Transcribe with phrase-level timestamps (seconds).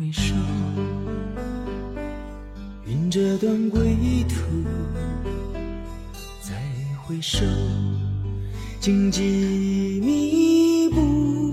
[0.00, 0.34] 回首，
[2.86, 4.64] 云这段归途，
[6.40, 6.54] 再
[7.02, 7.44] 回首，
[8.80, 11.52] 荆棘密布。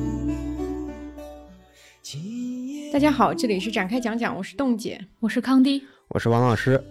[2.01, 5.05] 今夜大家好，这里是展开讲讲，我是冻姐。
[5.19, 6.81] 我是康迪，我是王老师。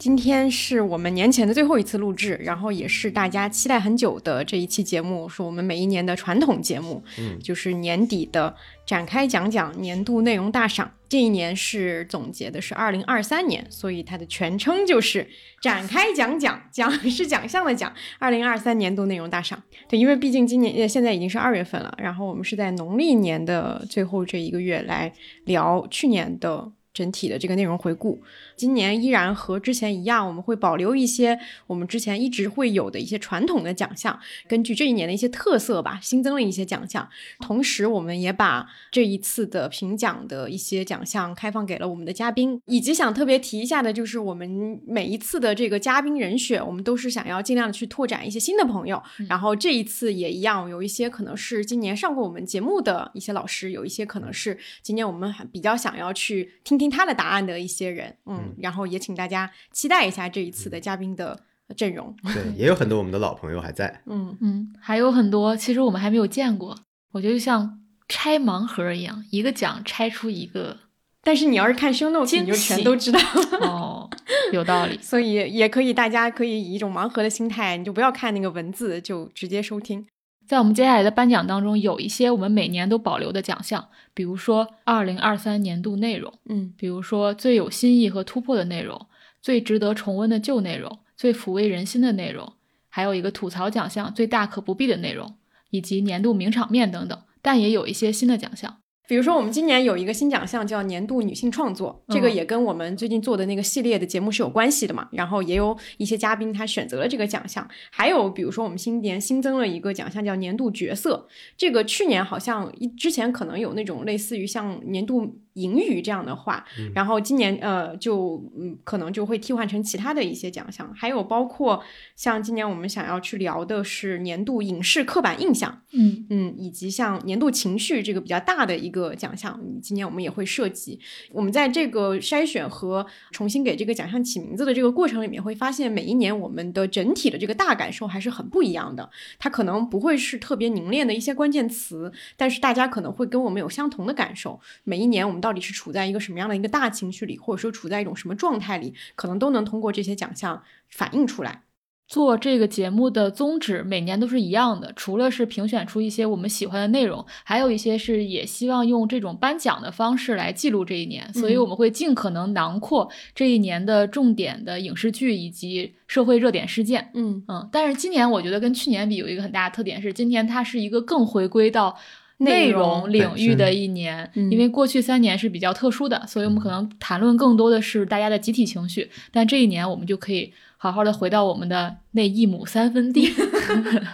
[0.00, 10.90] 今天是我们年前的最后一次录制，然后也是大家期待很久的这一期节目，是我们每一年的传统节目，嗯，就是年底的展开讲讲年度内容大赏。
[11.06, 15.28] 这一年是总结的是二零二三年，所以它的全称就是
[15.60, 19.62] 展开讲讲，讲是奖项的奖，二零二三年度内容大赏。
[19.86, 25.12] 对，因为毕竟今年呃现在已经是二月份了，然后我们是在农历年的最后这一个月来
[25.44, 26.72] 聊去年的。
[26.92, 28.20] 整体的这个内容回顾，
[28.56, 37.08] 今年依然和之前一样，我们会保留一些我们之前一直会有的一些传统的奖项，根据这一年的一些特色吧，新增了一些奖项。
[37.40, 49.00] 同时，我们也把这一次的评奖的一些奖项开放给了我们的嘉宾，以及想特别提一下的，就是我们每一次的这个嘉宾人选，我们都是想要尽量的去拓展一些新的朋友。
[49.28, 58.16] 然后这一次也一样，有一些可能是今年上过我们节目的一些老师，有一些可能是今年我们比较想要去听听他的答案的一些人。
[58.26, 61.38] 嗯，然后也请大家期待一下这一次的嘉宾的
[61.76, 62.16] 阵容。
[62.24, 64.02] 对，也有很多我们的老朋友还在。
[64.10, 66.74] 嗯，嗯，还有很多其实我们还没有见过，
[67.12, 70.78] 我觉得就像拆盲盒一样，一个奖拆出一个
[71.22, 73.20] 但是你要是看 show notes，你就全都知道。
[73.60, 74.10] 哦，
[74.52, 74.98] 有道理。
[75.02, 80.06] 所以也可以，大家可以以一种盲盒的心态，你就不要看那个文字，就直接收听。
[80.50, 89.06] 在我们接下来的颁奖当中，有一些我们每年都保留的奖项，比如说二零二三年度内容，嗯比如说最有新意和突破的内容，
[89.40, 92.54] 最值得重温的旧内容，最抚慰人心的内容，
[92.88, 95.36] 还有一个吐槽奖项最大可不必的内容，
[95.70, 97.16] 以及年度名场面等等。
[97.40, 98.78] 但也有一些新的奖项。
[99.10, 105.08] 比如说，我们今年有一个新奖项叫年度女性创作，这个嗯也跟我们最近做的那个系列的节目是有关系的嘛。
[105.10, 111.26] 然后也有一些嘉宾他选择了这个奖项，还有比如说我们新年新增了一个奖项叫年度角色，
[111.56, 121.82] 这个去年好像一之前可能有那种类似于像年度引语这样的话，然后今年呃就嗯可能就会替换成其他的一些奖项，还有包括
[122.16, 130.98] 像今年我们想要去聊的是年度影视刻板印象，嗯嗯，以及像年度情绪这个比较大的一个奖项，今年我们也会涉及。
[131.32, 139.10] 我们在这个筛选和重新给这个奖项起名字的这个过程里面，会发现每一年我们的整体的这个大感受还是很不一样的。
[139.38, 144.60] 它可能不会是特别凝练的一些关键词，但是大家可能会跟我们有相同的感受。
[144.84, 151.62] 每一年我们到底是处在一个什么样的一个大情绪里，或者说处在一种什么状态里，可能都能通过这些奖项反映出来。
[152.08, 167.12] 做这个节目的宗旨每年都是一样的，除了是评选出一些我们喜欢的内容，还有一些是也希望用这种颁奖的方式来记录这一年，所以我们会尽可能囊括这一年的重点的影视剧以及社会热点事件。
[167.14, 171.96] 嗯，嗯，但是今年我觉得跟去年比有一个很大的特点是，今年它是一个更回归到
[172.40, 183.30] 内内容容领域的一年，嗯因为过去三年是比较特殊的，所以我们可能谈论更多的是大家的集体情绪，但这一年我们就可以好好的回到我们的那一亩三分地。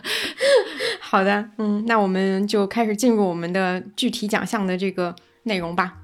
[1.00, 5.98] 好的，嗯，那我们就开始进入我们的具体奖项的这个内容吧。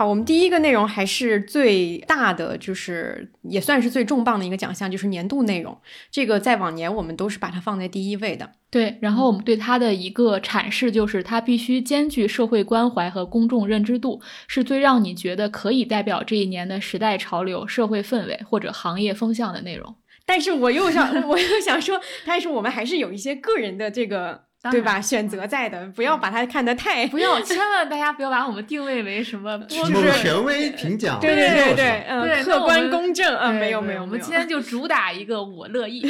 [0.00, 5.76] 好，我们第一个内容还是最大的，就是也算是最重磅的一个奖项，就是年度内容。
[6.10, 8.50] 这个在往年我们都是把它放在第一位的。
[8.70, 19.94] 对，然后我们对它的一个阐释就是，它必须兼具社会关怀和公众认知度，是最让你觉得可以代表这一年的时代潮流、社会氛围或者行业风向的内容。
[20.24, 25.00] 但是我又想， 我又想说，但是我们还是有一些个人的这个，对吧？
[25.00, 36.06] 选择在的，不要把它看得太不要，千万大家不要把我们定位为什么就是权威评奖，对对对对，嗯，对客观公正，啊，没有没有我们今天就 主打一个我乐意。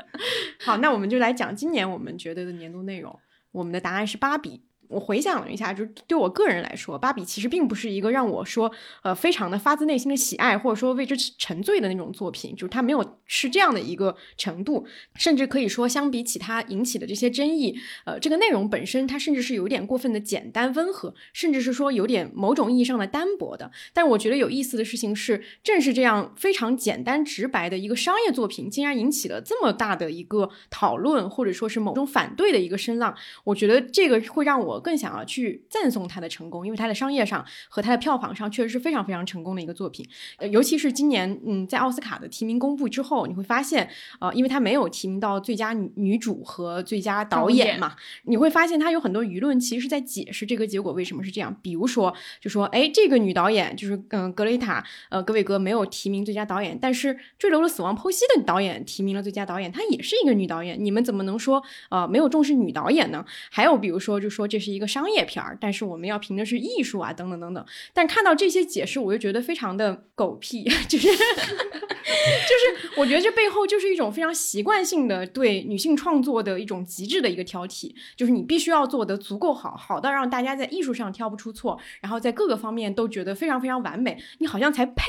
[0.64, 3.16] 好，那我们就来讲今年我们觉得的年度内容。
[3.52, 4.62] 我们的答案是芭比。
[4.88, 8.70] 我回想了一下，就对我个人来说，芭比其实并不是一个让我说
[9.02, 14.86] 呃非常的发自内心的喜爱，或者说为之沉醉的那种作品，就是它没有是这样的一个程度，
[15.16, 23.70] 甚至可以说相比起它引起的这些争议，呃，这个内容本身它甚至是有点过分的简单温和，甚至是说有点某种意义上的单薄的。
[23.92, 33.14] 但我觉得有意思的事情是，正是这样非常简单直白的一个商业作品，竟然引起了这么大的一个讨论，或者说是某种反对的一个声浪。
[33.44, 40.06] 我觉得这个会让我我更想要去赞颂它的成功，因为它的商业上和它的票房上确实是非常非常成功的一个作品。
[40.38, 43.88] 呃，尤其是今年，嗯，在奥斯卡的提名公布之后，你会发现，
[44.20, 47.94] 呃，因为它没有提名到最佳女女主和最佳导演嘛，
[48.24, 51.54] 你会发现它有很多舆论其实是在解释这个结果为什么是这样。
[51.62, 63.24] 比如说，就说，哎，这个女导演就是，嗯，格雷塔，呃，格韦格没有提名最佳导演，但是《坠楼的死亡》剖析的导演提名了最佳导演，她也是一个女导演，你们怎么能说，呃，没有重视女导演呢？
[63.50, 67.64] 还有比如说，就说这是一个商业片儿，但是我们要评的是艺术啊，等等等等。
[67.92, 85.02] 但看到这些解释，我就觉得非常的狗屁， 就是，就是我觉得这背后就是一种非常习惯性的对女性创作的一种极致的一个挑剔，就是你必须要做得足够好，好到让大家在艺术上挑不出错，然后在各个方面都觉得非常非常完美，你好像才配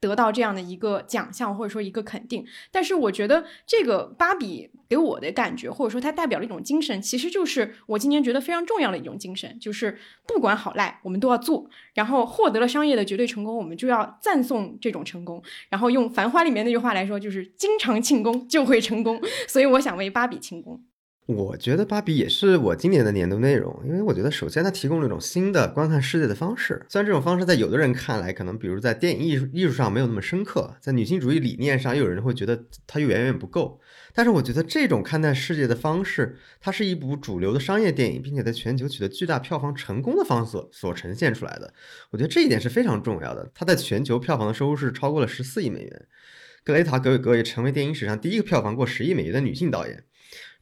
[0.00, 2.46] 得到这样的一个奖项或者说一个肯定。
[2.70, 9.98] 但是我觉得这个芭比给我的感觉，或者说它代表了一种精神，其实就是我今年觉得非常重要的一种精神，就是
[10.28, 11.66] 不管好赖，我们都要做。
[11.94, 15.42] 然后获得了商业的绝对成功，我们就要赞颂这种成功。
[15.70, 19.18] 然后用《繁花》里面那句话来说，就是经常庆功就会成功。
[19.48, 20.78] 所以我想为芭比庆功。
[21.26, 26.84] 我觉得芭比也是我今年的年度内容，因为我觉得首先它提供了一种新的观看世界的方式。
[26.88, 33.80] 虽然这种方式在有的人看来，可能比如在电影艺术艺术上没有那么深刻，在女性主义理念上，又有人会觉得它又远远不够。
[34.12, 41.72] 但是我觉得这种看待世界的方式，它是一部主流的商业电影，并且在全球取得巨大票房成功的方式所呈现出来的。
[42.10, 43.48] 我觉得这一点是非常重要的。
[43.54, 46.06] 它在全球票房的收入是超过了十四亿美元，
[46.64, 50.04] 格雷塔·格韦格也成为电影史上第一个票房过十亿美元的女性导演。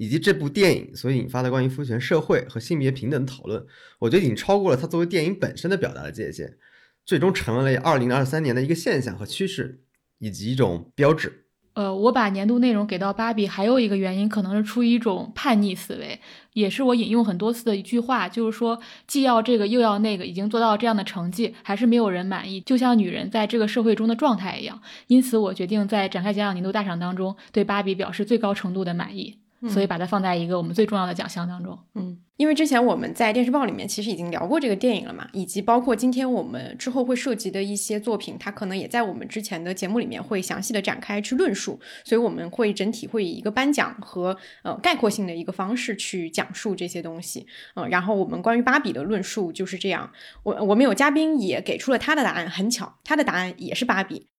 [0.00, 3.62] 以及这部电影所引发的关于父权社会和性别平等的讨论，
[3.98, 6.56] 我觉得已经超过了它作为电影本身的表达的界限，
[7.04, 9.82] 最终成为了二零二三年的一个现象和趋势，
[10.18, 11.44] 以及一种标志。
[11.74, 16.18] 呃，我把年度内容给到芭比，还有一个原因可能是出于一种叛逆思维，
[16.54, 24.80] 也是我引用很多次的一句话，就是说既要这个又要那个，已经做到这样的成绩，还是没有人满意，就像女人在这个社会中的状态一样。
[25.08, 29.38] 因此，我决定在展开讲讲年度大赏当中，对芭比表示最高程度的满意。
[29.68, 31.78] 所以把它放在一个我们最重要的奖项当中。
[31.94, 41.78] 嗯，因为之前我们在电视报里面其实已经聊过这个电影了嘛，以及包括今天我们之后会涉及的一些作品，它可能也在我们之前的节目里面会详细的展开去论述。
[42.04, 47.46] 所以我们会整体会以一个颁奖和呃概括性的一个方式去讲述这些东西。
[47.74, 50.10] 嗯，然后我们关于芭比的论述就是这样。
[50.42, 54.29] 我我们有嘉宾也给出了他的答案，很巧，他的答案也是芭比。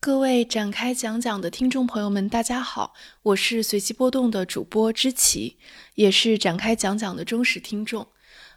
[0.00, 5.56] 各位展开讲讲的听众朋友们，大家好，我是随机波动的主播知琪，
[5.96, 8.06] 也是展开讲讲的忠实听众。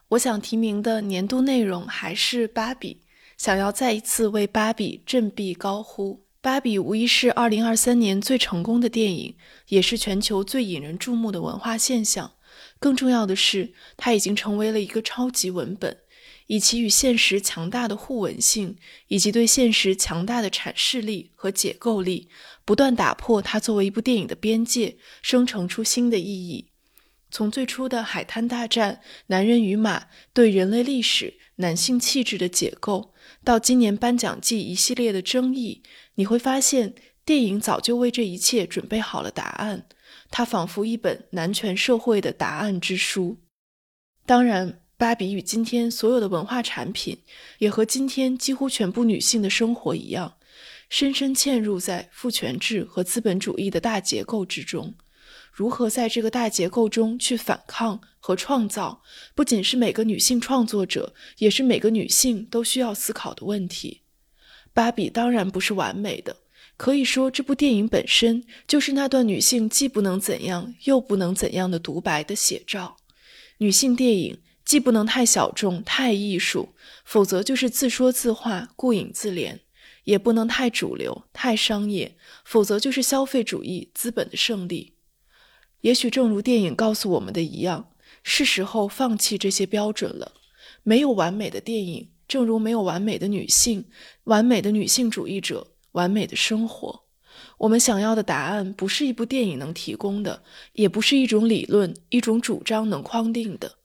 [0.10, 2.94] 我想提名的年度内容还是《芭比》，
[3.38, 6.14] 想要再一次为《芭比》振臂高呼。
[6.42, 9.36] 《芭比》无疑是2023年最成功的电影，
[9.70, 12.34] 也是全球最引人注目的文化现象。
[12.78, 15.98] 更重要的是，它已经成为了一个超级文本。
[16.52, 18.76] 以其与现实强大的互文性，
[19.08, 22.28] 以及对现实强大的阐释力和解构力，
[22.66, 26.68] 不断打破它作为一部电影的边界，生成出新的意义。
[27.30, 33.14] 从最初的海滩大战、男人与马对人类历史、男性气质的解构，
[33.46, 35.82] 到今年颁奖季一系列的争议，
[36.16, 36.94] 你会发现，
[37.24, 39.88] 电影早就为这一切准备好了答案。
[40.30, 43.38] 它仿佛一本男权社会的答案之书。
[44.26, 44.80] 当然。
[45.02, 47.18] 芭比与今天所有的文化产品，
[47.58, 50.36] 也和今天几乎全部女性的生活一样，
[50.90, 54.94] 深深嵌入在父权制和资本主义的大结构之中。
[55.52, 59.02] 如何在这个大结构中去反抗和创造，
[59.34, 64.02] 不仅是每个女性创作者，也是每个女性都需要思考的问题。
[64.72, 66.38] 芭比当然不是完美的，
[66.78, 72.98] 可以说这部电影本身就是那段女性既不能怎样又不能怎样的独白的写照。
[73.58, 74.38] 女性电影。
[74.64, 76.70] 既不能太小众、太艺术，
[77.04, 79.60] 否则就是自说自话、顾影自怜；
[80.04, 82.16] 也不能太主流、太商业，
[82.46, 84.94] 否则就是消费主义、资本的胜利。
[85.82, 87.90] 也许正如电影告诉我们的一样，
[88.24, 90.34] 是时候放弃这些标准了。
[90.84, 93.86] 没有完美的电影，正如没有完美的女性、
[94.26, 97.04] 完美的女性主义者、完美的生活。
[97.58, 103.78] 我们想要的答案，不是一部电影能提供的，也不是一种理论、一种主张能框定的。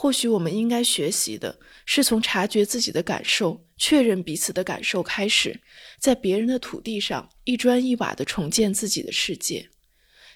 [0.00, 5.60] 或许我们应该学习的是从察觉自己的感受、确认彼此的感受开始，
[5.98, 9.68] 在别人的土地上一砖一瓦地重建自己的世界。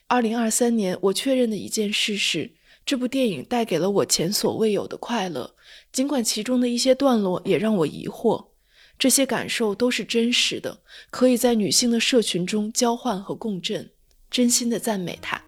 [0.08, 2.50] 二零二三年，我确认的一件事是，
[2.84, 5.54] 这部电影带给了我前所未有的快乐，
[5.92, 8.44] 尽管其中的一些段落也让我疑惑。
[8.98, 13.88] 这些感受都是真实的，可以在女性的社群中交换和共振。
[14.28, 15.40] 真心的赞美她。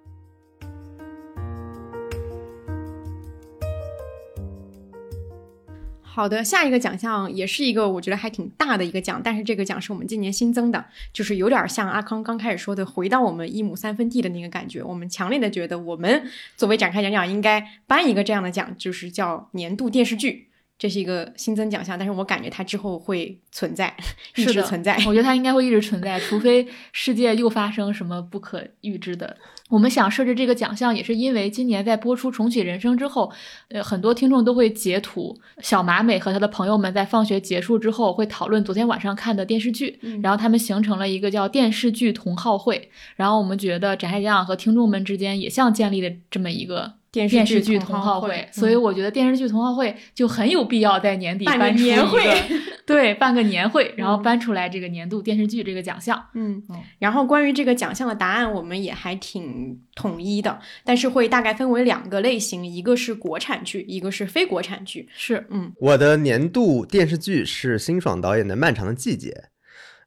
[6.14, 14.80] 好的，下一个奖项也是一个我觉得还挺大的一个奖，但是这个奖是我们今年新增的，就是有点像阿康刚开始说的，回到我们一亩三分地的那个感觉。
[14.80, 20.50] 我们强烈的觉得，我们作为展开讲讲，应该颁一个这样的奖，就是叫年度电视剧。
[20.76, 23.96] 这是一个新增奖项，但是我感觉它之后会存在，
[24.36, 24.96] 一直存在。
[25.06, 29.36] 我觉得它应该会一直存在，除非世界又发生什么不可预知的。
[29.74, 33.32] 我们想设置这个奖项，也是因为今年在播出重启人生之后，
[33.70, 42.88] 呃，很多听众都会截图小马美和他的朋友们在放学结束之后会讨论昨天晚上看的电视剧，然后他们形成了一个叫电视剧同好会。
[43.16, 46.92] 然后我们觉得展开讲讲和听众们之间也像建立了这么一个。
[47.14, 52.20] 电视剧同好会，所以我觉得电视剧同好会就很有必要在年底办年会，
[52.84, 56.20] 对，办个年会，然后颁出来这个年度电视剧这个奖项。
[56.34, 56.60] 嗯，
[56.98, 59.63] 然后关于这个奖项的答案，我们也还挺
[59.94, 65.08] 统一的，但是会大概分为两个类型，一个是国产剧，一个是非国产剧。
[65.14, 69.30] 是，嗯，我的年度电视剧是辛爽导演的《漫长的季节》，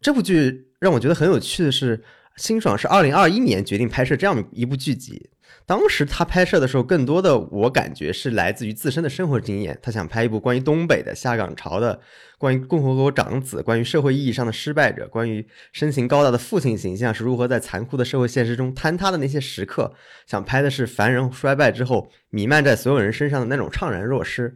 [0.02, 2.04] 这部剧让我觉得很有趣的是，
[2.36, 5.30] 辛爽是二零二一年决定拍摄这样一部剧集。
[5.68, 9.78] 当时他拍摄的时候，更多的我感觉是来自于自身的生活经验。
[9.82, 12.00] 他想拍一部关于东北的下岗潮的，
[12.38, 19.94] 关于共和国长子，关于社会意义上的失败者，关于身形高大的父亲形象是如何在残酷的社会现实中坍塌的那些时刻。
[20.26, 24.56] 想拍的是凡人衰败之后弥漫在所有人身上的那种怅然若失。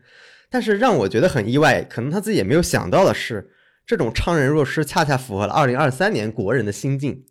[0.50, 3.52] 但是让我觉得很意外，可能他自己也没有想到的是，
[3.86, 7.26] 这种怅然若失恰恰符合了2023年国人的心境，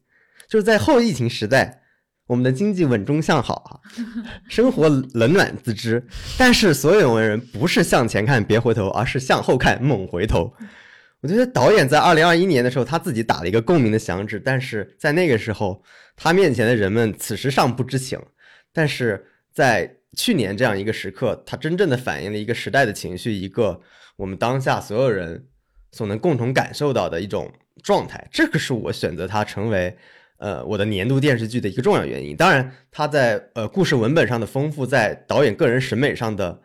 [0.47, 1.80] 就是在后疫情时代。
[2.31, 3.71] 我们的经济稳中向好啊，
[4.49, 6.01] 生活冷暖自知。
[6.39, 10.55] 但是所有文人不是向前看别回头，而是向后看猛回头。
[11.23, 15.83] 我觉得导演在二零二一年的时候，他自己打了一个共鸣的响指，但是在那个时候，
[16.15, 18.17] 他面前的人们此时尚不知情。
[18.73, 23.81] 但是在去年这样一个时刻，他真正的反映了一个时代的情绪，一个
[24.15, 25.47] 我们当下所有人
[25.91, 28.29] 所能共同感受到的一种状态。
[28.31, 29.99] 这个是我选择他成为。
[30.41, 36.59] 呃，我的年度电视剧的一个重要原因，当然，它在呃故事文本上的丰富，在导演个人审美上的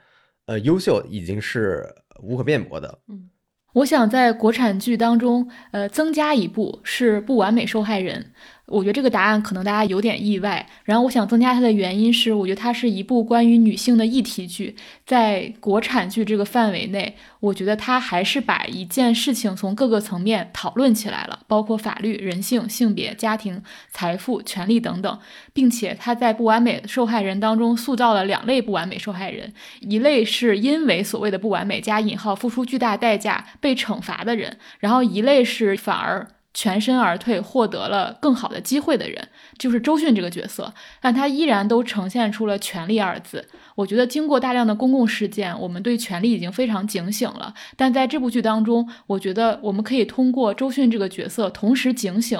[0.45, 1.85] 呃优秀，已经是
[2.23, 2.99] 无可辩驳的。
[3.09, 3.29] 嗯，
[3.73, 8.21] 我想在国产剧当中，呃，增加一部是《不完美受害人》。
[8.67, 25.19] 我觉得这个答案可能大家有点意外，然后我想增加它的原因是，我觉得它是一部关于女性的议题剧，在国产剧这个范围内，我觉得它还是把一件事情从各个层面讨论起来了，包括法律、人性、性别、家庭、财富、权利等等，
[25.53, 36.27] 并且它在不完美受害人当中塑造了两类不完美受害人，一类是因为所谓的不完美加引号付出巨大代价被惩罚的人，然后一类是反而。
[36.55, 39.27] 全身而退，获得了更好的机会的人，
[39.59, 43.45] 就是周迅这个角色，但他依然都呈现出了“权力”二字。
[43.75, 47.53] 我觉得经过大量的公共事件，我们对权力已经非常警醒了。
[47.75, 52.39] 但在这部剧当中，我觉得我们可以通过周迅这个角色，同时警醒，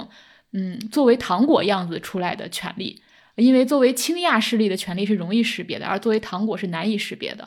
[0.53, 3.01] 嗯，作为糖果样子出来的权力，
[3.35, 7.45] 因为作为倾轧势力的权利是容易识别的，而作为糖果是难以识别的，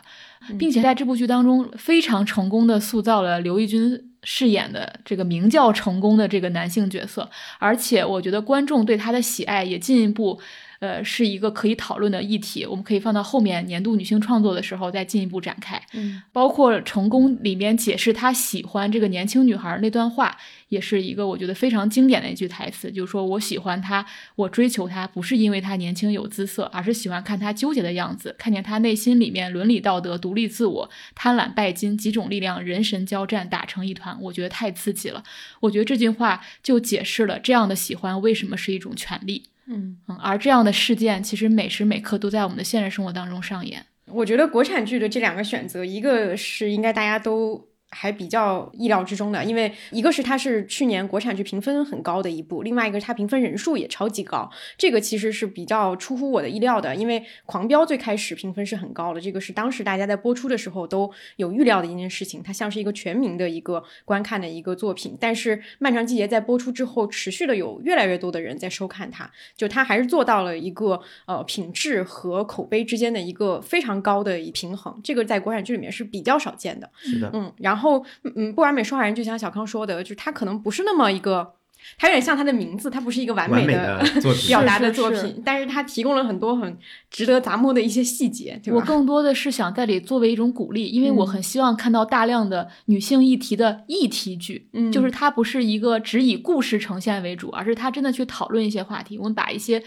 [0.59, 4.05] 并且在这部剧当中非常成功的塑造了刘奕君。
[4.31, 10.39] 饰演的这个名叫成功的这个男性角色，而且我觉得观众对他的喜爱也进一步，
[10.79, 12.65] 呃，是一个可以讨论的议题。
[12.65, 15.81] 我们可以放到后面年度女性创作的时候再进一步展开。
[15.95, 20.37] 嗯，包括成功里面解释他喜欢这个年轻女孩那段话。
[20.69, 24.05] 也是一个我觉得非常经典的一句台词，就是说我喜欢她，
[24.37, 35.25] 我追求她，不是因为她年轻有姿色，而是喜欢看她纠结的样子，看见她内心里面伦理道德、独立自我、贪婪拜金几种力量人神交战打成一团，我觉得太刺激了。
[35.61, 39.45] 我觉得这句话就解释了这样的喜欢为什么是一种权利。
[39.69, 43.85] 嗯嗯，而这样的事件其实每时每刻都在我们的现实生活当中上演。
[44.07, 47.68] 我觉得国产剧的这两个选择，一个是应该大家都。
[47.91, 56.95] 还比较意料之中的，因为一个是它是去年国产剧评分很高的一部，另外一个它评分人数也超级高，这个其实是比较出乎我的意料的。
[56.95, 65.17] 因为《狂飙》最开始评分是很高的，这个是当时大家在播出的时候都有预料的一件事情，它像是一个全民的一个观看的一个作品。
[65.19, 76.91] 但是《漫长季节》在播出之后，持续的有越来越多的人在收看它，就它还是做到了一个呃品质和口碑之间的一个非常高的一平衡，这个在国产剧里面是比较少见的。
[76.99, 77.78] 是的，嗯，然后。
[77.79, 78.05] 然后，
[78.35, 81.55] 嗯，不完美受害人就像小康说的，就是他可能不是那么一个，
[81.97, 84.05] 他有点像他的名字，他不是一个完美的
[84.49, 86.77] 表达的作品，但是他提供了很多很
[87.09, 88.61] 值得咂摸的一些细节。
[88.73, 99.17] 我更多的是想在里作为一种鼓励，因为我很希望看到大量的女性议题的议题剧，嗯，就是它不是一个只以故事呈现为主，而是它真的去讨论一些话题。
[99.17, 99.81] 我们把一些。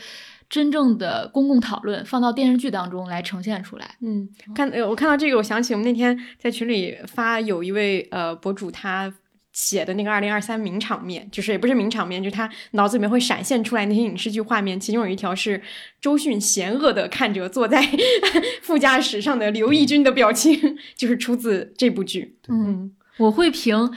[0.52, 3.96] 真正的公共讨论放到电视剧当中来呈现出来。
[4.02, 9.12] 嗯，看呃我看到这个，我想起我们那天在群里发有一位呃博主他。
[9.54, 14.80] 写的那个二零二三名场面，就是也不是名场面，就是他脑子里面会闪现出来那些影视剧画面。
[14.80, 15.62] 其中有一条是
[16.00, 17.86] 周迅嫌恶的看着坐在
[18.64, 20.58] 副驾驶上的刘奕君的表情，
[20.96, 22.38] 就是出自这部剧。
[22.48, 23.92] 嗯，我会评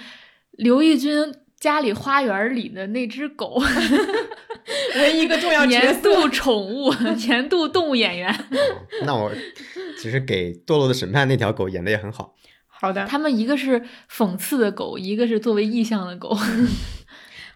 [0.51, 1.33] 刘奕君
[1.65, 3.59] 家里花园里的那只狗
[4.97, 6.03] 为一个重要角年。
[6.03, 6.93] 度宠物、
[7.27, 8.45] 年度动物演员。
[9.07, 9.33] 那我
[9.99, 12.35] 其实给《堕落的审判》那条狗演的也很好。
[12.69, 16.37] 好的，他们一个是讽刺的狗，一个是作为意象的狗。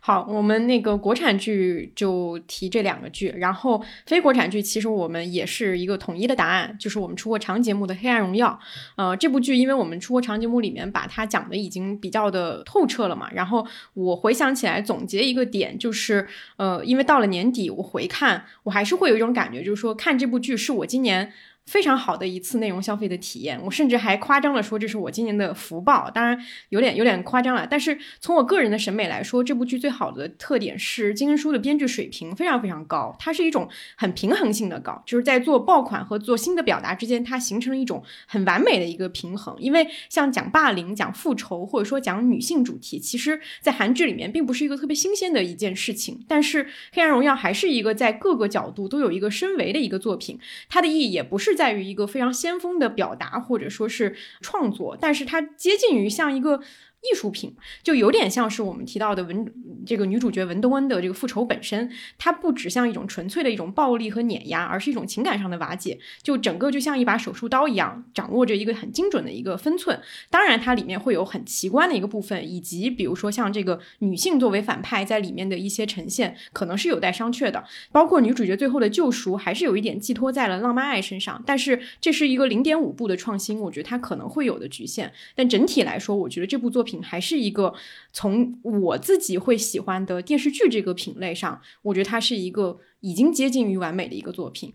[0.09, 8.59] 好，我们那个国产剧就提这两个剧，然后非国产剧其实我们也是一个统一的答案，就是我们出过长节目的《黑暗荣耀》。
[8.97, 21.31] 呃，这部剧因为我们出过长节目里面把它讲的已经比较的透彻了嘛，然后我回想起来总结一个点，就是呃，因为到了年底我回看，我还是会有一种感觉，就是说看这部剧是我今年。
[21.69, 27.67] 非常好的一次内容消费的体验，我甚至还夸张了说这是我今年的福报，当然有点有点夸张了。
[27.71, 39.55] 但是从我个人的审美来说，这部剧最好的特点是金恩淑的编剧水平非常非常高，它是一种很平衡性的高，就是在做爆款和做新的表达之间，它形成了一种很完美的一个平衡。
[39.59, 46.25] 因为像讲霸凌、讲复仇，或者说讲女性主题，其实在韩剧里面并不是一个特别新鲜的一件事情。
[46.27, 50.39] 但是《黑暗荣耀》还是一个在各个角度都有一个深维的一个作品，
[50.71, 51.58] 它的意义也不是。
[51.59, 56.61] 在于一个非常先锋的表达，或者说是创作，但是它接近于像一个。
[57.01, 59.47] 艺术品就有点像是我们提到的文
[59.87, 65.99] 这个女主角文东恩的这个复仇本身，它不只像一种纯粹的一种暴力和碾压，而是一种情感上的瓦解。
[66.23, 69.99] 就整个就像一把手术刀一样，掌握着一个很精准的一个分寸。
[70.29, 77.65] 当然，它里面会有很奇观的一个部分，以及比如说像这个女性作为反派在里面的一些呈现，可能是有待商榷的。
[77.93, 81.41] 包括女主角最后的救赎，还是有一点寄托在了浪漫爱身上。
[81.47, 85.13] 但是这是一个零点五步的创新，我觉得它可能会有的局限。
[85.37, 86.88] 但整体来说，我觉得这部作品。
[86.91, 87.75] 品还是一个
[88.13, 94.73] 从我自己会喜欢的电视剧这个品类上，我觉得它是一个已经接近于完美的一个作品。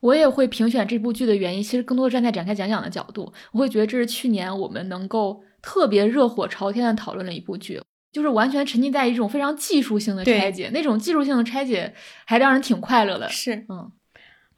[0.00, 7.80] 我也会评选这部剧的原因，其实更多站在展开讲讲的角度，我会觉得这是去年我们能够特别热火朝天的讨论的一部剧，
[8.12, 11.92] 就是完全沉浸在一种非常技术性的拆解，那种技术性的拆解
[12.24, 13.28] 还让人挺快乐的。
[13.28, 13.90] 是，嗯。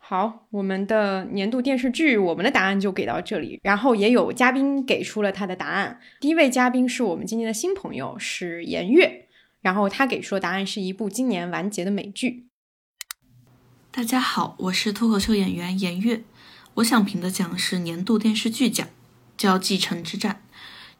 [0.07, 3.59] 好，我们的年度电视剧，我们的答案就给到这里。
[3.62, 5.99] 然后也有嘉宾给出了他的答案。
[6.21, 9.27] 第一位嘉宾是我们今天的新朋友，是颜悦。
[9.62, 12.49] 然后他给出的答案是一部今年完结的美剧。
[13.90, 16.23] 大家好，我是脱口秀演员颜悦。
[16.75, 18.87] 我想评的奖是年度电视剧奖，
[19.38, 20.43] 叫《继承之战》。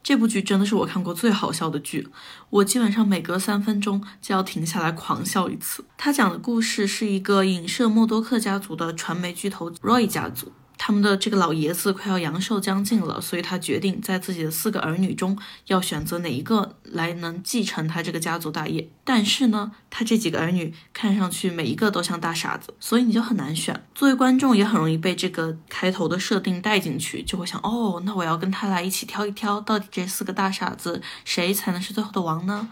[0.05, 2.07] 这部剧真的是我看过最好笑的剧，
[2.51, 5.83] 我基本上每隔三分钟就要停下来狂笑一次。
[5.97, 10.51] 他讲的故事是一个影射默多克家族的传媒巨头 Roy 家族。
[10.77, 18.89] 他们的这个老爷子快要阳寿将近了，所以他决定在自己的四个儿女中要选择哪一个来能继承他这个家族大业。
[19.03, 23.85] 但是呢，他这几个儿女看上去每一个都像大傻子，所以你就很难选。
[23.93, 32.69] 作为观众也很容易被这个开头的设定带进去，就会想，哦，那我要跟他来一起挑一挑，到底这四个大傻子谁才能是最后的王呢？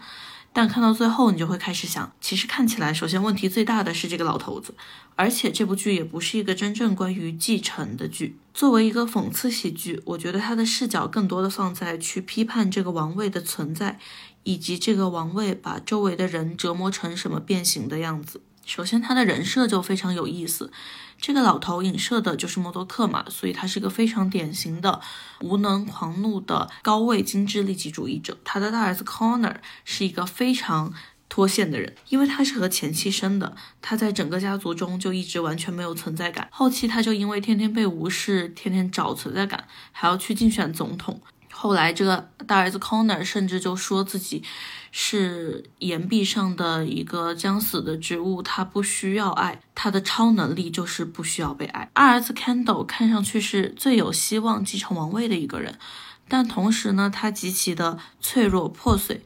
[0.54, 4.72] 但看到最后，你就会开始想，其实看起来，首先问题最大的是这个老头子，
[5.16, 8.38] 而且这部剧也不是一个真正关于继承的剧。
[8.54, 13.98] 作为一个讽刺喜剧，我觉得他的视角更多的放在去批判这个王位的存在，
[14.44, 18.40] 以及这个王位把周围的人折磨成什么变形的样子。
[18.64, 20.70] 首先，他的人设就非常有意思。
[21.26, 25.00] 这个老头影射的就是默多克嘛，所以他是个非常典型的
[25.40, 28.36] 无能狂怒的高位精致利己主义者。
[28.44, 29.54] 他的大儿子 Connor
[29.86, 30.92] 是一个非常
[31.30, 36.46] 脱线的人，因为他是和前妻生的，他在整个家族中就一直完全没有存在感。
[36.50, 41.18] 后期他就因为天天被无视，天天找存在感，还要去竞选总统。
[41.50, 44.42] 后来这个大儿子 Connor 甚至就说自己。
[44.96, 51.90] 是岩壁上的一个将死的植物，它不需要爱，它的超能力就是不需要被爱。
[51.94, 55.80] 二儿子 Candle 看上去是最有希望继承王位的一个人，
[56.28, 59.24] 但同时呢，他极其的脆弱破碎，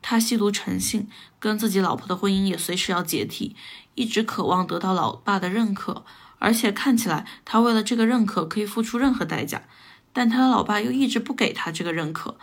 [0.00, 1.08] 他吸毒成性，
[1.40, 3.56] 跟自己老婆的婚姻也随时要解体，
[3.96, 6.04] 一直渴望得到老爸的认可，
[6.38, 9.64] 而且看起来他为了这个认可可以付出任何代价，
[10.12, 12.38] 但他的老爸又一直不给他这个认可。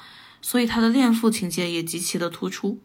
[0.46, 2.80] 所以他的恋父情节也极其的突出。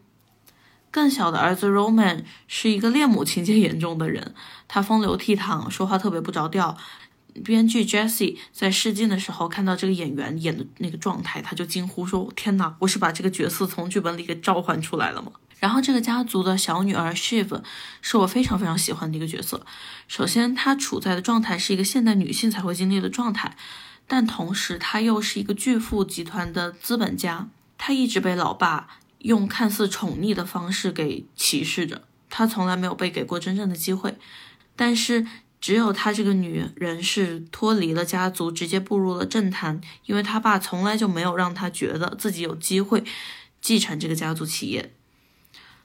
[0.89, 4.33] 更小的儿子 Roman 是一个恋母情节严重的人，
[4.67, 6.75] 他风流倜傥，说话特别不着调。
[7.45, 17.61] 编剧 Jesse 在试镜的时候看到这个演员演的那个状态，他就惊呼说：“天哪，我是把这个角色从剧本里给召唤出来了吗？”然后这个家族的小女儿 Shiv
[18.01, 19.63] 是我非常非常喜欢的一个角色。
[20.07, 23.55] 首先，她处在的状态是一个现代女性才会经历的状态，
[24.11, 27.47] 但同时她又是一个巨富集团的资本家。
[27.77, 34.17] 她一直被老爸用看似宠溺的方式给歧视着，她从来没有被给过真正的机会。
[34.75, 35.25] 但是，
[35.61, 43.05] 只有她这个女人是脱离了家族，直接步入了政坛，因为她爸从来就没有让她觉得自己有机会
[43.61, 44.93] 继承这个家族企业。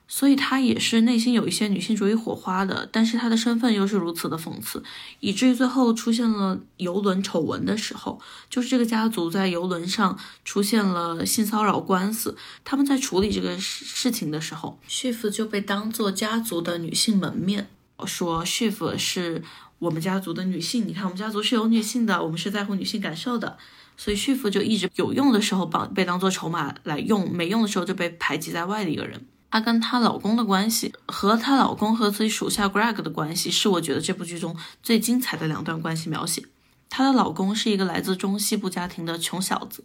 [0.08, 4.82] 所以她也是内心有一些女性主义火花的，但是她的身份又是如此的讽刺，
[5.20, 12.36] 以至于最后出现了游轮丑闻的时候，就是这个家族在游轮上出现了性骚扰官司。
[12.64, 17.68] 他们在处理这个事事情的时候，Shiv 就被当做家族的女性门面，
[18.06, 19.42] 说 Shiv 是
[19.80, 23.58] 我们家族的女性，你看我们家族是有女性的，我们是在乎女性感受的。
[23.96, 29.26] 所以 Shiv 就一直有用的时候绑被当做筹码来用，没用的时候就被排挤在外的一个人。
[29.50, 36.44] 她跟她老公的关系，和她老公和自己属下 Greg 的关系，是我觉得这部剧中最精彩的两段关系描写。
[36.90, 39.84] 她的老公是一个来自中西部家庭的穷小子，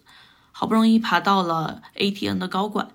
[0.52, 2.90] 好不容易爬到了 ATN 的高管，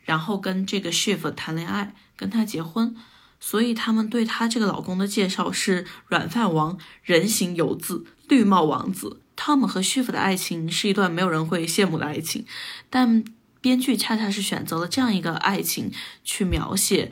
[0.00, 2.96] 然后跟这个 Shift 谈恋爱，跟他结婚。
[3.38, 9.20] 所以他们对她这个老公的介绍是软饭王、人形游子、绿帽王子。
[9.36, 12.44] Tom 和 Shift 的爱情是一段没有人会羡慕的爱情，
[12.90, 13.22] 但。
[13.66, 15.90] 编剧恰恰是选择了这样一个爱情
[16.22, 17.10] 去描写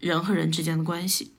[0.00, 1.31] 人和人之间的关系。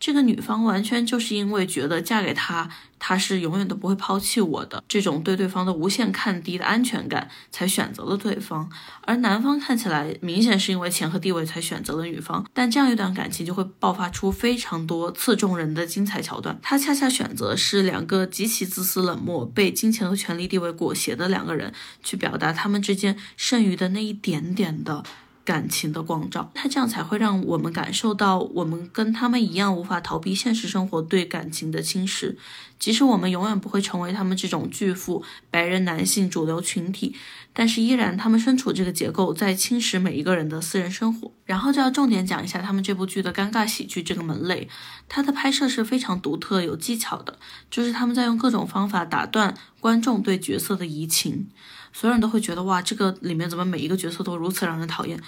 [0.00, 8.70] 这个女方完全就是因为觉得嫁给他，他是永远都不会抛弃我的这种对对方的无限看低的安全感，才选择了对方。
[9.02, 16.58] 而男方看起来明显是因为钱和地位才选择了女方，但这样一段感情就会爆发出非常多刺中人的精彩桥段。
[16.62, 25.04] 他恰恰选择是两个极其自私冷漠、被金钱和权力地位裹挟的两个人，去表达他们之间剩余的那一点点的。
[25.50, 32.36] 感情的光照，他这样才会让我们感受到，我们跟他们一样无法逃避现实生活对感情的侵蚀。
[32.78, 37.16] 即使我们永远不会成为他们这种巨富白人男性主流群体，
[37.52, 41.32] 但是依然他们身处这个结构，在侵蚀每一个人的私人生活。
[41.44, 44.68] 然后就要重点讲一下他们这部剧的尴尬喜剧这个门类，
[45.08, 47.36] 它的拍摄是非常独特有技巧的，
[47.68, 51.48] 就是他们在用各种方法打断观众对角色的移情。
[51.92, 55.20] 所有人都会觉得哇，这个里面怎么每一个角色都如此让人讨厌？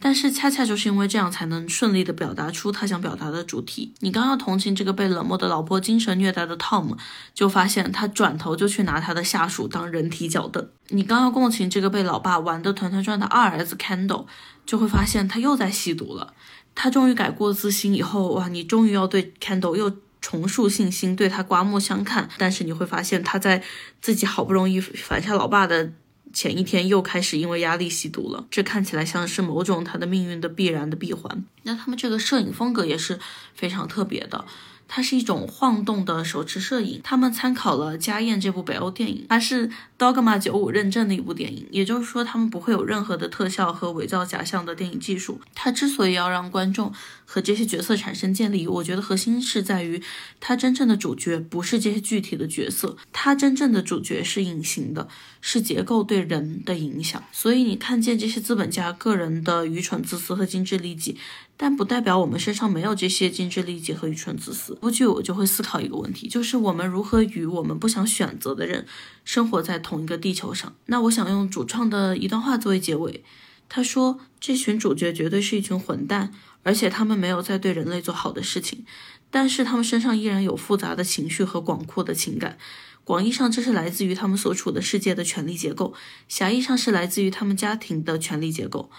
[0.00, 3.92] 但是恰恰就是因为这样，才能顺利的表达出他想表达的主题。
[3.98, 6.96] 你刚要同情这个被冷漠的老婆精神虐待的 Tom，
[7.34, 10.68] 就发现他转头就去拿他的下属当人体脚凳。
[10.90, 14.26] 你刚要共情这个被老爸玩得团团转的二儿子 Candle，
[14.64, 16.32] 就会发现他又在吸毒了。
[16.76, 19.90] 他终于改过自新以后，哇，你终于要对 Candle 又
[20.28, 22.28] 重塑信心，对他刮目相看。
[22.36, 23.62] 但是你会发现他在
[24.02, 25.90] 自己好不容易反下老爸的。
[26.30, 31.42] 前一天又开始因为压力吸毒了，这看起来像是某种他的命运的必然的闭环。
[31.62, 33.18] 那他们这个摄影风格也是
[33.54, 34.44] 非常特别的。
[34.88, 45.40] 它是一种晃动的手持摄影，他们参考了《家宴》这部北欧电影，它是 Dogma 九五认证的一部电影，也就是说，他们不会有任何的特效和伪造假象的电影技术。
[45.54, 46.92] 它之所以要让观众
[47.26, 50.02] 和这些角色产生建立，我觉得核心是在于，
[50.40, 55.06] 它真正的主角不是这些具体的角色，它真正的主角是隐形的，
[55.42, 57.22] 是结构对人的影响。
[57.30, 61.18] 所以你看见这些资本家个人的愚蠢、自私和精致利己。
[61.60, 64.76] 但不代表我们身上没有这些精致利己和愚蠢自私。
[64.76, 68.86] 不久我就会思考一个问题，就是我们如何与我们不想选择的人
[69.24, 70.74] 生活在同一个地球上。
[70.86, 73.24] 那我想用主创的一段话作为结尾。
[73.68, 78.86] 他说：“这群主角绝对是一群混蛋，而且他们没有在对人类做好的事情，
[79.30, 82.56] 但是他们身上依然有复杂的情绪和广阔的情感。
[83.04, 85.92] 广义上，这是来自于他们所处的世界的权力结构；
[86.28, 88.90] 狭义上，是来自于他们家庭的权力结构。”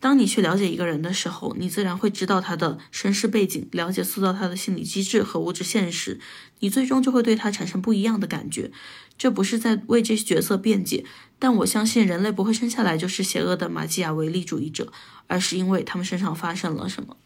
[0.00, 6.20] 当你去了解一个人的时候，你自然会知道他的身世背景，了解塑造他的心理机制和物质现实，
[6.60, 8.70] 你最终就会对他产生不一样的感觉。
[9.16, 11.04] 这不是在为这些角色辩解，
[11.38, 14.92] 但我相信人类不会生下来就是邪恶的马基雅维利主义者，
[15.26, 17.16] 而是因为他们身上发生了什么。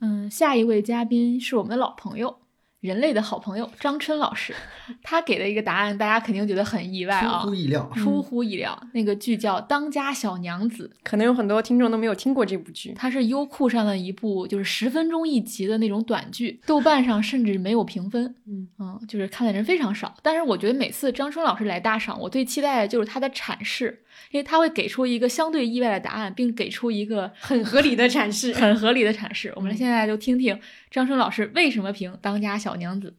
[0.00, 2.43] 嗯，下一位嘉宾是我们的老朋友。
[2.84, 4.54] 人类的好朋友张春老师，
[5.02, 8.78] 他给的一个答案，大家肯定觉得很意外啊，出乎意料，出乎意料。
[8.92, 12.92] 那个剧叫《当家小娘子》，可能有很多听众都没有听过这部剧。
[12.94, 20.14] 它是优酷上的一部，就是十分钟一集的那种短剧，豆瓣上甚至没有评分，嗯嗯，就是看的人非常少。
[20.20, 24.03] 但是我觉得每次张春老师来大赏，我最期待的就是他的阐释。
[24.30, 29.52] 因为他会给出一个相对意外的答案，并给出一个 很合理的阐释，很合理的阐释。
[29.56, 33.10] 我们现在就听听张春老师为什么评《当家小娘子》。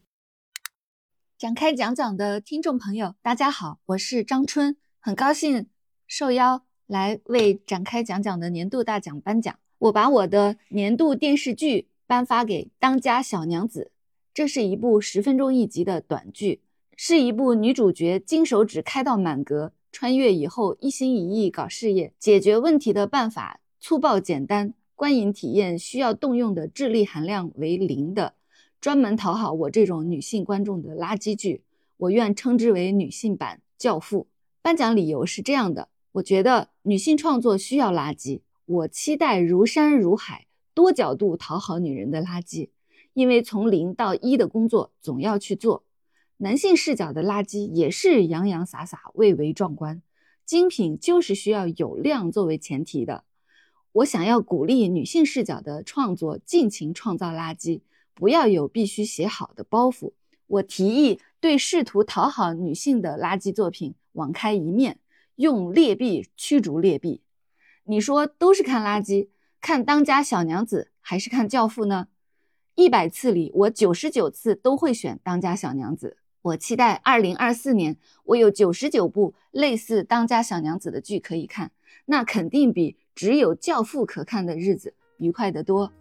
[1.38, 5.68] 展开讲讲的听众朋友，大家好，我是张春，很高兴
[6.08, 9.60] 受邀来为展开讲讲的年度大奖颁奖。
[9.80, 13.92] 我把我的年度电视剧颁发给《当家小娘子》，
[14.34, 16.62] 这是一部十分钟一集的短剧，
[16.96, 28.34] 是一部女主角金手指开到满格，穿越以后一心一意搞事业，解决问题的办法粗暴简单，观影体验需要动用的智力含量为零的，
[28.82, 31.62] 专门讨好我这种女性观众的垃圾剧。
[31.96, 34.24] 我愿称之为女性版《教父》。
[34.62, 42.68] 颁奖理由是这样的：我觉得女性创作需要垃圾，我期待如山如海、多角度讨好女人的垃圾，
[43.14, 45.85] 因为从零到一的工作总要去做。
[46.38, 50.02] 男性视角的垃圾也是洋洋洒洒、蔚为壮观。
[50.46, 53.24] 精品就是需要有量作为前提的。
[53.94, 57.82] 我想要鼓励女性视角的创作，尽情创造垃圾，
[58.14, 60.14] 不要有必须写好的包袱。
[60.48, 61.20] 我提议。
[61.42, 64.98] 对试图讨好女性的垃圾作品网开一面，
[65.36, 67.22] 用劣币驱逐劣币。
[67.84, 69.28] 你说都是看垃圾，
[69.62, 72.08] 看《当家小娘子》还是看《教父》呢？
[72.74, 76.18] 一百次里，我九十九次都会选《当家小娘子》。
[76.46, 81.72] 我期待二零二四年，我有九十九部类似《当家小娘子》的剧可以看，
[82.06, 85.92] 那肯定比只有《教父》可看的日子愉快得多。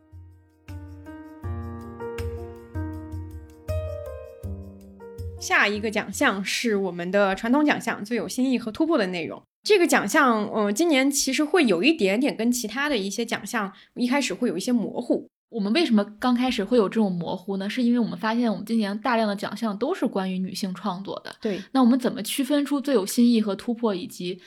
[5.40, 9.42] 下一个奖项是我们的传统奖项，最有新意和突破的内容。
[9.62, 15.26] 这个奖项，呃，今年其实会有一点点跟其他的一些奖项一开始会有一些模糊。
[15.54, 17.70] 我们为什么刚开始会有这种模糊呢？
[17.70, 21.32] 是因为我们发现我们今年大量的奖项都是关于女性创作的。
[21.40, 24.40] 对，那我们怎么区分出最有新意和突破以及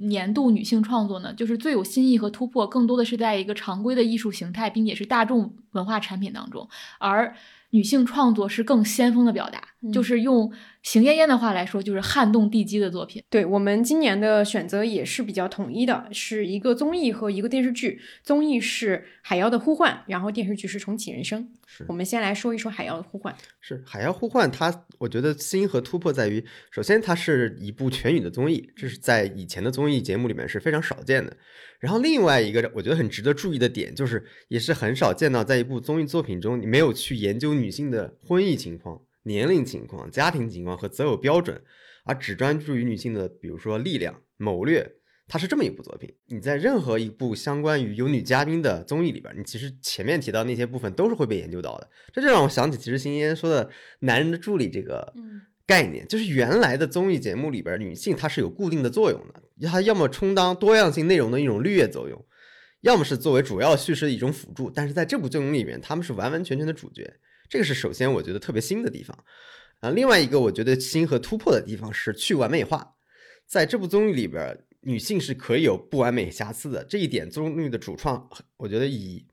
[0.00, 1.32] 年度女性创作呢？
[1.32, 6.68] 就是最有新意和突破，更多的是在一个常规的艺术形态，并且是大众文化产品当中，
[6.98, 7.34] 而。
[7.70, 10.50] 女性创作是更先锋的表达，就是用
[10.82, 13.22] 邢燕燕的话来说，就是撼动地基的作品。
[13.28, 18.00] 对我们今年的选择也是比较统一的，是一个综艺和一个电视剧。
[18.22, 21.44] 综艺是《海妖的呼唤》，然后电视剧是《重启人生》。
[21.70, 23.32] 是我们先来说一说《海妖的呼唤》。
[23.60, 31.36] 是《海妖呼唤》，它我觉得新和突破在于，首先它是一部全语的综艺，这是在以前的综艺节目里面是非常少见的。
[31.78, 41.62] 然后另外一个我觉得很值得注意的点，就是也是很少见到在一部综艺作品中，你没有去研究女性的婚姻情况、年龄情况、家庭情况和择偶标准，
[42.06, 44.90] 而只专注于女性的，比如说力量、谋略，
[45.28, 46.12] 它是这么一部作品。
[46.26, 51.90] 你在任何一部相关于有女嘉宾的综艺里边，你其实前面提到那些部分都是会被研究到的。
[52.12, 55.12] 这就让我想起，其实新烟说的男人的助理这个，
[55.66, 62.24] 概念就是原来的综艺节目里边，女性她是有固定的作用的，她要么充当多样性内容的一种绿叶作用，
[62.80, 64.70] 要么是作为主要叙事的一种辅助。
[64.70, 67.12] 但是在这部综艺里面，他们是完完全全的主角，
[67.50, 69.16] 这个是首先我觉得特别新的地方。
[69.80, 72.94] 啊，另外一个我觉得新和突破的地方是去完美化，
[73.46, 79.26] 在这部综艺里边，女性是可以有不完美瑕疵的，这一点综艺的主创，我觉得以。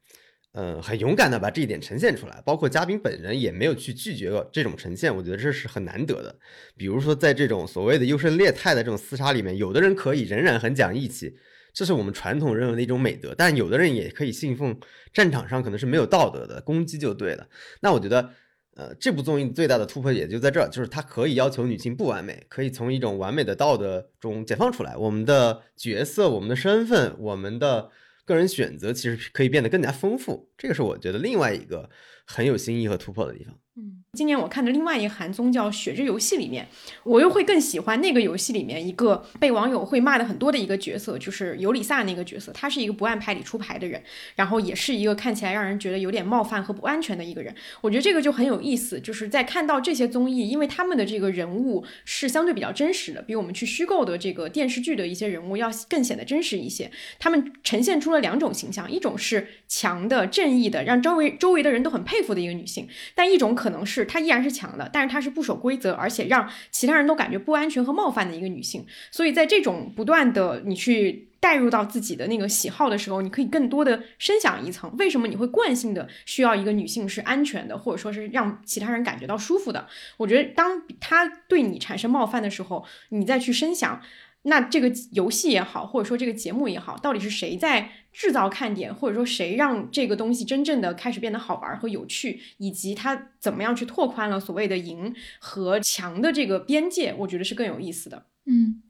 [0.58, 6.34] 嗯，很勇敢的把这一点呈现出来，包括嘉宾本人也没有去拒绝这种呈现，我觉得这是很难得的。
[6.78, 11.36] 比如说，在这种所谓的优胜劣汰的这种厮杀里面，有的人可以仍然很讲义气，
[11.74, 14.80] 这是我们传统认为的一种美德；但有的人也可以信奉
[15.12, 17.50] 战场上可能是没有道德的，攻击就对了。
[17.82, 18.32] 那我觉得，
[18.76, 27.90] 呃，这部综艺最大的突破也就在这儿，就是它可以要求女性不完美，可以从一种完美的道德中解放出来，我们的角色、我们的身份、我们的。
[28.28, 31.88] 个人选择其实可以变得更加丰富，这个是我觉得另外一个
[32.26, 33.54] 很有新意和突破的地方。
[33.78, 34.04] 嗯。
[34.14, 36.66] 今年我看的另外一个韩综叫《血之游戏》，里面
[37.04, 42.54] 我又会更喜欢那个游戏里面一个被网友会骂的很多的一个角色，就是尤里萨那个角色。
[42.54, 44.02] 他是一个不按牌理出牌的人，
[44.36, 47.54] 然后也是一个看起来让人觉得有点冒犯和不安全的一个人。
[47.82, 56.90] 我觉得这个就很有意思，就是在看到这些综艺，因为他们的这个人物是相对比较真实的，比我们去虚构的这个电视剧的一些人物要更显得真实一些。
[57.20, 64.06] 他们呈现出了两种形象，一种是强的、正义的，让周围周围的人都很佩服的一个女性，但一种可可能是。
[64.06, 68.86] 她依然是强的，但是她是不守规则，而且让其他人都感觉不安全和冒犯的一个女性。
[69.10, 79.88] 所以在这种不断的你去带入到自己的那个喜好的时候，你可以更多的深想一层：为什么你会惯性的需要一个女性是安全的，或者说是让其他人感觉到舒服的？
[80.17, 83.99] 我觉得当她对你产生冒犯的时候，你再去深想。
[84.47, 98.25] 那这个游戏也好，或者说这个节目也好，到底是谁在制造看点，或者说谁让这个东西真正的开始变得好玩和有趣，以及它怎么样去拓宽了所谓的赢和强的这个边界，我觉得是更有意思的。
[98.45, 98.82] 嗯。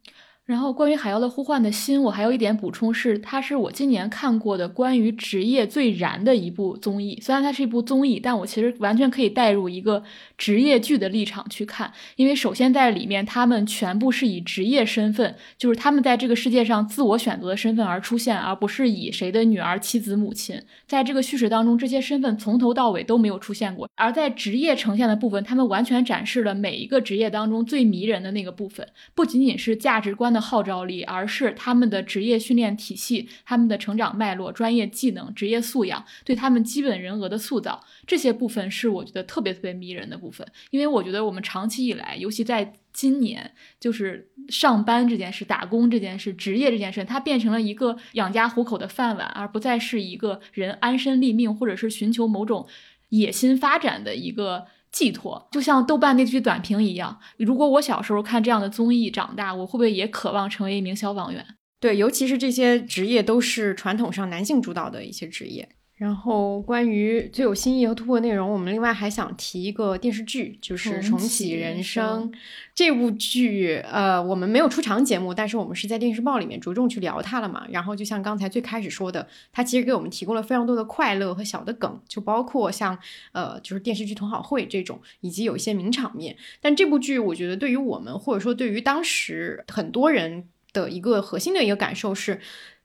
[0.45, 7.19] 然后关于《海妖的呼唤》的心，我还有一点补充是，它是我今年看过的关于职业最燃的一部综艺。
[7.19, 10.03] 虽然它是一部综艺，但我其实完全可以带入一个
[10.38, 20.62] 职业剧的立场去看，因为首先在里面，他们全部是以职业身份，就是他们在这个世界上自我选择的身份而出现，而不是以谁的女儿、妻子、母亲。
[20.86, 23.89] 在这个叙事当中，这些身份从头到尾都没有出现过。
[23.95, 30.36] 而在职业呈现的部分，他们完全展示了每一个职业当中最迷人的那个部分，不仅仅是价值观。
[30.36, 40.19] 的号召力，而是他们的职业训练体系、他们的成长脉络、专业技能、职业素养，对他们基本人格的塑造，这些部分是我觉得特别特别迷人的。
[40.25, 52.65] 部分因为我觉得我们长期以来，尤其在今年，就是上班这件事、打工这件事、职业这件事，它变成了一个养家糊口的饭碗，而不再是一个人安身立命或者是寻求某种
[53.09, 54.65] 野心发展的一个。
[54.91, 61.45] 寄托就像豆瓣那句短评一样，如果我小时候看这样的综艺长大，我会不会也渴望成为一名消防员？
[61.81, 65.67] 对，尤其是这些职业都是传统上男性主导的一些职业。
[65.97, 72.29] 然后，关于最有新意和突破内容，我们另外还想提一个电视剧，就是《重启人生》
[72.73, 73.81] 这部剧。
[73.89, 77.65] 呃，我们没有出场节目，但是我们是在电视报里面着重去聊它了嘛。
[77.69, 82.99] 然后，就像刚才最开始说的，它其实给我们提供了非常多的快乐和小的梗，就包括像
[83.31, 86.36] 呃，就是电视剧同好会这种，以及有一些名场面。
[86.60, 92.41] 但这部剧，我觉得对于我们，或者说对于当时很多人的一个核心的一个感受是。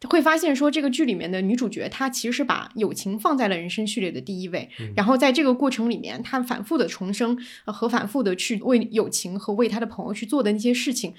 [0.08, 4.68] 会发现说，这个剧里面的女主角，她其实是把友情放在了人生序列的第一位。
[4.96, 11.12] 然后在这个过程里面，她反复的重生和反复的去为友情和为她的朋友去做的那些事情，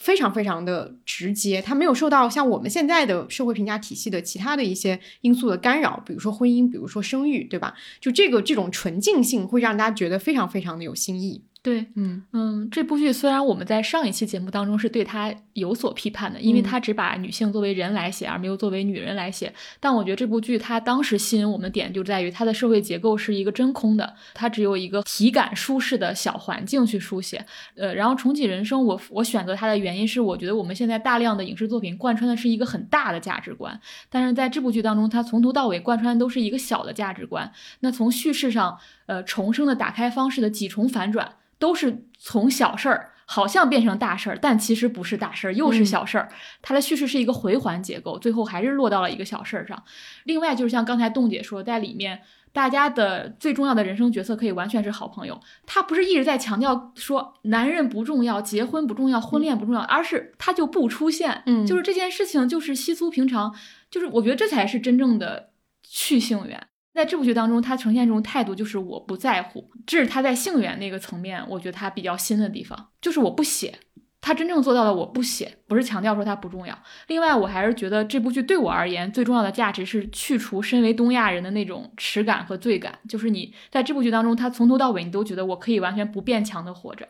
[0.00, 1.60] 非常非常的直接。
[1.60, 7.74] 她没有受到像我们现在的社会评价体系的其他的一些因素的干扰，比如说婚姻，比如说生育，对吧？
[8.00, 11.44] 就这个这种纯净性，会让大家觉得非常非常的有新意。
[11.64, 19.52] 对，嗯嗯，这部剧虽然我们在上一期节目当中是对它有所批判的，因为它只把女性作为人来写，而没有作为女人来写。
[19.78, 27.44] 但我觉得这部剧它当时吸引我们的点就在于它的社会结构是一个真空的，它只有一个体感舒适的小环境去书写。
[27.76, 37.52] 呃，然后重启人生，我我选择它的原因是，我觉得我们现在大量的影视作品贯穿的是一个很大的价值观，但是在这部剧当中，它从头到尾贯穿都是一个小的价值观。
[37.80, 41.36] 那从叙事上，呃，重生的打开方式的几重反转。
[41.58, 46.28] 都是从小事儿好像变成大事儿，但其实不是大事儿，又是小事儿。
[46.60, 49.82] 它的叙事是一个回环结构，最后还是落到了一个小事儿上。
[50.24, 55.40] 另外，就是像刚才洞姐说，在里面大家的最重要的人生角色可以完全是好朋友。
[55.66, 61.42] 他不是一直在强调说男人不重要，结婚不重要，婚恋不重要，而是他就不出现。
[61.46, 63.54] 嗯，就是这件事情就是稀疏平常，
[63.90, 65.50] 就是我觉得这才是真正的
[65.82, 66.66] 去性缘。
[66.94, 73.78] 在这部剧当中，他呈现这种态度就是我不在乎，这是他在性缘那个层面，我觉得他比较新的地方，就是我不写，
[74.20, 76.78] 他真正做到了我不写，不是强调说他不重要。
[77.06, 87.08] 另外，我还是觉得这部剧对我而言最重要的价值是去除身为东亚人的那种耻感和罪感，就是你在这部剧当中，他从头到尾你都觉得我可以完全不变强的活着。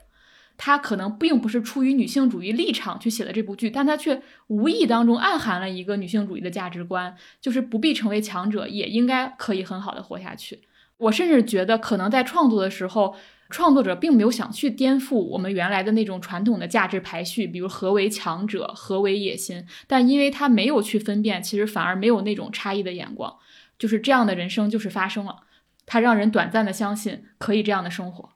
[0.64, 10.61] 他可能并不是出于女性主义立场去写的这部剧，但他却无意当中暗含了一个女性主义的价值观，就是不必成为强者，也应该可以很好的活下去。
[10.98, 13.16] 我甚至觉得，可能在创作的时候，
[13.51, 19.66] 创作者并没有想去颠覆我们原来的那种传统的价值排序，比如何为强者，何为野心。
[19.88, 23.37] 但因为他没有去分辨，其实反而没有那种差异的眼光，
[23.77, 25.40] 就是这样的人生就是发生了，
[25.87, 28.29] 他让人短暂的相信可以这样的生活。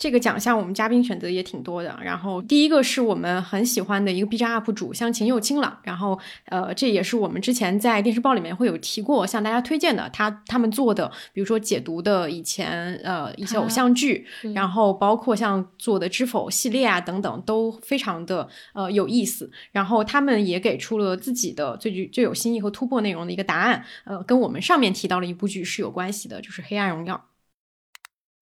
[0.00, 27.14] 这个奖项我们嘉宾选择也挺多的，然后第一个是我们很喜欢的一个 B 站 UP 主像秦又清了，然后呃这也是我们之前在电视报里面会有提过向大家推荐的，他他们做的，比如说解读的以前呃一些偶像剧，然后包括像做的知否系列啊等等都非常的呃有意思，然后他们也给出了自己的最具最有新意和突破内容的一个答案，呃跟我们上面提到的一部剧是有关系的，就是《黑暗荣耀》。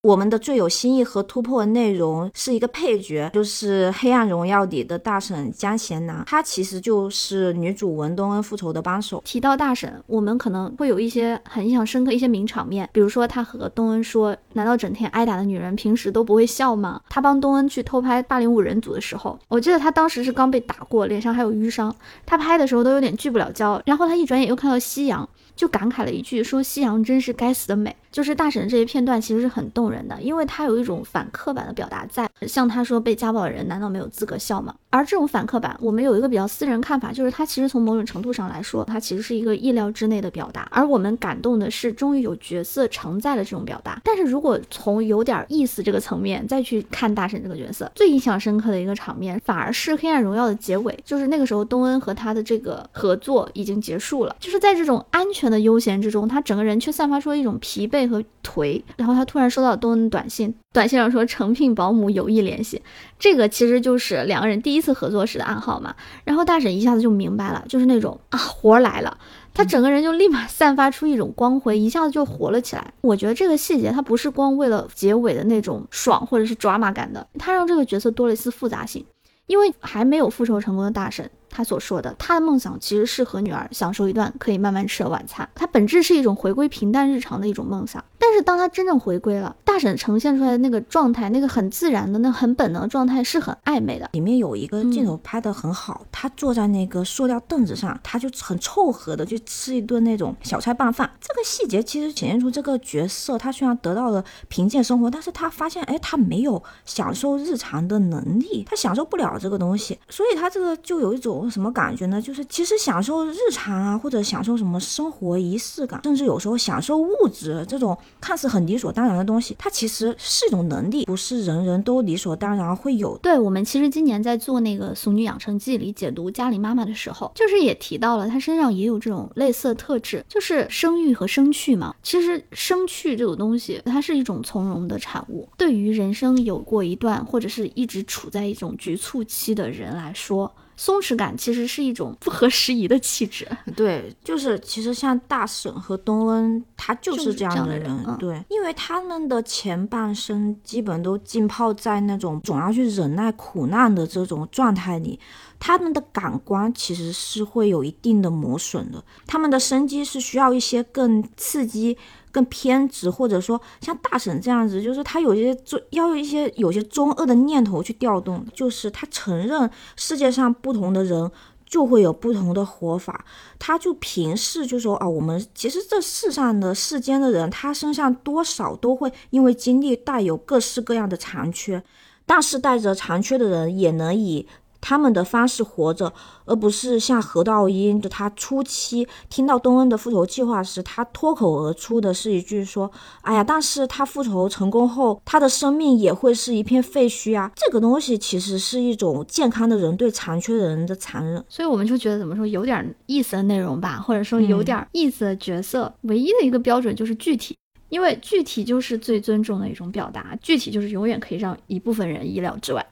[0.02, 9.20] 我们的最有新意和突破内容是一个配角，就是《黑暗荣耀》里的大婶江贤南，她其实就是女主文东恩复仇的帮手。
[9.24, 21.92] 提到大婶，我们可能会有一些很印象深刻一些名场面，比如说她和东恩说：“难道整天挨打的女人平时都不会笑吗？”她帮东恩去偷拍八零五人组的时候，我记得她当时是刚被打过，脸上还有淤伤，
[22.24, 23.82] 她拍的时候都有点聚不了焦。
[23.84, 32.26] 然后她一转眼又看到夕阳，就感慨了一句：“说夕阳真是该死的美。”就是大婶这些片段其实是很动人的，因为他有一种反刻板的表达在。
[32.46, 34.74] 像他说被家暴的人难道没有资格笑吗？
[34.88, 40.66] 而这种反刻板，我们有一个比较私人看法，就是他其实从某种程度上来说，他其实是一个意料之内的表达。
[40.70, 44.00] 而我们感动的是，终于有角色承载了这种表达。
[44.02, 58.82] 但是如果从有点意思这个层面再去看大婶这个角色，最印象深刻的一个场面，反而是《黑暗荣耀》的结尾，就是那个时候东恩和他的这个合作已经结束了，就是在这种安全的悠闲之中，他整个人却散发出了一种疲惫和颓。
[58.96, 62.82] 然后他突然收到东恩的短信，短信上说诚聘保姆有意联系，
[63.18, 65.94] 这个其实就是两个人第一次合作时的暗号嘛。
[66.24, 69.18] 然后大婶一下子就明白了，就是那种啊活来了。
[69.54, 72.92] 他整个人就立马散发出一种光辉，一下子就活了起来。
[73.00, 79.04] 我觉得这个细节，他不是光为了结尾的那种爽或者是抓马感的，他让这个角色多了一丝复杂性。
[79.46, 81.30] 因为还没有复仇成功的大婶。
[81.50, 85.48] 他所说的，他的梦想其实是和女儿享受一段可以慢慢吃的晚餐。
[85.54, 88.04] 他本质是一种回归平淡日常的一种梦想。
[88.18, 94.08] 但是当他真正回归了，大婶呈现出来的那个状态，那个很自然的、那很本能的状态是很暧昧的。
[94.12, 101.10] 里面有一个镜头拍得很好，他坐在那个塑料凳子上，他就很凑合的去吃一顿那种小菜拌饭。
[101.20, 111.37] 这个细节其实显现出这个角色，他虽然得到了贫贱生活，但是他发现，哎，他没有享受日常的能力，他享受不了这个东西，所以他这个就有一种。
[111.38, 112.20] 我什么感觉呢？
[112.20, 123.16] 就是其实享受日常啊，或者享受什么生活仪式感，甚至有时候享受物质这种看似很理所当然的东西，它其实是一种能力，不是人人都理所当然会有。
[123.18, 131.94] 对我们其实今年在做那个《俗女养成记》里解读家里妈妈的时候，就是也提到了她身上也有这种类似的特质，就是生育和生去嘛。
[132.02, 135.48] 其实生去这种东西，它是一种从容的产物。
[135.56, 140.52] 对于人生有过一段或者是一直处在一种局促期的人来说。
[140.78, 143.46] 松弛感其实是一种不合时宜的气质。
[143.76, 148.16] 对，就是其实像大婶和东恩，他就是这样的人。
[148.18, 155.18] 对，因为他们的前半生基本都浸泡在那种总要去忍耐苦难的这种状态里，
[155.58, 159.02] 他们的感官其实是会有一定的磨损的。
[159.26, 161.98] 他们的生机是需要一些更刺激。
[162.30, 171.30] 更偏执，或者说像大婶这样子，就是他有些中要有一些有些中二的念头去调动，就是他承认世界上不同的人
[171.66, 173.24] 就会有不同的活法，
[173.58, 181.82] 他就平视就说啊，我们其实这世上的世间的人，他身上多少都会因为经历带有各式各样的残缺，
[182.24, 184.46] 但是带着残缺的人也能以。
[184.80, 186.12] 他们的方式活着，
[186.44, 192.90] 而不是像何道英的他初期听到东恩的复仇计划时，他脱口而出的是一句说
[193.22, 201.44] ：“哎呀，但是他复仇成功后，他的生命也会是一片废墟啊。”这个东西其实是一种健康的人对残缺的人的残忍。
[201.48, 207.56] 所以我们就觉得怎么说有点意思的内容吧，或者说有点意思的角色，唯一的一个标准就是具体，
[207.88, 212.86] 因为具体就是最尊重的一种表达，具体就是永远可以让一部分人意料之外。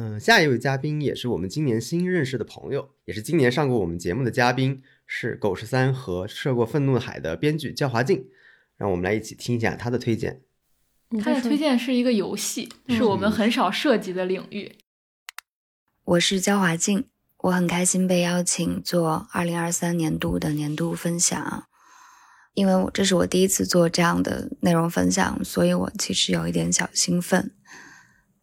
[0.00, 8.28] 嗯，下一位嘉宾也是我们今年新认识的朋友，也是今年上过我们节目的嘉宾，是《狗十三》和《涉过愤怒的海》的编剧焦华静。
[8.76, 10.42] 让我们来一起听一下他的推荐。
[11.20, 14.76] 他的推荐是一个游戏，是我们很少涉及的领域。
[16.04, 17.06] 我是焦华静，
[17.38, 21.66] 我很开心被邀请做二零二三年度的年度分享，
[22.54, 27.50] 因为我这是我第一次做这样的内容分享，所以我其实有一点小兴奋。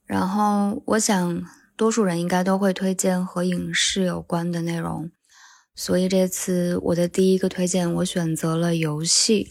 [0.06, 1.44] 然后，我想
[1.76, 5.10] 多数人应该都会推荐和影视有关的内容，
[5.74, 9.48] 所以这次我的第一个推荐，我选择了游戏。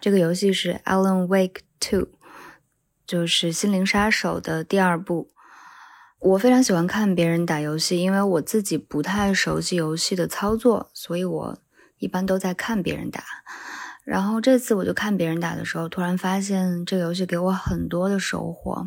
[0.00, 2.00] 这个游戏是《Alan Wake Two》，
[3.06, 5.30] 就是《心灵杀手》的第二部。
[6.18, 11.58] 我非常喜欢看别人打游戏，因为我自己不太熟悉游戏的操作，所以我
[11.98, 13.22] 一般都在看别人打。
[14.04, 18.86] 然后这次我就看别人打的时候，突然发现这个游戏给我很多的收获。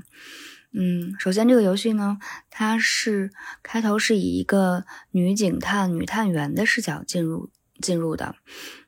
[0.80, 2.19] 嗯，首先这个游戏呢，
[2.51, 3.32] 它是
[3.63, 7.49] 开头是以一个女警探、女探员的视角进入
[7.82, 8.36] 进入的。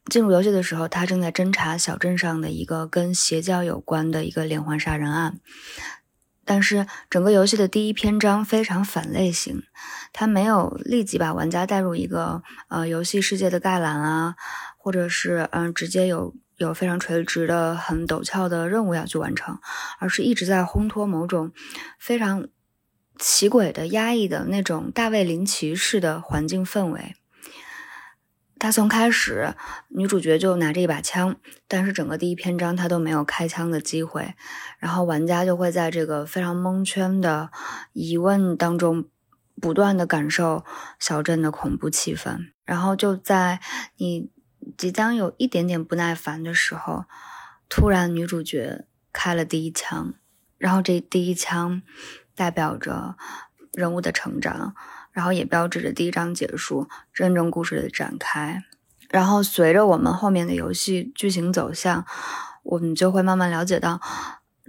[0.05, 5.39] 进入游戏的时候，她正在侦查小镇上的一个跟邪教有关的一个连环杀人案。
[6.45, 9.63] 但是整个游戏的第一篇章非常反类型，
[10.13, 14.35] 它没有立即把玩家带入一个呃游戏世界的概览啊，
[14.77, 16.35] 或者是嗯直接有。
[16.59, 19.57] 有非常垂直的、很陡峭的任务要去完成，
[19.97, 21.53] 而是一直在烘托某种
[21.97, 22.47] 非常
[23.17, 27.15] 奇诡的、压抑的那种大卫林奇式的环境氛围。
[28.59, 29.55] 他从开始，
[29.87, 31.37] 女主角就拿着一把枪，
[31.69, 34.33] 但是整个第一篇章她都没有开枪的机会，
[34.79, 37.51] 然后玩家就会在这个非常蒙圈的
[37.93, 39.05] 疑问当中，
[39.61, 40.65] 不断的感受
[40.99, 43.61] 小镇的恐怖气氛，然后就在
[43.95, 44.29] 你。
[44.77, 47.05] 即将有一点点不耐烦的时候，
[47.67, 50.13] 突然女主角开了第一枪，
[50.57, 51.81] 然后这第一枪
[52.35, 53.15] 代表着
[53.73, 54.73] 人物的成长，
[55.11, 58.63] 然后也标志着第一章结束，真正故事的展开。
[59.09, 62.05] 然后随着我们后面的游戏剧情走向，
[62.63, 63.99] 我们就会慢慢了解到，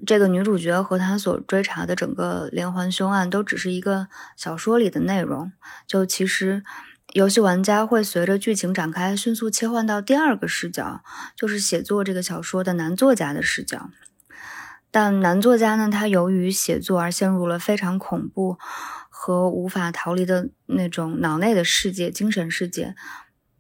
[0.07, 5.53] 这个女主角和她所追查的整个连环凶案都只是一个小说里的内容。
[5.86, 6.64] 就其实，
[7.12, 11.02] 游戏玩家会随着剧情展开，迅速切换到第二个视角，
[11.34, 13.90] 就是写作这个小说的男作家的视角。
[14.92, 18.58] 但男作家呢，他由于写作而陷入了非常恐怖
[19.08, 22.94] 和无法逃离的那种脑内的世界、精神世界。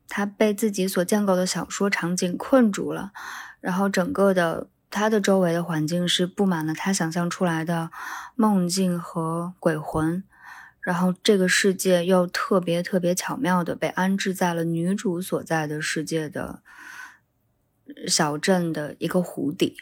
[0.08, 3.12] 他被自己所建构的小说场景困住了，
[3.60, 7.90] 然后整个的他的周围的环境是布满了他想象出来的
[8.34, 10.24] 梦境和鬼魂，
[10.80, 16.62] 然后这个世界又特别特别巧妙的被安置在了女主所在的世界的
[18.06, 19.76] 小镇的一个湖底，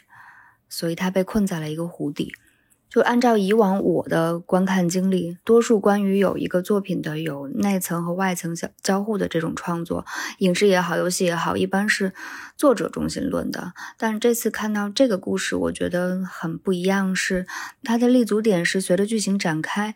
[0.67, 2.33] 所以他被困在了一个湖底。
[2.89, 10.03] 就按照以往我的观看经历，多数关于有一个作品的有内层和外层交交互的这种创作，
[10.39, 12.13] 影视也好，游戏也好，一般是
[12.57, 13.73] 作者中心论的。
[13.95, 17.45] 但这次看到这个故事，我觉得很不一样，是
[17.83, 19.93] 它的立足点是随着剧情展开，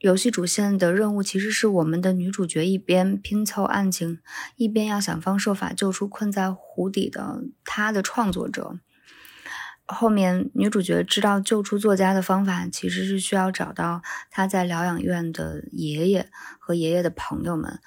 [0.00, 4.18] 游戏主线的任务其实是我们的女主角一边拼凑案情，
[4.56, 8.78] 一边要想方设法救出困在湖底的她的创作者。
[9.84, 17.78] 后面女主角知道救出作家的方法，其实是需要找到她在疗养院的爷爷和爷爷的朋友们，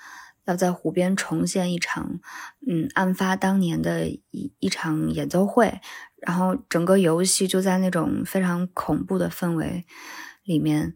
[0.45, 2.19] 要在湖边重现一场，
[2.69, 5.79] 嗯，案发当年的一一场演奏会，
[6.17, 9.85] 然后整个游戏就在那种非常恐怖的氛围
[10.43, 10.93] 里面，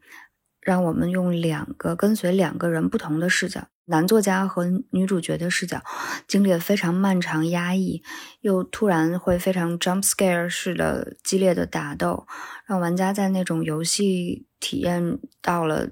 [0.68, 3.70] 让我们用两个跟随两个人不同的视角。
[3.86, 5.82] 男作家和女主角的视角，
[6.28, 8.04] 经历了非常漫长、压抑，
[8.42, 12.28] 又突然会非常 jump scare 式的激烈的打斗，
[12.66, 15.92] 让玩家在那种游戏体验到了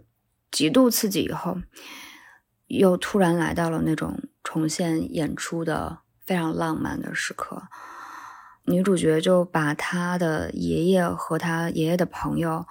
[0.52, 1.60] 极度刺激以后，
[2.68, 7.64] 又突然来到了那种重现演出的非常浪漫的时刻。
[8.66, 12.66] 女主角就把她的爷爷和她爷爷的朋友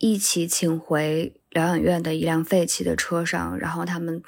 [0.00, 1.36] 一起请回。
[1.50, 4.22] 疗养院的一辆废弃的车上，然后他们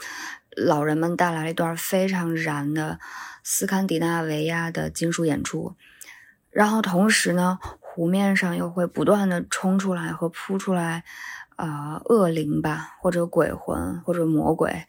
[0.57, 2.99] 老人们带来了一段非常燃的
[3.45, 5.77] 斯堪的纳维亚的金属演出，
[6.51, 11.05] 然后同时呢，湖面上又会不断的冲出来和扑出来，
[11.55, 14.85] 呃，恶灵吧，或者鬼魂，或者魔鬼，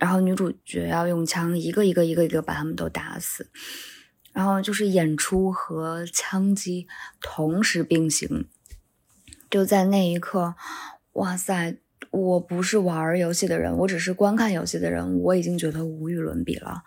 [0.00, 3.48] 然后女主角要用枪一个一个一个一个把他们都打死，
[4.32, 6.88] 然后就是演出和枪击
[7.20, 8.48] 同时并行，
[9.50, 10.54] 就在那一刻。
[11.14, 11.76] 哇塞！
[12.10, 16.82] 我不是玩游戏的人，我只是观看游戏的人，我已经觉得无与伦比了。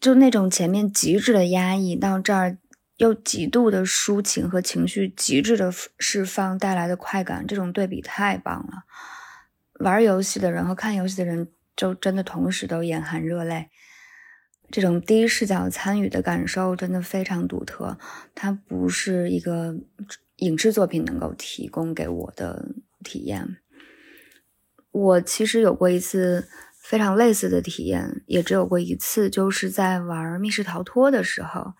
[0.00, 2.56] 就那种前面极致的压抑，到这儿
[2.98, 8.84] 又极度的抒情和情绪极致的释放带来的快感，这种对比太棒了。
[9.80, 13.70] 玩游戏的人和看游戏的人，就真的同时都眼含热泪。
[14.70, 17.98] 这种第一视角参与的感受真的非常独特，
[18.34, 19.74] 它不是一个
[20.42, 22.68] 影视作品能够提供给我的。
[23.04, 23.56] 体验，
[24.92, 26.46] 我其实有过一次
[26.80, 31.72] 非常类似的体验，也只有过一次，就是在玩密室逃脱的时候，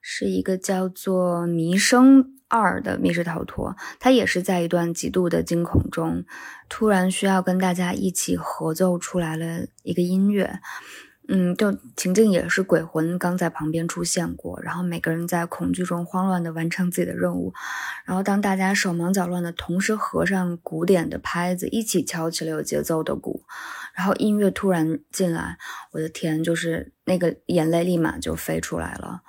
[0.00, 6.24] 是一个叫做《迷生二》的密室逃脱，它也是在一段极度的惊恐中，
[6.70, 10.60] 突然需要跟大家一起合奏出来了一个音乐。
[11.26, 17.54] 嗯，就情境也是鬼魂刚在旁边出现过，然后每个人在恐惧中慌乱的完成自己的任务，
[18.04, 23.44] 然后当大家手忙脚乱的同时合上鼓点的拍子，一起敲起了有节奏的鼓，
[23.94, 25.56] 然后音乐突然进来，
[25.92, 29.22] 我的天，就是那个眼泪立马就飞出来了，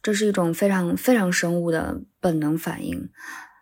[0.00, 3.10] 这是一种非常非常生物的本能反应，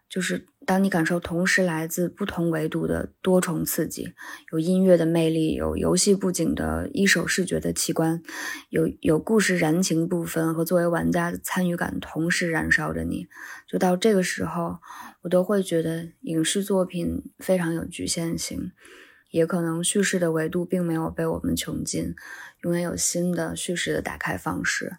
[0.09, 0.46] 就是。
[0.68, 4.12] 当你感受同时来自不同维度的多重刺激，
[4.52, 8.22] 有音乐的魅力，有游戏布景的一手视觉的奇观，
[8.68, 13.28] 有有故事燃情部分和作为玩家的参与感同时燃烧着你，
[13.66, 14.76] 就到这个时候，
[15.22, 18.72] 我都会觉得影视作品非常有局限性，
[19.30, 22.14] 也可能叙事的维度并没有被我们穷尽，
[22.60, 24.98] 永远有新的叙事的打开方式，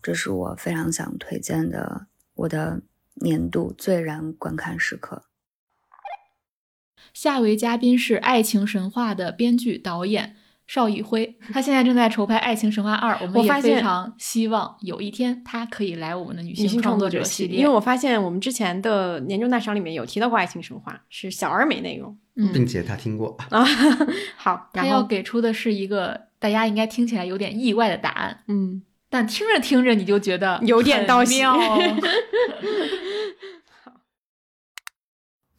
[0.00, 2.82] 这是我非常想推荐的我的。
[3.20, 5.24] 年度最燃观看时刻。
[7.12, 17.58] 下一位嘉宾是《爱情神话》的编剧导演邵艺辉，他现在正在筹拍《爱情神话二》，我们也非常希望有一天他可以来我们的女性创作者系列。
[17.58, 22.16] 因为我发现我们之前的年终大赏里面有提到过《爱情神话》，是小而美内容，
[22.52, 23.64] 并且他听过啊。
[24.38, 28.80] 好，他要给出的是一个大家应该听起来有点意外的答案，嗯，
[29.12, 31.42] 但听着听着你就觉得 有点道喜。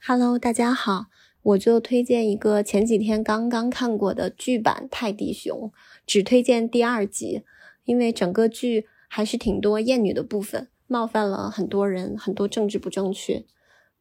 [0.04, 1.08] Hello，大家好，
[1.44, 5.70] 我就推荐一个前几天刚刚看过的剧版《泰迪熊》，
[6.08, 7.44] 只推荐第二集，
[7.84, 13.44] 因为整个剧还是挺多厌女的部分，冒犯了很多人，很多政治不正确。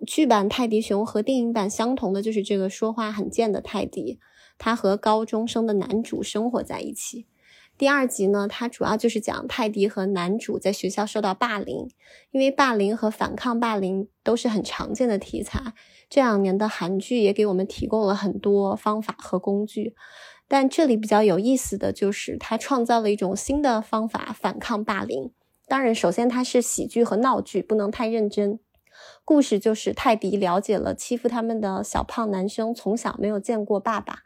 [0.07, 4.21] 剧版泰迪熊和电影版相同的就是这个说话很贱的泰迪，
[4.57, 7.27] 他和高中生的男主生活在一起。
[7.81, 11.89] 第二集呢，它主要就是讲泰迪和男主在学校受到霸凌，
[12.31, 15.73] 因为霸凌和反抗霸凌都是很常见的题材。
[16.11, 19.95] 这两年的韩剧也给我们提供了很多方法和工具，
[20.47, 25.33] 但这里比较有意思的就是它创造了一种新的方法反抗霸凌。
[25.67, 28.61] 当然，首先它是喜剧和闹剧，不能太认真。
[29.25, 34.19] 故事就是泰迪了解了欺负他们的小胖男生从小没有见过爸爸，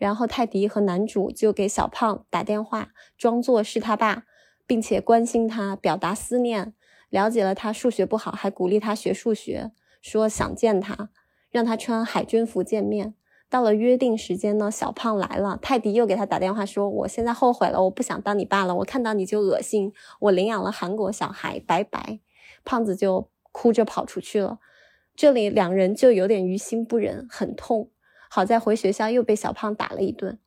[0.00, 2.88] 然后泰迪和男主就给小胖打电话，
[3.18, 4.24] 装作是他爸，
[4.66, 6.72] 并且关心他，表达思念。
[7.10, 11.10] 了解了他数学不好，还鼓励他学数学，说想见他，
[11.50, 13.14] 让他穿海军服见面。
[13.50, 22.20] 到了约定时间呢，小胖来了，泰迪又给他打电话说：“我现在后悔了，我不想当你爸了，我看到你就恶心，我领养了韩国小孩，拜拜。”
[22.64, 24.60] 胖子就哭着跑出去了。
[25.14, 27.90] 这里两人就有点于心不忍，很痛。
[28.32, 30.38] 好在回学校又被小胖打了一顿。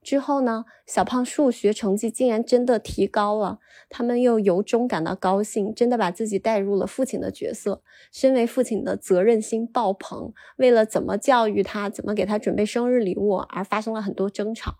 [0.00, 7.82] 之后呢，小胖数学成绩竟然真的提高了，他们又由衷感到高兴，真的把自己带入了父亲的角色。
[8.12, 14.78] 身为父亲的责任心爆棚，为了怎么教育他，怎么给他准备生日礼物而发生了很多争吵，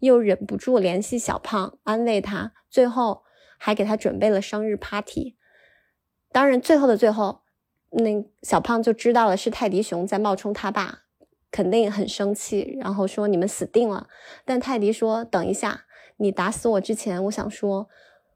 [0.00, 3.22] 又忍不住联系小胖安慰他，最后
[3.58, 5.36] 还给他准备了生日 party。
[6.30, 7.42] 当然，最后的最后，
[7.90, 11.00] 那小胖就知道了是泰迪熊在冒充他爸。
[11.52, 14.08] 肯定很生气，然后说你们死定了。
[14.44, 15.84] 但泰迪说：“等一下，
[16.16, 17.88] 你打死我之前，我想说，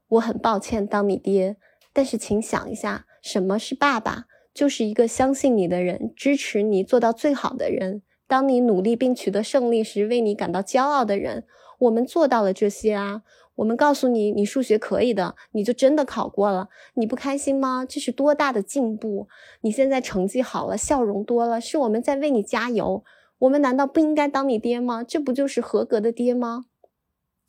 [0.07, 1.57] 我很抱歉当你爹，
[1.91, 4.27] 但是请想一下，什么是爸爸？
[4.53, 8.03] 就是一个相信你的人，支持你做到最好的人。
[8.27, 11.45] 当你努力并取得胜利时，为你感到骄傲的人。
[11.79, 13.21] 我们做到了这些啊！
[13.57, 16.69] 我们告诉你，你数学可以的，你就真的考过了。
[16.95, 17.85] 你不开心吗？
[17.87, 19.27] 这是多大的进步！
[19.61, 23.03] 你现在成绩好了，笑容多了，是我们在为你加油。
[23.39, 25.03] 我们难道不应该当你爹吗？
[25.03, 26.65] 这不就是合格的爹吗？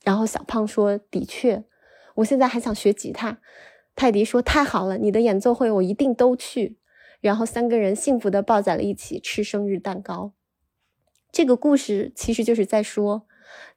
[0.02, 1.64] 然后小胖说：“的确，
[2.16, 3.40] 我现在还想学吉他。”
[3.94, 6.78] 泰迪说：“太好了，你的演奏会我一定都去。”
[7.20, 10.32] 然后三个人幸福的抱在了一起，吃生日蛋糕。
[11.32, 13.26] 这个故事其实就是在说，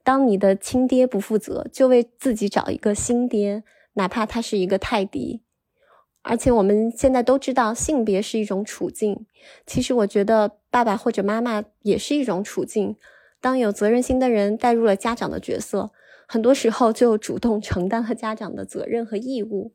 [0.03, 3.63] 当你的亲爹不负责，就为自己找一个新爹，
[3.93, 5.41] 哪怕他是一个泰迪。
[6.23, 9.25] 而且我们现在都知道，性别是一种处境。
[9.65, 12.95] 其实我觉得，爸爸或者妈妈也是一种处境。
[13.39, 15.91] 当有责任心的人带入了家长的角色，
[16.27, 19.73] 很多时候就主动承担了家长的责任和义务。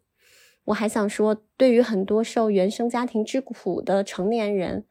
[0.67, 4.85] 我还想说，对于很多受原生家庭之苦的成年人，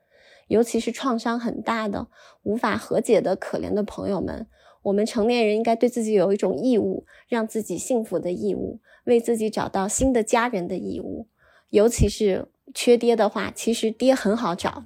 [0.48, 2.08] 尤其是创伤很大的、
[2.44, 4.48] 无法和解的可怜的朋友们，
[4.86, 11.28] 我们成年人应该对自己有一种义务，让自己幸福的义务，为自己找到新的家人的义务。
[11.72, 14.86] 尤其是缺爹的话，其实爹很好找。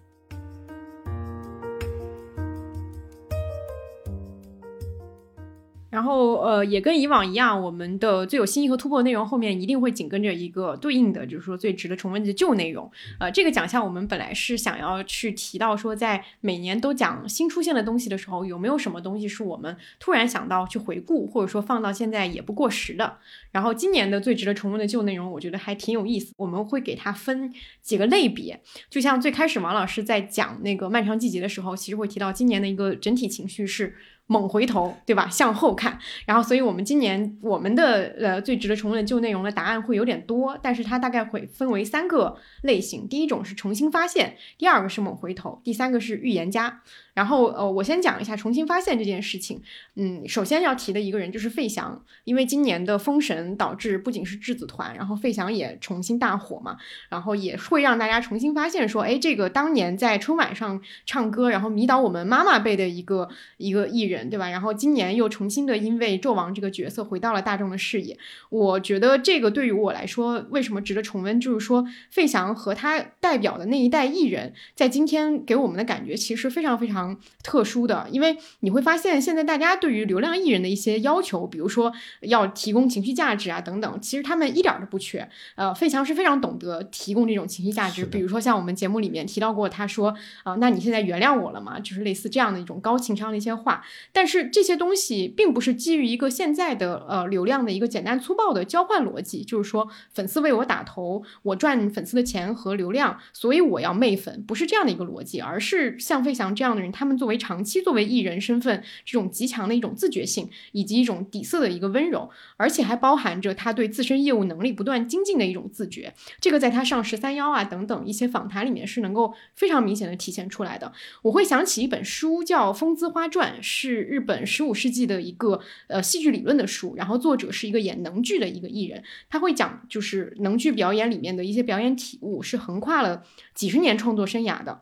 [5.90, 12.90] 然后，呃，也跟以往一样，我们的最有新意和突破的内容后面一定会紧跟着一个对应的，就是说最值得重温的旧内容。
[13.20, 23.18] 呃，这个奖项我们本来是想要去提到说，在每年都讲新出现的东西的时候，有没有什么东西是我们突然想到去回顾，或者说放到现在也不过时的。
[23.52, 26.34] 然后今年的最值得重温的旧内容，我觉得还挺有意思。
[26.38, 28.62] 我们会给它分几个类别，
[28.92, 33.96] 就像最开始王老师在讲那个漫长季节的时候，其实会提到今年的一个整体情绪是。
[34.30, 35.28] 猛回头，对吧？
[35.28, 43.08] 向后看，然后，所以我们今年我们的呃最值得重温的旧内容的答案会有点多，但是它大概会分为三个类型。
[43.08, 46.84] 第一种是重新发现，第二个是猛回头，第三个是预言家。
[47.20, 49.62] 然后呃，我先讲一下重新发现这件事情。
[49.96, 56.78] 嗯，首先要提的一个人就是费翔，因为今年的封神导致不仅是质子团，然后费翔也重新大火嘛，
[57.10, 64.30] 然后也会让大家重新发现说，哎，这个当年在春晚上唱歌，然后迷倒我们妈妈辈的一个一个艺人。
[64.30, 64.48] 对吧？
[64.48, 68.16] 然后今年又重新的因为纣王这个角色回到了大众的视野。
[68.50, 71.40] 我觉得这个对于我来说，为什么值得重温？
[71.40, 77.09] 就是说，费翔和他代表的那一代艺人，在今天给我们的感觉其实非常非常
[77.44, 78.08] 特殊的。
[78.12, 81.92] 因为你会发现，现在大家对于流量艺人的一些要求，比如说
[82.22, 85.30] 要提供情绪价值啊等等，其实他们一点都不缺。
[85.56, 88.06] 呃，费翔是非常懂得提供这种情绪价值。
[88.06, 91.80] 比如说像我们节目里面提到过，他说啊，那你现在原谅我了吗？
[91.80, 93.84] 就是类似这样的一种高情商的一些话。
[94.12, 116.14] 但是这些东西并不是基于一个现在的呃流量的一个简单粗暴的交换逻辑，就是说粉丝为我打头，我赚粉丝的钱和流量，所以我要媚粉，不是这样的一个逻辑，而是像费翔这样的人，他们作为长期作为艺人身份，这种极强的一种自觉性，以及一种底色的一个温柔，而且还包含着他对自身业务能力不断精进的一种自觉。
[116.42, 120.92] 这个在他上十三幺啊等等一些访谈里面是能够非常明显的体现出来的。
[121.22, 133.24] 我会想起一本书叫《风姿花传》，是日本十五世纪的一个呃戏剧理论的书，然后作者是一个演能剧的一个艺人，他会讲就是能剧表演里面的一些表演体悟，是横跨了
[133.54, 134.82] 几十年创作生涯的。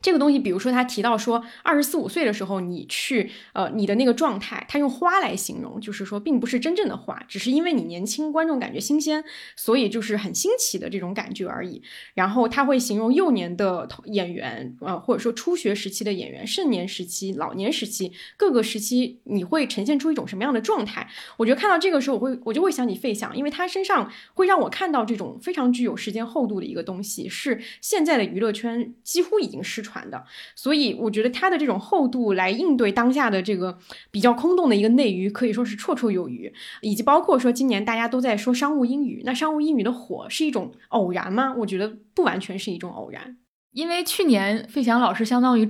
[0.00, 9.24] 这个东西，比如说他提到说，二十四五岁的时候，你去呃你的那个状态，他用花来形容，就是说并不是真正的花，只是因为你年轻，观众感觉新鲜，
[9.56, 11.82] 所以就是很新奇的这种感觉而已。
[12.14, 21.08] 然后他会形容幼年的演员，呃或者说初学时期的演员，盛年时期、老年时期各个时期，你会呈现出一种什么样的状态？
[21.36, 30.22] 我觉得看到这个时候，我会我就会想起费翔，因为他身上会让我看到这种非常具有时间厚度的一个东西，是现在的娱乐圈几乎已经失传的。
[30.54, 33.78] 所以我觉得它的这种厚度来应对当下的这个
[34.10, 36.52] 比较空洞的一个内娱，可以说是绰绰有余。
[36.82, 41.54] 以及包括说今年大家都在说商务英语，那商务英语的火是一种偶然吗？
[41.58, 43.38] 我觉得不完全是一种偶然，
[43.72, 45.66] 因为去年费翔老师相当于。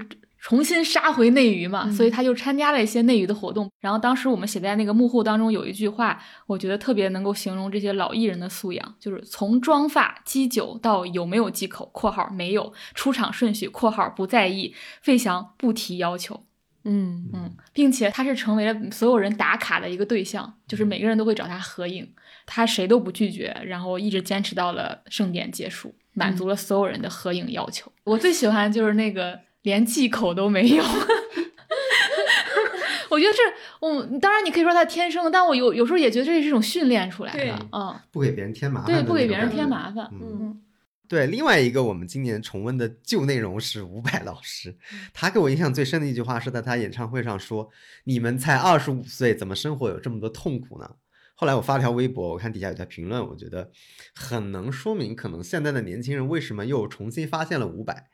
[0.49, 3.71] 重新杀回内娱嘛，所以他就参加了一些内娱的活动。
[3.81, 16.43] 然后当时我们写在那个幕后当中有一句话，我觉得特别能够形容这些老艺人的素养，就是从妆发、基酒到有没有忌口（括号没有），出场顺序（括号不在意），费翔不提要求。
[16.85, 22.11] 嗯嗯，并且他是成为了所有人打卡的一个对象，就是每个人都会找他合影，
[22.47, 27.93] 他谁都不拒绝，然后一直坚持到了盛典结束，满足了所有人的合影要求。
[28.05, 29.47] 我最喜欢就是那个。
[29.63, 30.85] 连忌口都没有，
[33.11, 33.43] 我觉得这，
[33.81, 40.61] 我当然你可以说他天生，但我有有时候也觉得这是一种训练出来的，嗯，不给别人添麻烦，对，不给别人添麻烦，嗯，
[41.09, 41.27] 对。
[41.27, 44.77] 另外一个我们今年重温的旧内容是伍佰老师，
[45.13, 47.69] 他给我印象最深的一句话是在他演唱会上说
[48.05, 50.89] ：“你们才二十五岁，怎么生活有这么多痛苦呢？”
[51.35, 53.71] 后来我发了条微博，我看底下有条评论，我觉得
[54.15, 58.09] 很能说明，可能现在的年轻人为什么又重新发现了伍佰。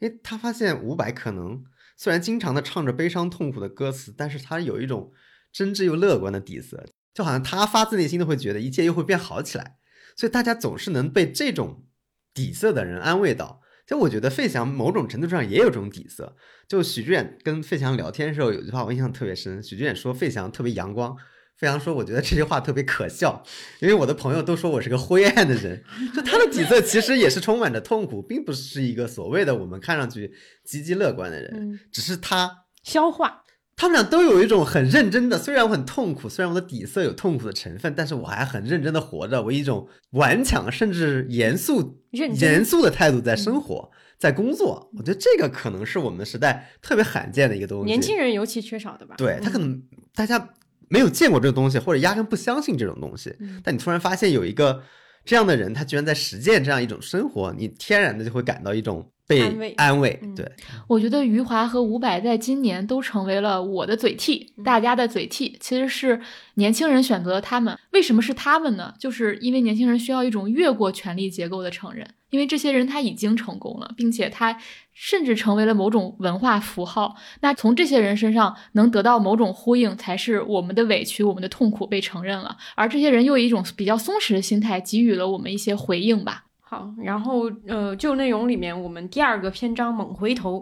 [0.00, 1.62] 因为他发现伍佰可能
[1.96, 5.12] 虽然经常的唱着悲伤痛苦的歌词，但是他有一种
[5.52, 6.84] 真挚又乐观的底色，
[7.14, 9.76] 就好像他发自内心的会觉得一切又会变好起来，
[10.16, 11.86] 所以大家总是能被这种
[12.34, 13.60] 底色的人安慰到。
[13.86, 16.36] 就我觉得费翔某种程度上也有这种底色。
[16.68, 21.16] 就许志远跟费翔聊天的时候，有句话我印象特别深，许志远说费翔特别阳光。
[21.60, 23.44] 费翔说：“我觉得这句话特别可笑，
[23.80, 25.84] 因为我的朋友都说我是个灰暗的人。
[26.14, 30.32] 就他的底色其实也是充满着痛苦，并不是一个所谓的我们看上去
[30.64, 33.44] 积极乐观的人，只是他消化。
[33.76, 44.90] 他们俩都有一种很认真的，虽然我很痛苦，虽然我的底色有痛苦的成分，但是我还很认真的活着，我一种顽强甚至严肃、严肃的态度在生活，在工作。
[44.96, 49.14] 我觉得这个可能是我们时代特别罕见的一个东西，年轻人尤其缺少的吧？
[49.18, 49.82] 对他可能
[50.14, 50.48] 大家。”
[50.90, 53.34] 没有见过这个东西，或者压根不相信这种东西，
[53.64, 54.82] 但你突然发现有一个
[55.24, 59.10] 这样的人，他居然在实践这样一种生活，你天然的就会感到一种
[59.58, 60.20] 被安慰。
[60.34, 60.50] 对，
[60.88, 66.20] 我觉得余华和伍佰在今年都成为了我的嘴替，大家的嘴替，其实是
[66.54, 67.78] 年轻人选择了他们。
[67.92, 68.92] 为什么是他们呢？
[68.98, 72.06] 就是因为年轻人需要一种越过权力结构的承认。
[72.30, 74.56] 因为这些人他已经成功了，并且他
[74.94, 77.16] 甚至成为了某种文化符号。
[77.40, 82.56] 那从这些人身上能得到某种呼应，才是我们的委屈、我们的痛苦被承认了。
[82.76, 86.44] 而这些人又以一种比较松弛的心态给予了我们一些回应吧。
[86.70, 90.58] 好，然后呃，旧内容里面，我们第二个篇章《猛回头》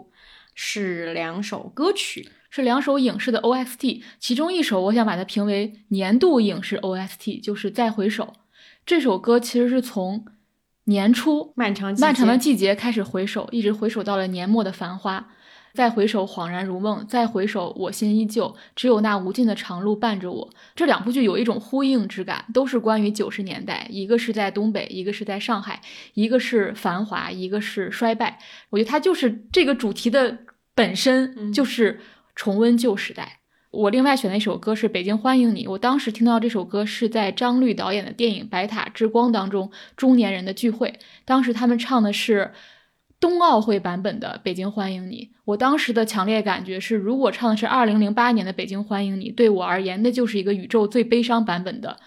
[0.55, 4.01] 是两首歌曲，是两首影视的 OST。
[4.17, 8.23] 其中一首我想把它评为年度影视 OST，就是《再回首》
[8.87, 10.25] 这首歌，其实是从。
[10.85, 15.29] 年初漫长漫长的季节开始回首，一直回首到了年末的繁花，
[15.73, 20.49] 再回首恍然如梦，再回首我心依旧，只有那无尽的长路伴着我。
[20.75, 25.81] 这两部剧有一种呼应之感，都是关于九十年代，一个是在东北，一个是在上海，
[26.13, 28.39] 一个是繁华，一个是衰败。
[28.69, 30.39] 我觉得它就是这个主题的
[30.73, 31.99] 本身，就是
[32.35, 33.37] 重温旧时代。
[33.71, 35.67] 我另外选的一首歌是《北京欢迎你》。
[35.69, 40.97] 我当时听到这首歌是在张律导演的电影《白塔之光》当中，中年人的聚会。
[41.23, 42.51] 当时他们唱的是
[43.19, 45.25] 冬奥会版本的《北京欢迎你》。
[45.45, 51.99] 我当时的强烈感觉是，如果唱的是2008年的《北京欢迎你》，对我而言，那就是一个宇宙最悲伤版本的《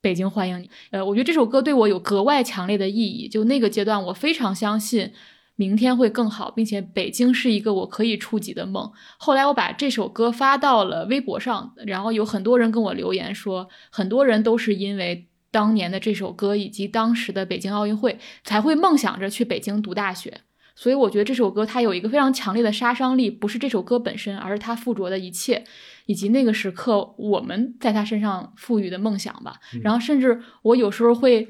[0.00, 0.66] 北京欢迎你》。
[0.90, 3.28] 呃，我觉得这首歌对我有格外强烈的意义。
[3.28, 5.12] 就那个阶段，我非常相信。
[5.58, 8.92] 明天会更好，并且北京是一个我可以触及的梦。
[9.16, 20.42] 后来我把这首歌发到了微博上，然后有很多人跟我留言说，很多人都是因为当年的这首歌以及当时的北京奥运会，才会梦想着去北京读大学。
[20.76, 25.64] 所以我觉得这首歌它有一个非常强烈的杀伤力，不是这首歌本身，而是它附着的一切，
[26.04, 29.54] 以及那个时刻我们在他身上赋予的梦想吧。
[29.82, 31.48] 然后甚至我有时候会。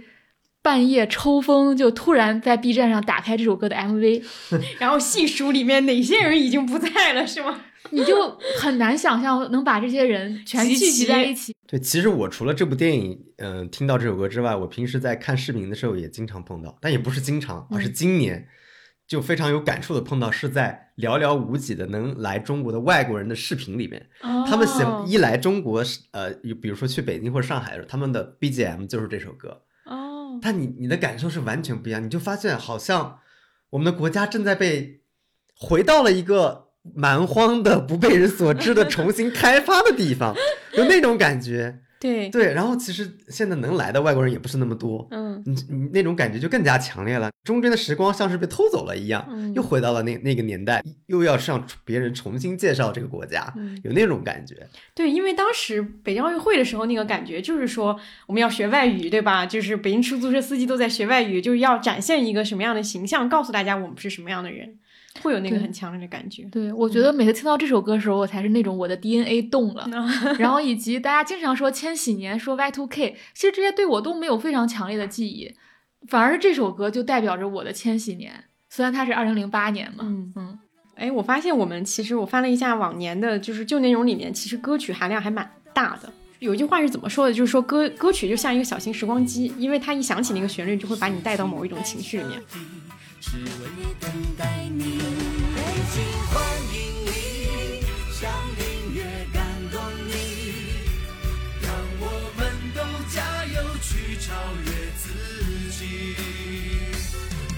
[0.63, 4.21] 半夜抽风，就突然在 B 站上打开这首歌的 MV，
[4.81, 7.61] 然后细数里面哪些人已经不在了，是吗？
[7.93, 11.55] 你就很难想象能把这些人全聚集在一起。
[11.69, 18.45] 对，其实我除了这部电影，嗯，听到这首歌之外，我平时在看视频的时候也经常碰到，但也不是经常，而是今年
[19.07, 29.63] 就非常有感触的碰到，是在寥寥无几的能来中国的外国人的视频里面，他们想一来中国，呃，比如说去北京或者上海的时候，他们的 BGM 就是这首歌。
[29.85, 33.21] 哦但你你的感受是完全不一样，你就发现好像
[33.71, 35.01] 我们的国家正在被
[35.55, 40.35] 回到了一个蛮荒的、不被人所知的、重新开发的地方，
[40.75, 41.81] 有那种感觉。
[41.99, 47.31] 对对，然后其实现在能来的外国人也不是那么多，嗯，你你那种感觉就更加强烈了。
[47.43, 54.55] 中间的时光像是被偷走了一样，又回到了那那个年代，又要向别人重新介绍这个国家，有那种感觉。
[54.95, 59.47] 对，因为当时北京奥运会的时候，那个感觉就是说我们要学外语，对吧？
[59.47, 64.77] 就是北京出租车司机都在学外语，就是要展现一个什么样的形象，告诉大家我们是什么样的人。
[65.23, 66.45] 会有那个很强烈的感觉。
[66.45, 69.89] 对，我觉得每次听到这首歌的时候，我才是那种我的 DNA 动了。
[70.39, 75.55] 然后以及大家经常说千禧年，说 Y2K，其实这些对我都没有非常强烈的记忆，
[76.09, 78.45] 反而是这首歌就代表着我的千禧年。
[78.69, 79.99] 虽然它是二零零八年嘛。
[80.03, 80.59] 嗯嗯。
[80.97, 86.11] 哎，我发现我们其实我翻了一下往年的，就是旧内容里面，其实歌曲含量还蛮大的。
[86.39, 87.33] 有一句话是怎么说的？
[87.33, 92.41] 就是说歌歌曲就像一个小型时光机，因为它一响起那个旋律，就会把你带到某一种情绪里面。
[93.29, 93.43] 是为
[94.01, 94.09] 等
[94.39, 95.61] 待你，北
[95.93, 96.39] 京欢
[96.73, 99.03] 迎你，像音乐
[99.33, 100.13] 感动你，
[101.61, 102.05] 让我
[102.39, 102.81] 们都
[103.13, 104.33] 加油去超
[104.65, 105.09] 越自
[105.73, 106.15] 己。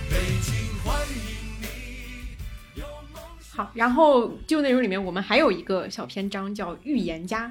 [0.09, 3.23] 北京欢迎你，有梦
[3.55, 7.47] 好，然后旧内容里面我们还有一个小篇章叫《预言家》。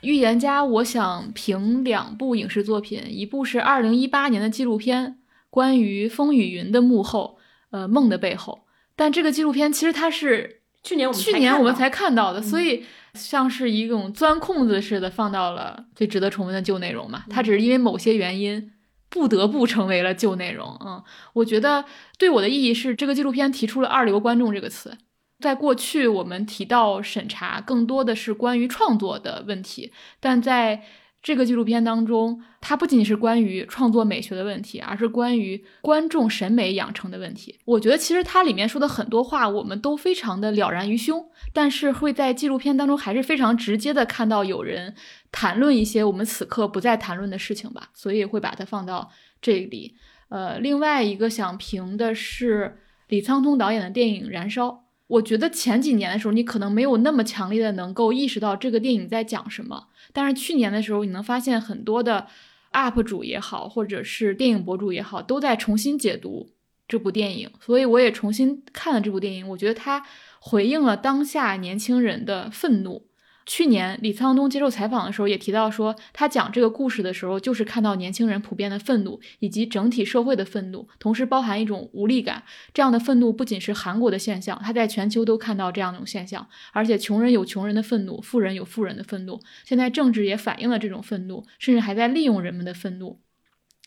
[0.00, 5.18] 预言家，我想评两部影视作品，一部是二零一八年的纪录片。
[5.56, 7.38] 关于风雨云的幕后，
[7.70, 8.66] 呃，梦的背后。
[8.94, 12.84] 但这个纪录片其实它是去年我们去年我们才看到的，所以
[13.14, 17.24] 像是一种钻空子似的放到了最值得重温的旧内容嘛。
[17.30, 18.70] 它只是因为某些原因
[19.08, 20.76] 不得不成为了旧内容。
[20.84, 21.02] 嗯，
[21.32, 21.86] 我觉得
[22.18, 24.98] 对我的意义是，这个纪录片提出了“二流观众”这个词。
[25.40, 29.90] 在过去，我们提到审查更多的是关于创作的问题，
[30.20, 30.82] 但在
[31.26, 37.58] 这个纪录片当中，它不仅仅是关于创作美学的问题，而是关于观众审美养成的问题。
[37.64, 44.94] 我觉得其实它里面说的很多话，我们都非常的了然于胸，但是会在纪录片当中还是非常直接的看到有人
[45.32, 49.10] 谈论一些我们此刻不再谈论的事情吧，所以会把它放到
[49.42, 49.96] 这里。
[50.28, 54.68] 呃，另外一个想评的是李沧东导演的电影《燃烧》。
[55.08, 59.88] 我觉得前几年的时候，你可能没有那么强烈的能够意识到这个电影在讲什么。
[60.12, 62.26] 但是去年的时候，你能发现很多的
[62.72, 66.50] UP 主也好，或者是电影博主也好，都在重新解读
[66.88, 67.50] 这部电影。
[67.60, 70.04] 所以我也重新看了这部电影，我觉得它
[70.40, 73.05] 回应了当下年轻人的愤怒。
[73.46, 82.42] 去年李沧东接受采访的时候也提到说，他讲这个故事的时候，就是看到年轻人普遍的愤怒，以及整体社会的愤怒，同时包含一种无力感。
[82.74, 86.44] 这样的愤怒不仅是韩国的现象，他在全球都看到这样一种现象。
[86.72, 89.40] 而且穷人有穷人的愤怒，富人有富人的愤怒。
[89.64, 93.20] 现在政治也反映了这种愤怒，甚至还在利用人们的愤怒，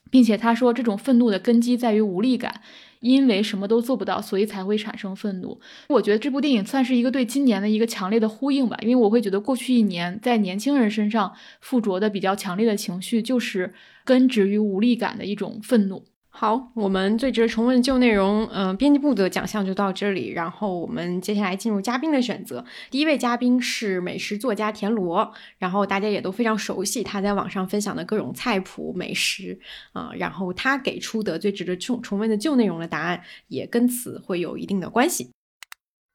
[0.10, 2.62] 并且他说这种愤怒的根基在于无力感。
[2.99, 5.59] 因为什么都做不到，所以才会产生愤怒。
[5.87, 8.77] 我觉得这部电影算是一个对今年的一个强烈的呼应吧。
[8.81, 13.73] 因为我会觉得过去一年在年轻人身上附着的比较强烈的情绪，就是
[14.03, 16.03] 根植于无力感的一种愤怒。
[16.39, 20.29] 好，我们最值得重温旧内容，嗯，编辑部的奖项就到这里。
[20.29, 22.63] 然后我们接下来进入嘉宾的选择。
[22.89, 29.59] 第一位嘉宾是美食作家田螺，然后大家也都非常熟悉他在网上分享的各种菜谱美食
[29.91, 30.11] 啊。
[30.15, 35.31] 然后他给出的最值得重重温的旧内容的答案，也跟此会有一定的关系。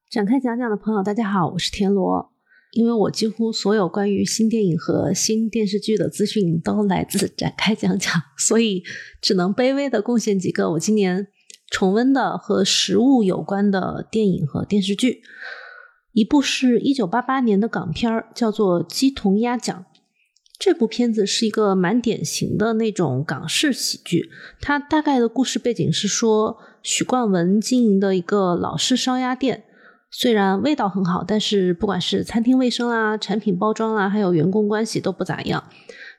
[0.08, 2.33] 展开讲讲的朋友，大家好，我是田螺。
[2.74, 8.82] 因为我几乎所有关于新电影和新电视剧的资讯都来自展开讲讲，所以
[9.22, 11.28] 只能卑微的贡献几个我今年
[11.70, 15.22] 重温的和食物有关的电影和电视剧。
[16.12, 19.76] 一部是一九八八年的港片儿，叫做《鸡同鸭讲》。
[20.58, 24.30] 这部片子是一个蛮典型的那种港式喜剧。
[24.60, 29.64] 它大概的故事背景是说，许冠文经营的一个老式烧鸭店。
[30.16, 35.64] 虽然味道很好，但是不管是餐厅卫生啦、产品包装啦，还有员工关系都不咋样，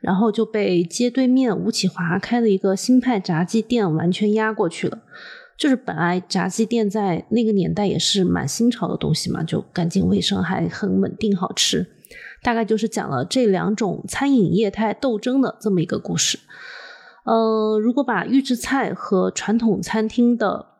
[0.01, 4.99] 然后就被街对面吴启华开的一个新派炸鸡店完全压过去了。
[5.57, 11.87] 就是本来炸鸡店在那个年代也是蛮新潮的东西嘛，就干净卫生，还很稳定好吃。
[12.43, 16.37] 大概就是讲了这两种餐饮业态斗争的这么一个故事。
[17.23, 20.74] 呃，如果把预制菜和传统餐厅的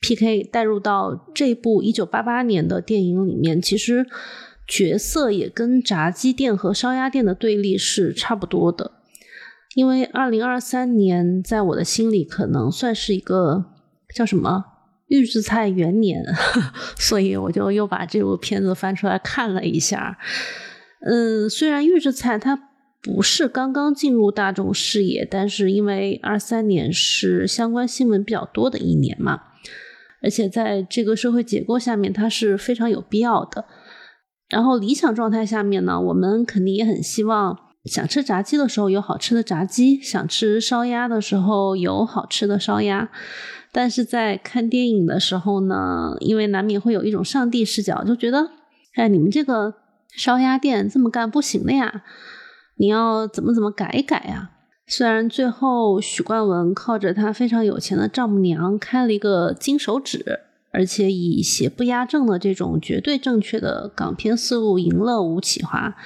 [0.00, 0.44] P.K.
[0.44, 4.06] 带入到这部一九八八年的电影里面，其实
[4.68, 8.92] 角色也跟炸鸡店和烧鸭店的对立是差不多的。
[9.74, 13.66] 因为二零二三年在我的心里可能算是一个
[14.14, 14.64] 叫什么
[15.08, 16.24] 预制菜元年，
[16.98, 20.18] 所以我就又把这部片子翻出来看了一下。
[21.00, 22.58] 嗯，虽然预制菜它
[23.02, 29.42] 不是刚刚进入大众视野，但是因为二三年是相关新闻比较多的一年嘛。
[30.26, 33.64] 而且在这个社会结构下面，它是非常有必要的。
[34.48, 43.08] 然后理想状态下面呢，我们肯定也很希望想吃炸鸡的时候有好吃的炸鸡，想吃烧鸭的时候有好吃的烧鸭。
[43.70, 48.50] 但是在看电影的时候呢，因为难免会有一种上帝视角，就觉得，
[48.96, 49.74] 哎，你们这个
[50.16, 52.02] 烧鸭店这么干不行的呀，
[52.78, 54.50] 你要怎么怎么改一改呀？
[54.88, 60.40] 虽然最后许冠文靠着他非常有钱的丈母娘开了一个金手指，
[60.72, 65.96] 而且以邪不压正的这种绝对正确的港片思路赢了吴启华，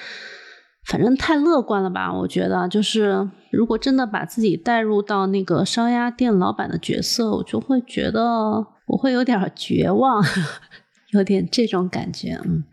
[0.86, 2.10] 反正太乐观了吧？
[2.10, 10.24] 我觉得，就是如果真的把自己带入到那个烧鸭店老板的角色，我就会觉得我会有点绝望，
[11.12, 12.40] 有点这种感觉。
[12.46, 12.64] 嗯，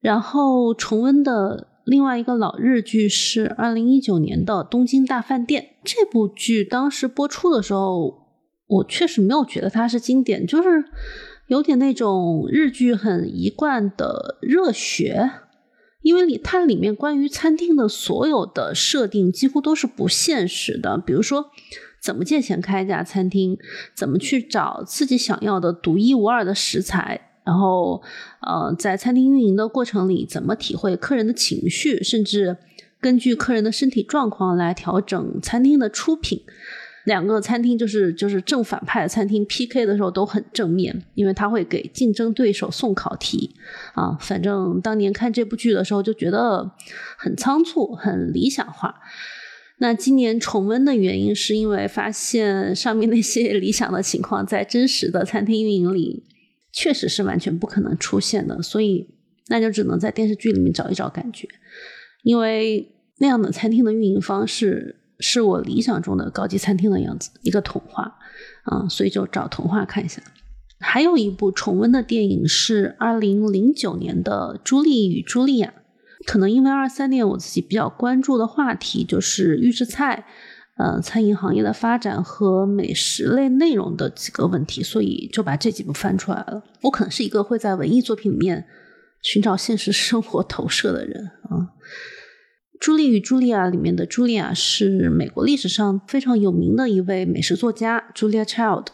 [0.00, 1.66] 然后重温的。
[1.90, 5.62] 另外一个老日剧是二零一九年的《东京大饭店》。
[5.82, 8.28] 这部剧当时播出的时候，
[8.68, 10.84] 我确实没有觉得它是经典，就是
[11.48, 15.32] 有点那种日剧很一贯的热血。
[16.02, 21.50] 因为里它里面关于餐厅的所有的设定几乎都是不现实的，比如说
[22.00, 23.58] 怎么借钱开一家餐厅，
[23.96, 27.29] 怎么去找自己想要的独一无二的食材。
[27.44, 28.02] 然后，
[28.40, 32.56] 呃，在餐厅运营的过程里，怎么体会客人的情绪，甚至
[33.00, 36.42] 根据客人的身体状况来调整餐厅的出品。
[37.04, 43.56] 两个餐厅就是就是正反派餐厅 PK 的时候都很正面，因为他会给竞争对手送考题
[43.94, 44.14] 啊。
[44.20, 46.70] 反正当年看这部剧的时候就觉得
[47.16, 48.96] 很仓促，很理想化。
[49.78, 56.22] 那今年重温的原因是因为发现上面那些理想的情况在真实的餐厅运营里。
[56.72, 59.08] 确实是完全不可能出现的，所以
[59.48, 61.48] 那就只能在电视剧里面找一找感觉，
[62.22, 68.16] 因为那样的餐厅的运营方式是我理想中的高级餐厅的样子，一个童话
[68.64, 70.22] 啊，所以就找童话看一下。
[70.78, 75.74] 还有一部重温的电影是二零零九年的《朱莉与茱莉亚》，
[76.26, 80.26] 可能因为二三年我自己比较关注的话题就是预制菜。
[80.80, 86.62] 呃，餐饮行业的发展和美食类内容的几个问题，所以就把这几部翻出来了。
[86.80, 88.64] 我可能是一个会在文艺作品里面
[89.20, 91.52] 寻找现实生活投射的人啊。
[92.80, 98.86] 《朱莉与茱莉亚》里面的茱莉亚是美国历史上非常有名的一位美食作家，Julia Child。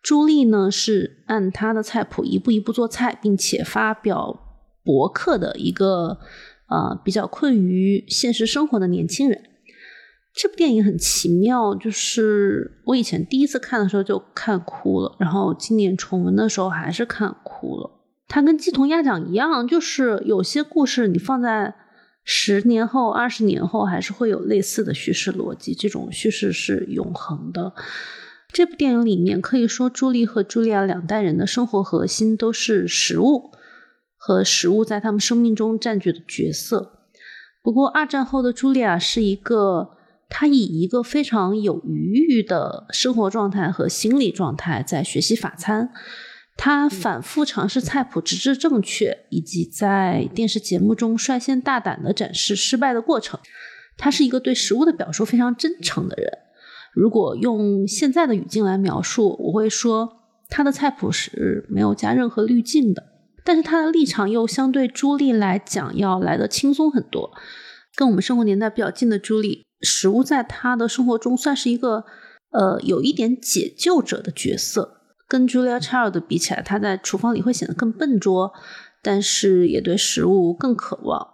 [0.00, 6.20] 朱莉呢是按她的菜谱一步一步做菜，并且发表博客的一个
[6.68, 9.49] 呃比较困于现实生活的年轻人。
[10.32, 17.90] 这部电影很奇妙，就是我以前第一次看的时候就看哭了，然后今年重温的时候还是看哭了。
[18.28, 21.74] 它跟鸡同鸭讲一样，就是有些故事你放在
[22.22, 27.72] 十年后、二十年后，还是会有类似的叙事逻辑，这种叙事是永恒的。
[28.52, 33.50] 这部电影里面可以说，朱莉和茱莉亚两代人的生活核心都是食物
[34.16, 37.00] 和食物在他们生命中占据的角色。
[37.62, 39.96] 不过，二战后的茱莉亚是一个。
[40.30, 45.90] 他以一个非常有余裕的生活状态和心理状态在学习法餐，
[46.56, 53.40] 他反复尝试菜谱直至正确，以及在电视节目中率先大胆的展示失败的过程。
[53.98, 56.30] 他是一个对食物的表述非常真诚的人。
[56.94, 60.08] 如果用现在的语境来描述，我会说
[60.48, 63.02] 他的菜谱是没有加任何滤镜的。
[63.44, 67.32] 但是他的立场又相对朱莉来讲要来的轻松很多，
[67.96, 69.64] 跟我们生活年代比较近的朱莉。
[69.80, 72.04] 食物在他的生活中算是一个，
[72.50, 74.98] 呃，有一点解救者的角色。
[75.28, 78.52] 跟 Julia Child 比起来，他在厨房里会显得更笨拙，
[79.00, 81.26] 但是也对食物更渴望。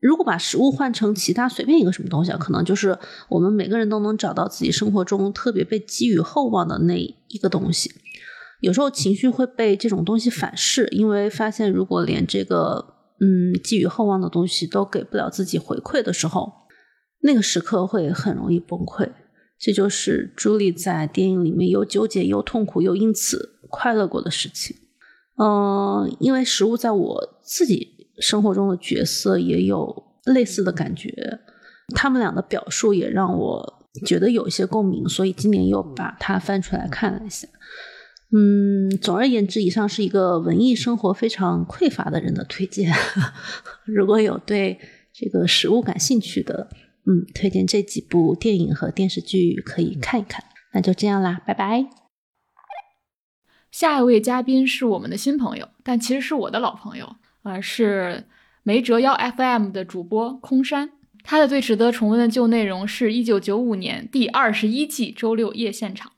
[0.00, 2.96] 如果把食物换成其他随便一个什么东西，可能就是
[3.28, 7.90] 我们每个人都能找到自己生活中特别被寄予厚望的那一个东西。
[8.60, 16.52] 有时候情绪会被这种东西反噬，因为发现如果连这个嗯寄予厚望的东西都给不了自己回馈的时候，
[17.20, 19.10] 那个时刻会很容易崩溃。
[19.58, 24.74] 这就是朱莉在电影里面又纠结又痛苦又因此快乐过的事情。
[25.36, 31.40] 嗯，因为食物在我自己生活中的角色也有类似的感觉，
[31.94, 37.46] 他们俩的表述也让我觉得有一些共鸣，所以今年又把它翻出来看了一下。
[38.32, 42.90] 嗯，总而言之，以上是一个文艺生活非常匮乏的人的推荐。
[43.84, 44.78] 如果有对
[45.12, 46.68] 这个食物感兴趣的，
[47.10, 50.44] 嗯，推荐这几部电影和电视剧可以看一看。
[50.72, 51.86] 那就这样啦，拜拜。
[53.72, 58.28] 下一位嘉宾是我们的新朋友，但其实是我的老朋友，呃，是
[58.62, 60.92] 梅折腰 FM 的主播空山。
[61.24, 66.12] 他的最值得重温的旧内容是一九九五年第二十一季周六夜现场。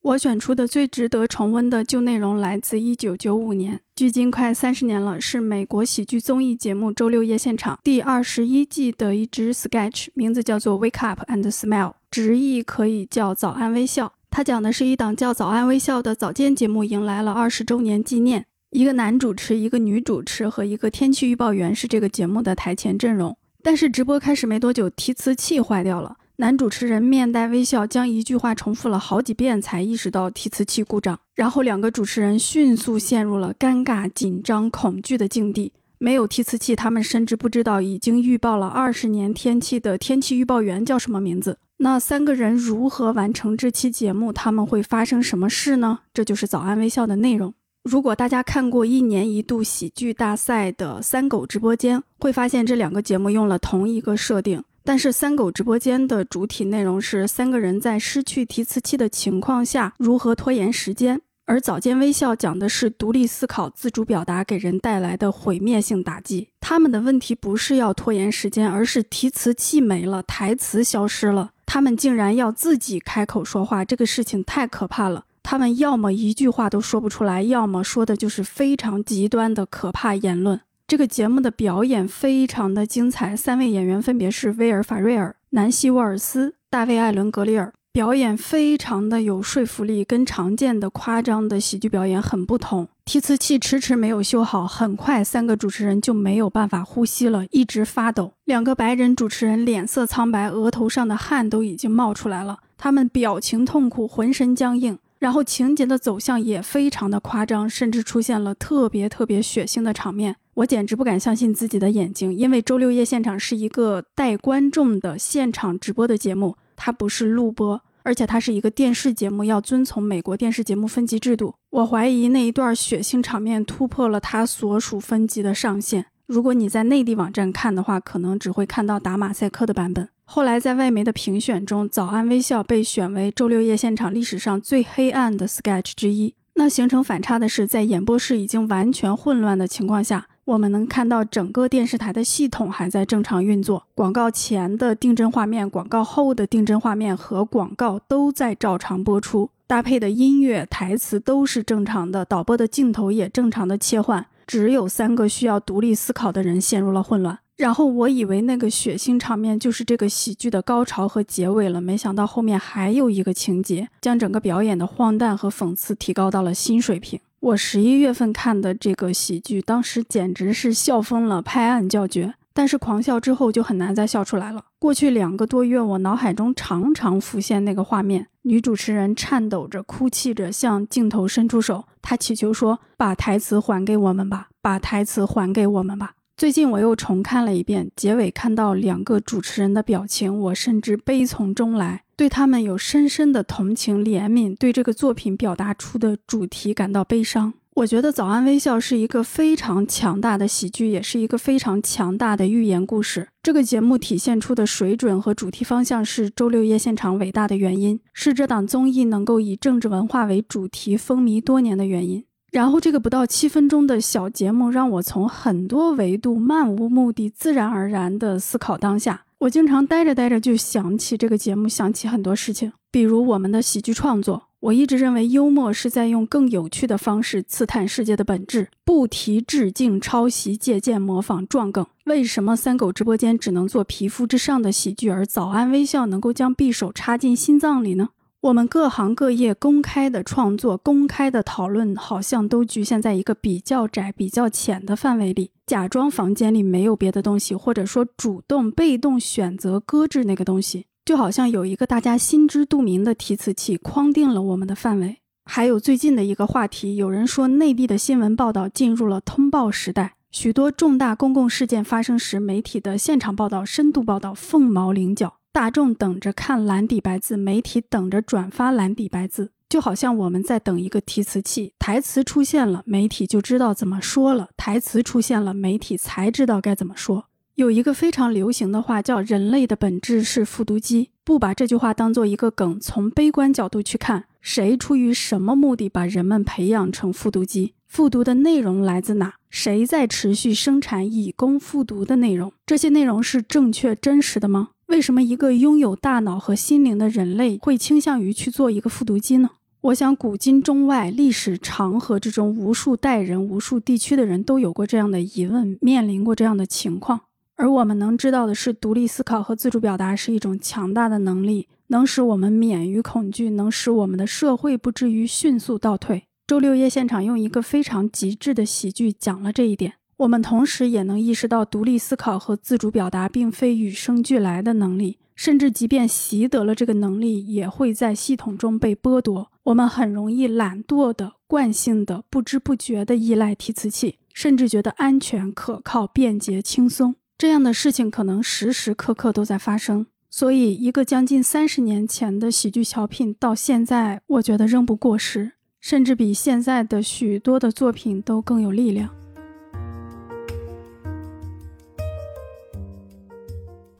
[0.00, 14.12] 我选出的最值得重温的旧内容来自一九九五年，距今快三十年了，是美国喜剧综艺节目《周六夜现场》第二十一季的一支 sketch，名字叫做《Wake Up and Smile》，直译可以叫“早安微笑”。
[14.30, 23.36] 它讲的是一档叫《早安微笑》的早间节目迎来了二十周年纪念，一个男主持、一个女主持和一个天气预报员是这个节目的台前阵容。
[23.64, 26.16] 但是直播开始没多久，提词器坏掉了。
[26.40, 31.18] 男主持人面带微笑，将一句话重复了好几遍，才意识到提词器故障。
[31.34, 35.72] 然后两个主持人迅速陷入了尴尬、紧张、恐惧的境地。
[35.98, 41.58] 没有提词器，他们甚至不知道已经预报了二十年天气的天气预报员叫什么名字。
[41.78, 44.32] 那三个人如何完成这期节目？
[44.32, 45.98] 他们会发生什么事呢？
[46.14, 47.52] 这就是早安微笑的内容。
[47.82, 54.62] 如果大家看过一年一度喜剧大赛的三狗直播间，会发现这两个节目用了同一个设定。
[54.84, 66.48] 但是三狗直播间的主体内容是三个人在失去提词器的情况下如何拖延时间，而早间微笑讲的是独立思考、自主表达给人带来的毁灭性打击。
[66.60, 75.24] 他们的问题不是要拖延时间，而是提词器没了，台词消失了，他们竟然要自己开口说话，这个事情太可怕了。
[75.42, 80.60] 他们要么一句话都说不出来，要么说的就是非常极端的可怕言论。
[80.88, 92.88] 这个节目的表演非常的精彩，三位演员分别是威尔·法瑞尔、南希·沃尔斯、大卫·艾伦·格里尔，表演非常的有说服力，跟常见的夸张的喜剧表演很不同。
[93.04, 98.32] 提词器迟迟没有修好，很快三个主持人就没有办法呼吸了，一直发抖。
[98.46, 104.98] 两个白人主持人脸色苍白，额头上的汗都已经冒出来了，他们表情痛苦，浑身僵硬。
[105.18, 110.36] 然后情节的走向也非常的夸张，甚至出现了特别特别血腥的场面。
[110.54, 121.54] 我简直不敢相信自己的眼睛，因为周六夜现场是一个带观众的现场直播的节目，它不是录播，而且它是一个电视节目，要遵从美国电视节目分级制度。
[121.70, 126.06] 我怀疑那一段血腥场面突破了它所属分级的上限。
[126.26, 130.08] 如果你在内地网站看的话，可能只会看到打马赛克的版本。
[130.30, 136.34] 后来在外媒的评选中，《早安微笑》被选为周六夜现场历史上最黑暗的 sketch 之一。
[136.56, 140.26] 那形成反差的是，在演播室已经完全混乱的情况下。
[140.44, 154.26] 我们能看到整个电视台的系统还在正常运作，广告前的定帧画面、广告后的定帧画面和广告都在照常播出，搭配的音乐、台词都是正常的，导播的镜头也正常的切换。
[154.48, 157.38] 只有三个需要独立思考的人陷入了混乱。
[157.56, 167.20] 然后我以为那个血腥场面就是这个喜剧的高潮和结尾了，没想到后面还有一个情节，将整个表演的荒诞和讽刺提高到了新水平。
[167.40, 172.34] 我十一月份看的这个喜剧，当时简直是笑疯了，拍案叫绝。
[172.58, 174.64] 但是狂笑之后就很难再笑出来了。
[174.80, 192.02] 过去两个多月，我脑海中常常浮现那个画面：女主持人颤抖着、哭泣着向镜头伸出手，她祈求说：“把台词还给我们吧，把台词还给我们吧。”最近我又重看了一遍，结尾看到两个主持人的表情，我甚至悲从中来。
[192.16, 197.54] 对他们有深深的同情、怜悯，对这个作品表达出的主题感到悲伤。
[197.78, 203.28] 我觉得《早安微笑》是一个非常强大的喜剧，也是一个非常强大的寓言故事。
[203.40, 212.24] 这个节目体现出的水准和主题方向是周六夜现场伟大的原因，是这档综艺能够以政治文化为主题风靡多年的原因。
[212.50, 219.22] 然后，这个不到七分钟的小节目，让我从很多维度漫无目的、自然而然地思考当下。
[219.38, 224.47] 我经常待着待着就想起这个节目，想起很多事情，比如我们的喜剧创作。
[224.60, 231.86] 我一直认为幽默是在用更有趣的方式刺探世界的本质，不提致敬、抄袭、借鉴、模仿、撞梗。
[232.06, 238.08] 为什么三狗直播间只能做皮肤之上的喜剧，而早安微笑能够将匕首插进心脏里呢？
[238.40, 255.16] 我们各行各业公开的创作、公开的讨论，好像都局限在一个比较窄、比较浅的范围里，假装房间里没有别的东西，或者说主动、被动选择搁置那个东西，就好像有一个大家心知肚明的提词器框定了我们的范围。
[255.46, 265.36] 还有最近的一个话题，有人说内地的新闻报道进入了通报时代，许多重大公共事件发生时，媒体的现场报道、深度报道凤毛麟角。
[265.50, 277.27] 大众等着看蓝底白字，媒体等着转发蓝底白字，就好像我们在等一个提词器，台词出现了，媒体就知道怎么说了；台词出现了，媒体才知道该怎么说。
[277.58, 287.74] 有一个非常流行的话叫“人类的本质是复读机”，不把这句话当做一个梗，从悲观角度去看，谁出于什么目的把人们培养成复读机？
[287.88, 289.34] 复读的内容来自哪？
[289.50, 292.52] 谁在持续生产以供复读的内容？
[292.64, 294.68] 这些内容是正确真实的吗？
[294.86, 299.50] 为什么一个拥有大脑和心灵的人类会倾向于去做一个复读机呢？
[299.80, 307.22] 我想，古今中外历史长河之中，无数代人、无数地区的人都有过这样的疑问，面临过这样的情况。
[307.58, 316.22] 而我们能知道的是，独立思考和自主表达是一种强大的能力，能使我们免于恐惧，能使我们的社会不至于迅速倒退。
[316.46, 319.94] 周六夜现场用一个非常极致的喜剧讲了这一点。
[320.18, 329.50] 我们同时也能意识到，独立思考和自主表达并非与生俱来的能力，甚至即便习得了这个能力，也会在系统中被剥夺。
[329.64, 337.16] 我们很容易懒惰的、惯性的、不知不觉的依赖提词器，甚至觉得安全、可靠、便捷、轻松。
[337.38, 340.04] 这样的事情可能时时刻刻都在发生。
[340.28, 349.08] 所以，一个将近三十年前的喜剧小品，到现在，我觉得仍不过时，甚至比现在的许多的作品都更有力量。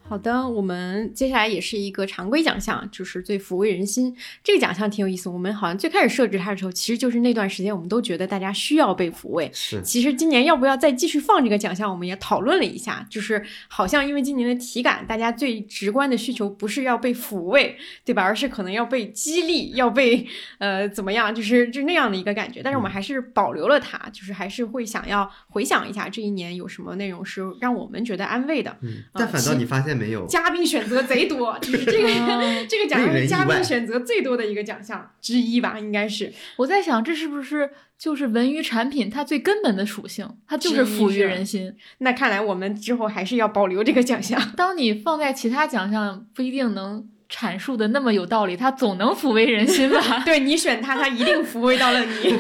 [0.09, 4.17] 好的，我们接下来也是一个常规奖项，就是最抚慰人心。
[4.43, 5.29] 这个奖项挺有意思。
[5.29, 9.51] 我们好像最开始设置它的时候，其实就是那段时间，我们都觉得大家需要被抚慰。
[9.53, 9.83] 是。
[9.83, 13.07] 其实今年要不要再继续放这个奖项，我们也讨论了一下。
[13.11, 18.23] 就是好像因为今年的体感，大家最直观的需求不是要被抚慰，对吧？
[18.23, 20.27] 而是可能要被激励，要被
[20.57, 22.63] 呃怎么样，就是就那样的一个感觉。
[22.63, 28.75] 但是我们还是保留了它，就是还是会想要回想一下这一年有什么内容是让我们觉得安慰的。
[28.81, 29.05] 嗯。
[29.13, 29.98] 但反倒你发现。
[29.99, 32.09] 没有嘉宾选择贼多， 就是这个
[32.69, 36.33] 这个奖项是嘉宾选择最多的一个奖项之一吧，应该是。
[36.57, 40.29] 我在想，这是不是就是文娱产品它最根本的属性？
[40.47, 41.75] 它就是抚育人心。
[41.99, 44.41] 那看来我们之后还是要保留这个奖项。
[44.57, 50.23] 当你放在其他奖项，不一定能阐述的那么有道理，它总能抚慰人心吧？
[50.25, 52.35] 对你选它，它一定抚慰到了你。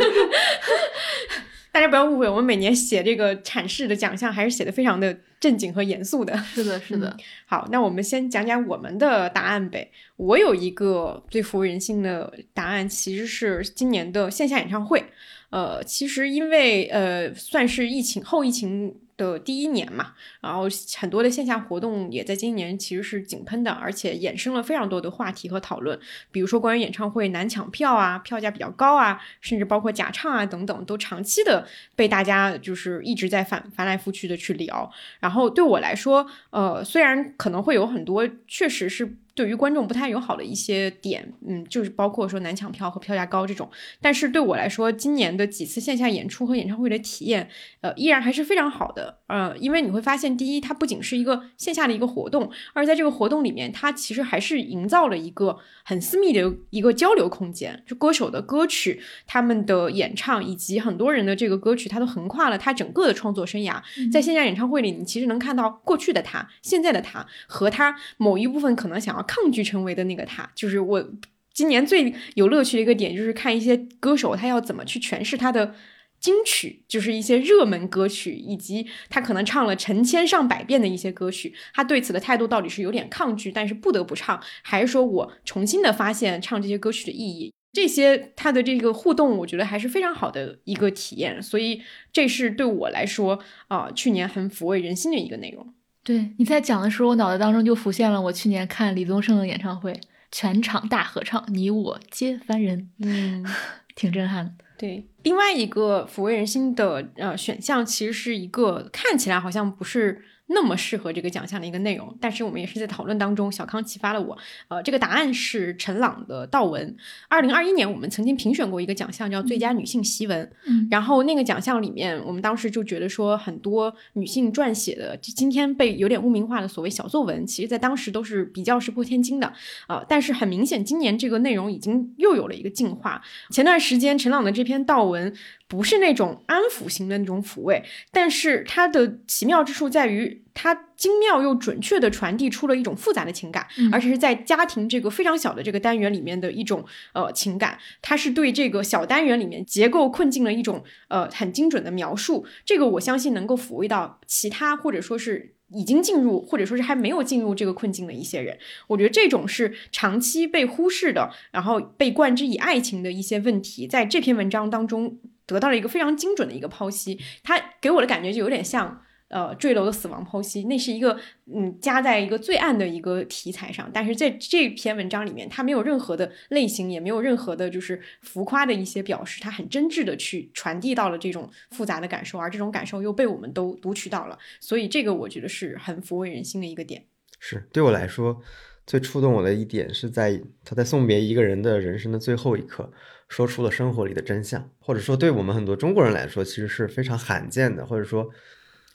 [1.78, 6.36] 大家不要误会，我们每年写这个阐释的奖项，还是写的非常的正经和严肃的。
[6.38, 7.16] 是的，是的。
[7.46, 9.88] 好，那我们先讲讲我们的答案呗。
[10.16, 15.04] 我有一个最服人心的答案，其实是今年的线下演唱会。
[15.50, 18.92] 呃，其实因为呃，算是疫情后疫情。
[19.18, 20.62] 的第一年嘛，然后
[20.96, 25.98] 很多的线下活动也在今年其实是井喷的，而且衍生了非常多的话题和讨论，
[26.32, 34.90] 比如说关于演唱会难抢票啊，票价比较高啊，甚至包括假唱啊等等，都长期的被大家就是一直在反翻来覆去的去聊。
[35.20, 39.18] 然后对我来说，呃，虽然可能会有很多确实是。
[39.38, 43.70] 对于观众不太友好的一些点，嗯，就是包括说难抢票和票价高这种。
[44.00, 47.48] 但是对我来说，今年的几次线下演出和演唱会的体验，
[47.80, 49.18] 呃，依然还是非常好的。
[49.28, 57.80] 呃，因为你会发现，第一，它不仅是一个线下的一个活动，而在这个活动里面，它其实还是营造了一个很私密的一个交流空间。
[57.86, 63.80] 就歌手的歌曲、他们的演唱，以及很多人的这个歌曲，它都横跨了他整个的创作生涯。
[64.10, 69.27] 在线下演唱会里，你其实能看到过去的他、现在的他和他某一部分可能想要。
[69.28, 71.08] 抗拒成为的那个他，就是我
[71.54, 75.74] 今年最有乐趣的一个点，就是看一些歌手他要怎么去诠释他的
[76.18, 87.52] 金曲，就是一些热门歌曲，以及他可能唱了成千上百遍的一些歌曲，他对此的态度到底是有点抗拒，但是不得不唱，还是说我重新的发现唱这些歌曲的意义？
[87.72, 91.82] 这些他的这个互动，我觉得还是非常好的一个体验，所以
[92.12, 93.38] 这是对我来说
[93.68, 95.74] 啊，去年很抚慰人心的一个内容。
[96.08, 100.00] 对你在讲的时候，我脑袋当中就浮现了我去年看李宗盛的演唱会，
[100.32, 103.44] 全场大合唱，你我皆凡人，嗯，
[103.94, 104.52] 挺震撼的。
[104.78, 110.24] 对，另外一个抚慰人心的呃选项，其实是一个看起来好像不是。
[110.48, 114.36] 那么适合这个奖项的一个内容，但是我们也是在讨论当中，小康启发了我。
[114.68, 116.96] 呃，这个答案是陈朗的悼文。
[117.28, 120.50] 二零二一年，我们曾经评选过一个奖项，叫最佳女性檄文。
[120.66, 129.52] 嗯，然后那个奖项里面，我们当时就觉得说，很多女性撰写的，就今天被有点污名化的所谓小作文，其实在当时都是比较石破天惊的。
[129.86, 133.22] 啊，但是很明显，今年这个内容已经又有了一个进化。
[133.50, 135.34] 前段时间陈朗的这篇悼文。
[135.68, 147.78] 不是那种安抚型的那种抚慰，但是它的奇妙之处在于，它精妙又准确地传递出了一种复杂的情感，而且是在家庭这个非常小的这个单元里面的一种呃情感。
[148.00, 152.46] 它是对这个小单元里面结构困境的一种呃很精准的描述。
[152.64, 158.58] 这个我相信能够抚慰到其他或者说是已经进入或者说是还没有进入这个困境的一些人。
[158.86, 165.18] 我觉得这种是长期被忽视的，然后被冠之以爱情的一些问题，在这篇文章当中。
[165.48, 171.18] 得到了一个非常精准的一个剖析，他给我的感觉就有点像，呃，坠楼的死亡剖析，那是一个，
[171.54, 187.04] 嗯，加在一个最暗的一个题材上，但是在这篇文章里面，它没有任何的类型，也没有任何的就是浮夸的一些表示，它很真挚的去传递到了这种复杂的感受，而这种感受又被我们都读取到了，所以这个我觉得是很抚慰人心的一个点。
[187.38, 188.40] 是对我来说。
[188.86, 192.90] 最触动我的一点是在他在送别一个人的人生的最后一刻，
[193.28, 198.26] 说出了生活里的真相，或者说对我们很多中国人来说，其实是非常罕见的，或者说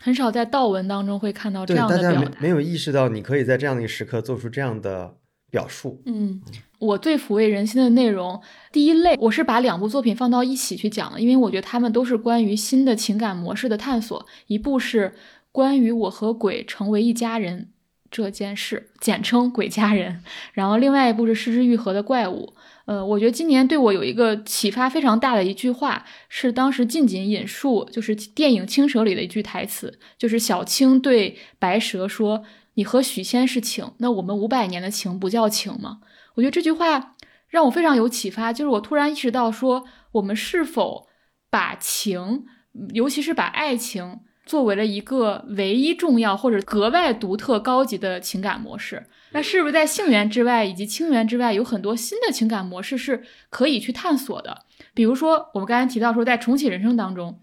[0.03, 2.11] 很少在悼文当中会看到这样的表达。
[2.11, 5.15] 大家没没有意识到，你可以在这样的一个时刻做出这样的
[5.49, 6.01] 表述。
[6.05, 6.41] 嗯，
[6.79, 8.41] 我最抚慰人心的内容，
[8.73, 14.25] 第一类，我是把两部作品放到一起去讲的，因为我觉得他们都是关于新的情感模式的探索。
[14.47, 15.13] 一部是
[15.53, 17.69] 关于我和鬼成为一家人。
[18.11, 20.11] 这件事，简称《鬼家人》，
[20.53, 22.53] 然后另外一部是《失之愈合的怪物》。
[22.85, 32.43] 呃，我觉得今年对我有一个启发非常大的一句话，是当时近景引述，就是电影《青蛇》里的一句台词，就是小青对白蛇说
[32.75, 35.99] ：“你和许仙是情，那我们五百年的情不叫情吗？”
[36.35, 37.15] 我觉得这句话
[37.47, 41.07] 让我非常有启发，就是我突然意识到，说我们是否
[41.49, 42.45] 把情，
[42.93, 44.19] 尤其是把爱情。
[44.45, 54.65] 作为了一个唯一重要或者格外独特、高级的情感模式，那是不是在性缘之外以及清缘之外，有很多新的情感模式是可以去探索的？
[54.93, 57.39] 比如说，我们刚才提到说，在重启人生当中，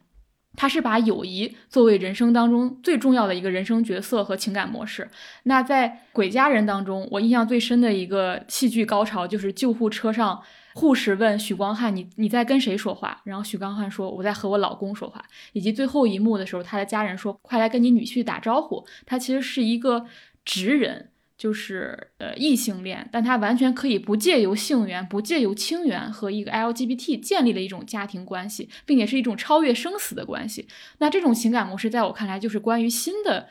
[0.56, 5.10] 他是把友谊作为人生当中最重要的一个人生角色和情感模式。
[5.42, 10.42] 那在鬼家人当中，我印象最深的一个戏剧高潮就是救护车上。
[10.72, 15.20] 护士问许光汉：“你你在跟谁说话？”然后许光汉说：“我在和我老公说话。”
[15.52, 20.06] 以及最后一幕的时候，他的家人说：“快来跟你女婿打招呼。”他其实是一个
[20.44, 21.09] 直人，
[21.40, 30.68] 就是呃异性恋，但他完全可以不借由性缘、不借由亲缘和一个 LGBT 建立了一种家庭关系，并且是一种超越生死的关系。
[30.98, 33.48] 那这种情感模式，在我看来，就是关于新的。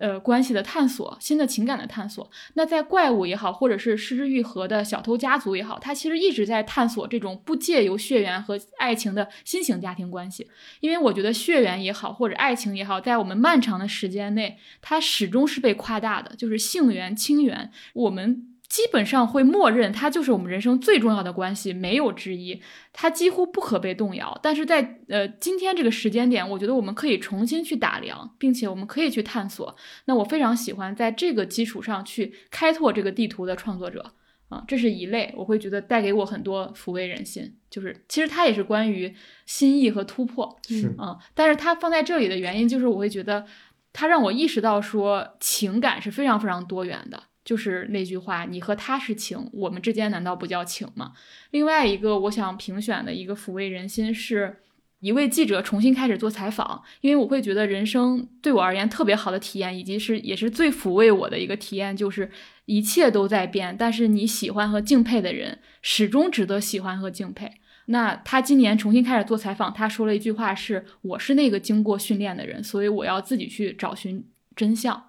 [0.00, 2.28] 呃，关系的探索，新的情感的探索。
[2.54, 10.48] 那在怪物也好，或者是失之愈合的小偷家族也好，他其实一直在探索这种不借由血缘和爱情的新型家庭关系。
[10.80, 18.48] 因为我觉得血缘也好，或者爱情也好，在我们漫长的时间内，它始终是被夸大的，就是性缘、亲缘，我们。
[18.72, 22.58] 基本上会默认它就是我们人生最重要的关系，没有之一，
[22.90, 24.40] 它几乎不可被动摇。
[24.42, 29.76] 但是在呃今天这个时间点，我觉得我们可以重新去打量，并且我们可以去探索。
[30.06, 34.14] 那我非常喜欢在这个基础上去开拓这个地图的创作者
[34.48, 37.54] 啊，这是一类，我会觉得带给我很多抚慰人心。
[37.68, 43.44] 就是其实它也是关于心意和突破，是啊，但是它放在这里的原因就是我会觉得
[43.92, 47.22] 它让我意识到说情感是非常非常多元的。
[47.44, 51.12] 就是那句话，你和他是情，我们之间难道不叫情吗？
[51.50, 54.58] 另外一个我想评选的一个抚慰人心，是
[55.00, 62.30] 一位记者重新开始做采访，因为我会觉得人生对我而言特别好的体验，以及是也是最抚慰我的一个体验，就是
[62.66, 67.50] 一切都在变，但是你喜欢和敬佩的人始终值得喜欢和敬佩。
[67.86, 74.24] 那他今年重新开始做采访，他说了一句话是：“我是那个经过训练的人，所以我要自己去找寻
[74.54, 75.02] 真相。”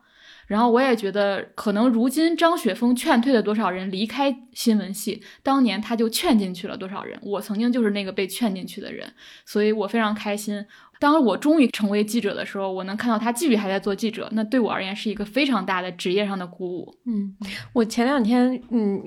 [0.53, 7.19] 然后我也觉得，可能如今张雪峰劝退了多少人离开新闻系，当年他就劝进去了多少人。
[7.23, 9.11] 我曾经就是那个被劝进去的人，
[9.47, 10.63] 所以我非常开心。
[10.99, 16.93] 当我终于成为记者的时候，我能看到他继续还在做记者，那对我而言是一个非常大的职业上的鼓舞。
[17.07, 17.35] 嗯，
[17.73, 19.01] 我前两天嗯。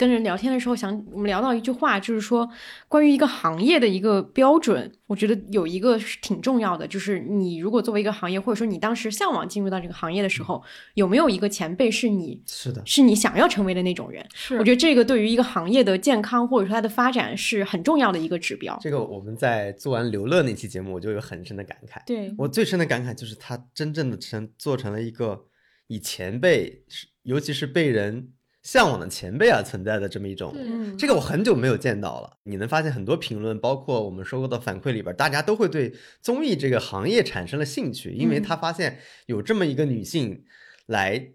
[0.00, 2.48] 跟人聊天的时候想，我们聊到一句话，就是说
[2.88, 10.62] 关于一个行业的一个标准，我觉得有一个是挺重要的，就是你如果作为一个行业，或者说你当时向往进入到这个行业的时候，
[10.94, 14.26] 有没有一个前辈是你是的，是你想要成为的那种人？
[14.32, 18.78] 是我觉得这个对于一个行业的健康或者说它的发展是很重要的一个指标。
[18.80, 22.02] 这个我们在做完刘乐那期节目，我就有很深的感慨。
[22.06, 25.44] 对我最深的感慨就是他真正的成做成了一个
[25.88, 26.84] 以前辈，
[27.24, 28.30] 尤其是被人。
[28.62, 30.54] 向往的前辈啊，存在的这么一种，
[30.98, 32.30] 这个我很久没有见到了。
[32.42, 40.44] 你能发现很多评论，包括我们收过的反馈里边，大家都会对综艺这个行业产生了兴趣，因为他发现有这么一个女性
[40.84, 41.30] 来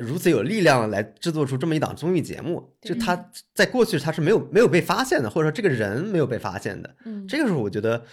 [0.00, 6.96] 如此有力量来制作出这么一档综艺节目，就他在过去他是没有没有被发现的，或者说这个人没有被发现的。
[7.04, 8.04] 嗯，这个是我觉得，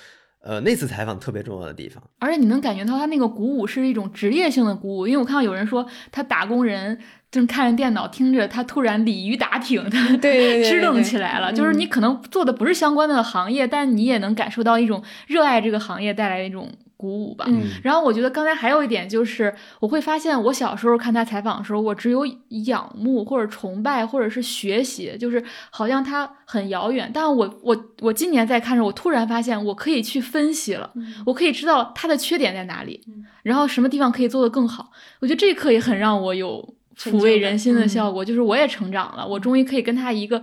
[0.41, 2.03] 呃，那次采访特别重要的地方。
[2.19, 6.99] 而且你能感觉到他那个鼓舞是一种职业性的鼓舞，因为我看到有人说他打工人。
[7.31, 11.53] 正看着电脑，听着他突然鲤鱼打挺，他对支棱起来了。
[11.53, 17.45] 就是你可能做的不是相关的行业，但你也能感受到一种热爱这个行业带来的一种鼓舞吧。
[17.47, 17.61] 嗯。
[17.83, 22.25] 然后我觉得刚才还有一点就是，我会发现我小时候看他采访的时候，我只有
[22.65, 27.09] 仰慕或者崇拜或者是学习，就是好像他很遥远。
[27.13, 30.91] 但我我我今年在看着，我突然发现我可以去分析了，
[31.25, 33.01] 我可以知道他的缺点在哪里，
[33.43, 34.91] 然后什么地方可以做得更好。
[35.21, 36.75] 我觉得这一刻也很让我有。
[36.97, 40.41] 抚慰人心的效果，就是我也成长了，我终于可以跟他一个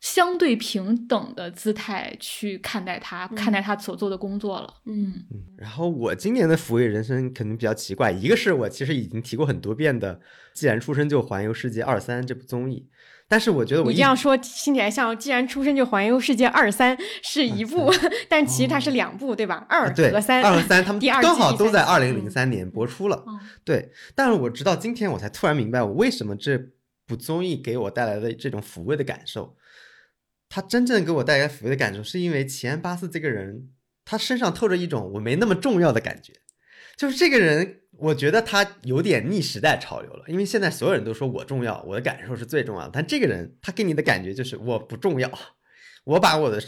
[0.00, 4.74] 相对平等的姿态去看待他，看待他所做的工作了。
[4.86, 5.42] 嗯嗯。
[5.56, 10.14] 然后我今年的抚慰人生可能比较奇怪，一个是我其实已经提过很多遍的
[10.54, 12.86] 《既然出生就环游世界二三》这部综艺。
[13.30, 17.92] 但是我觉得我你这样说听起来像，既然出生就环游世界二三是一部，
[18.26, 19.66] 但其实它是两部，对吧？
[19.68, 23.22] 二和三，二和三他们 刚好都在二零零三年播出了。
[23.64, 26.58] 对，但是我直到今天我才突然明白，我为什么这
[27.06, 29.54] 部综艺给我带来的这种抚慰的感受。
[30.48, 33.68] 他真正给我带来抚慰的感受，是因为齐安巴斯这个人，
[34.06, 36.32] 他身上透着一种我没那么重要的感觉，
[36.96, 37.80] 就是这个人。
[37.98, 42.90] 我觉得他有点逆时代潮流了，因为现在所有人都说我重要，我的感受是最重要的。
[42.92, 45.30] 但这个人，他给你的感觉就是我不重要，
[46.04, 46.62] 我把我的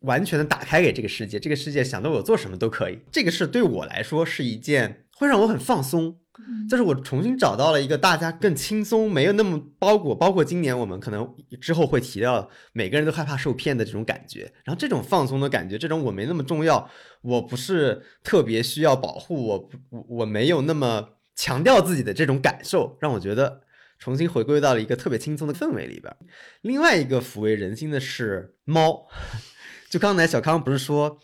[0.00, 3.00] 完全的打开给这个世界，这个世界想对我做什么都可以。
[3.12, 6.19] 这个事对我来说是一件会让我很放松。
[6.68, 10.14] 就是我重新找到了一个大家更轻松，没有那么包裹。
[10.14, 11.28] 包括今年我们可能
[11.60, 14.42] 之后会提到，每个人都害怕受骗的这种感觉。
[14.64, 16.88] 然后这种放松的感觉，这种我没那么重要，
[17.22, 23.62] 我不是特别需要保护，我我我没有那么强调自己的这种感受，让我觉得
[23.98, 26.14] 重新回归到了一个特别轻松的氛围里边。
[26.62, 29.08] 另外一个抚慰人心的是猫，
[29.90, 31.18] 就刚才小康不是说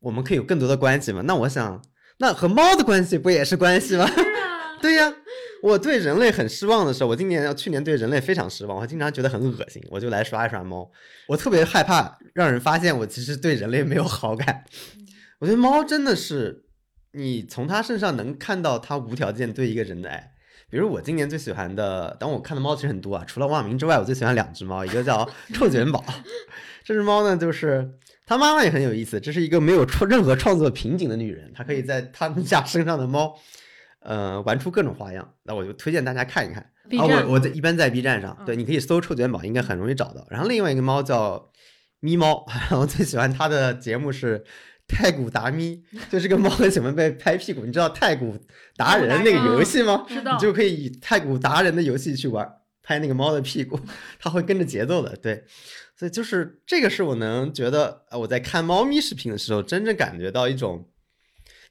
[0.00, 1.22] 我们可以有更多的关系吗？
[1.22, 1.82] 那我想，
[2.18, 4.08] 那和猫的关系不也是关系吗？
[4.82, 5.14] 对呀，
[5.62, 10.90] 我对人类很失望的时候，我今年去年对人类非常失望，我经常觉得很恶心，我就来刷一刷猫。
[11.28, 14.64] 我特别害怕让人发现我其实对人类没有好感。
[15.38, 16.64] 我觉得猫真的是，
[17.12, 20.32] 你从它身上能看到它无条件对一个人的爱。
[20.70, 26.04] 比如我今年最喜欢的，当我看的猫其实很多啊，除了望明之外，我最喜欢两只猫，一个叫臭卷宝，
[26.84, 27.88] 这只猫呢就是
[28.26, 33.38] 它妈妈也很有意思，这是一个没有创任何创作瓶颈的女人，她可以在他们家身上的猫。
[34.04, 36.62] 呃，玩出各种花样，那我就推荐大家看一看。
[36.62, 40.26] 啊，我我在一般在 B 站上，对，你可以搜臭卷宝，应该很容易找到。
[40.30, 41.50] 然后另外一个猫叫
[42.00, 42.44] 咪猫，
[42.78, 44.44] 我最喜欢它的节目是
[44.86, 47.64] 太古达咪，就是个猫很喜欢被拍屁股。
[47.64, 48.38] 你知道太古
[48.76, 50.04] 达人那个游戏吗？
[50.06, 50.34] 知道。
[50.34, 52.46] 你就可以以太古达人的游戏去玩，
[52.82, 53.80] 拍那个猫的屁股，
[54.20, 55.16] 它会跟着节奏的。
[55.16, 55.44] 对，
[55.96, 60.90] 所以就是这个是我能觉得，呃，我在看猫咪视频的时候，真正感觉到一种。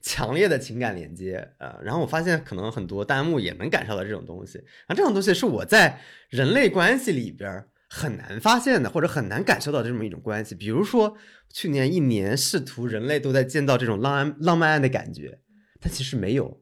[0.06, 5.98] 强烈的情感连接，呃，然后我发现可能很多弹幕也能感受到这种东西，然后这种东西是我在
[6.28, 10.54] 人类关系里边很难发现的，或者很难感受到这么一种关系。
[10.54, 11.16] 比如说
[11.50, 15.38] 去年一年试图人类都在见到这种浪漫浪漫爱的感觉，
[15.80, 16.60] 但其实没有。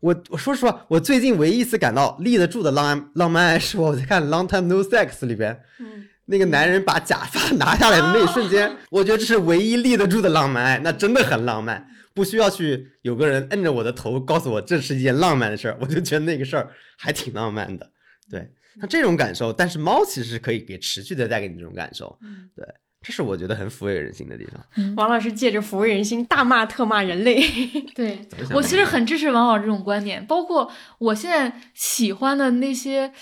[0.00, 11.88] 我我说实话，我最近唯一一次感到立得住的浪浪漫爱是我在看《Long Time No Sex》里边，嗯那个男人把假发拿下来的那一瞬间，我觉得这是唯一立得住的浪漫爱，那真的很浪漫。
[12.14, 17.90] 不需要去有个人摁着我的头告诉我这是一件浪漫的事儿，我就觉得那个事儿还挺浪漫的。
[18.30, 22.18] 对，像这种感受，但是猫其实是可以给持续的带给你这种感受。
[22.54, 22.66] 对，
[23.00, 24.94] 这是我觉得很抚慰人心的地方。
[24.96, 27.42] 王老师借着抚慰人心大骂特骂人类。
[27.94, 28.18] 对
[28.54, 33.12] 我其实很支持王老这种观点，包括我现在喜欢的那些。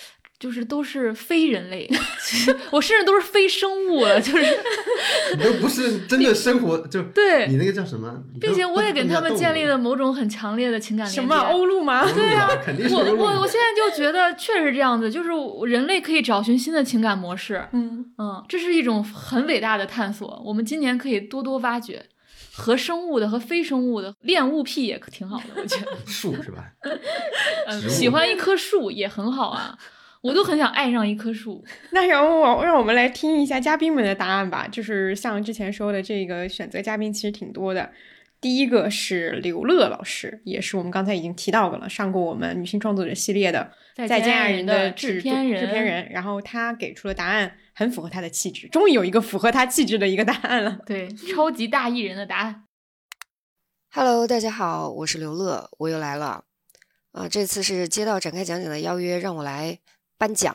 [0.40, 1.86] 就是都是非人类，
[2.72, 4.42] 我甚至都是非生物了，就是
[5.36, 8.10] 你都不是真的生活，就 对你那个叫什么？
[8.40, 11.20] 并且我也给他们建立了某种很强烈的情感连接。
[11.20, 12.10] 什么欧陆吗？
[12.10, 15.28] 对啊，肯定是我我我现在就觉得确实这样子，就是
[15.68, 17.68] 人类可以找寻新的情感模式。
[17.72, 22.06] 嗯嗯，这是一种很伟大的探索，我们今年可以多多挖掘。
[22.52, 26.64] 和生物的和非生物的恋物癖也挺好的，我觉得 树是吧？
[27.68, 29.78] 嗯，喜欢一棵树也很好啊。
[30.22, 31.64] 我都很想爱上一棵树。
[31.92, 34.68] 那让我让我们来听一下嘉宾们的答案吧。
[34.68, 37.90] 就是像之前说的，这个选择嘉宾其实挺多的。
[38.40, 43.70] 第一个是刘乐老师，也是我们刚才已经提到过了，上过我们女性创作者系列的
[44.08, 45.60] 《再见爱人》的制片人。
[45.60, 48.66] 制片人，然后他给出了答案，很符合他的气质。
[48.68, 50.78] 终于有一个符合他气质的一个答案了。
[50.86, 52.64] 对，超级大艺人的答案。
[53.92, 56.44] Hello，大家好，我是刘乐，我又来了。
[57.12, 59.80] 啊，这次是接到展开讲解的邀约，让我来
[60.20, 60.54] 颁奖。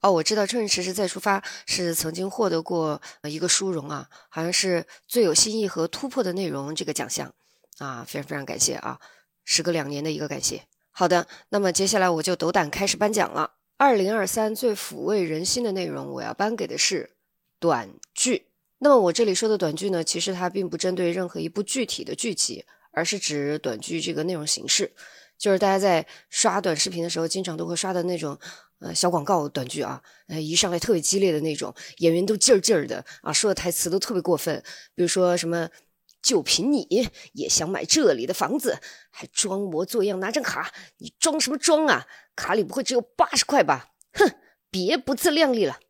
[0.00, 7.34] 哦，我知道《春日迟迟再出发》是曾经获得过一个殊荣啊，好像是最有新意和突破的内容这个奖项
[7.78, 9.00] 啊，非常非常感谢啊，
[9.44, 10.62] 时隔两年的一个感谢。
[10.90, 13.54] 好的，那么接下来我就斗胆开始颁奖了。
[13.78, 17.16] 二零二三最抚慰人心的内容，我要颁给的是
[17.58, 18.48] 短剧。
[18.78, 24.92] 那么我这里说的短剧呢，其实它并不针对任何一部具体的剧集，而是指短剧这个内容形式，
[25.38, 28.38] 就是大家在刷短视频的时候，经常都会刷的那种。
[28.80, 34.62] 呃，小广告短剧啊，呃，一上来特别激烈的那种，演员都劲儿劲儿的啊，说的台词都特别过分，
[34.94, 35.68] 比如说什么
[36.22, 36.86] “就凭你
[37.32, 38.78] 也想买这里的房子，
[39.10, 42.06] 还装模作样拿张卡，你装什么装啊？
[42.36, 43.88] 卡里不会只有八十块吧？
[44.12, 44.30] 哼，
[44.70, 45.80] 别不自量力了！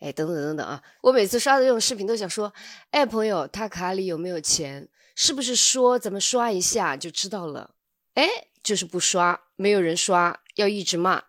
[0.00, 2.50] 哎，等等等等啊，我每次刷的这种视频都想说，
[2.92, 4.88] 哎，朋友，他卡里有没有钱？
[5.14, 7.74] 是不是说咱们刷一下就知道了？
[8.18, 8.28] 哎，
[8.64, 11.22] 就是不刷，没有人刷，要一直骂。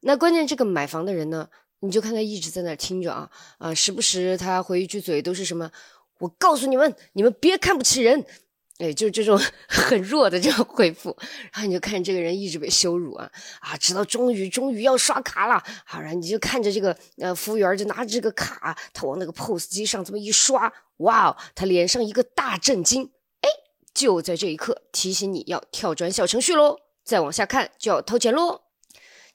[0.00, 1.50] 那关键这个买房的人呢，
[1.80, 5.70] 你就看他一直在那听着啊啊，时不时他回一句嘴都是什么，
[6.18, 8.24] 我告诉你们，你们别看不起人，
[8.78, 9.38] 哎，就是这种
[9.68, 11.14] 很弱的这种回复，
[11.52, 13.30] 然后你就看这个人一直被羞辱啊
[13.60, 23.10] 啊，直到终于终于要刷卡了，好，然后你就看着这个呃服务员就拿着这个卡，他往那个 POS 机上这么一刷，哇哦，他脸上一个大震惊，
[23.94, 28.62] 就在这一刻提醒你要跳转小程序喽，再往下看就要掏钱喽。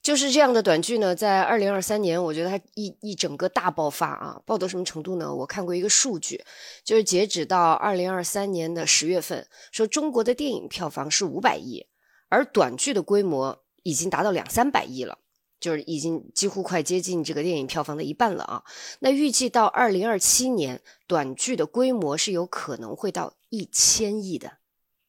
[0.02, 5.34] 就是这样的短剧呢，在二零二三年，我觉得它一一整个大爆发啊，爆到什么程度呢？
[5.34, 6.44] 我看过一个数据，
[6.84, 11.88] 就是截止到二零二三年的十月份，说中国的电影票房是五百亿，
[12.30, 15.18] 而短剧的规模已经达到两三百亿了，
[15.60, 18.64] 就是已经几乎快接近这个电影票房的一半了啊。
[19.00, 24.58] 那预计到二零二七年，短剧的规模是有可能会到一千亿的，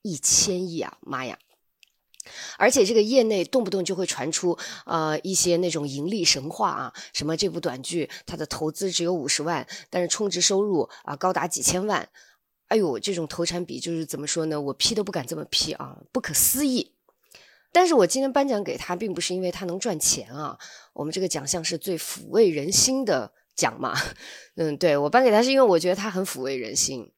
[0.02, 1.36] 一千亿啊，妈呀！
[2.59, 12.09] 而且这个业内动不动就会传出呃一些那种盈利神话啊，什么这部短剧它的投资只有五十万，但是充值收入啊高达几千万，
[12.68, 14.60] 哎呦，这种投产比就是怎么说呢？
[14.60, 16.93] 我批都不敢这么批啊，不可思议。
[17.73, 20.56] 但是我今天颁奖给他，并不是因为他能赚钱啊，
[20.93, 23.94] 我们这个奖项是最抚慰人心的奖嘛，
[24.55, 27.12] 嗯，对我颁给他是因为我觉得他很抚慰人心。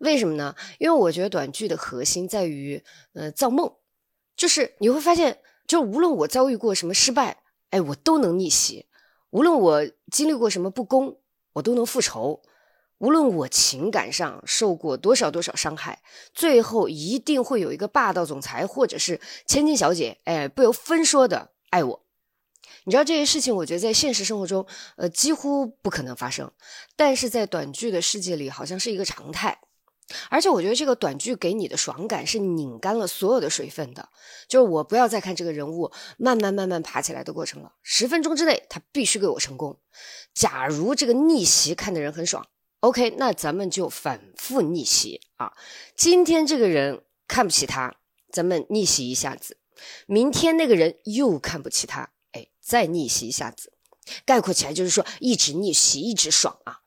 [0.00, 0.54] 为什么呢？
[0.78, 2.82] 因为我觉得短剧的核心在于
[3.14, 3.72] 呃造梦。
[4.36, 8.84] 就是你会发现，就无论我遭遇过什么失败，哎，我都能逆袭；
[9.30, 11.18] 无论我经历过什么不公，
[11.54, 12.42] 我都能复仇；
[12.98, 16.02] 无论我情感上受过多少多少伤害，
[16.34, 22.02] 最后一定会有一个霸道总裁或者是千金小姐，哎，不由分说的爱我。
[22.84, 24.66] 你知道这些事情，我觉得在现实生活中，
[24.96, 26.52] 呃，几乎不可能发生，
[26.94, 29.58] 但是在短剧的世界里，好像是一个常态。
[30.30, 34.08] 而且我觉得这个短剧给你的爽感是拧干了所有的水分的，
[34.48, 39.80] 就是我不要再看这个人物慢慢慢慢爬起来的过程了，十分钟之内他必须给我成功。
[40.32, 42.46] 假如这个逆袭看的人很爽
[42.80, 45.52] ，OK，那咱们就反复逆袭啊。
[45.96, 47.96] 今天这个人看不起他，
[48.30, 49.54] 咱们逆袭一下子；
[50.06, 53.72] 明天那个人又看不起他，哎，再逆袭一下子。
[54.24, 56.78] 概括起来就是说，一直逆袭，一直爽啊。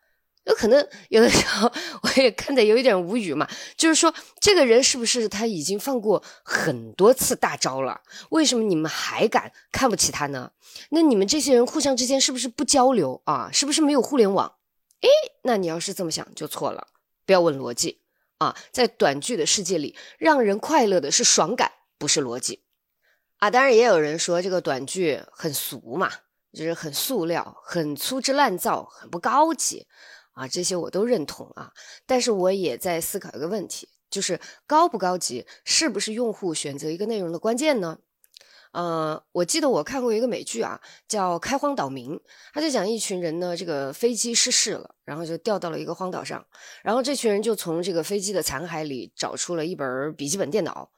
[0.50, 1.72] 有可能有的时候
[2.02, 3.48] 我也看得有一点无语嘛，
[3.78, 8.02] 就是说这个人是不是他已经放过很多次大招了？
[8.32, 10.52] 为什么你们还敢看不起他呢？
[10.90, 13.50] 那你们这些人互相之间是不是不交流啊？
[13.54, 14.56] 是不是没有互联网？
[15.02, 15.10] 诶，
[15.44, 16.88] 那你要是这么想就错了，
[17.28, 18.02] 不要问逻辑
[18.40, 18.56] 啊！
[18.72, 22.64] 在短剧的世界里，让人快乐的是爽感，不是逻辑
[23.38, 23.52] 啊！
[23.52, 26.12] 当然也有人说这个短剧很俗嘛，
[26.54, 29.86] 就是很塑料、很粗制滥造、很不高级。
[30.40, 31.74] 啊，这些我都认同啊，
[32.06, 37.99] 但是我也在思考一个问题，就是高不高级是不是用户选择一个内容的关键呢？
[38.72, 40.80] 呃，我记得我看过一个美剧啊，
[41.10, 42.11] 叫《开荒岛民》，
[42.53, 46.45] 他就讲一群人呢，这个飞机失事了，然后就掉到了一个荒岛上，
[46.84, 50.91] 然后这群人就从这个飞机的残骸里找出了一本笔记本电脑，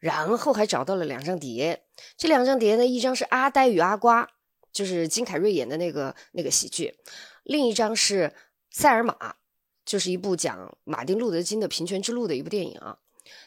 [0.00, 1.84] 然后还找到了两张碟，
[2.16, 4.24] 这两张碟呢，一张是《阿呆与阿瓜》，
[4.72, 6.94] 就是金凯瑞演的那个那个喜剧，
[7.44, 8.22] 另一张是
[8.78, 9.12] 《塞尔玛》，
[9.84, 12.96] 就是一部讲马丁路德金的平权之路的一部电影啊。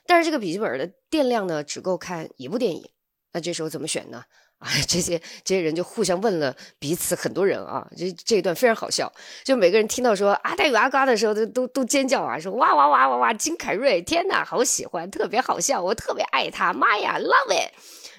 [0.06, 2.90] 但是这个笔记本的电量呢，只够看一部电影。
[3.32, 4.26] 那这时候怎么选呢？
[4.58, 9.10] 啊，这些这些人就互相问了彼此很多人啊，这这一段非常好笑。
[9.46, 17.72] 就每个人听到说阿呆与阿瓜的时候，都都都尖叫啊，说哇哇哇哇哇，金凯瑞，天哪，好喜欢，特别好笑，我特别爱他，妈呀，love it。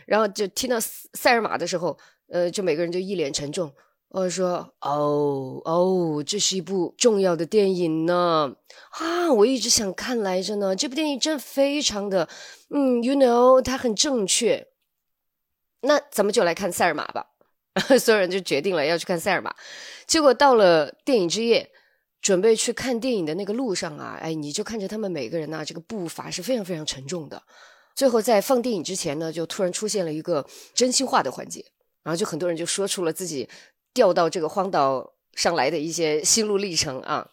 [0.07, 1.99] 然后就听到塞尔玛的时候，
[2.29, 3.71] 呃，就每个人就一脸沉重。
[4.15, 8.55] 我说哦哦，这是一部重要的电影呢
[8.91, 9.33] 啊！
[9.33, 10.77] 我一直想看来着呢。
[10.77, 12.29] 这部电影真非常的，
[12.69, 14.69] 嗯，you know，它很正确。
[15.81, 17.29] 那咱们就来看塞尔玛吧。
[17.99, 19.55] 所有人就决定了要去看塞尔玛。
[20.07, 21.71] 结果到了电影之夜，
[22.21, 27.43] 准备去看电影的那个路上啊，哎，你就看着他们每个人呐，这个步伐是非常非常沉重的。
[27.95, 31.65] 最后在放电影之前呢，就突然出现了一个真心话的环节，
[32.03, 33.49] 然后就很多人就说出了自己。
[33.95, 37.29] 调到这个荒岛上来的一些心路历程啊，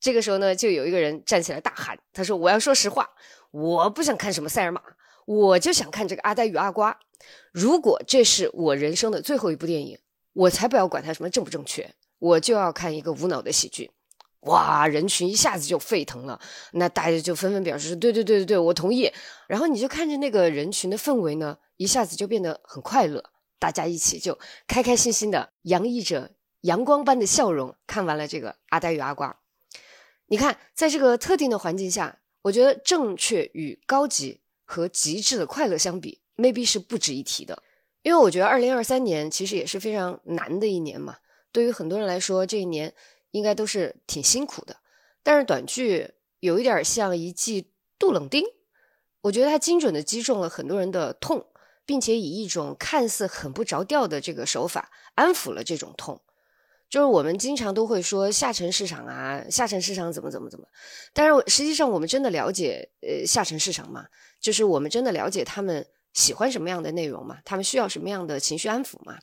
[0.00, 3.10] 这个时候呢，就有一个人站起来大喊：“他说我要说实话，
[3.50, 4.80] 我不想看什么塞尔玛，
[5.26, 6.98] 我就想看这个阿呆与阿瓜。
[7.52, 9.98] 如果这是我人生的最后一部电影，
[10.32, 13.90] 我才不要管它什么正不正确，我就要看一个无脑的喜剧。”
[14.44, 16.38] 哇，人群一下子就沸腾了，
[16.72, 19.10] 那大家就纷纷表示：“对对对对对，我同意。”
[19.48, 23.24] 然后你就看着那个人群的氛围呢，一下子就变得很快乐。
[23.64, 29.30] 大家一起就开开心心的洋溢着阳光般的笑容，看完了这个《阿呆与阿瓜》。
[30.26, 37.62] 你看，在这个特定的环境下，我觉得正确与高级和极致的快乐相比，maybe 是不值一提的。
[38.02, 41.16] 因为我觉得二零二三年其实也是非常难的一年嘛，
[41.50, 42.92] 对于很多人来说，这一年
[43.30, 44.76] 应该都是挺辛苦的。
[45.22, 46.10] 但是短剧
[46.40, 48.44] 有一点像一剂杜冷丁，
[49.22, 51.46] 我觉得它精准的击中了很多人的痛。
[51.86, 56.20] 并且以一种看似很不着调的这个手法安抚了这种痛，
[56.88, 60.66] 就是我们经常都会说下沉市场啊，下沉市场怎么怎么怎么，
[61.12, 64.06] 但是实际上我们真的了解呃下沉市场吗？
[64.40, 67.38] 就是我们真的了解他们喜欢什么样的内容吗？
[67.44, 69.18] 他们需要什么样的情绪安抚吗？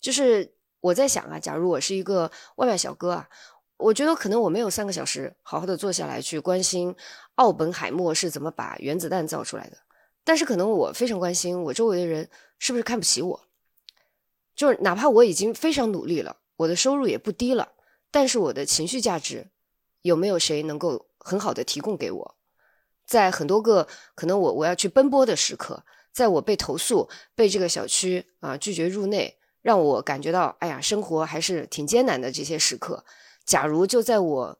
[0.00, 3.28] 就是我在想啊，假如我是一个外卖小哥啊，
[3.78, 6.94] 我觉得可能我没有三个小时好好的坐下来去关心
[7.36, 9.78] 奥本海默是怎么把原子弹造出来的。
[10.26, 12.28] 但是可能我非常关心我周围的人
[12.58, 13.48] 是不是看不起我，
[14.56, 17.74] 就是哪怕我已经非常努力了，我的收入也不低了，
[18.10, 19.52] 但是我的情绪价值
[20.02, 22.36] 有没有谁能够很好的提供给我？
[23.06, 23.86] 在很多个
[24.16, 33.04] 可能我我要去奔波的时刻，在我被投诉、被这个小区啊拒绝入内，让我感觉到哎呀生活还是挺艰难的这些时刻，
[33.44, 34.58] 假如就在我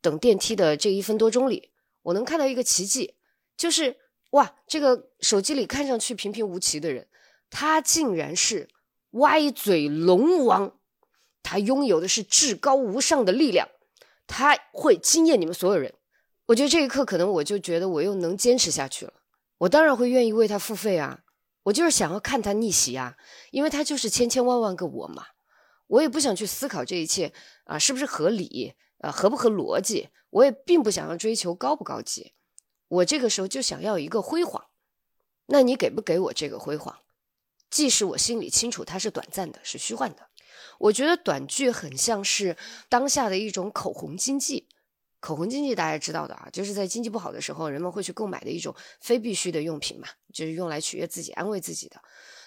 [0.00, 1.70] 等电梯的这一分多钟里，
[2.04, 3.16] 我能看到一个奇迹，
[3.58, 3.98] 就是。
[4.32, 7.08] 哇，这个手机里看上去平平无奇的人，
[7.48, 8.68] 他竟然是
[9.12, 10.78] 歪嘴龙王，
[11.42, 13.68] 他拥有的是至高无上的力量，
[14.26, 15.94] 他会惊艳你们所有人。
[16.46, 19.12] 我觉得这一刻，可能我就觉得我又能坚持下去了。
[19.58, 21.20] 我当然会愿意为他付费啊，
[21.64, 23.16] 我就是想要看他逆袭啊，
[23.50, 25.26] 因为他就是千千万万个我嘛。
[25.86, 27.34] 我也不想去思考这一切
[27.64, 32.32] 啊是不是合理，啊合不合逻辑，我也并不想要追求高不高级。
[32.92, 34.66] 我这个时候就想要一个辉煌，
[35.46, 36.98] 那你给不给我这个辉煌？
[37.70, 40.28] 即使我心里清楚它是短暂的，是虚幻的。
[40.78, 42.54] 我觉得短剧很像是
[42.90, 44.68] 当下的一种口红经济。
[45.20, 51.96] 口红经济大家知道的啊，就是在经济不好的时候，人们会去购买的一种非必需的用品嘛，就是用来取悦自己、安慰自己的。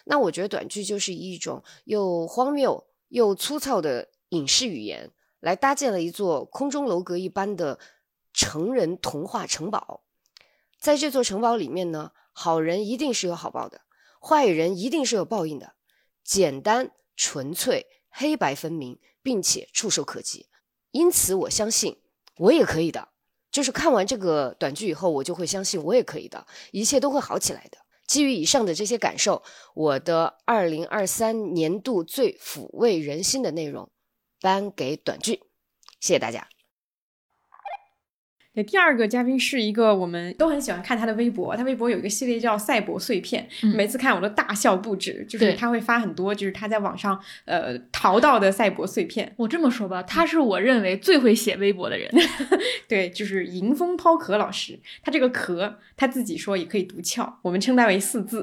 [0.03, 5.09] 那我觉得短剧就是一种又荒谬又粗糙的影视语言，
[5.39, 7.79] 来搭建了一座空中楼阁一般的
[8.31, 10.03] 成人童话城堡。
[10.85, 13.81] 在这座城堡里面呢，好人一定是有好报的，
[14.21, 15.73] 坏人一定是有报应的，
[16.23, 20.47] 简单纯粹，黑白分明，并且触手可及。
[20.91, 22.03] 因此，我相信
[22.37, 23.09] 我也可以的。
[23.49, 27.79] 就是看完这个短剧以后，我就会相信我也可以的，一切都会好起来的。
[28.05, 29.41] 基于以上的这些感受，
[29.73, 33.89] 我的二零二三年度最抚慰人心的内容，
[34.39, 35.41] 颁给短剧。
[35.99, 36.47] 谢谢大家。
[38.55, 45.25] 对，第二个嘉宾是一个我们都很喜欢看他的微博，他微博有一个系列叫“赛博碎片”，嗯每次看我都大笑不止。
[45.27, 49.33] 就是他会发很多，就是他在网上呃淘到的赛博碎片。
[49.35, 52.09] 我这么说吧，他是我认为最会写微博的人。
[52.87, 58.41] 对，就是迎风抛壳老师，他这个壳他自己说也可以读翘，我们称他为四字。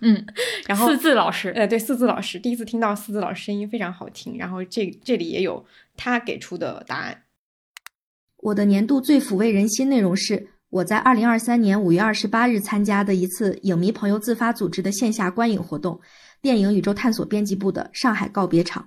[0.00, 0.26] 嗯，
[0.68, 4.36] 然后四字老师，呃，对，四字老师，第一次听到四字老师声音非常好听。
[4.36, 5.64] 然后这这里也有
[5.96, 7.22] 他给出的答案。
[8.44, 15.98] 我的年度最抚慰人心内容是我在二零二三年五月二十八日参加的一次影迷朋友自发组织的线下观影活动——
[16.42, 18.86] 电影宇宙探索编辑部的上海告别场。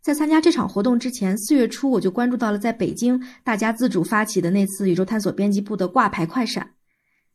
[0.00, 6.70] 在参加这场活动之前，四月初我就关注到了在北京大家自主发起的那次宇宙探索编辑部的挂牌快闪。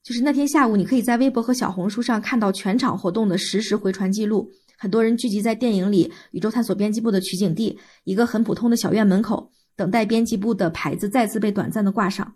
[0.04, 4.50] 就是那天下午，你可以在微博和小红书上看到全场活动的实时回传记录。
[4.78, 12.36] 很多人聚集在电影里宇宙探索编辑部的取景地，一个很普通的小院门口，等待编辑部的牌子再次被短暂的挂上。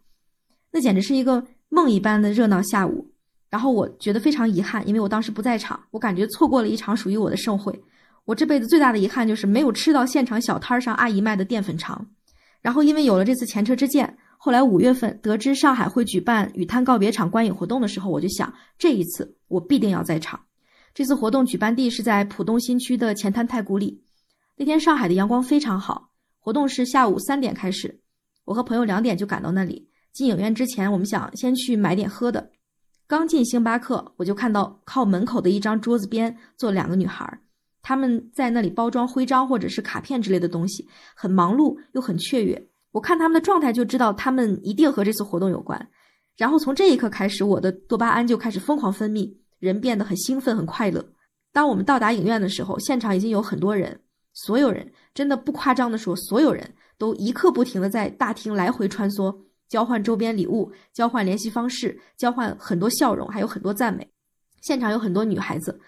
[0.71, 3.11] 那简直是一个梦一般的热闹下午。
[3.49, 7.83] 然后我觉得非常遗憾，因为我当时不在场，我感觉错过了一场属于我的盛会。
[8.25, 12.05] 我这辈子最大的遗憾就是没有吃到现场小摊上阿姨卖的淀粉肠。
[12.61, 20.39] 然后因为有了这次前车之鉴，后来五月份得知上海会举办雨滩告别场观影活动的时候，我就想这一次我必定要在场。
[20.93, 24.03] 这次活动举办地是在浦东新区的前滩太古里。
[24.57, 26.09] 那天上海的阳光非常好，
[26.39, 27.99] 活动是下午三点开始，
[28.45, 29.89] 我和朋友两点就赶到那里。
[30.11, 32.49] 进影院之前，我们想先去买点喝的。
[33.05, 37.39] 刚进星巴克，我就看到靠门口的一张桌子边坐两个女孩，
[37.81, 42.67] 她们在那里包装徽章或者是卡片之类的东西，很忙碌又很雀跃。
[42.91, 45.89] 我看她们的状态就知道她们一定和这次活动有关。
[46.37, 51.13] 然后从这一刻开始，我的多巴胺就开始疯狂分泌，人变得很兴奋、很快乐。
[51.51, 53.99] 当我们到达影院的时候，现场已经有很多人，
[54.33, 59.35] 所有人真的不夸张的说，所有人都一刻不停的在大厅来回穿梭。
[59.67, 64.09] 交换周边礼物，交换联系方式，交换很多笑容，还有很多赞美。
[64.61, 65.79] 现场有很多女孩子，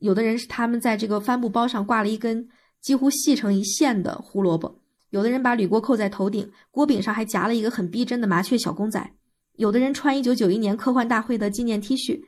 [0.00, 2.48] 有的人是他们在这个帆布包上挂了一根
[2.80, 4.80] 几乎细成一线的胡萝卜，
[5.10, 9.08] 有的人把铝锅扣在头顶，锅柄上还夹了一个很逼真的麻雀小公仔，
[9.54, 12.20] 有的人穿一九九一年科幻大会的纪念 T 恤，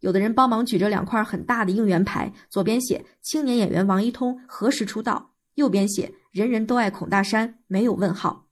[0.00, 8.46] 有的人帮忙举着两块很大的应援牌，左边写“青年演员王一通何时出道”，右边写“人人都爱孔大山”，没有问号。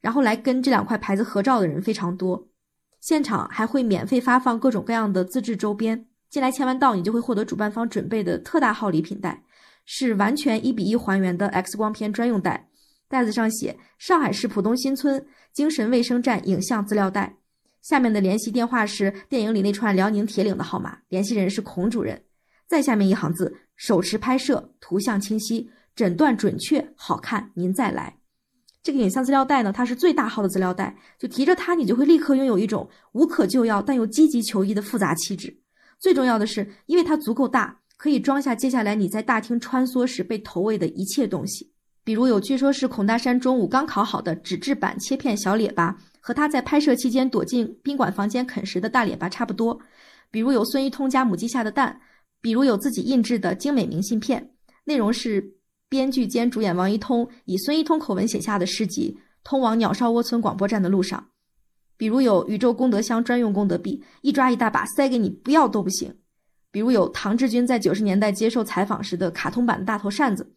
[0.00, 2.48] 然后来跟这两块牌子合照的人非常多，
[3.00, 6.06] 现场还会免费发放各种各样的自制周边。
[6.30, 9.42] 进来签完到，你就会获得主办方准备的特大号礼品袋，
[9.84, 12.68] 是完全一比一还原的 X 光片专用袋。
[13.08, 17.36] 袋子上写“上海市浦东新村精神卫生站影像资料袋”，
[17.82, 22.22] 下面的联系电话是电影里那串辽宁铁岭的号码，联系人是孔主任。
[22.66, 28.18] 再下面一行字：手持拍摄，图像清晰，诊断准确，好看，您再来。
[28.82, 35.56] 这个影像资料袋呢，它是最大号的资料袋，就提着它，你就会立刻拥有一种无可救药但又积极求医的复杂气质。
[35.98, 41.72] 最重要的是，因为它足够大，可以装下接下来你在大厅穿梭时被投喂的一切东西。
[42.04, 49.76] 比如有据说是孔大山中午刚烤好的纸质版切片小列巴，和他在拍摄期间躲进宾馆房间啃食的大列巴差不多；
[50.30, 51.98] 比如有孙一通家母鸡下的蛋；
[52.42, 54.52] 比如有自己印制的精美明信片，
[54.84, 55.55] 内容是。
[55.88, 61.20] 编剧兼主演王一通以孙一通口吻写下的诗集《通往鸟巢窝村广播站的路上》，
[61.96, 66.10] 比如有宇宙功德箱专用功德币，一抓一大把塞给你，不要都不行；
[66.72, 70.52] 比如有唐志军在九十年代接受采访时的卡通版的大头扇子，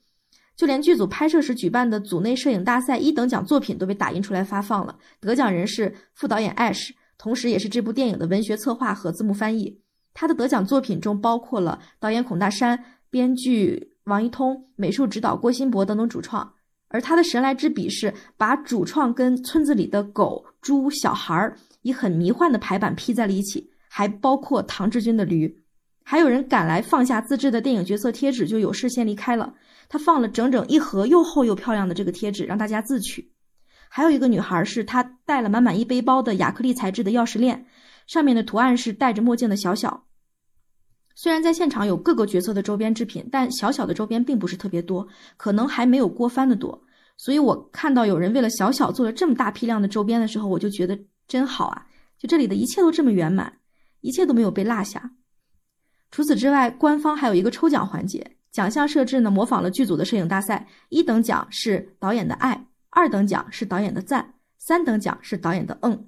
[0.56, 4.98] 就连剧组拍摄时举办的组内摄影大赛一等奖作品都被打印出来发放了。
[5.20, 6.90] 得奖人是副导演 Ash，
[7.20, 9.80] 同时也是这部电影的文学策划和字幕翻译。
[10.16, 13.89] 他的得奖作品中包括了导演孔大山、编剧。
[14.10, 16.52] 王一通、美术指导郭新博等等主创，
[16.90, 25.64] 而他的神来之笔是把主创跟村子里的狗、猪、小孩儿以很迷幻的排版 P 在了一起，还包括唐志军的驴。
[26.04, 29.54] 还有人赶来放下自制的电影角色贴纸，就有事先离开了。
[29.88, 33.32] 他放了整整一盒又厚又漂亮的这个贴纸，让大家自取。
[33.90, 37.66] 还有一个女孩是她带了满满一背包的亚克力材质的钥匙链，
[38.08, 40.06] 上面的图案是戴着墨镜的小小。
[41.22, 45.06] 虽然在现场有各个角色的周边制品，但小小的周边并不是特别多，
[45.36, 46.82] 可能还没有郭帆的多。
[47.18, 50.98] 所以我看到有人为了小小做了这么大批量的周边的时候，我就觉得
[51.28, 51.86] 真好啊！
[52.18, 53.52] 就这里的一切都这么圆满，
[54.00, 55.12] 一切都没有被落下。
[56.10, 66.08] 除此之外，官方还有一个抽奖环节，奖项设置呢模仿了剧组的摄影大赛，一等奖是导演的爱，二等奖是导演的赞，三等奖是导演的嗯。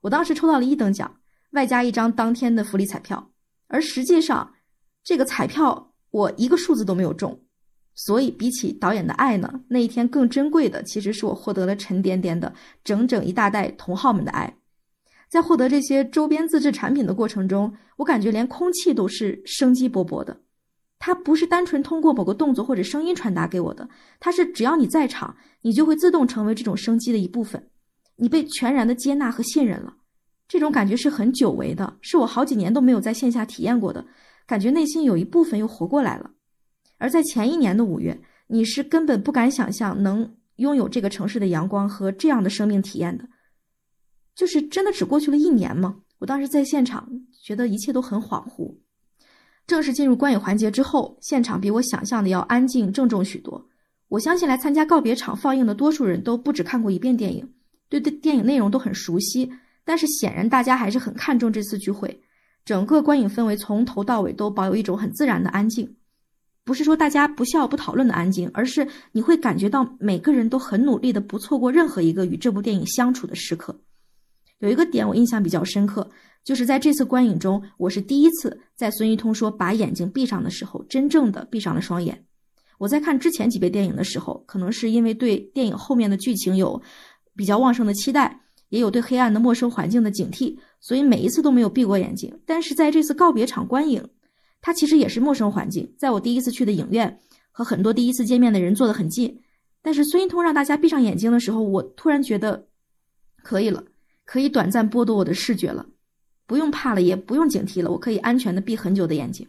[0.00, 1.18] 我当时抽到了一等奖，
[1.52, 3.30] 外加一张当天的福利彩票。
[3.70, 4.52] 而实际上，
[5.02, 7.40] 这个彩票我一个数字都没有中，
[7.94, 12.52] 所以比起导演的爱呢，那一天更珍贵的其实是我获得了沉甸甸的
[12.82, 14.56] 整整一大袋同好们的爱。
[15.28, 20.40] 在获得这些周边自制产品的过程中，我感觉连空气都是生机勃勃的。
[20.98, 23.88] 它不是单纯通过某个动作或者声音传达给我的，
[24.18, 27.70] 它是只要你在场，你就会自动成为这种生机的一部分，
[28.16, 29.94] 你被全然的接纳和信任了。
[30.50, 34.04] 这种感觉是很久违的，是我好几年都没有在线下体验过的，
[34.48, 36.32] 感觉内心有一部分又活过来了。
[36.98, 43.28] 而在前一年的五月，你是根本不敢想象能拥有这个城市的阳光和这样的生命体验的，
[44.34, 46.00] 就是真的只过去了一年吗？
[46.18, 47.08] 我当时在现场，
[47.40, 48.76] 觉得一切都很恍惚。
[49.68, 53.68] 正式进入观影环节之后，现场比我想象的要安静郑重许多。
[54.08, 57.48] 我相信来参加告别场放映的多数人都不止看过一遍电影，
[57.88, 59.48] 对对电影内容都很熟悉。
[59.90, 62.22] 但是显然大家还是很看重这次聚会。
[62.64, 65.96] 整个观影氛围从头到尾都保有一种很自然的安静，
[66.62, 73.80] 不是说大家不笑不讨论的安静，而是你会感觉到每个人都很努力的不错过任何一个与这部电影相处的时刻。
[74.60, 76.08] 有一个点我印象比较深刻。
[76.44, 82.24] 就是在这次观影中，我是第一次在孙一通说把眼睛闭上的时候，真正的闭上了双眼。
[82.78, 86.80] 我在看之前几遍电影的时候，可能是因为对电影后面的剧情有
[87.34, 92.36] 比较旺盛的期待，也有对黑暗的陌生环境的警惕，所以每一次都没有闭过眼睛。
[92.46, 94.04] 但是在这次告别场观影，
[94.60, 97.20] 它其实也是陌生环境，在我第一次去的影院，
[97.52, 99.40] 和很多第一次见面的人坐得很近。
[99.82, 102.66] 但是孙一通让大家闭上眼睛的时候，我突然觉得
[103.42, 103.84] 可以了，
[104.24, 105.86] 可以短暂剥夺我的视觉了。
[106.46, 109.48] 不用怕了，也不用警惕了，我可以安全的闭很久的眼睛。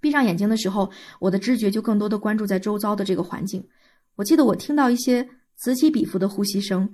[0.00, 3.66] 闭上眼睛的时候，我的知觉就更多的关注在周遭的这个环境。
[4.14, 6.88] 我记得我听到一些此起彼伏的呼吸声，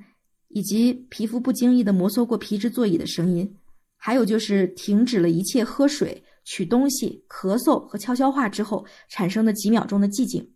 [0.55, 3.59] 以及皮肤不经意的摩挲过皮质座椅的声音，
[3.97, 10.49] 还有就是停止了一切喝水、取东西、咳嗽和悄悄话之后产生的几秒钟的寂静。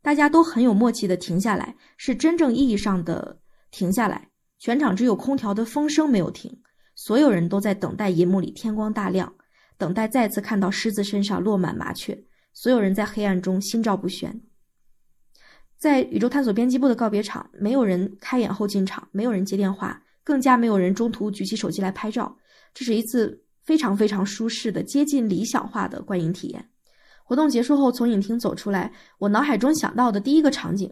[0.00, 3.38] 大家都很有默契的停下来，是真正意义上的
[3.70, 4.30] 停下来。
[4.58, 6.50] 全场只有空调的风声没有停。
[6.94, 9.34] 所有人都在等待银幕里天光大亮，
[9.76, 12.18] 等待再次看到狮子身上落满麻雀。
[12.54, 14.40] 所有人在黑暗中心照不宣。
[15.82, 22.36] 在宇宙探索编辑部的告别场，没有人开演后进场，没有人接电话，更加没有人中途举起手机来拍照。
[22.72, 26.64] 这是一次非常非常舒适的、接近理想化的观影体验。
[27.24, 30.88] 活动结束后，从影厅走出来，我脑海中想到的第一个场景，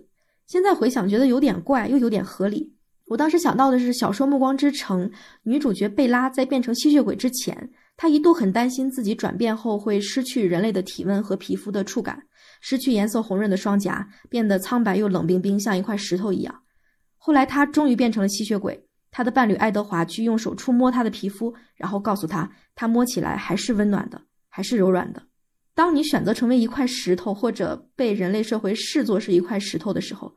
[0.48, 2.74] 现在回想觉得有点怪，又有点合理。
[3.06, 5.08] 我当时想到的是小说《暮光之城》，
[5.44, 12.20] 女主角贝拉在变成吸血鬼之前，她一度很担心自己转变后会失去人类的体温和皮肤的触感，
[12.60, 16.62] 失去颜色红润的双颊，变得苍白又冷冰冰，像一块石头一样。
[17.16, 25.22] 后来她终于变成了吸血鬼，她的伴侣爱德华去用手触摸她的皮肤，然后告诉她，她摸起来还是温暖的，还是柔软的。
[25.74, 30.34] 当你选择成为一块石头，或者被人类社会视作是一块石头的时候。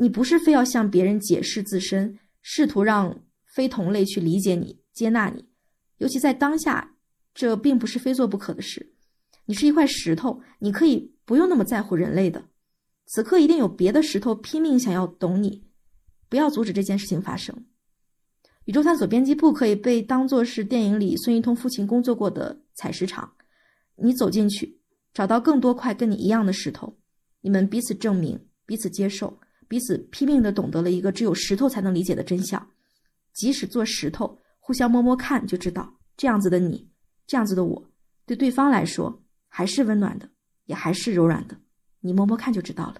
[0.00, 5.48] 你不是非要向别人解释自身，试图让非同类去理解你、接纳你，
[5.96, 6.94] 尤其在当下，
[7.34, 8.94] 这并不是非做不可的事。
[9.48, 12.44] 你是一块石头，你可以不用那么在乎人类的。
[13.06, 15.64] 此刻一定有别的石头拼命想要懂你，
[16.28, 17.64] 不要阻止这件事情发生。
[18.66, 23.32] 宇宙探索编辑部可以被当作是电影里孙一通父亲工作过的采石场。
[23.96, 24.78] 你走进去，
[25.14, 26.98] 找到更多块跟你一样的石头，
[27.40, 29.40] 你们彼此证明，彼此接受。
[29.66, 32.70] 彼此拼命的懂得了一个只有石头才能理解的真相，
[33.32, 36.90] 即使做石头，互相摸摸看就知道，这样子的你，
[37.26, 37.90] 这样子的我，
[38.26, 39.22] 对对方来说
[39.58, 40.28] 还是温暖的，
[40.66, 41.56] 也还是柔软的。
[42.02, 42.94] 你摸摸看就知道了。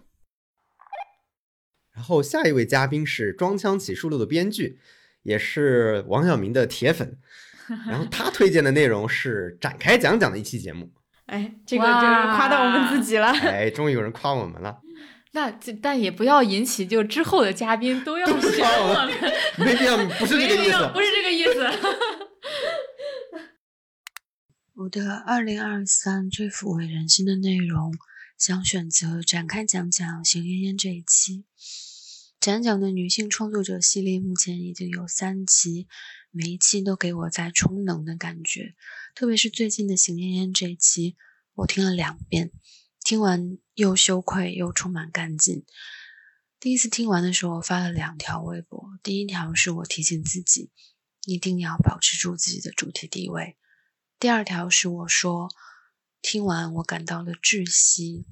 [1.95, 4.81] 然后下一位嘉宾是《装腔启示录》的编剧，
[5.23, 7.17] 也是王晓明的铁粉，
[7.87, 10.91] 然后他推荐的内容是展开讲讲的一期节目。
[11.27, 13.29] 哎，这个就是夸到我们自己了。
[13.29, 14.81] 哎，终于有人夸我们了。
[15.31, 19.33] 那这但也不要引起就之后的嘉宾都要选我们，
[19.65, 22.18] 没必要，不是这个意思，不是这个意思。
[24.79, 27.93] 我的二零二三最抚慰人心的内容，
[28.39, 31.45] 想选择展开讲讲邢嫣嫣这一期。
[32.39, 35.89] 讲讲的女性创作者系列目前已经有三期，
[36.31, 38.77] 每一期都给我在充能的感觉，
[39.17, 41.17] 特别是最近的邢嫣嫣这一期，
[41.55, 42.53] 我听了两遍。
[43.03, 45.65] 听完又羞愧又充满干劲。
[46.61, 48.87] 第一次听完的时候，我发了两条微博。
[49.03, 50.71] 第一条是我提醒自己，
[51.27, 53.57] 一定要保持住自己的主题地位。
[54.21, 55.49] 第二条是我说，
[56.21, 58.27] 听完我感到了窒息，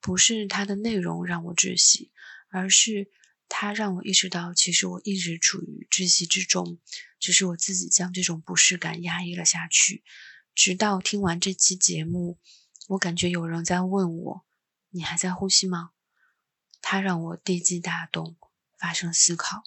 [0.00, 2.12] 不是它的内容让我窒息，
[2.50, 3.10] 而是
[3.48, 6.78] 它让我意识到，其实我一直处于窒息之中，
[7.18, 10.04] 只是我自己将这种不适感压抑了下去。
[10.54, 12.38] 直到听完这期节目。
[12.88, 14.44] 我感觉有人在问我
[14.90, 15.92] ：“你还在呼吸吗？”
[16.82, 18.36] 它让我地基大动，
[18.78, 19.64] 发生思考。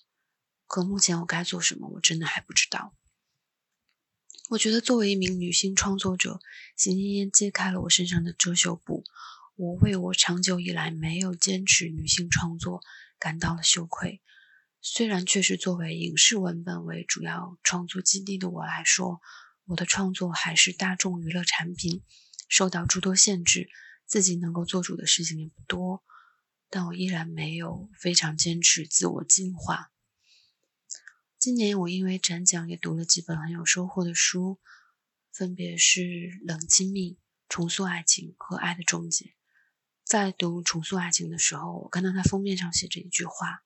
[0.67, 2.93] 可目前我该做什么，我真的还不知道。
[4.49, 6.39] 我觉得作为一名女性创作者，
[6.77, 9.03] 邢嫣嫣揭开了我身上的遮羞布。
[9.57, 12.81] 我为我长久以来没有坚持女性创作
[13.19, 14.21] 感到了羞愧。
[14.79, 19.19] 虽然确实作为影视文本为主要创作基地的我来说，
[19.65, 22.03] 我的创作还是大众娱乐产品，
[22.47, 23.69] 受到诸多限制，
[24.05, 26.03] 自己能够做主的事情也不多。
[26.69, 29.91] 但我依然没有非常坚持自我进化。
[31.47, 34.59] 今年我因为展讲也读了几本很有收获的书，
[35.31, 36.01] 分别是
[36.45, 37.11] 《冷亲密》
[37.47, 39.25] 《重塑爱情》和《爱的终结》。
[40.03, 43.63] 在读《重塑爱情》的时候，我看到它封面上写着一句话：“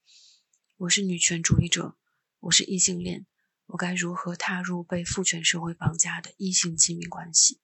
[0.77, 1.97] 我是女权主义者，
[2.41, 3.25] 我是异性恋，
[3.65, 7.61] 我该如何踏入被父权社会绑架的异性亲密关系？”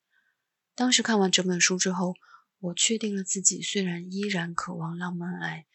[0.74, 2.16] 当时看完整本书之后，
[2.58, 5.68] 我确定了自己虽然依然渴望浪漫爱，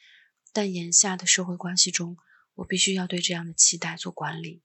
[0.53, 2.17] 但眼下的社会关系中。
[2.63, 4.63] 我必须要对这样的期待做管理，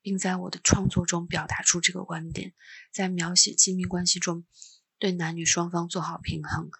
[0.00, 2.54] 并在我的创作中表达出这个观点，
[2.92, 4.44] 在描写亲密关系中
[5.00, 6.70] 对男女双方做好平衡，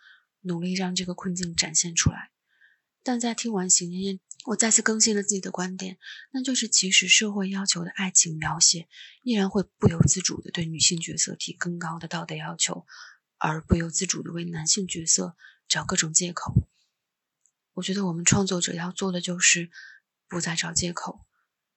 [0.42, 2.30] 努力让这个困境展现出来。
[3.02, 5.98] 但在听完邢燕燕，我再次更新了自己的观点，
[6.30, 8.88] 那就是其实社会要求的爱情描写，
[9.24, 12.86] 依然会不由自主的对女性角色提更高的道德要求，
[13.38, 15.34] 而不由自主的为男性角色
[15.66, 16.54] 找各种借口。
[17.72, 19.72] 我觉得我们创作者要做的就是。
[20.30, 21.26] 不再找借口，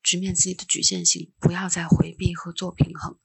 [0.04, 3.20] 直面自己的局限性，不要再回避和做平衡。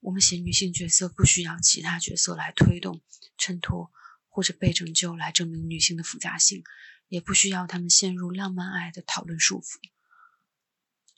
[0.00, 3.02] 我们写女性角色不需要其他角色来推动、
[3.36, 3.92] 衬托
[4.28, 6.64] 或者被拯救来证明女性的复杂性，
[7.08, 9.76] 也不需要他们陷入浪漫爱的讨论束缚。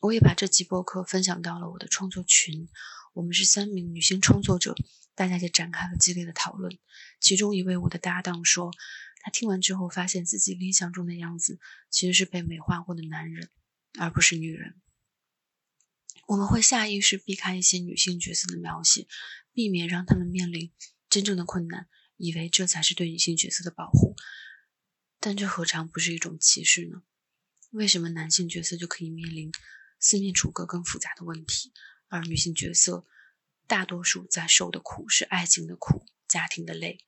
[0.00, 2.68] 我也把这期播客分享到了我的创作群，
[3.12, 4.74] 我们是三名女性创作者，
[5.14, 6.76] 大家也展开了激烈的讨论。
[7.20, 8.72] 其中一位我的搭档说。
[9.24, 13.48] 他听完之后，发现自己理想中的样子其实是被美化过的男人，
[13.98, 14.74] 而不是女人。
[16.26, 19.08] 我们会下意识避开一些女性角色的描写，
[19.50, 20.70] 避免让他们面临
[21.08, 21.88] 真正的困难，
[22.18, 24.14] 以为这才是对女性角色的保护。
[25.18, 27.02] 但这何尝不是一种歧视呢？
[27.70, 29.50] 为什么男性角色就可以面临
[29.98, 31.72] 四面楚歌更复杂的问题，
[32.08, 33.06] 而女性角色
[33.66, 37.06] 大多数在受的苦是爱情的苦、家庭的累？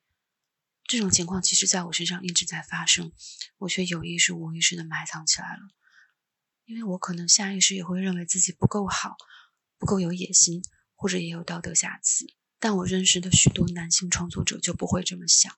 [0.87, 3.13] 这种情况其实在我身上一直在发生，
[3.59, 5.69] 我却有意识无意识的埋藏起来了，
[6.65, 9.17] 因为我可能下意识也会认为自己不够好，
[9.79, 10.63] 不够有野心，
[10.95, 12.27] 或者也有道德瑕疵。
[12.61, 15.53] 但我认识的许多男性创作者就不会这么想，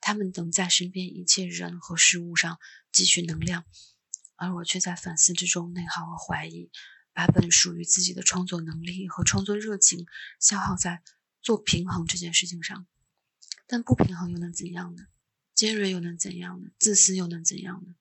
[0.00, 2.58] 他们能在身边一切人和事物上
[2.90, 3.64] 汲取能量，
[4.36, 6.70] 而我却在反思之中内耗和怀疑，
[7.12, 10.06] 把本属于自己的创作能力和创作热情
[10.40, 11.02] 消耗在
[11.42, 12.86] 做平衡这件事情上。
[13.70, 15.06] 但不平衡又能怎样呢？
[15.54, 16.70] 尖锐又能怎样呢？
[16.80, 17.94] 自私又能怎样呢？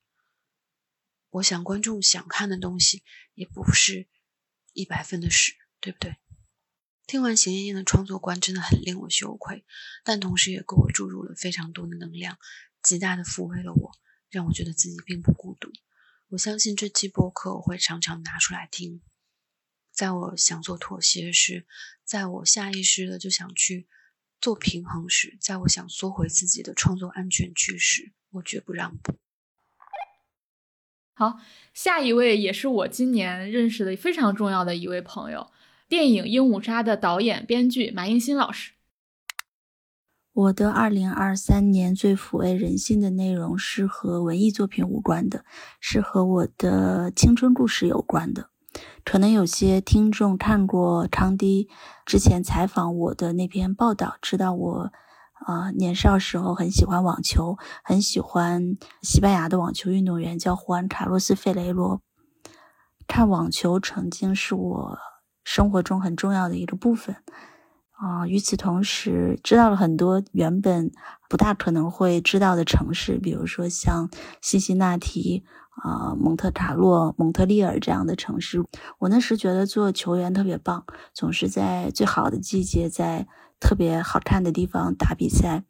[1.29, 3.03] 我想观众想看的东西
[3.35, 4.07] 也不是
[4.73, 6.17] 一百分的屎，对不对？
[7.05, 9.63] 听完邢艳艳的创作观真的很令我羞愧，
[10.03, 12.39] 但同时也给我注入了非常多的能量，
[12.81, 13.91] 极大的抚慰了我，
[14.31, 15.71] 让我觉得自己并不孤独。
[16.29, 19.03] 我相信这期播客我会常常拿出来听，
[19.91, 21.67] 在我想做妥协时，
[22.03, 23.87] 在我下意识的就想去。
[24.41, 29.13] 做平衡时，在我想缩回自己的创作安全区时，我绝不让步。
[31.13, 31.39] 好，
[31.73, 35.51] 下一位也是我今年认识的非常重要的一位朋友，
[35.89, 38.71] 电影《鹦鹉杀》的导演、编剧马应新老师。
[40.31, 45.43] 我的二零二三年最抚慰人心的内容是和文艺作品无关的，
[45.81, 48.48] 是和我的青春故事有关的。
[49.11, 51.67] 可能有些听众看过康迪
[52.05, 54.91] 之前采访我的那篇报道，知道我
[55.33, 62.03] 啊年少时候很喜欢网球，很喜欢西班牙的网球运动员叫胡安卡洛斯费雷罗。
[63.07, 64.99] 看网球曾经是我
[65.43, 67.15] 生活中很重要的一个部分
[68.01, 68.27] 啊。
[68.27, 70.91] 与此同时，知道了很多原本
[71.29, 74.09] 不大可能会知道的城市，比如说像
[74.41, 75.43] 辛辛那提。
[75.81, 78.61] 啊，蒙特卡洛、蒙特利尔这样的城市，
[78.97, 83.25] 我那时觉得做球员特别棒，总是在最好的季节，在
[83.61, 85.63] 特别好看的地方打比赛。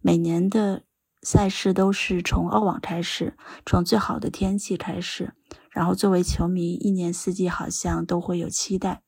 [0.00, 0.84] 每年的
[1.22, 5.34] 赛事都是从澳网开始，从最好的天气开始，
[5.72, 9.02] 然后作为球迷，一年四季好像都会有期待。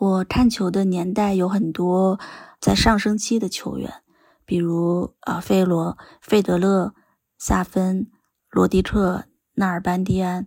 [0.00, 2.18] 我看球的年代有很多
[2.58, 4.02] 在上升期的球员，
[4.46, 6.94] 比如啊，费罗、费德勒、
[7.36, 8.10] 萨芬、
[8.48, 9.24] 罗迪克。
[9.56, 10.46] 纳尔班迪安，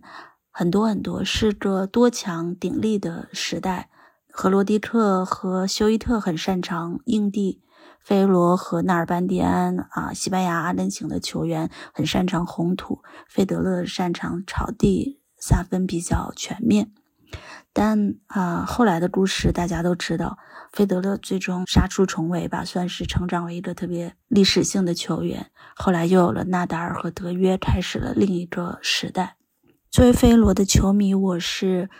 [0.50, 3.90] 很多很多，是个多强鼎立的时代。
[4.28, 7.62] 和罗迪克和休伊特很擅长硬地，
[8.00, 16.90] 费罗和纳尔班迪安啊，西班牙阿根廷的球员很擅长红土，费德勒擅长草地，萨芬比较全面。
[17.76, 20.38] 但啊，后来的故事大家都知道，
[20.72, 25.50] 费德勒最终杀出重围吧，算是成长为一个特别历史性的球员。
[25.74, 29.36] 后来又有了纳达尔和德约，开始了另一个时代。
[29.90, 31.90] 作为费罗的球迷，我是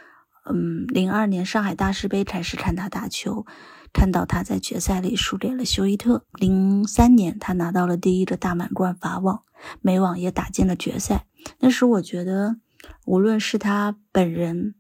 [0.49, 3.45] 嗯，零二年上海大师杯开始看他打球，
[3.93, 6.25] 看到他在决赛里输给了休伊特。
[6.35, 9.43] 零三年，他拿到了第一个大满贯法网，
[9.81, 11.27] 美网也打进了决赛。
[11.59, 12.59] 那时我觉得，
[13.07, 14.77] 无论是他本人。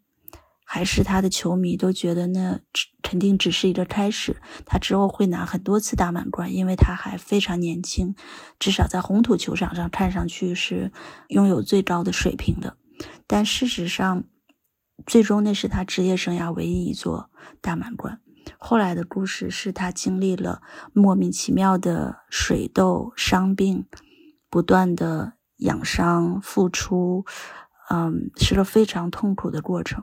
[0.75, 2.59] 还是他的球迷都觉得那
[3.01, 8.17] 肯定只是一个开始，他之后会拿很多次大满贯，因为他还非常年轻，
[8.59, 10.91] 至少在红土球场上看上去是
[11.29, 12.77] 拥有最高的水平的。
[13.29, 14.25] 但事实上，
[15.07, 17.31] 最终那是他职业生涯唯一一座
[17.61, 18.21] 大满贯。
[18.59, 20.61] 后来的故事是他经历了
[20.93, 23.87] 莫名其妙的水痘、伤病，
[24.51, 27.25] 不断的养伤复出，
[27.91, 30.03] 嗯，是个非常痛苦的过程。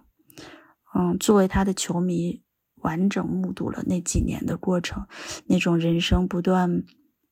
[0.93, 2.41] 嗯，作为他的球迷，
[2.76, 5.05] 完整目睹了那几年的过程，
[5.45, 6.84] 那种人生不断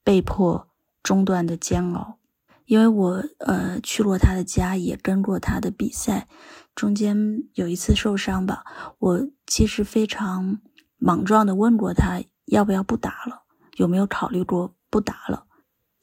[0.03, 0.69] 被迫
[1.03, 2.17] 中断的煎熬。
[2.65, 6.27] 因为我呃去过他的家，也跟过他的比赛，
[6.75, 8.63] 中间有一次受伤吧，
[8.99, 10.59] 我其实非常
[10.97, 13.41] 莽撞的问过他要不要不打了，
[13.77, 15.47] 有没有考虑过不打了？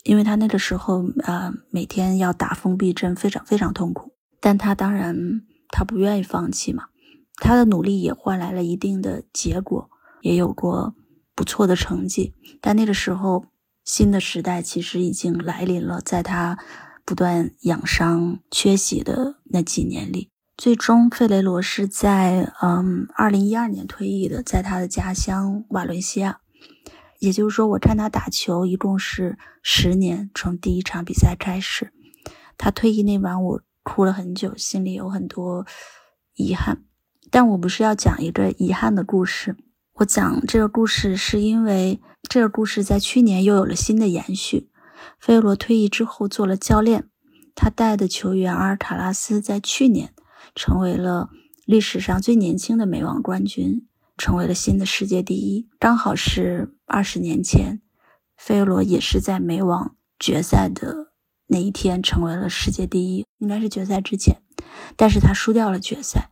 [0.03, 6.87] 因为他那个时候呃每天要打封闭针，非常非常痛苦，但他当然他不愿意放弃嘛。
[7.37, 9.91] 他的努力也换来了一定的结果，
[10.23, 10.95] 也有过
[11.35, 12.35] 不错的成绩。
[12.61, 13.47] 但那个时候，
[13.85, 16.01] 新的时代其实已经来临了。
[16.01, 16.59] 在他
[17.05, 26.41] 不断养伤、缺席的那几年里，最终费雷罗是在嗯二零一二年退役的，在他的家乡瓦伦西亚。
[27.19, 31.93] 也就是说，我看他打球一共是十年，从第一场比赛开始。
[32.59, 35.67] 他退役那晚，我哭了很久，心里有很多
[36.35, 36.83] 遗憾。
[37.31, 39.57] 但我不是要讲一个遗憾的故事，
[39.95, 44.71] 我讲这个故事是因为这个故事在去年又有了新的延续。
[45.19, 47.09] 费罗退役之后做了教练，
[47.55, 50.13] 他带的球员阿尔卡拉斯在去年
[50.55, 51.31] 成为了
[51.65, 53.87] 历史上最年轻的美网冠军，
[54.17, 55.69] 成为了新的世界第一。
[55.79, 57.83] 刚好是二十年前，
[58.37, 61.13] 费罗也是在美网决赛的
[61.49, 64.43] 那一天成为了世界第一，应该是决赛之前。
[64.97, 66.31] 但是他输掉了决赛，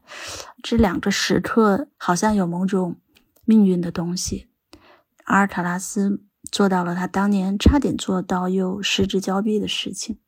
[0.63, 2.97] 这两个时刻好像有某种
[3.45, 4.49] 命运的东西。
[5.25, 10.19] 阿尔卡拉斯做到了他当年差点做到又失之交臂的事情。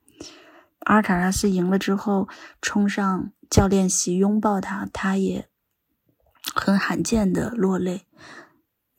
[0.81, 2.29] 阿尔卡拉斯赢了之后，
[2.63, 5.49] 冲上教练席拥抱他，他也
[6.55, 8.07] 很罕见的落泪。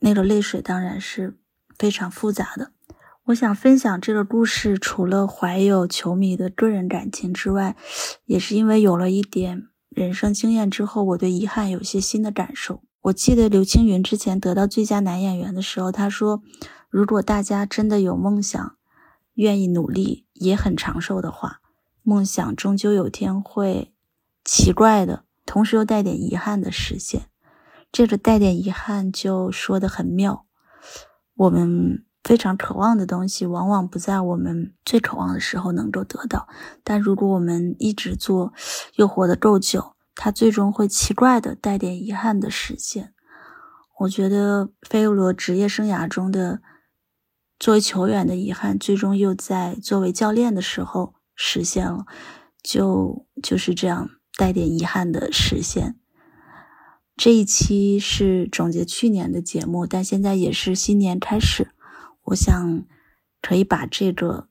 [0.00, 1.38] 那个泪水当然是
[1.76, 2.72] 非常复杂的。
[3.28, 7.76] 我想分享这个故事，除了怀有球迷的个人感情之外，
[8.24, 12.82] 也是因为有了一点人生经验之后，我对遗憾有些新的感受。
[13.02, 16.42] 我记得刘青云之前得到最佳男演员的时候，他说
[16.88, 18.76] ：“如果大家真的有梦想，
[19.34, 21.60] 愿意努力，也很长寿的话，
[22.02, 23.92] 梦想终究有天会
[24.42, 27.26] 奇怪的，同时又带点遗憾的实现。
[27.92, 30.46] 这个带点遗憾就说的很妙，
[31.34, 36.46] 我们。”非常渴望的东西，往往不在我们最渴望的时候能够得到。
[36.84, 38.52] 但如果我们一直做，
[38.96, 43.14] 又活得够久，它最终会奇怪的带点遗憾的实现。
[44.00, 46.60] 我觉得费罗职业生涯中的
[47.58, 52.04] 作为球员的遗憾，最终又在作为教练的时候实现了，
[52.62, 55.96] 就就是这样带点遗憾的实现。
[57.16, 61.70] 这一期是总结去年的节目，但现在也是新年开始。
[62.28, 62.84] 我想
[63.40, 64.48] 可以把这个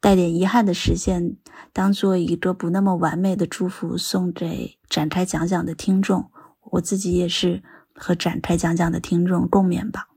[0.00, 1.36] 带点遗憾的实现，
[1.72, 6.30] 当做一个不那么完美的祝福，送给展开讲讲的听众。
[6.72, 7.62] 我自己也是
[7.94, 10.08] 和展开讲讲的听众共勉吧。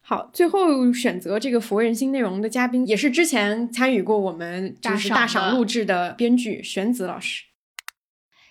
[0.00, 7.44] 好，最后选择这个抚慰人心内容的嘉宾，也是之前参与过我们就是大赏录制的编剧玄子老师。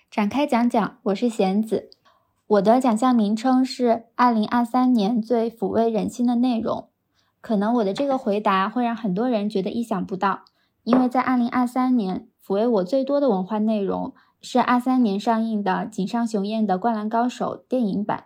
[0.09, 1.91] 展开讲讲，我是贤子。
[2.51, 6.89] 我的奖项名称是二零二三年最抚慰人心的内容。
[7.39, 10.41] 可能我的这个回答会让很多人觉得意想不到，
[10.83, 18.25] 因为在二零二三年抚慰我最多的文化内容是二三年上映的井上雄彦的《灌篮高手》电影版。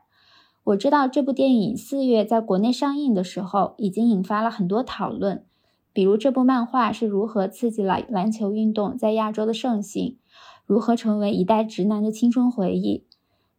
[0.63, 5.45] 我知道这部电影四月在国内上映的时候，已经引发了很多讨论，
[5.93, 10.17] 比如这部漫画是如何刺激了篮球运动在亚洲的盛行，
[10.65, 13.05] 如何成为一代直男的青春回忆。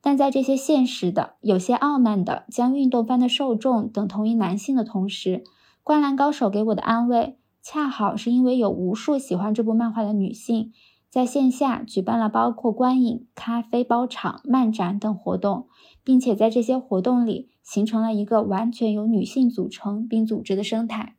[0.07, 5.39] 但在这些现实的、有些傲慢的将运动番的受众等同于男性的同时，
[5.83, 10.70] 《灌篮高手》给我的安慰，恰好是因为有无数喜欢这部漫画的女性，
[11.11, 15.66] 在线下举办了包括观影、咖啡包场、漫展等活动，
[16.05, 21.16] 并且在这些活动里形成了一个完全由女性组成并组织的生态。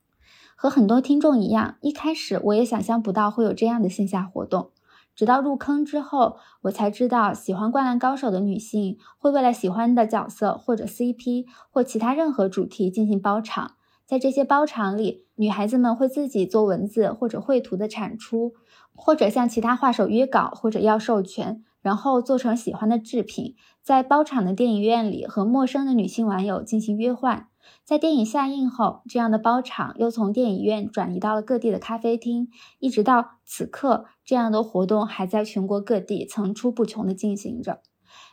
[0.55, 4.69] 和很多听众一样，一开始我也想象不到会有这样的线下活动。
[5.17, 13.71] 直到入坑之后，我才知道，喜欢《灌篮高手》的女性会为了喜欢的角色或者 CP 或其他任何主题进行包场。
[14.05, 18.53] 在这些包场里，女孩子们会自己做文字或者绘图的产出，
[18.93, 27.47] 或者向其他画手约稿或者要授权，然后做成喜欢的制品，在包场的电影院里和陌生的女性网友进行约换。
[27.83, 32.49] 在电影下映后，这样的包场又从电影院转移到了各地的咖啡厅，
[32.79, 37.79] 一直到此刻，这样的活动还在全国各地层出不穷地进行着。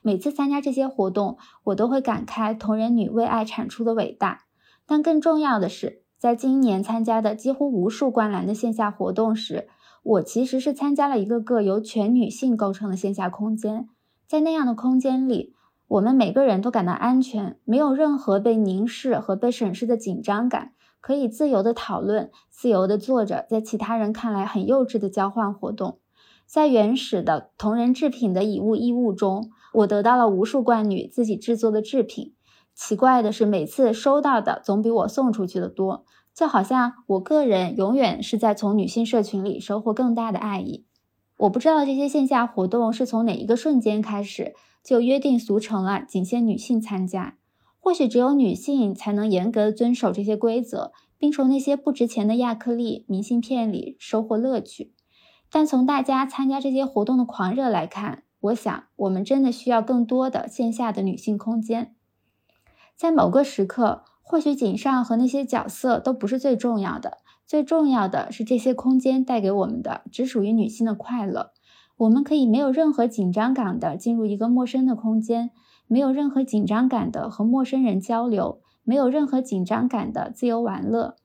[0.02, 4.40] 每次参加这些活动，我都会感慨同人女为爱产出的伟大。
[4.86, 9.68] 但更重要的是，在今年参加的几乎无数观澜的线下活动时，
[10.02, 13.88] 我其实是参加了一个个由全女性构成的线下空间。
[14.26, 15.54] 在那样的空间里，
[15.86, 20.72] 我们每个人都感到安全，没有任何被凝视和被审视的紧张感，
[21.04, 25.98] 可以自由的讨论，自由的做着在其他人看来很幼稚的交换活动。
[26.46, 32.32] 在原始的同人制品的以物易物中，我得到了无数冠女自己制作的制品。
[32.74, 40.86] 奇怪的是，每次收到的总比我送出去的多，就好像我个人永远是在从女性社群里收获更大的爱意。
[41.36, 44.54] 我不知道这些线下活动是从哪一个瞬间开始。
[44.82, 47.36] 就约定俗成了，仅限女性参加。
[47.84, 54.94] 或许只有女性才能严格遵守这些规则，并从那些不值钱的亚克力明信片里收获乐趣。
[55.50, 61.94] 但从大家参加这些活动的狂热来看，我想我们真的需要更多的线下的女性空间。
[62.96, 71.50] 在某个时刻，或许井上和那些角色都不是最重要的，最重要的是这些空间带给我们的只属于女性的快乐。
[71.98, 75.50] 我们可以没有任何紧张感的进入一个陌生的空间，
[75.86, 81.16] 没有任何紧张感的和陌生人交流，没有任何紧张感的自由玩乐。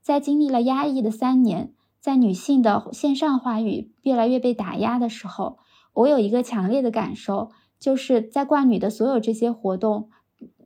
[0.00, 5.58] 在经历了压抑的三年，在女性的线上话语越来越被打压的时候，
[5.94, 10.10] 我有一个强烈的感受，就是在冠女的所有这些活动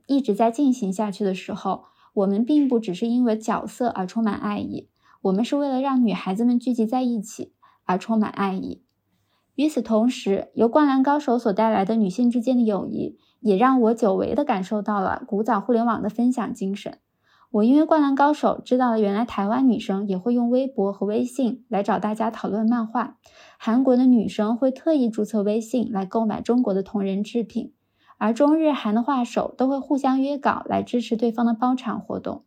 [0.07, 4.89] 一直在进行下去的时候，我们并不只是因为角色而充满爱意，
[5.21, 7.53] 我们是为了让女孩子们聚集在一起
[7.85, 8.81] 而充满爱意。
[9.53, 13.17] 与此同时，由《灌篮高手》所带来的女性之间的友谊，
[13.47, 16.99] 也让我久违地感受到了古早互联网的分享精神。
[17.49, 23.15] 我因为《灌篮高手》知道了，原来台湾女生也会用微博和微信来找大家讨论漫画；
[23.57, 27.71] 韩国的女生会特意注册微信来购买中国的同人制品；
[28.17, 32.43] 而中日韩的画手都会互相约稿来支持对方的包场活动。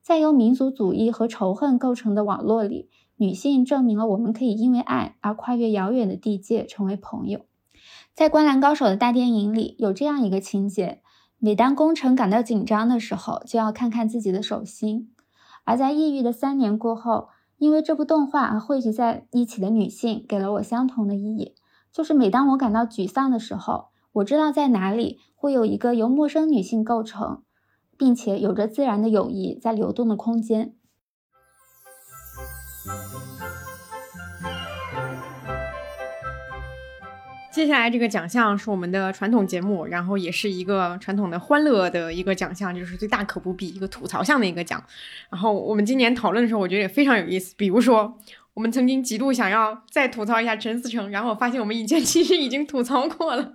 [0.00, 2.88] 在由民族主义和仇恨构成的网络里。
[3.16, 7.42] 女性证明了我们可以因为爱而跨越遥远的地界，成为朋友。
[8.14, 11.02] 在《灌篮高手》的大电影里，有这样一个情节：
[11.38, 15.10] 每当工程感到紧张的时候，就要看看自己的手心。
[15.64, 21.56] 而在抑郁的三年过后，因为这部动画而汇聚在一起的女性，给了我相同的意义。
[21.90, 27.42] 就是每当我感到沮丧的时候，我知道在哪里会有一个由陌生女性构成，
[27.98, 30.76] 并且有着自然的友谊在流动的空间。
[37.54, 44.82] 接下来这个奖项是我们的传统节目，然后也是一个传统的欢乐的一个奖项，就是最大可不必一个吐槽项的一个奖。
[45.30, 47.54] 然后我们今年讨论的时候，我觉得也非常有意思。
[47.56, 48.18] 比如说，
[48.54, 53.54] 我们曾经极度想要再吐槽一下陈思诚，然后我发现我们以前其实已经吐槽过了。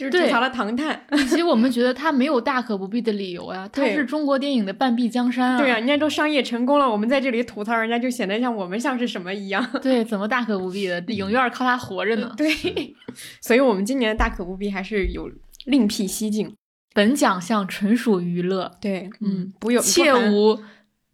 [0.00, 0.98] 就是吐槽了唐探，
[1.28, 5.58] 其实我们觉得他没有大可不必的理由啊， 他是中国电影的半壁江山啊。
[5.58, 9.62] 对啊，人家都商业成功了，我们在这里吐槽人家，就显得像我们像是什么一样。
[9.82, 10.98] 对，怎么大可不必的？
[11.08, 12.32] 影院靠他活着呢。
[12.36, 12.50] 对，
[13.42, 15.30] 所以我们今年的大可不必还是有
[15.66, 16.54] 另辟蹊径。
[16.92, 20.58] 本奖项纯属娱乐，对，嗯，不有切无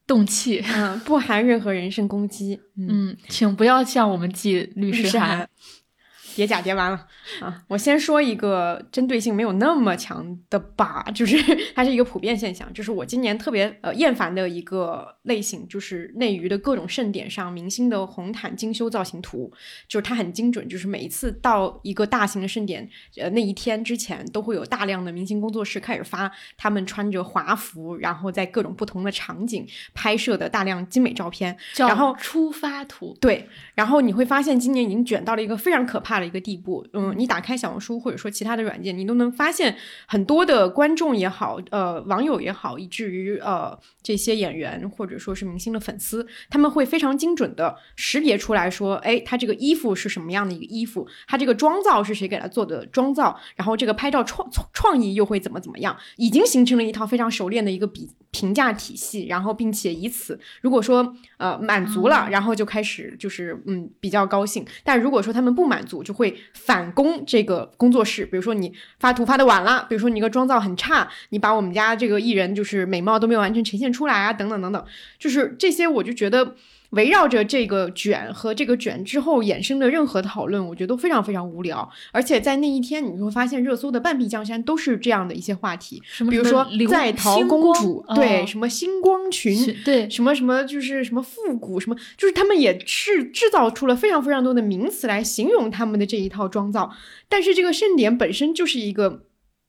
[0.07, 5.47] 动气，嗯，不含任何人身攻击，嗯，请不要向我们寄律师函。
[6.37, 7.07] 叠甲叠完了
[7.41, 7.63] 啊！
[7.67, 11.35] 我先说一个针对性没有那么强的吧，就是
[11.75, 19.51] 它是一个普遍现象，就是我今年特别呃厌烦的一个类型，就是内娱的各种盛典上明星的红毯精修造型图，
[19.89, 22.87] 就是它很精准，就是每一次到一个大型的盛典
[23.17, 36.26] 呃那一天之前，都会有大量的明星工作室开始发他们穿着华服，然后在各种不同的场景拍摄的大量精美照片，然后出发图对，然后你会发现今年已经卷到了一个非常可怕的。
[36.27, 36.87] 的一个地步。
[36.93, 39.77] 嗯，你打开小红书或者说其他的软件，你都能发现
[40.07, 74.85] 很多的观众也好，呃，网友也好，以至于呃这些演员或者说是明星的粉丝，他们会非常精准的识别出来说，哎，他这个衣服是什么样的一个衣服，他这个妆造是谁给他做的妆造，然后这个拍照创创意又会怎么怎么样，已经形成了一套非常熟练的一个比评价体系，然后并且以此，如果说呃满足了，然后就开始就是嗯比较高兴，但如果说他们不满足，就会反攻这个工作室，比如说你发图发的晚了，比如说你一个妆造很差，你把我们家这个艺人就是美貌都没有完全呈现出来啊，等等等等，
[75.19, 76.57] 就是这些，我就觉得。
[76.91, 81.89] 围绕着这个卷和这个卷之后衍生的任何讨论，我觉得都非常非常无聊。
[82.13, 96.93] 而且在那一天，你会发现热搜的半壁江山都是这样的一些话题，比如说在逃公主，对什么星光群，对什么什么就是什么复古，什么就是他们也是制造出了非常非常多的名词来形容他们的这一套妆造。
[97.29, 99.23] 但是这个盛典本身就是一个。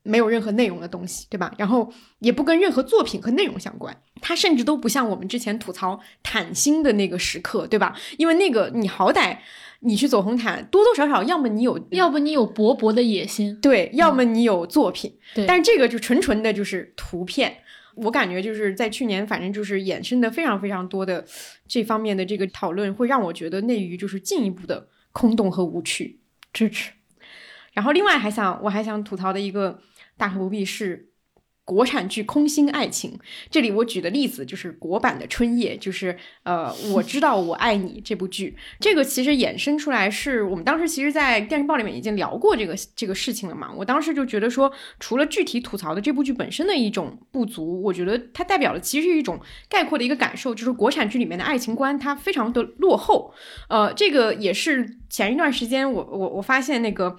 [0.08, 1.54] 没有任何内容的东西，对吧？
[1.58, 7.94] 然后也不跟任何作品和内容相关，它甚至都不像我们之前吐槽坦星的那个时刻，对吧？
[8.16, 9.36] 因为那个你好歹
[9.80, 15.44] 你去走红毯，多多少少要么你有，要么你有勃勃的野心，对，要么你有作品，对。
[15.46, 17.58] 但是这个就纯纯的就是图片，
[17.94, 21.24] 我感觉就是在去年，反正就是衍生的非常非常多的
[21.68, 26.18] 这方面的这个讨论，会让我觉得内娱就是进一步的空洞和无趣。
[26.52, 26.92] 支持。
[27.74, 29.78] 然后另外还想，我还想吐槽的一个。
[30.18, 31.08] 大可不必是
[31.64, 33.18] 国产剧空心爱情。
[33.50, 38.56] 这里我举的例子就是国版的《春夜》，就是呃，我知道我爱你这部剧。
[38.80, 43.70] 这个其实衍生出来是我们当时其实，在电视报里面已经聊过这个这个事情了嘛。
[43.76, 49.38] 我当时就觉得说，除了具体吐槽的这部剧本身的一种不足，我觉得它代表的其实是一种
[49.68, 53.34] 概括的一个感受，就是国产剧里面的爱情观它非常的落后。
[53.68, 57.18] 呃，这个也是前一段时间我我我发现那个。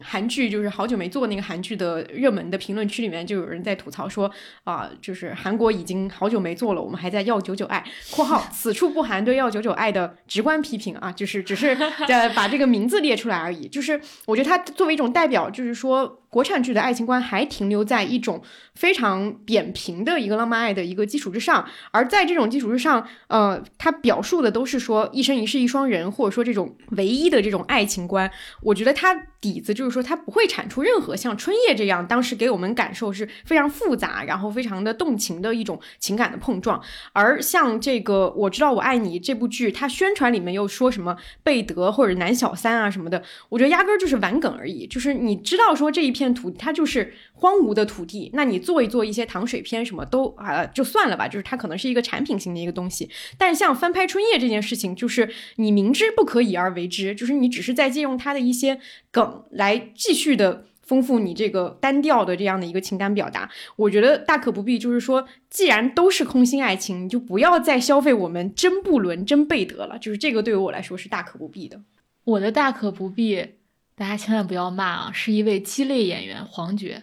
[0.00, 4.30] 韩剧就是好久没做那个韩剧的热门的评论区里面就有人在吐槽说
[4.64, 11.68] 啊，就是韩国已经好久没做了，我们还在要九九爱（括号此处不含对要九九爱的直观批评啊，就是只是
[12.06, 13.66] 呃把这个名字列出来而已）。
[13.68, 16.22] 就是我觉得它作为一种代表，就是说。
[16.30, 18.42] 国产剧的爱情观还停留在一种
[18.74, 28.30] 非常扁平的一个浪漫爱的一个基础之上，而在这种基础之上，呃，它表述的都是说一生一世一双人，或者说这种唯一的这种爱情观。
[28.62, 36.78] 我觉得它底子就是说，它不会产出任何像《春夜》这样当时给我们感受是非常复杂，然后非常的动情的一种情感的碰撞。
[37.14, 44.86] 而像这个《我知道我爱你》这部剧，它宣传里面又说什么贝德或者男小三啊什么的，我觉得压根儿就是玩梗而已。
[44.86, 46.17] 就是你知道说这一。
[46.18, 53.08] 片土它就是荒芜的土地，那你做一做一些糖水片什么都啊就算了吧，就是它可能是一个产品型的一个东西。
[53.38, 58.80] 但像翻拍《春夜》这件事情，就是你明知不可以而为之，就是你只是在借用它的一些
[59.12, 63.48] 梗来继续的丰富你这个单调的这样的一个情感表达。
[63.76, 69.98] 我觉得大可不必，就是说，既然都是空心爱情，你就不要再消费我们真不伦、真贝德了。
[69.98, 71.80] 就是这个对于我来说是大可不必的。
[72.24, 73.57] 我的大可不必。
[73.98, 75.10] 大家千万不要骂啊！
[75.12, 77.02] 是一位鸡肋演员黄觉。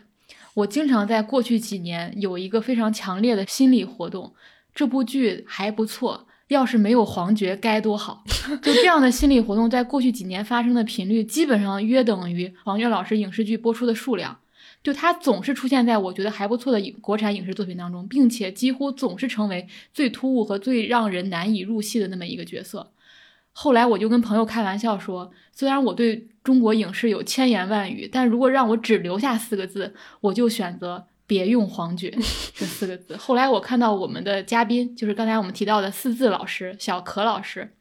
[0.53, 4.33] 我经常在过去几年有一个非常强烈的心理活动，
[4.73, 8.23] 这部剧还不错，要是没有黄觉该多好。
[8.61, 14.39] 就这样的心理活动，在过去几年发生的频率，基本上约等于黄觉老师影视剧播出的数量。
[14.81, 22.93] 就他总是出现在我觉得还不错的国产影视作品当中，并且几乎总是成为最突兀和最让人难以入戏的那么一个角色。
[23.51, 32.11] 后来我就跟朋友开玩笑说，虽然我对中国影视有千言万语，但如果让我只留下四个字，我就选择别用黄觉
[32.53, 33.17] 这四个字。
[33.19, 37.73] 后来我看到我们的嘉宾，就是刚才我们提到的四字老师小可老师，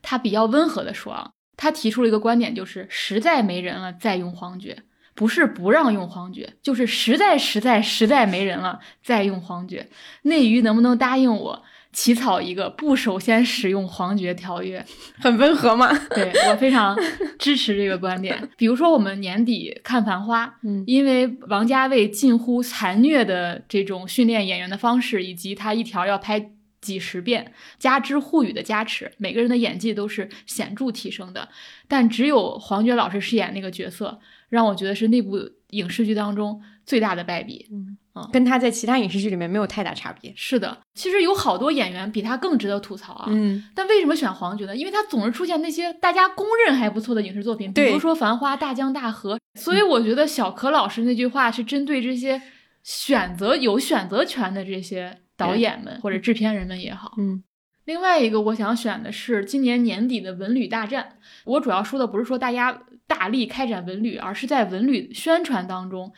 [0.00, 4.84] 他比较温和的说啊，他提出了一个观点，就是实在没人了再用黄觉，
[5.16, 9.88] 不是不让用黄觉，就是实在实在实在没人了再用黄觉。
[10.22, 11.64] 内娱能不能答应我？
[11.92, 14.84] 起草一个不首先使用黄觉条约，
[15.20, 15.92] 很温和嘛？
[16.14, 16.96] 对我非常
[17.38, 18.48] 支持这个观点。
[18.56, 31.48] 比如说，我们年底看《繁花》，嗯，因为王家卫近乎残虐的这种训练演员的方式，以及他一条要拍几十遍，加之沪语的加持，每个人的演技都是显著提升的。
[31.86, 35.38] 但只有黄觉老师饰演那个角色，让我觉得是那部
[35.70, 37.68] 影视剧当中最大的败笔。
[37.70, 37.98] 嗯。
[38.14, 40.32] 嗯，跟他在其他影视剧里面没有太大差别。
[40.36, 43.26] 是的，其实有好多演员比他更值得吐槽啊。
[43.28, 44.76] 嗯，但为什么选黄觉呢？
[44.76, 49.36] 因为他总是出现那些大家公认还不错的影视作品，比如说《繁花》《大江大河》。
[49.58, 52.40] 所以我觉得小可老师那句话是针对这些
[52.82, 57.12] 选择有选择权的这些导演们或者制片人们也好。
[57.18, 57.42] 嗯，
[57.84, 61.18] 另外一个我想选的是今年年底的文旅大战。
[61.44, 66.12] 我主要说的不是说大家大力开展文旅，而是在文旅宣传当中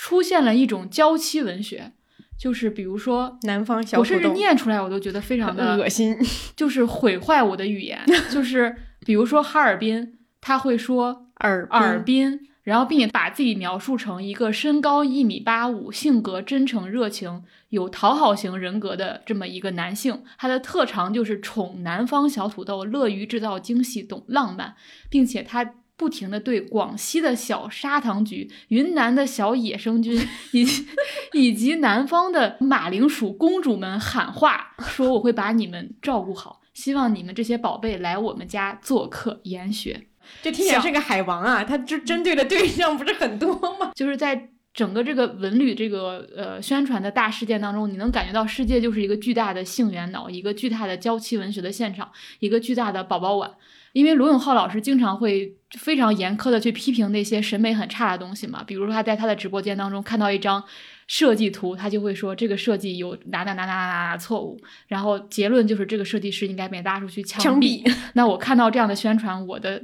[0.00, 1.92] 出现了一种娇妻文学，
[2.38, 6.16] 就是比如说南方小我甚至念出来我都觉得非常的恶心，
[6.56, 8.00] 就是毁坏我的语言。
[8.30, 8.74] 就是
[9.04, 12.46] 比如说哈尔滨，他会说尔尔滨。
[12.62, 24.74] 然后，并且把自己描述成一个身高一米八五、性格真诚热情、有讨好型人格的这么一个男性，他的特长就是宠南方小土豆，乐于制造惊喜，懂浪漫，
[25.08, 25.64] 并且他
[26.00, 30.18] 不停的对广西的小砂糖橘、云南的小野生菌
[30.52, 30.86] 以及
[31.34, 40.06] 以及南方的马铃薯公主们喊话，说我会把你们照顾好，希望你们这些宝贝来我们家做客研学。
[40.40, 43.92] 这听起来是个海王啊，他这针对的对象不是很多吗？
[43.94, 53.50] 就是在整个这个文旅这个呃宣传的大事件当中，你能感觉到世界就是一个巨大的性缘脑，一个巨大的娇妻文学的现场，一个巨大的宝宝碗。
[53.92, 60.62] 因为罗永浩老师经常会非常严苛的去批评那些审美很差的东西嘛，比如说他在他的直播间当中看到一张
[61.06, 67.82] 设计图，他就会说这个设计有哪哪哪哪哪哪错误，然后结论就是这个设计师应该被拉出去枪毙。
[68.14, 69.82] 那我看到这样的宣传，我的。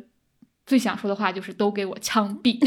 [0.69, 2.59] 最想说的话就是都给我枪毙，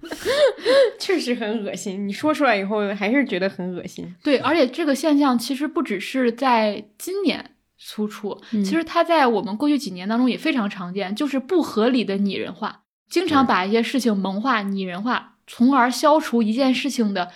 [1.00, 2.06] 确实很恶心。
[2.06, 4.14] 你说出来以后还是觉得很恶心。
[4.22, 7.52] 对，而且这个现象其实不只是在今年
[7.90, 17.30] 突出，其实它在我们过去几年当中也非常常见，就是不合理的拟人化，经常把一些事情萌化、拟人化，从而消除一件事情的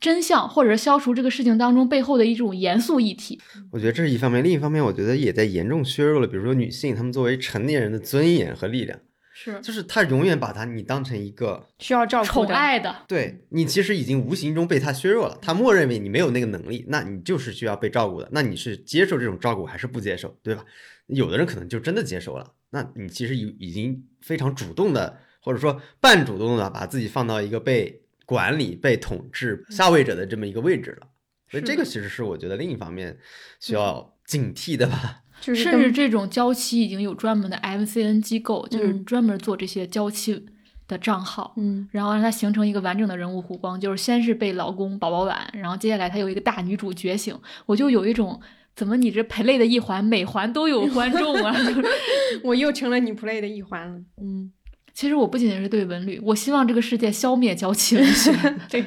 [0.00, 3.40] 真相，或者消除这个事情当中背后的一种严肃议题。
[3.70, 8.98] 我觉得这是一方面，另一方面，我觉得也在严重削弱了，比如说女性她们作为成年人的尊严和力量。
[9.44, 15.38] 是，就是他永远把他你当成一个需要照顾、宠爱的，对你其实已经无形中被他削弱了。
[15.42, 18.28] 他默认为你没有那个能力，那你就是需要被照顾的。
[18.32, 20.64] 那你是接受这种照顾还是不接受，对吧？
[21.08, 31.08] 有的人可能就真的接受了，那你其实已已经非常主动的，或者说半主动的把自己放到一个被管理、被统治下位者的这么一个位置了。
[31.50, 33.18] 所以这个其实是我觉得另一方面
[33.60, 35.23] 需要警惕的吧。
[35.52, 40.46] 甚至这种娇妻已经有专门的 MCN 机构，就是专门做这些娇妻
[40.86, 48.40] 的账号，嗯，然后让它形成一个完整的人物弧光，就是先是被老公宝宝碗，然后接下来她有一个大女主觉醒，我就有一种
[48.76, 51.52] 怎么你这 play 的一环，每环都有观众啊
[52.44, 54.52] 我又成了你 play 的一环了，嗯，
[54.92, 58.32] 其实我不仅仅是对文旅，我希望这个世界消灭娇妻文学，
[58.70, 58.84] 对，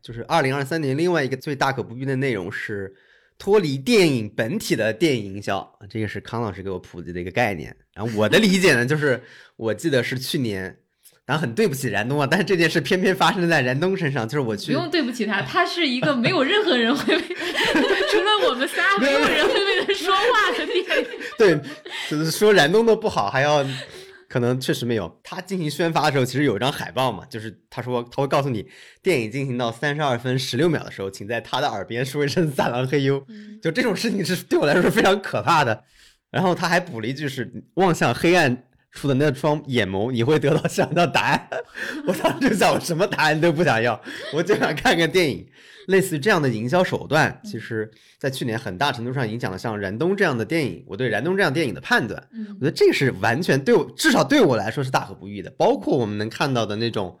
[0.00, 2.94] 就是二零二三年另外一个最大可不必的内容是。
[3.40, 7.74] 脱离电影本体的电影营销，这个是康老师给我普及的一个概念。
[7.94, 9.22] 然后我的理解呢，就是
[9.56, 10.76] 我记得是去年，
[11.24, 17.22] 然后很对不起燃冬啊，但是这件事偏偏发生在燃冬身上，就是我去不用对不起他，他是一个没有任何人会为，
[18.12, 21.06] 除了我们仨，没有人会为他说话的电影。
[21.38, 21.58] 对，
[22.10, 23.66] 就是说燃冬的不好，还要。
[24.30, 25.20] 可能确实没有。
[25.24, 28.64] 他进行宣发的时候，其实有一张海报嘛，就是他说他会告诉你，
[29.02, 33.26] 电影进行到三十二分十六秒的时候，请在他的耳边说一声“萨郎嘿呦”。
[33.60, 35.82] 就这种事情是对我来说是非常可怕的。
[36.30, 41.48] 然后他还补了一句是“望向黑暗处的那双眼眸，你会得到想要的答案”。
[42.06, 44.00] 我当时就想，我什么答案都不想要，
[44.32, 45.44] 我就想看个电影。
[45.90, 50.82] 类似于这样的营销手段，其实在去年很大程度上影响了像《燃冬》这样的电影。
[50.86, 55.50] 我对《燃冬》这样电影的判断，我觉得这个是完全对我，至少对我来说是大可不必的。
[55.58, 57.18] 包括我们能看到的那种，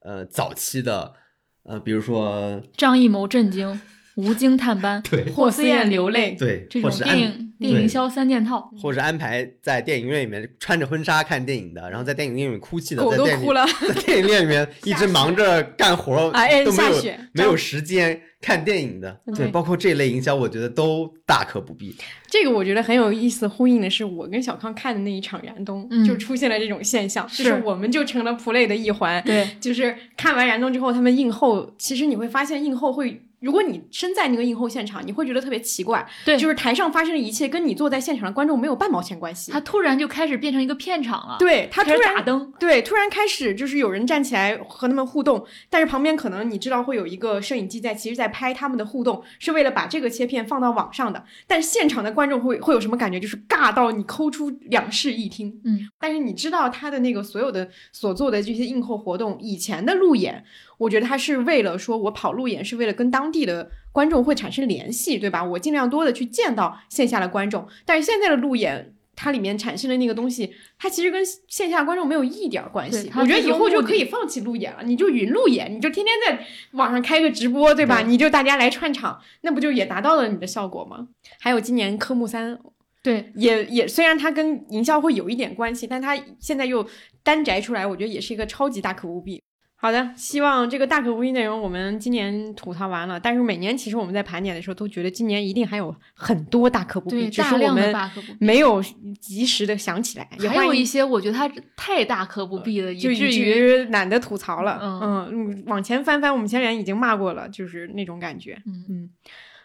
[0.00, 1.14] 呃，早期的，
[1.62, 3.80] 呃，比如说张艺谋震惊。
[4.18, 16.32] 无精探班，对，霍思燕流泪，对，这种电影电影营销三件套，或者安排在电影院里面穿着婚纱看电影的，然后在电影院里面哭泣的，狗都哭了， 在电影院里面 一直忙着干活，
[16.64, 21.94] 都没有没有时间看电影的，对，包括这类营销，我觉得都大可不必。
[22.26, 33.22] 这个我觉得很有意思，呼应的是我跟小康看的那一场燃冬，就出现了这种现象，就是我们就成了 play 的一环，对，就是看完燃冬之后，他们映后，其实你会发现映后会。
[33.40, 39.52] 如果你身在那个映后现场，你会觉得特别奇怪，对，就是台上发生的一切跟你坐在现场的观众没有半毛钱关系。
[39.52, 51.24] 他突然就开始变成一个片场了，对他突然打灯，对，突然开始就是有人站起来和他们互动，但是旁边可能你知道会有一个摄影机在，其实在拍他们的互动，是为了把这个切片放到网上的。
[51.46, 53.20] 但是现场的观众会会有什么感觉？
[53.20, 55.88] 就是尬到你抠出两室一厅，嗯。
[56.00, 60.44] 但是你知道他的那个所有的所做的这些映后活动，以前的路演。
[60.78, 65.44] 我觉得他是为了说，我跑路演是为了跟当地的观众会产生联系，对吧？
[65.44, 67.66] 我尽量多的去见到线下的观众。
[67.84, 73.10] 但是现在的路演，它里面产生的那个东西，它其实跟线下观众没有一点关系。
[73.16, 78.00] 我觉得以后就可以放弃路演了，你就云路演，你就天天在网上开个直播，对吧？
[78.00, 81.08] 对你就大家来串场，那不就也达到了你的效果吗？
[81.40, 82.58] 还有今年科目三。
[83.02, 86.86] 对，也也虽然它跟营销会有一点关系，但它现在又
[87.24, 89.42] 单摘出来，我觉得也是一个超级大可不必。
[89.80, 97.94] 好的，希望这个大可不必内容我们今年吐槽完了，但是每年其实我们在盘点的时候都觉得今年一定还有很多大可不必，只是我们
[98.40, 98.82] 没有
[99.20, 100.28] 及时的想起来。
[100.40, 104.80] 也还有一些我觉得它太大可不必了，就以至于于懒得吐槽了。
[104.82, 108.60] 嗯嗯，往前翻翻，我们前面已经骂过了，就是那种感觉。
[108.66, 109.10] 嗯嗯。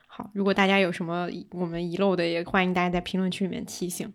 [0.05, 4.13] 好，如果大家有什么我们遗漏的，也欢迎大家在评论区里面提醒。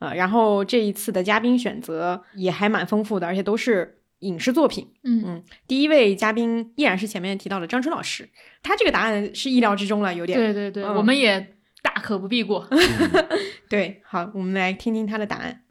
[0.00, 4.92] 呃，然后这一次的嘉宾选择也还蛮丰富的，而且都是影视作品。
[5.02, 8.28] 嗯嗯，第一位嘉宾依然是前面提到的张春老师，
[8.62, 10.38] 他这个答案是意料之中了，有点。
[10.38, 12.68] 对对对，嗯我们也大可不必过。
[13.68, 15.64] 对，好，我们来听听他的答案。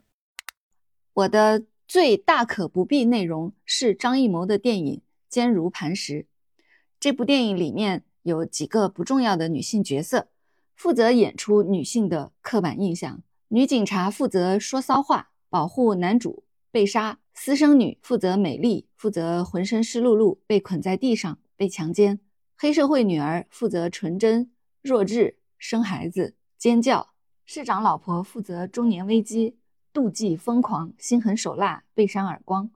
[1.14, 4.96] 我的最大可不必内容是张艺谋的电影
[5.28, 6.22] 《坚如磐石》。
[7.00, 10.28] 这部电影里面有几个不重要的女性角色，
[10.74, 13.22] 负责演出女性的刻板印象。
[13.48, 22.18] 女警察负责说骚话，保护男主被杀；私生女负责美丽，负责浑身湿漉漉，被捆在地上，被强奸；
[22.56, 24.50] 黑社会女儿负责纯真、
[24.82, 27.10] 弱智、生孩子、尖叫；
[27.44, 29.58] 市长老婆负责中年危机。
[29.92, 32.70] 妒忌、疯狂、心狠手辣、被扇耳光，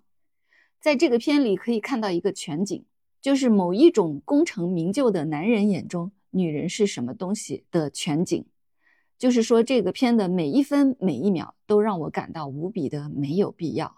[0.80, 2.82] 在这个片里可以看到一个全景，
[3.20, 8.46] 就是某一种功成名就的男人眼中女人是什么东西的全景。
[9.18, 13.94] 就是说，这个片的每一分每一秒都让我感到无比的没有必要，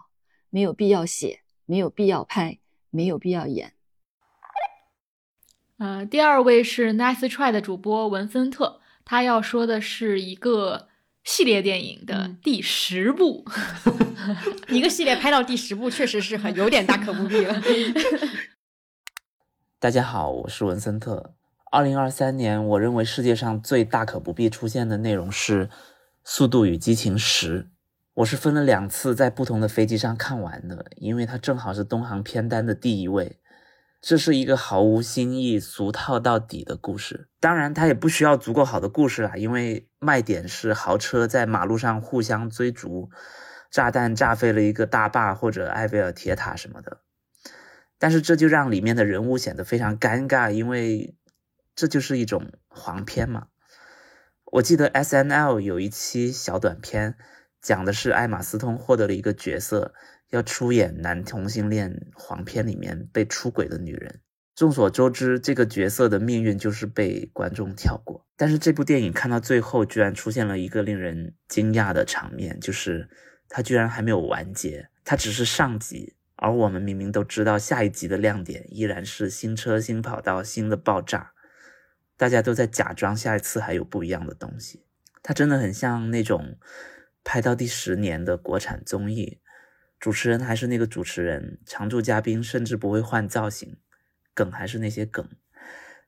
[0.53, 2.59] 没有必要写，没有必要拍，
[2.91, 3.73] 没有必要演。
[5.79, 10.89] 呃，第二位是 Nice Try 的主播文森特，他要说的是一个。
[11.24, 13.45] 系列电影的第十部，
[14.69, 17.62] 一个系列拍到第十部，确实是很有点大可不必了。
[19.79, 21.37] 大家好，我是文森特。
[21.70, 25.69] 二零二三年，我认为世界上最大可不必出现的内容是
[26.24, 27.62] 《速度与激情十》。
[28.14, 33.39] 我是分了两次在不同的飞机上看完的，因为它正好是东航片单的第一位。
[34.02, 37.28] 这是一个毫无新意、俗套到底的故事。
[37.40, 43.10] 当然，它也不需要足够好的故事啦，因为卖点是豪车在马路上互相追逐，
[43.70, 47.01] 炸弹炸飞了一个大坝或者埃菲尔铁塔什么的。
[47.97, 51.16] 但是这就让里面的人物显得非常尴尬，因为
[51.76, 53.47] 这就是一种黄片嘛。
[54.44, 57.16] 我记得 S N L 有一期小短片，
[57.62, 59.94] 讲的是艾玛斯通获得了一个角色。
[60.32, 64.22] 要出演男同性恋黄片里面被出轨的女人。
[64.55, 68.26] 众所周知，这个角色的命运就是被观众跳过。
[68.34, 73.10] 但是这部电影看到最后，居然出现了一个令人惊讶的场面，就是
[73.51, 81.32] 它居然还没有完结，它只是上集，而我们明明都知道下一集的亮点依然是新车、新跑道、新的爆炸，
[82.16, 84.86] 大家都在假装下一次还有不一样的东西。
[85.22, 86.56] 它真的很像那种
[87.24, 89.40] 拍到第十年的国产综艺。
[89.99, 93.77] 主持人还是那个主持人，常驻嘉宾甚至不会换造型，
[94.35, 95.28] 梗还是那些梗，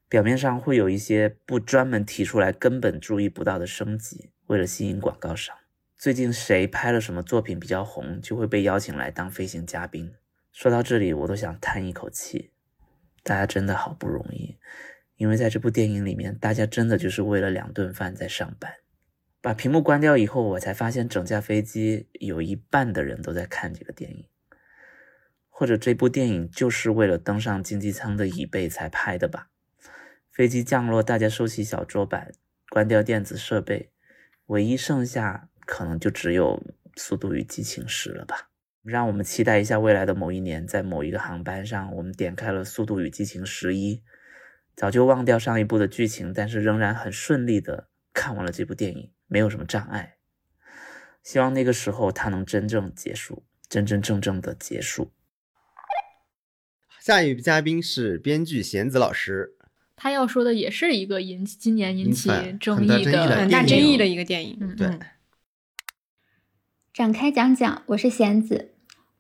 [0.09, 5.57] 表面上会有一些不专门提出来，根本注意不到的升级，为了吸引广告商。
[5.97, 10.12] 最近谁拍了什么作品比较红，就会被邀请来当飞行嘉宾。
[10.53, 12.51] 说到这里，我都想叹一口气，
[13.23, 14.59] 大家真的好不容易，
[15.16, 18.73] 因为在这部电影里面，大家真的就是为了两顿饭在上班。
[19.45, 24.25] 把屏幕关掉以后，我才发现整架飞机有一半的人都在看这个电影，
[25.51, 29.51] 或者这部电影就是为了登上经济舱的椅背才拍的吧。
[30.33, 32.33] 飞机降落，大家收起小桌板，
[32.71, 33.91] 关掉电子设备，
[34.47, 36.62] 唯一剩下可能就只有
[36.99, 38.49] 《速度与激情十》了吧。
[38.83, 43.97] 让我们期待一下未来的某一年，在某一个航班上，我们点开了《速度与激情十一》，
[44.75, 49.11] 早就忘掉上一部的剧情，但是仍然很顺利的看完了这部电影。
[49.35, 50.15] 没有什么障碍，
[51.24, 55.11] 希望那个时候它能真正结束，真真正正的结束。
[57.01, 59.56] 下一位嘉宾是编剧贤子老师，
[59.97, 62.28] 他要说的也是一个引起今年引起
[62.61, 64.56] 争议的很大争议的一个电影。
[64.61, 65.01] 嗯，对。
[66.93, 68.77] 展开讲讲，我是贤子。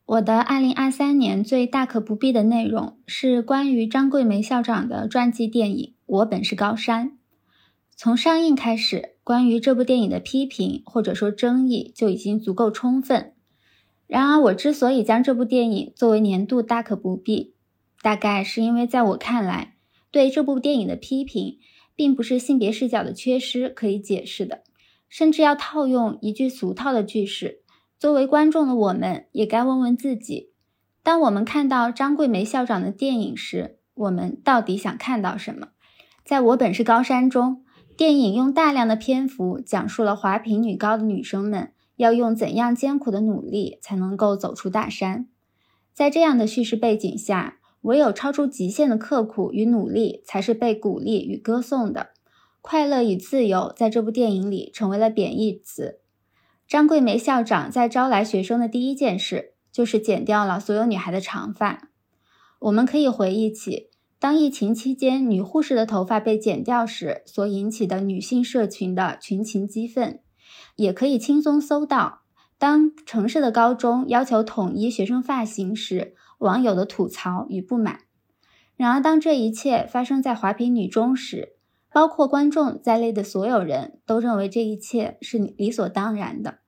[0.06, 7.08] 我的二零二三年最大可不必的内容是关于张桂梅校长的传记电影《我本是高山》。
[7.96, 13.32] 从上映开始，关于这部电影的批评或者说争议就已经足够充分。
[14.06, 17.54] 然而，我之所以将这部电影作为年度大可不必，
[18.02, 19.76] 大概是因为在我看来，
[20.10, 21.58] 对这部电影的批评
[21.96, 24.62] 并不是性别视角的缺失可以解释的，
[25.08, 27.62] 甚至要套用一句俗套的句式。
[27.98, 30.50] 作为观众的我们，也该问问自己：
[31.02, 35.68] 当我们看到张桂梅校长的电影时，我们到底想看到什么？
[36.22, 37.63] 在我本是高山中，
[37.96, 45.28] 电影用大量的篇幅讲述了华坪女高的女生们要用怎样艰苦的努力才能够走出大山。
[45.92, 52.08] 在这样的叙事背景下，唯有超出极限的刻苦与努力才是被鼓励与歌颂的。
[52.60, 56.00] 快乐与自由在这部电影里成为了贬义词。
[56.66, 61.90] 张桂梅校长在招来学生的第一件事就是剪掉了所有女孩的长发。
[62.58, 63.90] 我们可以回忆起，
[64.24, 70.20] 当疫情期间女护士的头发被剪掉时所引起的女性社群的群情激愤，
[70.76, 72.22] 也可以轻松搜到
[72.56, 77.98] 当城市的高中要求统一学生发型时网友的吐槽与不满。
[78.76, 81.56] 然而，当这一切发生在华坪女中时，
[81.92, 86.60] 包括观众在内的所有人都认为这一切是理所当然的。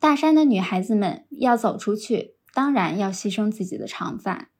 [0.00, 4.50] 大山的女孩子们要走出去，当然要牺牲自己的长发。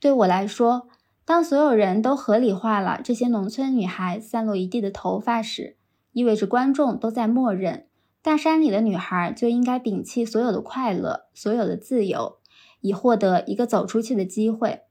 [0.00, 0.88] 对我来说，
[1.24, 5.76] 当所有人都合理化了这些农村女孩散落一地的头发时，
[6.12, 7.86] 意味着观众都在默认
[8.20, 12.38] 大山里的女孩就应该摒弃所有的快乐、所有的自由，
[12.80, 14.82] 以获得一个走出去的机会。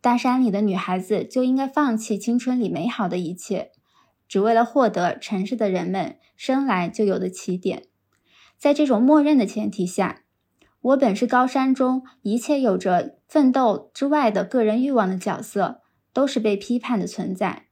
[0.00, 3.70] 大山里的女孩子就应该放弃青春里美好的一切，
[4.28, 7.84] 只为了获得城市的人们生来就有的起点。
[8.58, 10.23] 在这种默认的前提下，
[10.84, 15.80] 我本是高山中一切有着奋斗之外的个人欲望的角色，
[16.12, 17.64] 都是被批判的存在。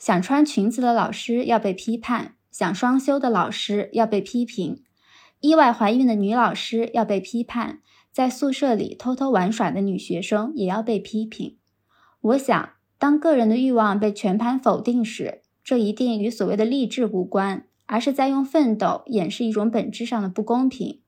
[0.00, 4.82] 想穿裙子的老师要被批判，想双休的老师要被批评，
[5.38, 7.80] 意外怀孕的女老师要被批判。
[8.10, 11.56] 在宿舍里偷偷玩耍的女学生也要被批评。
[12.20, 21.00] 我想，当个人的欲望被全盘否定时，这一定与所谓的励志无关，而是在用奋斗掩饰一种本质上的不公平，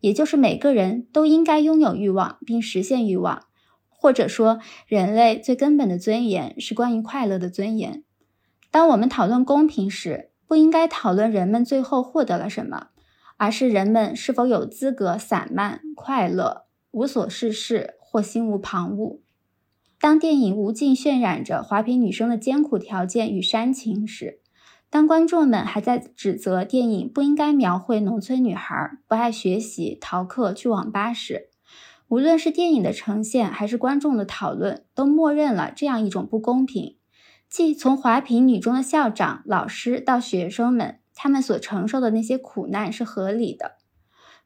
[0.00, 3.44] 也就是每个人都应该拥有欲望并实现欲望，
[3.88, 8.04] 或者说，人类最根本的尊严是关于快乐的尊严。
[8.70, 12.88] 当我们讨论公平时，不应该讨论人们最后获得了什么。
[13.40, 19.20] 而是人们是否有资格散漫、快乐、无所事事或心无旁骛？
[20.00, 24.40] 当电影无尽渲染着华坪女生的艰苦条件与煽情时，
[24.90, 31.50] 当观众们还在指责电影不应该描绘农村女孩不爱学习、逃课去网吧时，
[32.08, 36.96] 无论是电影的呈现还是观众的讨论，都默认了这样一种不公平：
[37.48, 41.00] 即从华坪女中的校长、老师到学生们。
[41.20, 43.72] 他们所承受的那些苦难是合理的，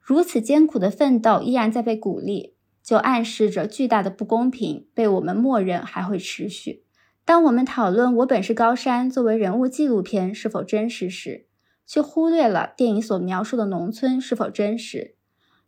[0.00, 6.86] 如此艰苦的奋斗依然在被鼓励，就暗示着巨大的不公平被我们默认还会持续。
[7.24, 11.46] 当我们讨论《我本是高山》作为人物纪录片是否真实时，
[11.86, 15.14] 却忽略了电影所描述的农村是否真实。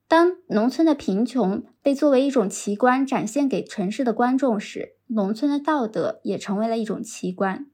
[0.09, 7.67] 当农村的贫穷被作为一种奇观展现给城市的观众时，农村的道德也成为了一种奇观。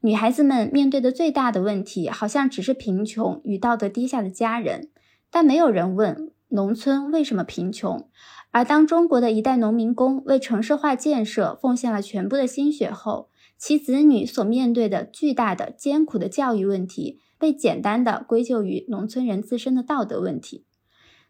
[0.00, 4.90] 女孩子们面对的最大的问题，好像只是贫穷与道德低下的家人，
[5.30, 8.08] 但没有人问农村为什么贫穷。
[8.56, 13.28] 而当中国的一代农民工为城市化建设奉献了全部的心血后，
[13.58, 20.64] 其子女所面对的巨大的艰苦的教育问题，被简单的归咎于农村人自身的道德问题。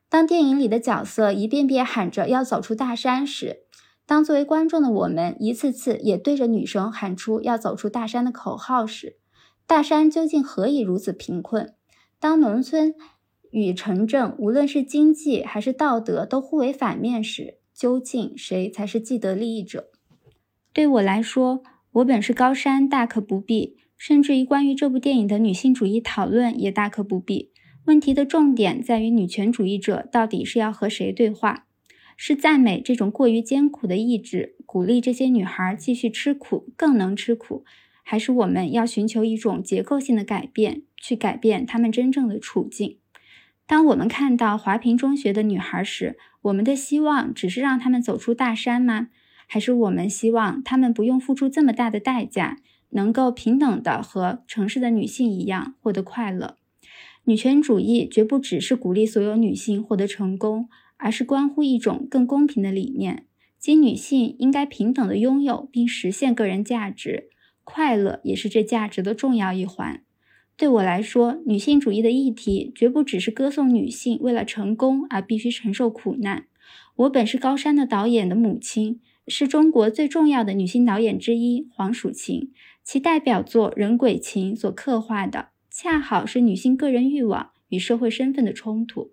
[0.09, 3.63] 当电影里的角色一遍遍喊着要走出大山时，
[4.07, 9.17] 当作为观众的我们一次次也对着女生喊出要走出大山的口号时，
[9.67, 11.75] 大山究竟何以如此贫困？
[12.21, 12.95] 当农村
[13.51, 19.89] 与城镇无论是经济还是道德都互为反面时，究竟谁才是既得利益者？
[20.73, 21.63] 对我来说，
[21.93, 27.51] 我本是高山，大可不必，甚至于关于这部电影的女性主义讨论也大可不必。
[27.87, 31.67] 问题的重点在于女权主义者到底是要和谁对话？
[32.19, 37.65] 是赞美这种过于艰苦的意志，鼓励这些女孩继续吃苦，更能吃苦，
[38.03, 42.99] 还是我们要寻求一种结构性的改变，去改变她们真正的处境？
[43.67, 49.09] 当我们看到华坪中学的女孩时，我们的希望只是让她们走出大山吗？
[49.47, 52.59] 还是我们希望她们不用付出这么大的代价，
[52.91, 56.57] 能够平等的和城市的女性一样获得快乐？
[57.25, 60.69] 女权主义绝不只是鼓励所有女性获得成功。
[60.99, 63.27] 而是关乎一种更公平的理念，
[63.59, 67.29] 即女性应该平等的拥有并实现个人价值，
[67.65, 70.01] 快乐也是这价值的重要一环。
[70.57, 76.47] 对我来说，女性主义的议题绝不只是歌颂女性为了成功而必须承受苦难。
[76.97, 82.53] 我本是高山的导演的母亲，是中国最重要的女性导演之一黄蜀芹，
[82.83, 85.49] 其代表作《人鬼情》所刻画的。
[85.71, 89.11] 恰好是女性个人欲望与社会身份的冲突。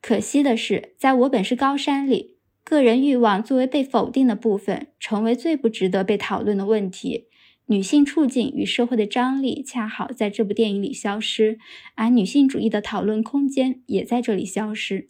[0.00, 7.26] 可惜的是，在我本是高山里，个人欲望作为被否定的部分，成为最不值得被讨论的问题。
[7.68, 11.58] 女性处境与社会的张力恰好在这部电影里消失，
[11.96, 15.08] 而女性主义的讨论空间也在这里消失。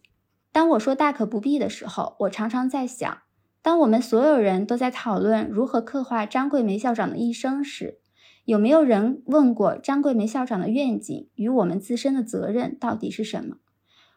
[0.51, 3.19] 当我说大可不必的时候，我常常在想，
[3.61, 7.99] 当我们所有人都在讨论如何刻画张桂梅校长的一生时，
[8.45, 13.57] 有没有人问过张桂梅校长的愿景与我们自身的责任到底是什么？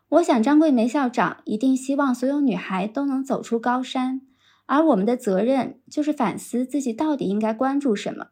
[0.09, 4.23] 我想，张桂梅校长一定希望所有女孩都能走出高山。
[4.71, 8.29] 而我们的责任就是反思自己到底应该关注什么，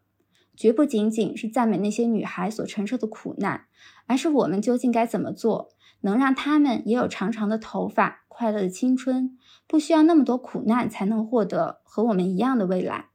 [0.56, 3.64] 绝不仅仅是赞美那些女孩所承受的苦难，
[4.06, 5.70] 而是我们究竟该怎么做，
[6.02, 9.36] 能让她们也有长长的头发、快乐的青春，
[9.66, 13.06] 不需要那么多苦难才能获得和我们一样的未来。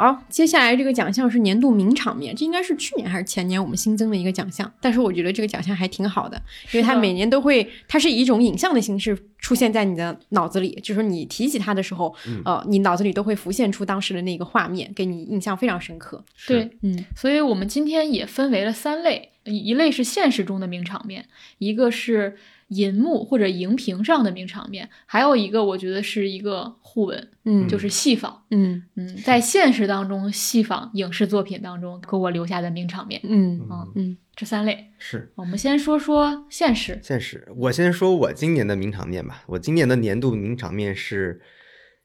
[0.00, 4.72] 好，接下来这个奖项是年度名场面，这应该是去年还是前年我们新增的一个奖项。
[4.80, 6.40] 但是我觉得这个奖项还挺好的，
[6.72, 12.14] 因为它每年都会，它是以一种影像的形式出现在你的脑子里，就是你提起它的时候，
[12.46, 16.24] 呃，你脑子里都会浮现出当时的那个画面，给你印象非常深刻。
[16.46, 21.26] 对，嗯，所以我们今天也分为了三类，一类是现实中的名场面，
[21.58, 22.38] 一个是。
[22.70, 28.82] 银幕或者荧屏上的名场面，还有一个我觉得是一个互文，嗯，就是戏仿，嗯。
[28.96, 33.60] 嗯，在现实当中戏仿影视作品当中给我留下的名场面，嗯。
[33.70, 35.32] 嗯嗯，这三类是。
[35.34, 41.40] 我们先说说现实，现实，我先说我今年的名场面吧，我今年的年度名场面是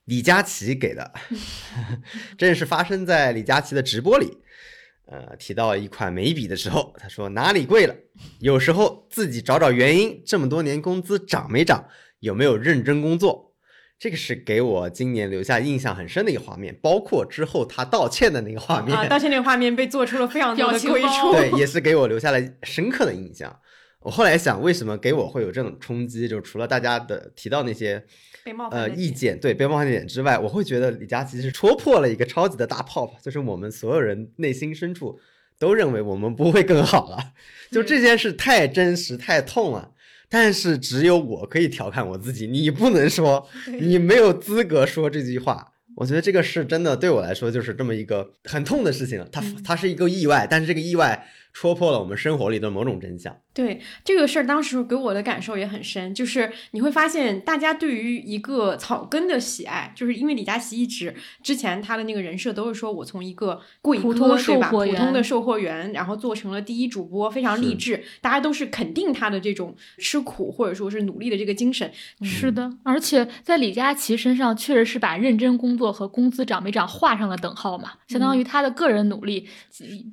[0.06, 1.14] 李佳琦给的，
[2.38, 4.38] 这是发生在李佳琦的直播里。
[5.08, 7.96] 呃，提到一款眉笔的时候，他说哪里贵了？
[8.40, 11.86] 有时候自己找找原因，这么多年工资涨没涨？
[12.20, 13.54] 有没有认真工作？
[13.98, 18.98] 这个是给我今年留下印象很深的一个画面，包括之后他道歉的那个画面。
[18.98, 23.58] 啊，道歉那个画面被做出了非常多的归处，对，也是给我留下了深刻的印象。
[24.06, 26.28] 我后来想，为什么给我会有这种冲击？
[26.28, 28.02] 就除了大家的提到那些。
[28.70, 35.20] 呃，意见对被冒犯点之外，我会觉得李佳琦是戳破了一个超级的大泡泡，就是我们所有人内心深处
[35.58, 37.18] 都认为我们不会更好了。
[37.72, 39.94] 就这件事太真实、太痛了，
[40.30, 45.72] 但是只有我可以调侃我自己，你不能说，你没有资格说这句话。
[45.96, 49.28] 我觉得这个是真的，对我来说就是这么一个很痛的事情。
[49.32, 53.34] 它它是一个意外，但是这个意外戳破了我们生活里的某种真相。
[53.54, 71.90] 对这个事儿，当时给我的感受也很深，就是你会发现，大家对于一个草根的喜爱，就是因为李佳琦一直之前他的那个人设都是说我从一个贵哥对吧，普通的售货员，然后做成了第一主播，非常励志，大家都是肯定他的这种吃苦或者说是努力的这个精神。
[72.22, 79.48] 是的，而且在李佳琦身上，确实是把认真工作和工资涨没涨画上了等号嘛，相当于他的个人努力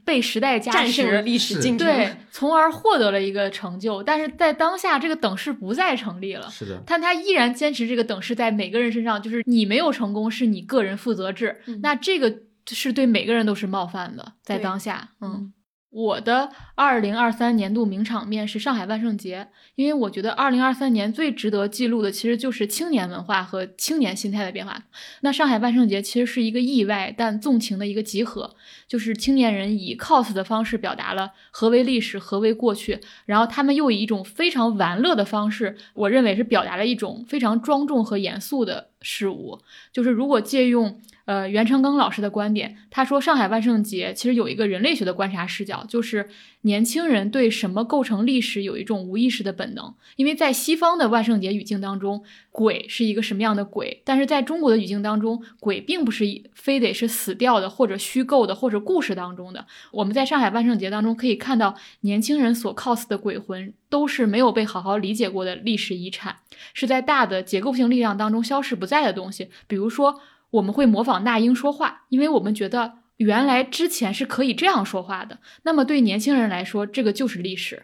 [0.04, 3.32] 被时代加持，历史进程，对，从而获得了一。
[3.32, 6.50] 个成就，但是在当下这个等式不再成立了。
[6.50, 12.30] 是的，但他依然坚持这个等式在每个人身上，就是你没有成功是你个人负责制，那这个
[12.68, 14.34] 是对每个人都是冒犯的。
[14.42, 15.50] 在当下，嗯。
[15.92, 24.84] 我的二零二三年度名场面是上海万圣节，因为我觉得二零二三年最值得记录的其实就是青年文化和青年心态的变化。
[25.20, 28.56] 那上海万圣节其实是一个意外但纵情的一个集合，
[28.88, 39.60] 就是青年人以 cos 的方式表达了何为历史，何为过去，然后他们又以一种非常玩乐的方式，我认为是表达了一种非常庄重和严肃的事物。
[39.92, 40.98] 就是如果借用。
[41.24, 46.28] 呃，袁成庚老师的观点，他说上海万圣节其实有一个人类学的观察视角，就是
[46.62, 49.94] 年轻人对什么构成历史有一种无意识的本能。
[50.16, 54.02] 因为在西方的万圣节语境当中，鬼是一个什么样的鬼？
[54.04, 59.64] 但是在中国的语境当中，鬼并不是非得是死掉的或者虚构的或者故事当中的。
[59.92, 66.38] 我们在上海万圣节当中可以看到，年轻人所 cos 的鬼魂都是没有被好好理解过的历史遗产，
[66.74, 70.20] 是在大的结构性力量当中消失不在的东西，比如说。
[70.52, 75.38] 我们会模仿那英说话，因为我们觉得原来之前是可以这样说话的。
[75.64, 77.82] 那么对年轻人来说，这个就是历史。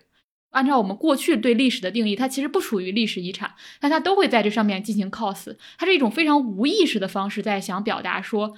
[0.50, 5.54] 按照我们过去对历史的定义，它其实不属于历史遗产，但它都会在这上面进行 cos。
[5.76, 8.54] 它是一种非常无意识的方式，在想表达说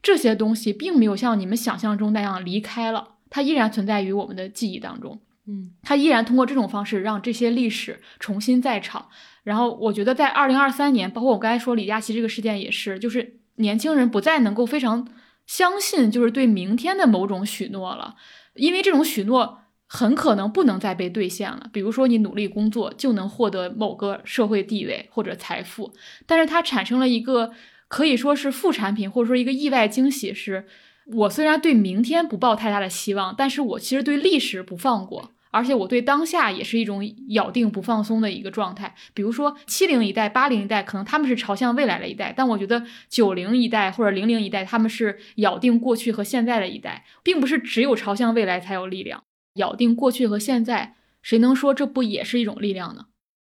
[0.00, 5.20] 这些东西并没有像你们想象中那样离开了，它依然存在于我们的记忆当中。
[5.46, 9.10] 嗯，它依然通过这种方式让这些历史重新再炒。
[9.48, 15.08] 然后我觉得，在二零二三年，包括我刚才说李佳琦这个事件也是，就是年轻人不再能够非常
[15.46, 18.14] 相信，就是对明天的某种许诺了，
[18.54, 21.70] 因为这种许诺很可能不能再被兑现了。
[21.72, 25.92] 比如说，你努力工作就能获得某个社会地位或者财富，
[26.26, 27.52] 但是它产生了一个
[27.88, 30.66] 可以说是副产品，或者说一个意外惊喜是。
[31.10, 38.94] 我虽然对明天不抱太大的希望，但是我其实对历史不放过，而且我对当下也是一种咬定不放松的一个状态。
[39.14, 49.22] 比如说七零一代、八零一代，可能他们是朝向未来的一代，但我觉得九零一代或者零零一代，他们是咬定过去和现在的一代，并不是只有朝向未来才有力量。
[49.54, 53.06] 咬定过去和现在，谁能说这不也是一种力量呢？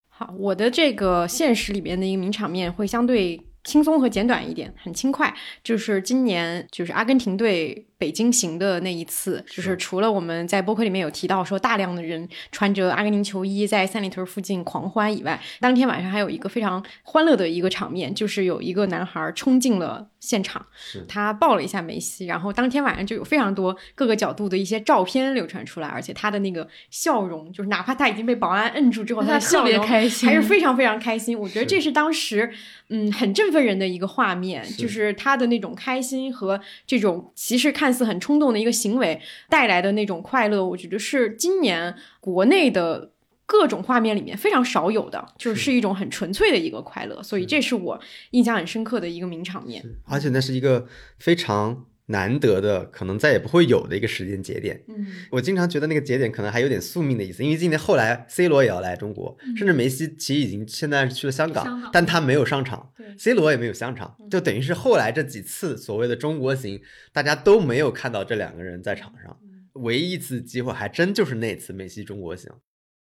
[0.10, 3.45] 好，我的这个现实里面的一个名场面会相对。
[3.66, 5.34] 轻松和简短一点，很轻快。
[5.62, 7.86] 就是今年，就是阿根廷队。
[7.98, 20.64] 北京行的那一次，就是除了我们在播客里面有提到说大量的人穿着阿根廷球衣在三里屯附近狂欢以外，当天晚上还有一个非常欢乐的一个场面，就是有一个男孩冲进了现场，
[21.08, 31.40] 他抱了一下梅西，然后当天晚上就有非常多各个角度的一些照片流传出来，而且他的那个笑容，就是哪怕他已经被保安摁住之后，他特别开心，还是非常非常开心。
[31.40, 32.52] 我觉得这是当时
[32.90, 37.76] 嗯很振奋人的一个画面，就是他的那种开心和这种其实。
[37.76, 39.20] 看似很冲动的一个行为
[39.50, 43.12] 带来的那种快乐，我觉得是今年国内的
[43.46, 48.00] 各种画面里面非常少有的，就是一种很纯粹的一个快乐，所以这是我
[48.32, 49.84] 印象很深刻的一个名场面。
[50.06, 50.88] 而且那是一个
[51.20, 51.86] 非常。
[52.08, 54.80] 难得的，可能再也不会有的一个时间节点。
[54.88, 66.80] 嗯，我经常觉得那个节点可能还有点宿命的意思，因为今年后来 C 罗也要来中国，甚至梅西其实已经现在去了香港，但他没有上场，C 罗也没有上场，就等于是后来这几次所谓的中国行，
[67.12, 69.38] 大家都没有看到这两个人在场上，
[69.74, 72.52] 唯一一次机会还真就是那次梅西中国行。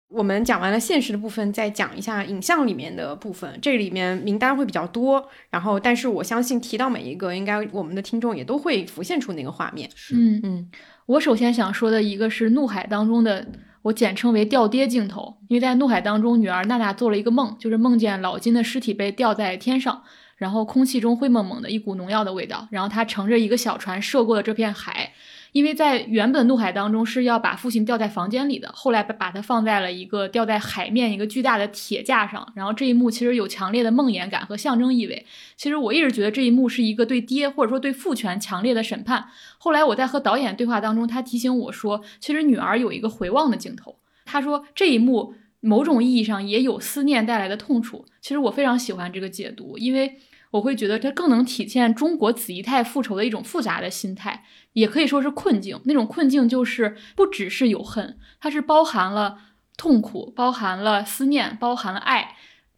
[0.10, 3.60] 我们讲完了现实的部分，再讲一下影像里面的部分。
[3.62, 9.90] 这里面名单会比较多，然后但是我相信提到每一个，应该我们的听众也都会浮现出那个画面。
[10.14, 10.72] 嗯嗯，
[11.08, 13.46] 我首先想说的一个是《怒海》当中的，
[13.82, 20.04] 我简称为吊跌镜头，因为在《怒海》当中，女儿娜娜做了一个梦，就是梦见老金的尸体被吊在天上，
[20.38, 25.12] 然后空气中灰蒙蒙的一股农药的味道，然后她乘着一个小船涉过了这片海。
[25.58, 35.26] 因为在原本怒海当中是要把父亲吊在房间里的，后来把把他放在了一个吊在海面一个巨大的铁架上，然后这一幕其实有强烈的梦魇感和象征意味。
[35.56, 39.30] 其实我一直觉得这一幕是一个对爹或者说对父权强烈的审判。
[39.58, 43.96] 后来我在和导演对话当中，他提醒我说，其实女儿有一个回望的镜头。
[44.26, 48.06] 他说这一幕某种意义上也有思念带来的痛楚。
[48.22, 50.20] 其实我非常喜欢这个解读，因为。
[50.50, 54.46] 我会觉得它更能体现中国子怡太复仇的一种复杂的心态，
[54.78, 55.82] 也可以说是困境。
[55.86, 59.40] 那种困境就是不只是有恨，它是包含了
[59.76, 62.36] 痛苦，包含了思念，包含了爱，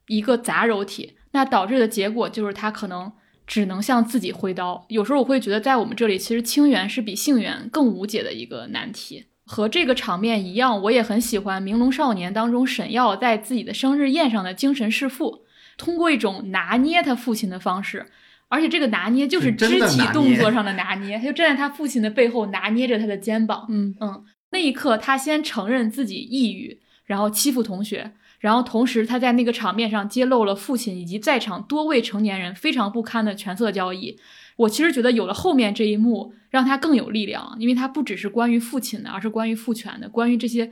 [0.07, 1.17] 一个杂糅体。
[1.31, 3.11] 那导致的结果就是他可能
[3.45, 4.85] 只能向自己挥刀。
[4.87, 9.25] 有时候我会觉得，在我们这里，其实清源是比性缘更无解的一个难题。
[9.45, 15.43] 和这个场面一样，我也很喜欢《明龙少年》当中沈耀在自己的生日宴上的精神弑父。
[15.77, 18.11] 通过一种拿捏他父亲的方式，
[18.49, 23.67] 而且这个拿捏就是肢体动作上的拿捏，他就站在他父亲的背后拿捏着他的肩膀。
[23.69, 34.17] 嗯嗯，那一刻他先承认自己抑郁，然后欺负同学，然后同时他在那个场面上揭露了父亲以及在场多位成年人非常不堪的权色交易。
[34.57, 40.69] 我其实觉得有了后面这一幕，让他更有力量，因为他不只是关于父亲的，而是关于父权的，关于这些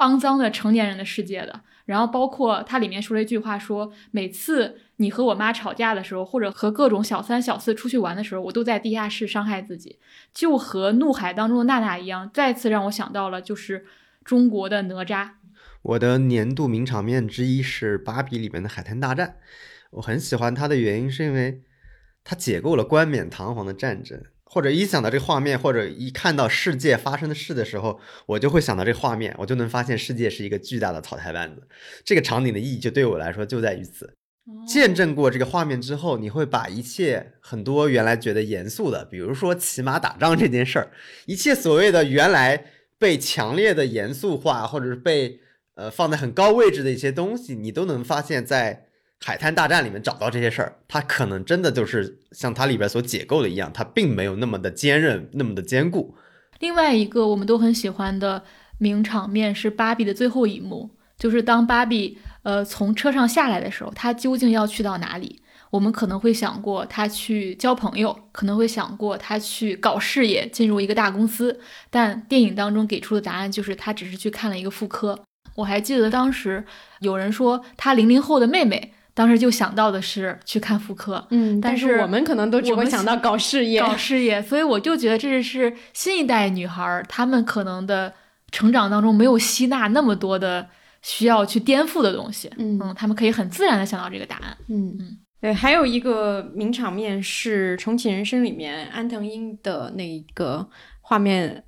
[0.00, 1.60] 肮脏的成年人的世界的。
[1.86, 9.98] 然后包括它里面说了一句话，说每次你和我妈吵架的时候，或者和各种小三小四出去玩的时候，我都在地下室伤害自己，
[10.32, 13.86] 就和怒海当中的娜娜一样，再次让我想到了就是
[14.22, 15.30] 中国的哪吒。
[15.82, 19.38] 我的年度名场面之一是《芭比》里面的海滩大战，
[19.92, 21.62] 我很喜欢它的原因是因为
[22.22, 24.22] 它解构了冠冕堂皇的战争。
[24.52, 31.62] 或者一想到这个画面，或者一看到世界发生的事的时候，我就会想到这个画面，我就能发现世界是一个巨大的草台班子。
[32.04, 34.12] 这个场景的意义就对我来说就在于此。
[34.66, 40.90] 见证过这个画面之后，你会把一切很多原来觉得严肃的，比如说骑马打仗这件事儿，
[41.26, 42.64] 一切所谓的原来
[42.98, 45.38] 被强烈的严肃化，或者是被
[45.76, 48.86] 呃放在很高位置的一些东西，你都能发现，在。
[49.22, 56.14] 海滩大战里面找到这些事儿，它可能真的就是像它里边所解构的一样，它并没有那么的坚韧，那么的坚固。
[56.58, 58.42] 另外一个我们都很喜欢的
[58.78, 65.42] 名场面是芭比的最后一幕，就是当芭比呃从车上下来的时候，她究竟要去到哪里？
[65.70, 75.18] 我们可能会想过她去交朋友，可能会想过她去搞事业，进入一个大公司，但电影当中给出的答案就是她只是去看了一个妇科。
[75.56, 76.64] 我还记得当时
[77.00, 78.94] 有人说她零零后的妹妹。
[79.12, 84.40] 当时就想到的是去看妇科，嗯，但是我们可能都只会想到搞事业，搞事业。
[84.42, 88.12] 所以我就觉得这是新一代女孩她们可能的
[88.50, 90.66] 成长当中没有吸纳那么多的
[91.02, 95.18] 需要去颠覆的东西，嗯，她们可以很自然的想到这个答案，嗯嗯。
[95.40, 100.68] 对，还有一个名场面是《重启人生》里面安藤英的那个
[101.00, 101.64] 画面。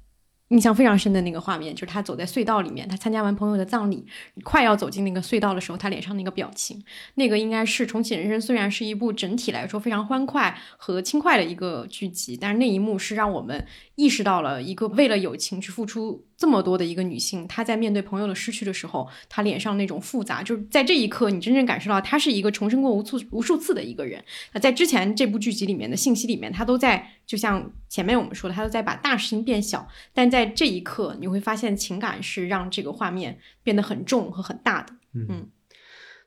[0.53, 4.07] 印象非常深的那个画面，就是他走在隧道里面，他参加完朋友的葬礼，
[4.45, 6.83] 快要走进那个隧道的时候，他脸上那个表情，
[7.15, 24.21] 那个应该是《重启人生》虽然是一部整体来说非常欢快和轻快的一个剧集，但是那一幕是让我们意识到了一个为了友情去付出这么多的一个女性，她在面对朋友的失去的时候，她脸上那种复杂，就是在这一刻，你真正感受到她是一个重生过无数无数次的一个人。
[24.53, 27.09] 那在之前这部剧集里面的信息里面，她都在。
[27.25, 34.93] 就像前面我们说的，她都在把大事情变小，但在这一刻，你会发现情感是让这个画面变得很重和很大的。
[35.15, 35.49] 嗯，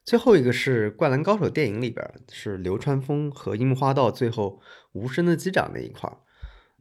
[0.06, 4.62] 最后一个是《灌篮高手》电影里边，是流川枫和樱木花道最后
[4.94, 6.18] 无声的击掌那一块儿，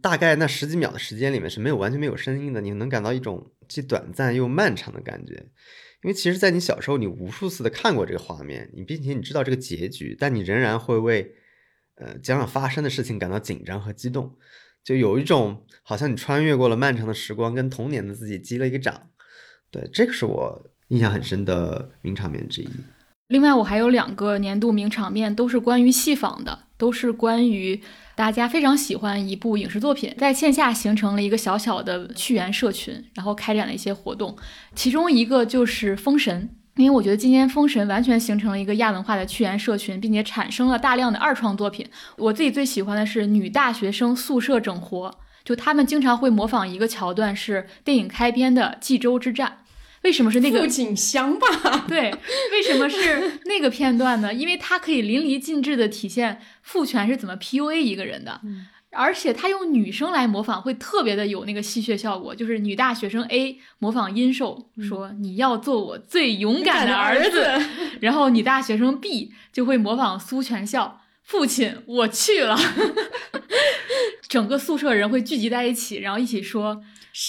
[0.05, 5.33] 大概那十几秒的时间里面是没有完全没有声音的，你能感到一种既短暂又漫长的感觉。
[6.03, 11.35] 因为其实，在你小时候，你无数次的看过这个画面，你并且你知道这个结局，但你仍然会为。
[11.97, 14.37] 呃，将要发生的事情感到紧张和激动，
[14.83, 19.11] 就有一种好像你穿越过了漫长的时光，跟童年的自己击了一个掌。
[19.71, 22.69] 对，这个是我印象很深的名场面之一。
[23.29, 27.81] 另外，我还有两个年度名场面，都是关于戏仿的，都是关于
[28.15, 34.37] 大家非常喜欢一部影视作品，在线下形成了一个小小的趣园社群，然后开展了一些活动。
[34.75, 36.51] 其中一个就是《封神》。
[36.77, 41.87] 因为我觉得今年《封神》完全形成了一个亚文化的趣园社群，并且产生了大量的二创作品。
[42.17, 49.59] 我自己最喜欢的是女大学生宿舍整活，就他们经常会模仿一个桥段，是电影开篇的冀州之战。
[50.05, 51.47] 为什么是那个傅锦香吧？
[51.89, 52.15] 对，
[52.53, 54.33] 为什么是那个片段呢？
[54.33, 58.41] 因为它可以淋漓尽致的体现父权是怎么 PUA 一个人的。
[58.97, 62.33] 而且他用女生来模仿，会特别的有那个戏谑效果。
[62.33, 67.45] 就是女大学生 A 模仿殷寿说：“你要做我最勇敢的儿子。”
[68.01, 72.57] 然后女大学生 B 就会模仿苏全孝：“父亲，我去了。
[74.29, 76.81] ”整个宿舍人会聚集在一起，然后一起说：“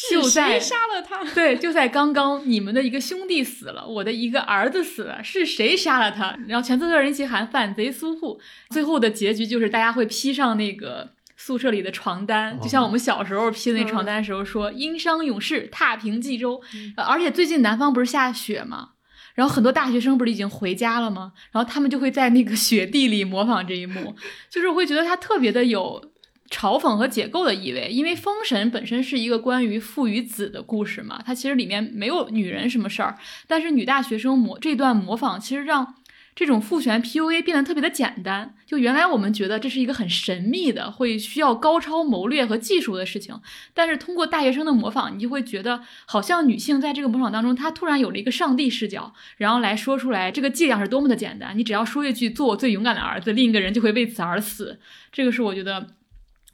[0.09, 1.23] 就在杀了他？
[1.33, 8.39] 对，就在刚刚，你们的一个兄弟死了，我的一个儿子死了，是谁杀了他？”然后全宿舍人一起喊：“反贼苏护！”
[8.71, 11.11] 最后的结局就是大家会披上那个。
[11.37, 16.61] 宿舍里的床单，就像我们小时候披那床单的时候说“殷商勇士踏平冀州”，
[16.95, 18.91] 而且最近南方不是下雪吗？
[19.33, 21.33] 然后很多大学生不是已经回家了吗？
[21.51, 24.15] 然后他们就会在那个雪地里模仿这一幕，
[24.49, 26.01] 就是会觉得他特别的有
[26.49, 27.89] 嘲讽和解构的意味。
[27.91, 33.17] 因为《封神》本身是一个关于父与子的故事嘛，它其实里面没有女人什么事儿，
[33.47, 35.95] 但是女大学生模这段模仿，其实让。
[36.37, 43.39] 这种父权 PUA 变得特别的简单，就原来我们觉得这是一个很神秘的，会需要高超谋略和技术的事情，
[43.73, 54.77] 但是通过大学生的模仿，你就会觉得好像女性在这个模仿当中，她突然有了一个上帝视角，然后来说出来这个伎俩是多么的简单，你只要说一句“做我最勇敢的儿子”，另一个人就会为此而死。
[55.13, 55.87] 这个是我觉得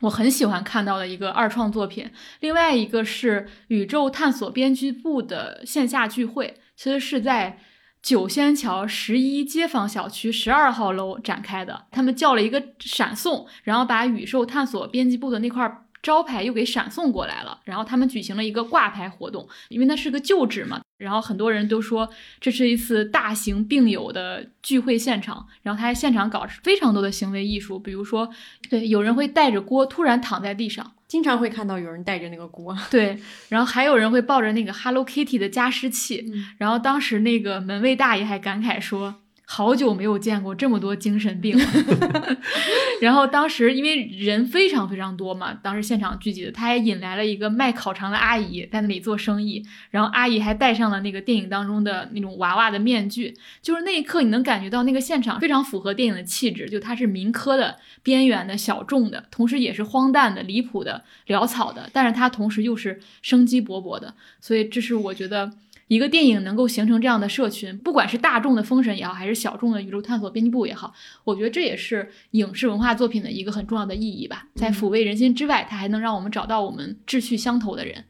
[0.02, 2.12] 我很喜欢看到的一个二创作品。
[2.42, 7.60] 另外一个是宇宙探索编辑部的线下聚会，其实是在。
[8.04, 15.72] 九仙桥十一街坊小区十二号楼展开的，他们叫了一个闪送，然后把宇宙探索编辑部的那块
[16.02, 28.30] 招牌又给闪送过来了，然后他们举行了一个挂牌活动，因为那是个旧址嘛，然后很多人都说这是一次大型病友的聚会现场，然后他还现场搞非常多的行为艺术，比如说，
[28.70, 30.94] 对，有人会带着锅突然躺在地上。
[31.08, 36.26] 经常会看到有人带着那个锅， 对，然后还有人会抱着那个 Hello Kitty 的加湿器，
[36.58, 39.21] 然后当时那个门卫大爷还感慨说。
[39.54, 41.66] 好久没有见过这么多精神病了，
[43.02, 65.52] 然后当时因为人非常非常多嘛，当时现场聚集的，他还引来了一个卖烤肠的阿姨在那里做生意，然后阿姨还戴上了那个电影当中的那种娃娃的面具，就是那一刻你能感觉到那个现场非常符合电影的气质，就它是民科的、边缘的小众的，同时也是荒诞的、离谱的、潦草的，但是它同时又是生机勃勃的，所以这是我觉得。
[65.92, 70.94] 一个电影能够形成这样的社群，不管是大众的封神也好，还是小众的宇宙探索编辑部也好，
[71.26, 74.48] 我觉得这也是影视文化作品的一个很重要的意义吧。
[74.56, 78.06] 在抚慰人心之外，它还能让我们找到我们志趣相投的人。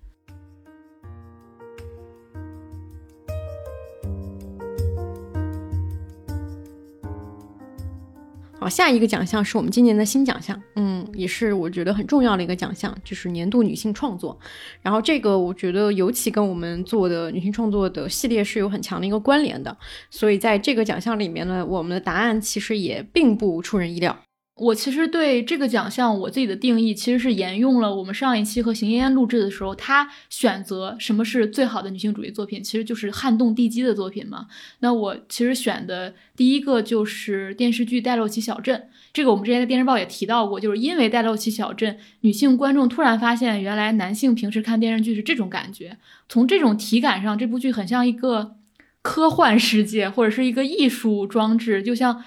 [8.61, 14.39] 好，下一个奖项是我们今年的新奖项，嗯，也是我觉得很重要的一个奖项，就是年度女性创作。
[14.83, 19.75] 然后这个我觉得尤其跟我们做的女性创作的系列是有很强的一个关联的，
[20.11, 24.15] 所以在这个奖项里面呢，我们的答案其实也并不出人意料。
[24.61, 34.45] 我其实对这个奖项我自己的定义，其实是沿用了我们上一期和邢嫣嫣录制的时候，她选择什么是最好的女性主义作品，其实就是撼动地基的作品嘛。
[34.81, 38.79] 那我其实选的第一个就是电视剧《戴洛奇小镇》，
[39.11, 45.97] 这个我们之前在电视报也提到过，就是因为《戴洛奇小镇》，女性观众突然发现，原来男性平时看电视剧是这种感觉。
[46.29, 48.57] 从这种体感上，这部剧很像一个
[49.01, 52.23] 科幻世界，或者是一个艺术装置，就像。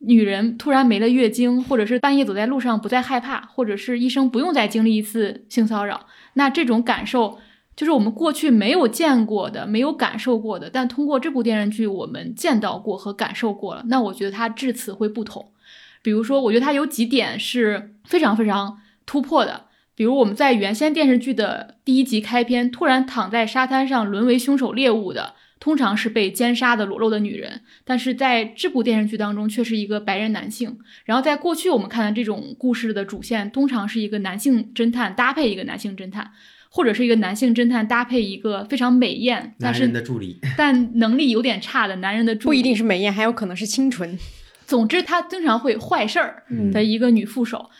[0.00, 7.38] 女人突然没了月经，或者是半夜走在路上不再害怕，或者是医生不用再经历一次性骚扰，那这种感受
[7.74, 10.70] 就是我们过去没有见过的、没有感受过的。
[10.70, 13.82] 但通过这部电视剧，我们见到过和感受过了。
[13.86, 15.52] 那我觉得它至此会不同。
[16.00, 19.66] 比如说，我觉得它有几点是非常非常突破的。
[19.96, 25.34] 比如我们在原先电视剧的第一集开篇，突然躺在沙滩上沦为凶手猎物的。
[25.60, 30.78] 通常是被奸杀的裸露的女人，但是在这部电视剧当中却是一个白人男性。
[31.04, 36.30] 然后在过去我们看的这种故事的主线，通常是一个男性侦探搭配一个男性侦探，
[36.70, 44.18] 或者是一个男性侦探搭配一个非常美艳但是的助理，但能力有点差的男人的助理，不一定是美艳，还有可能是清纯。
[44.66, 47.58] 总之，他经常会坏事儿的一个女副手。
[47.58, 47.74] 嗯，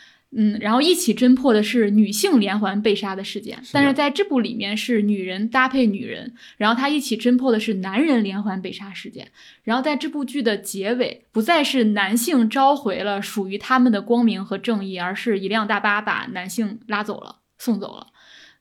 [0.59, 9.31] 然后一起侦破的是女性连环被杀的事件，但是在这部里面是女人搭配女人，然后他一起侦破的是男人连环被杀事件，
[9.63, 18.07] 然后在这部剧的结尾不再是男性召回了属于他们的光明和正义，而是一辆大巴把男性拉走了，送走了。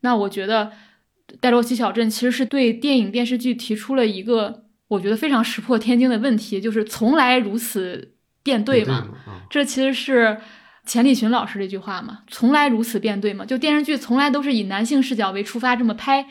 [0.01, 0.73] 那我觉得
[1.39, 9.07] 《戴洛奇小镇》其实是对电影电视剧提出了一个我觉得非常石破天惊的问题，就是从来如此变对吗？
[9.51, 10.39] 这其实是。
[10.89, 13.45] 钱理群老师这句话嘛，从来如此便对嘛？
[13.45, 16.27] 就电视剧从来都是以男性视角为出发这么拍，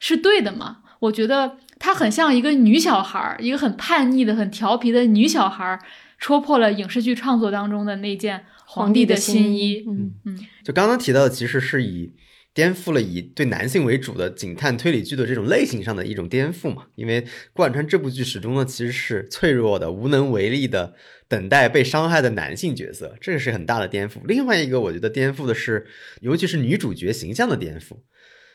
[0.00, 0.78] 是对的嘛？
[0.98, 5.80] 我觉得他很像一个女小孩儿，一个很叛逆的、很调皮的女小孩儿，
[6.18, 9.84] 戳破了影视剧创作当中的那件皇帝的新衣。
[9.86, 12.12] 嗯嗯，就刚刚提到的，其实是以。
[12.54, 16.84] 颠覆了以对男性为主的警探推理剧的这种类型上的一种颠覆嘛？
[16.94, 20.94] 因为贯穿这部剧始终呢，其实是脆弱的、无能为力的、
[21.34, 24.14] 等待被伤害的男性角色，这是很大的颠覆。
[24.24, 25.86] 另外一个，我觉得颠覆的是，
[26.20, 27.98] 尤其是女主角形象的颠覆。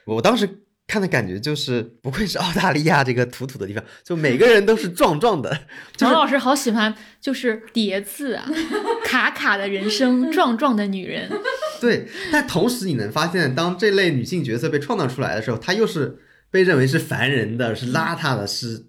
[0.06, 0.48] 我当时。
[0.92, 5.56] 看的感觉就是不愧是澳大利亚这个土土的地方，就每个人都是壮壮的。
[6.02, 8.50] 王老师好喜欢就是叠字啊，
[9.06, 11.30] 卡卡的人生，壮壮的女人。
[11.80, 16.18] 对，但同时你能发现，当这类女性角色被创造出来的时候，她又是
[16.50, 18.88] 被认为是烦人的，是邋遢的，是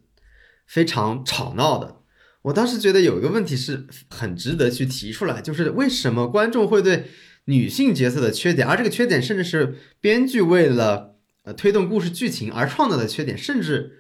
[0.67, 2.00] 非常吵闹的。
[2.43, 7.07] 我当时觉得有一个问题是很值得去提出来，就是为什么观众会对
[7.47, 11.09] 女性角色的缺点，而这个缺点甚至是编剧为了。
[11.43, 13.99] 呃，推动故事剧情而创造的缺点，甚至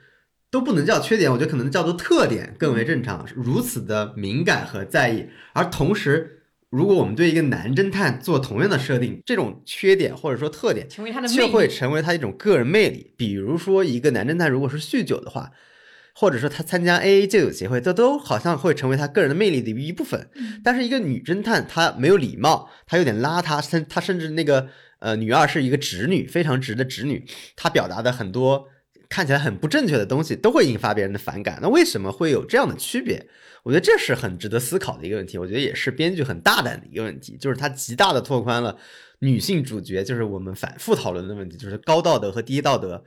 [0.50, 3.26] 都不能叫缺点，我觉得可能叫做特点更为正常。
[3.34, 13.14] 如此的敏感和在意，而同时，如果我们对一个男侦探做同样的设定，这种缺点或者说特点，成为他的却会成为他一种个人魅力。
[13.16, 15.50] 比如说，一个男侦探如果是酗酒的话，
[16.14, 20.28] 或者说他参加 AA 戒酒协会，这都好像会成为他个人的魅力的一部分。
[20.64, 24.68] 但是，一个女侦探，她没有礼貌，她有点邋遢，甚她甚至那个。
[25.00, 27.24] 呃，女二是一个直女，非常直的直女，
[27.56, 28.66] 她表达的很多
[29.08, 31.58] 看起来很不正确的东西，都会引发别人的反感。
[31.62, 33.26] 那为什么会有这样的区别？
[33.62, 35.38] 我觉得这是很值得思考的一个问题。
[35.38, 38.76] 我觉得也是编剧很大胆的一个问题，就是它极大的拓宽了
[39.20, 43.02] 女性主角，就是我们反复讨论的问题，就是高道德和低道德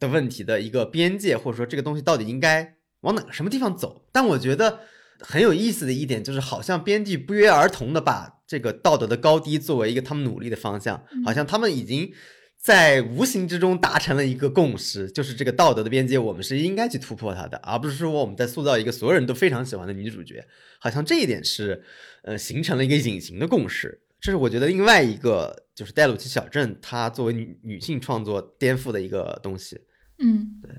[0.00, 4.06] 的问题的一个边界，或者说这个东西到底应该往哪个什么地方走。
[4.10, 4.80] 但我觉得。
[5.22, 12.10] 很有意思的一点就是，好像编剧不约而同的把这个道德的高低作为一个他们努力的方向，好像他们已经
[12.56, 20.42] 在无形之中达成了一个共识，就是这个道德的边界，我们是应该去突破它的，而不是说我们在塑造一个所有人都非常喜欢的女主角，
[20.78, 21.84] 好像这一点是
[22.22, 24.00] 呃形成了一个隐形的共识。
[24.22, 29.78] 这是我觉得另外一个就是《戴鲁奇小镇》它作为女女性创作颠覆的一个东西。
[30.20, 30.70] 嗯，对。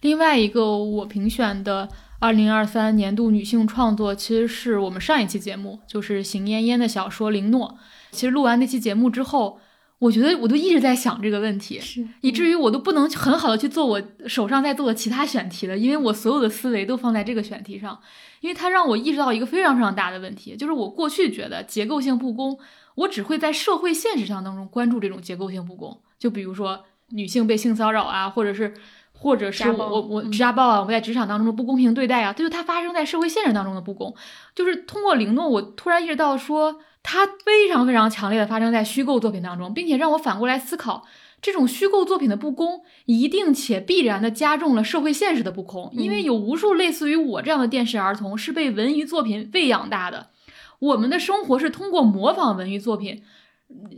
[0.00, 1.88] 另外一个我评选的。
[2.22, 7.78] 二零二三年度女性创作，其实是我们上一期节目，就是邢嫣嫣的小说《林诺》。
[8.10, 9.58] 其实录完那期节目之后，
[9.98, 11.80] 我觉得我都一直在想这个问题，
[12.20, 17.98] 以至于我都不能很好的去做我手上在做的其他选题了，因为我所有的思维都放在这个选题上，
[18.42, 22.58] 因为它让我意识到一个非常非常大的问题，就是我过去觉得结构性不公，
[22.96, 28.74] 我只会在社会现实上当中关注这种结构性不公，就比如说女性被性骚扰啊，或者是。
[29.12, 34.14] 或者是我我我家暴啊，我在职场当中的不公平对待啊，这就它发生在社会现实当中的不公，
[34.54, 41.06] 就是通过灵诺，我突然意识到说，它非常非常强烈的发生在虚构作品当中，并且让我反过来思考，
[41.42, 50.30] 这种虚构作品的不公，一定且必然的加重了社会现实的不公，因为有无数类似于我这样的电视儿童是被文娱作品喂养大的。
[50.78, 53.22] 我们的生活是通过模仿文娱作品，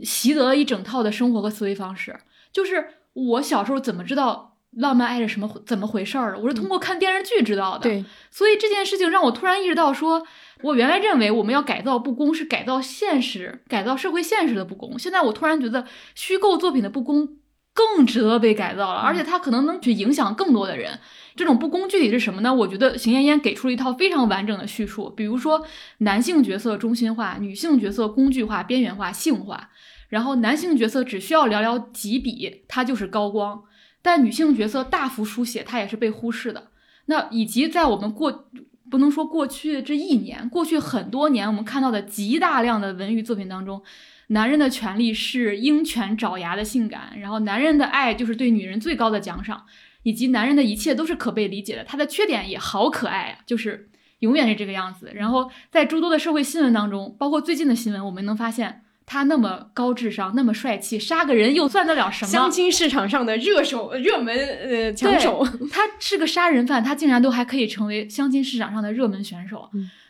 [0.03, 2.19] 习得了一整套的生活和思维方式。
[2.51, 6.39] 就是我小时候怎么知道浪漫爱是什么怎么回事儿的？
[6.39, 7.83] 我是通过看电视剧知道的。
[7.83, 10.25] 对，所以这件事情让我突然意识到，说
[10.63, 15.85] 我原来认为我们要改造不公是改造现实、改造社会现实的不公，现在我突然觉得
[16.15, 17.37] 虚构作品的不公
[17.75, 20.99] 更值得被改造了，而且它可能能去影响更多的人。
[21.35, 22.53] 这种不公具体是什么呢？
[22.53, 25.65] 我觉得邢艳艳给出了一套非常完整的叙述，比如说
[25.99, 29.69] 男性角色中心化，女性角色工具化、边缘化、性化，
[30.13, 33.63] 然后男性角色只需要寥寥几笔，他就是高光，
[34.03, 36.67] 但女性角色大幅书写，他也是被忽视的。
[37.05, 38.47] 那以及在我们过
[38.91, 43.81] 不能说过去这一年，过去很多年我们看到的极大量的文娱作品当中，
[44.27, 49.65] 男人的权利是鹰犬爪牙的性感，然后男人的爱就是对女人最高的奖赏。
[50.03, 55.09] 以及男人的一切都是可被理解的，他的缺点也好可爱啊，就是永远是这个样子。
[55.15, 62.31] 然后在诸多的社会新闻当中，包括最近的新闻，我们能发现他那么高智商，那么帅气，杀个人又算得了什么？
[62.31, 69.69] 相亲市场上的热手、热门呃抢手， 他是个杀人犯，他竟然都还可以成为相亲市场上的热门选手。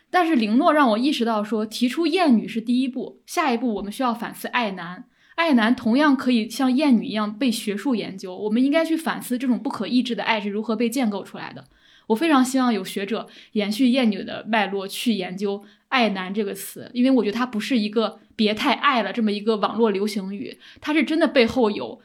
[0.10, 5.06] 但是林诺让我意识到，说提出厌女是第一步，下一步我们需要反思爱男。
[5.36, 11.66] 爱男同样可以像厌女一样被学术研究，我们应该去反思这种不可抑制的爱是如何被建构出来的。
[12.14, 22.00] 我非常希望有学者延续厌女的脉络去研究“爱男”这个词，因为我觉得它不是一个别太爱了这么一个网络流行语，它是真的背后有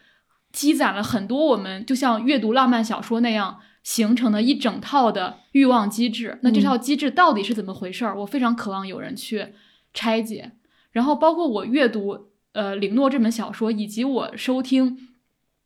[0.50, 6.38] 积攒了很多我们就像阅读浪漫小说那样形成的一整套的欲望机制。
[6.42, 8.18] 那这套机制到底是怎么回事儿？
[8.20, 9.48] 我非常渴望有人去
[9.92, 10.52] 拆解。
[10.90, 12.28] 然后包括我阅读。
[12.52, 15.07] 呃，《凌诺》这本小说，以及我收听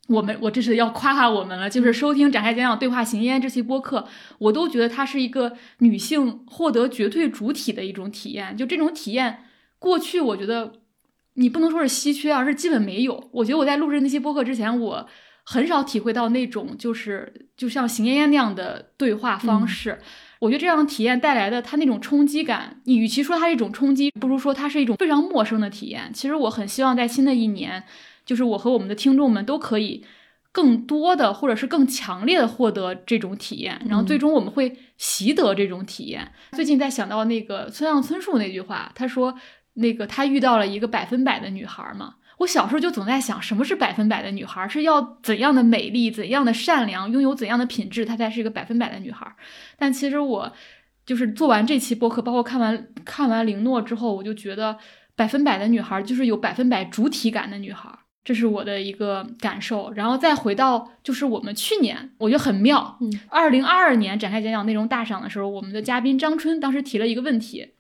[0.09, 4.07] 我们，我这是要夸夸我们了，就是收听展开讲讲对话行烟这期播客，
[4.39, 8.57] 我都觉得它是一个女性获得绝对主体的一种体验。
[8.57, 9.45] 就这种体验，
[9.79, 10.73] 过去我觉得
[11.35, 13.31] 你不能说是稀缺，而是基本没有。
[13.33, 15.07] 我觉得我在录制那期播客之前，我
[15.45, 20.01] 很少体会到那种就是就像邢烟烟那样的对话方式。
[20.41, 26.11] 我觉得这样的体验带来的它那种冲击感，你与其说它是一种冲击，不如说它是一种非常陌生的体验。
[26.13, 27.85] 其实我很希望在新的一年，
[28.25, 30.05] 就是我和我们的听众们都可以
[30.51, 36.33] 更多的或者是更强烈的获得这种体验，然后最终我们会习得这种体验。
[36.53, 39.35] 最近在想到那个村上春树那句话，他说
[39.75, 42.17] 那个他遇到了一个百分百的女孩嘛。
[42.39, 44.67] 我小时候就总在想，什么是百分百的女孩？
[44.67, 49.31] 是要怎样的美丽、怎样的善良、拥有怎样的品质，她才是一个百分百的女孩？
[49.79, 50.53] 但其实我
[51.07, 54.77] 就是做完这期播客，包括看完看完林诺之后，我就觉得
[55.15, 57.89] 百分百的女孩就是有百分百主体感的女孩，
[58.25, 59.93] 这是我的一个感受。
[59.93, 62.99] 然后再回到就是我们去年，我觉得很妙。
[63.01, 67.71] 嗯，二零二二年展开讲讲内容大赏的时候，我们的嘉宾张春当时提了一个问题。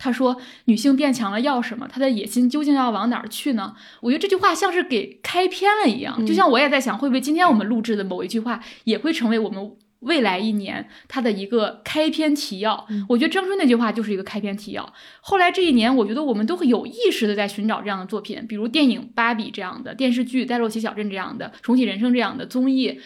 [0.00, 1.88] 他说：“女性变强了要什么？
[1.88, 12.86] 她的野心究竟要往哪儿去呢？”我觉得这句话像是给开篇了一样，就像我也在想，会不会今天我们录制的某一句话也会成为我们未来一年它的一个开篇提要？
[13.08, 14.92] 我觉得张春那句话就是一个开篇提要。
[15.20, 23.00] 后来这一年，我觉得我们都会有意识的在寻找这样的作品，比如电影《芭比》这样的电视剧，《戴洛奇小镇》这样的重启人生这样的综艺。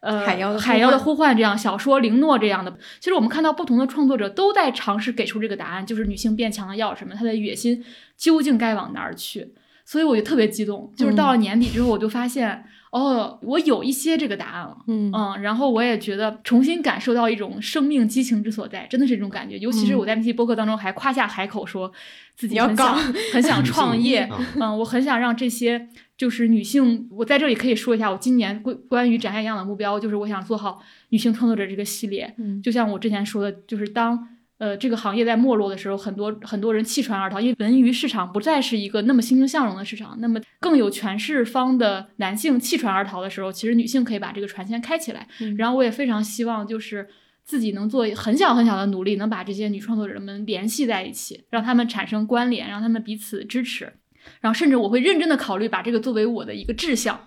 [0.00, 7.82] 呃，海妖海妖的呼唤这样小说，林诺这样的，其实我们看到不同的创作者都在尝试给出这个答案，就是女性变强了要什么，她的野心
[8.16, 9.54] 究竟该往哪儿去？
[9.84, 19.58] 所以我就特别激动，就是到了年底之后，我就发现，哦，我有一些这个答案了，嗯嗯，然后我也觉得重新感受到一种生命激情之所在，真的是这种感觉。
[19.58, 21.92] 尤其是我在那期播客当中还夸下海口，说
[22.34, 22.96] 自己很想
[23.32, 25.88] 很想创 业，嗯，我很想让这些。
[26.16, 32.34] 就是女性，我在这里可以说一下，我今年关关于展现一样的目标，就是我想做好女性创作者这个系列。
[32.38, 34.26] 嗯，就像我之前说的，就是当
[34.58, 45.26] 呃这个行业在没落的时候，很多很多人弃船而逃，因为文娱市场不再是一个那么欣欣向荣的市场，那么更有权势方的男性弃船而逃的时候，其实女性可以把这个船先开起来。
[45.56, 47.06] 然后我也非常希望，就是
[47.44, 53.92] 自己能做很小很小的努力，能把这些女创作者们联系在一起，让他们产生关联，让他们彼此支持。
[54.40, 57.18] 然后甚至我会认真的考虑把这个作为我的一个志向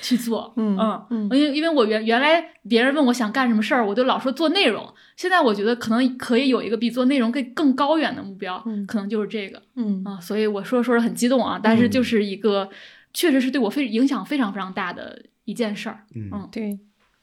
[0.00, 0.76] 去做，嗯
[1.10, 4.86] 嗯，因为因为我原原来别人问我想干什么事儿，我就老说做内容。
[5.16, 12.68] 现在我觉得可能可以有一个比做内容更更高远的目标，可能就是这个，嗯啊，所以我说说着很激动啊，但是就是一个
[13.12, 16.78] 确实是对我非影响非常非常大的一件事儿，嗯，对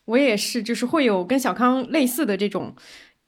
[0.05, 2.75] 我也是，就是会有跟小康类似的这种。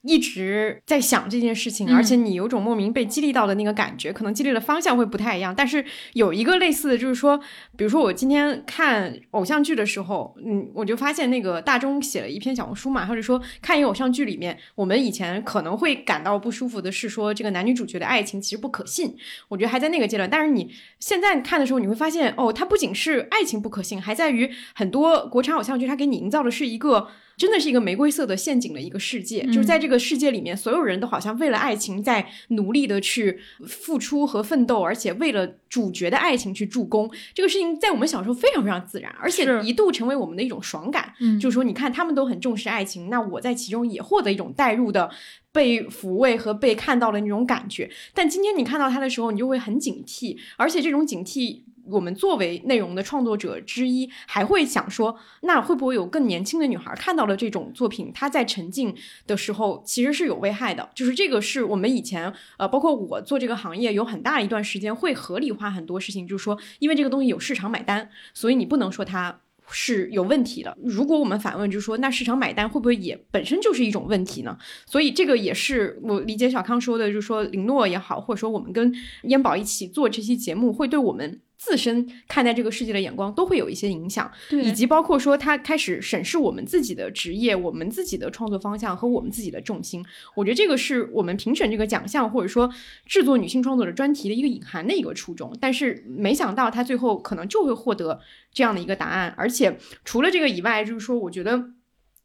[0.02, 5.54] 一直在想这件事情，嗯而且你有种莫名被激励到的那个感觉，可能激励的方向会不太一样。
[5.54, 7.38] 但是有一个类似的，就是说，
[7.76, 19.14] 比如说我今天看偶像剧的时候，嗯，我就发现那个大钟写了一篇小红书嘛，或者说看一个偶像剧里面，我们以前可能会感到不舒服的是说这个男女主角的爱情其实不可信，
[19.48, 20.30] 我觉得还在那个阶段。
[20.30, 27.08] 但是你现在看的时候，你会发现，哦，它不仅是爱情不可信，还在于很多国产偶像剧它给你营造的是一个。
[27.40, 37.10] 真的是一个玫瑰色的陷阱的一个世界，就是在这个世界里面，所有人都好像为了爱情在努力的去付出和奋斗，而且为了主角的爱情去助攻。
[37.32, 41.14] 这个事情在我们小时候非常非常自然，而且一度成为我们的一种爽感。
[41.20, 45.10] 嗯就是说，你看他们都很重视爱情，那我在其中也获得一种代入的。
[45.52, 58.94] 被抚慰和被看到的那种感觉，但今天你看到他的时候，你就会很警惕，而且这种警惕，我们作为内容的创作者之一，还会想说，那会不会有更年轻的女孩看到了这种作品，她在沉浸
[59.26, 69.40] 的时候其实是有危害的，就是这个是我们以前呃，包括我做这个行业有很大一段时间会合理化很多事情，就是说，因为这个东西有市场买单，所以你不能说它。
[69.72, 70.76] 是有问题的。
[70.82, 74.58] 如果我们反问，就是说，那市场买单会不会也本身就是一种问题呢？
[74.84, 81.40] 所以这个也是我理解小康说的，就是说林诺也好，或者说我们跟烟宝一起做这期节目，会对我们。
[81.60, 90.02] 自身看待这个世界的眼光都会有一些影响，对以及包括说他开始审视我们自己的职业、我们自己的创作方向和我们自己的重心。
[90.34, 92.72] 我觉得这个是我们评审这个奖项或者说
[93.04, 95.54] 制作女性创作者专题的一个隐含的一个初衷。
[95.60, 98.18] 但是没想到他最后可能就会获得
[98.54, 101.72] 这样的一个答案，而且除了这个以外，就是说我觉得。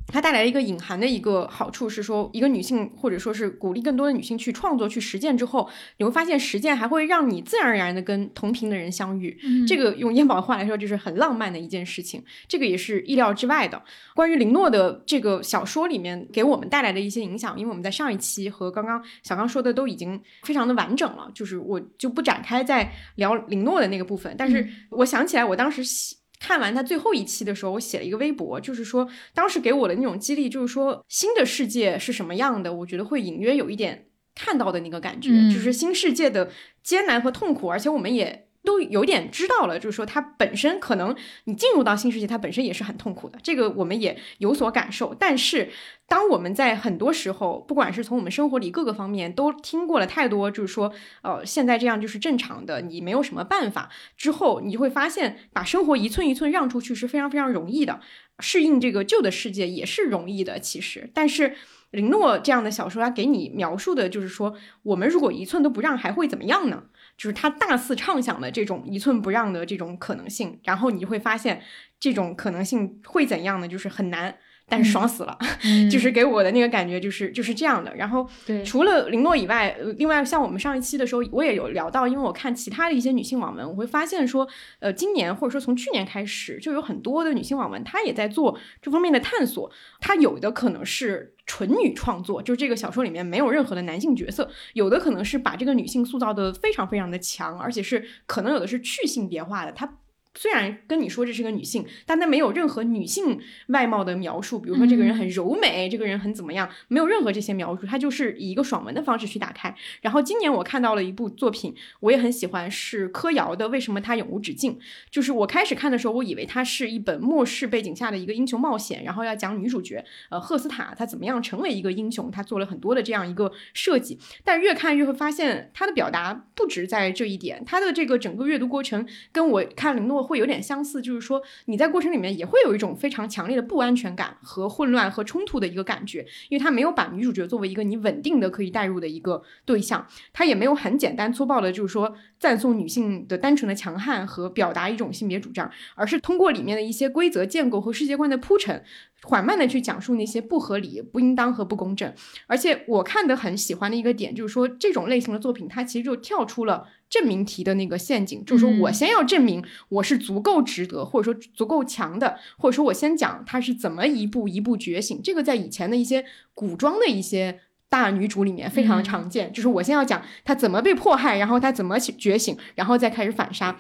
[0.07, 9.37] 它带来了一个隐含的一个好处是说，一个女性或者说是鼓励更多的女性去创作、去实践之后，你会发现实践还会让你自然而然的跟同频的人相遇。
[9.43, 12.23] 嗯这个用燕宝的话来说，就是很浪漫的一件事情。
[12.47, 13.81] 这个也是意料之外的。
[14.13, 24.33] 关于林诺的这个小说里面给我们带来的一些影响，因为我们在上一期和刚刚小刚说的都已经非常的完整了，就是我就不展开再聊林诺的那个部分。
[24.37, 26.15] 但是我想起来，我当时写。
[26.45, 36.51] 看完他最后一期的时候，我写了一个微博，就是说当时给我的那种激励，就是说新的世界是什么样的，我觉得会隐约有一点看到的那个感觉，嗯就是新世界的
[36.83, 38.44] 艰难和痛苦，而且我们也。
[38.65, 45.15] 都有点知道了，就是说它本身可能你进入到新世界，它本身也是很痛苦的，这个我们也有所感受。
[45.17, 45.69] 但是
[46.07, 53.89] 当我们在很多时候，不管是从我们生活里各个方面都听过了太多，就是说，呃，现在这样就是正常的，你没有什么办法。
[54.17, 57.99] 之后你就会发现，把生活一寸一寸让出去是非常非常容易的，
[58.39, 60.59] 适应这个旧的世界也是容易的。
[60.59, 61.55] 其实，但是
[61.91, 66.83] 林诺这样的小说，它给你描述的就是说，我们如果一寸都不让，还会怎么样呢？
[67.17, 71.61] 就是他大肆畅想的这种一寸不让的这种可能性，然后你就会发现
[71.99, 73.67] 这种可能性会怎样呢？
[73.67, 74.37] 就是很难。
[74.67, 77.95] 但是爽死了，嗯 就是给我的那个感觉就是就是这样的。
[77.95, 84.47] 然后对除了林诺以外，呃另外像我们上一期的时候，我也有聊到，因为我看其他的一些女性网文，我会发现说，
[84.79, 89.69] 呃，今年或者说从去年开始，就有很多的女性网文，她也在做这方面的探索。
[89.99, 99.97] 她有的可能是纯女创作，就是这个小说里面没有任何的男性角色；有的可能是把这个女性塑造的非常非常的强，而且是可能有的是去性别化的，它。
[100.35, 103.39] 虽然跟你说这是个女性，但她没有任何女性
[103.69, 109.73] 外貌的描述，比如说这个人很柔美，这个人很怎么样，没有任何这些描述，她就是以一个爽文的方式去打开。
[110.01, 114.73] 然后今年我看到了一部作品，我也很喜欢，是柯瑶的《为什么他永无止境》。
[115.09, 124.19] 就是我开始看的时候，我以为它是一本末世背景下的一个英雄冒险，然后要讲女主角呃赫斯塔她怎么样成为一个英雄，她做了很多的这样一个设计。
[124.43, 148.83] 但越看越会发现，她的表达不止在这一点，她的这个整个阅读过程跟我看林诺会有点相似，就是说你在过程里面也会有一种非常强烈的不安全感和混乱和冲突的一个感觉，因为他没有把女主角作为一个你稳定的可以代入的一个对象，他也没有很简单粗暴的，就是说赞颂女性的单纯的强悍和表达一种性别主张，而是通过里面的一些规则建构和世界观的铺陈。
[149.23, 152.13] 缓慢的去讲述那些不合理、不应当和不公正，
[152.45, 165.21] 而且我看的很喜欢的一个点就是说，这种类型的作品它其实就跳出了证明题的那个陷阱，就是说我先要证明我是足够值得，或者说足够强的，或者说我先讲他是怎么一步一步觉醒。
[165.23, 173.79] 这个在以前的一些古装的一些大女主里面非常常见，就是我先要讲她怎么被迫害，然后她怎么觉醒，然后再开始反杀。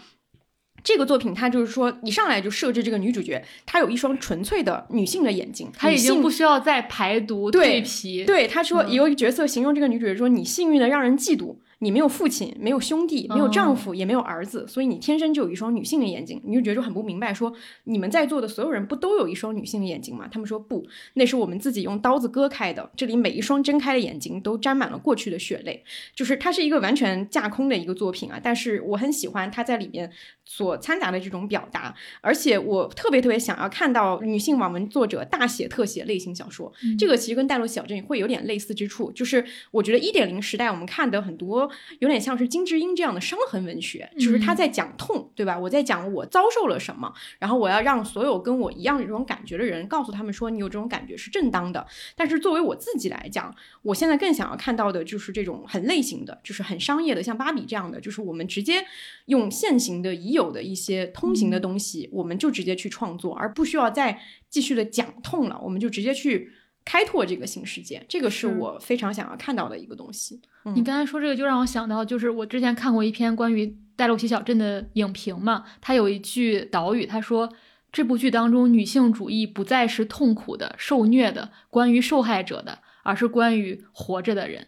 [0.83, 8.23] 这个作品，它就是说，一上来就设置这个女主角，她有一双纯粹的女性的眼睛，她已经不需要再排毒对蜕皮。
[8.23, 20.27] 对，她说嗯有一个角色形容这个女主角说：“你幸运的让人嫉妒。”你没有父亲，没有兄弟，没有丈夫，也没有儿子，所以你天生就有一双女性的眼睛，你就觉得就很不明白，说你们在座的所有人不都有一双女性的眼睛吗？
[20.31, 25.83] 他们说不，那是我们自己用刀子割开的，这里每一双睁开的眼睛都沾满了过去的血泪，
[26.15, 30.09] 就是它是一个完全架空的一个作品啊，但是我很喜欢它在里面
[30.45, 41.64] 所掺杂的这种表达，而且我特别特别想要看到女性网文作者大写特写类型小说，这个其实跟带路小镇会有点类似之处，就是我觉得一点零时代我们看的很多。
[41.99, 45.57] 有点像是金智英这样的伤痕文学，就是他在讲痛，对吧？
[45.57, 51.85] 我在讲我遭受了什么，然后我要让所有跟我一样有这种感觉的人，告诉他们说你有这种感觉是正当的。
[52.15, 58.85] 但是作为我自己来讲，我现在更想要看到的就是这种很类型的，就是很商业的，像芭比这样的，就是我们直接
[59.25, 64.19] 用现行的已有的一些通行的东西，我们就直接去创作，而不需要再
[64.49, 66.51] 继续的讲痛了，我们就直接去。
[66.85, 70.39] 开拓这个新世界，这个是我非常想要看到的一个东西。
[70.75, 77.51] 你刚才说这个，就让我想到，就是我之前看过一篇关于戴洛奇小镇的影评嘛，他有一句导语，他说
[77.91, 84.67] 这部剧当中女性主义不再是痛苦的、受虐的、关于受害者的，而是关于活着的人。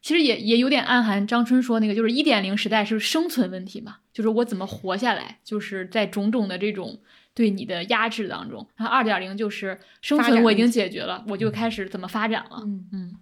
[0.00, 6.98] 其实也也有点暗含张春说那个，就是一点零时代是生存问题嘛，就是我怎么活下来，就是在种种的这种。
[7.38, 12.60] 对你的压制当中，然后二点零就是生存，我已经解决了，我就开始怎么发展了。
[12.64, 13.14] 嗯嗯，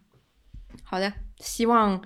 [0.82, 2.02] 好的，希望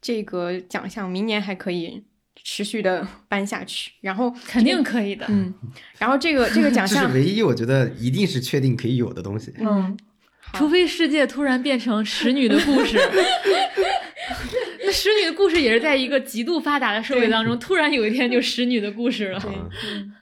[0.00, 2.04] 这个奖项明年还可以
[2.44, 5.26] 持续的颁下去，然后 肯定可以的。
[5.28, 5.52] 嗯，
[5.98, 9.52] 然后这个这个奖项是唯一我觉得一定是确定可以有的东西。
[9.58, 9.98] 嗯，
[10.52, 12.96] 除非世界突然变成使女的故事，
[14.84, 19.42] 那使女的故事也是在一个极度发达的社会当中，突然有一天就使女的故事了。
[19.84, 20.14] 嗯。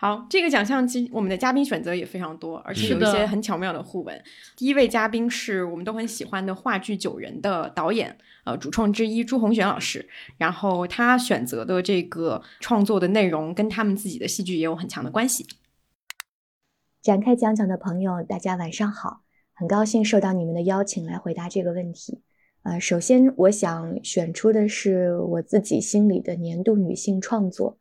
[0.00, 4.22] 好，这个奖项其我们的嘉宾选择也非常多，而且有一些很巧妙的互文。
[4.56, 10.08] 第一位嘉宾是我们都很喜欢的话剧《九人》的导演，呃，主创之一朱红璇老师。
[10.36, 15.44] 然后他选择的这个创作的内容跟他们自己的戏剧也有很强的关系。
[17.02, 22.22] 展开讲讲的朋友，大家晚上好，很高兴受到你们的邀请来回答这个问题。
[22.62, 27.76] 呃，首先我想选出的是我自己心里的年度女性创作。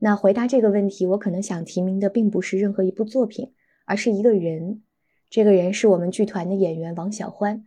[0.00, 3.52] 那回答这个问题，我可能想提名的并不是任何一部作品，
[3.84, 4.82] 而是一个人。
[5.28, 7.64] 这个人是我们剧团的演员王小欢。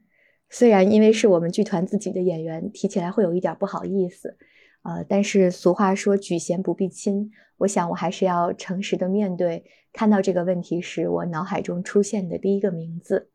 [0.49, 4.37] 虽然因为是我们剧团自己的演员，提起来会有一点不好意思，
[4.83, 9.65] 呃，但是俗话说举贤不避亲，我想我还是要诚实的面对。
[9.93, 13.29] 看到这个问题时，我脑海中出现的第一个名字，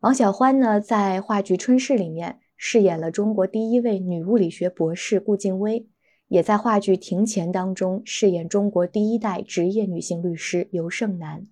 [0.00, 5.86] 王小欢呢，在话剧《春逝》里面饰演了中国第一位女物理学博士顾静薇。
[6.28, 11.46] 也在话剧《庭前》当中饰演中国第一代职业女性律师尤胜男。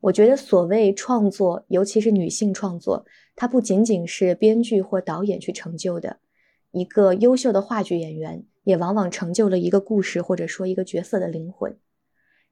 [0.00, 3.04] 我觉得，所谓创作，尤其是女性创作，
[3.36, 6.20] 它不仅仅是编剧或导演去成就的。
[6.70, 11.76] 一个优秀的话剧演员，也往往成就了一个故事或者说一个角色的灵魂。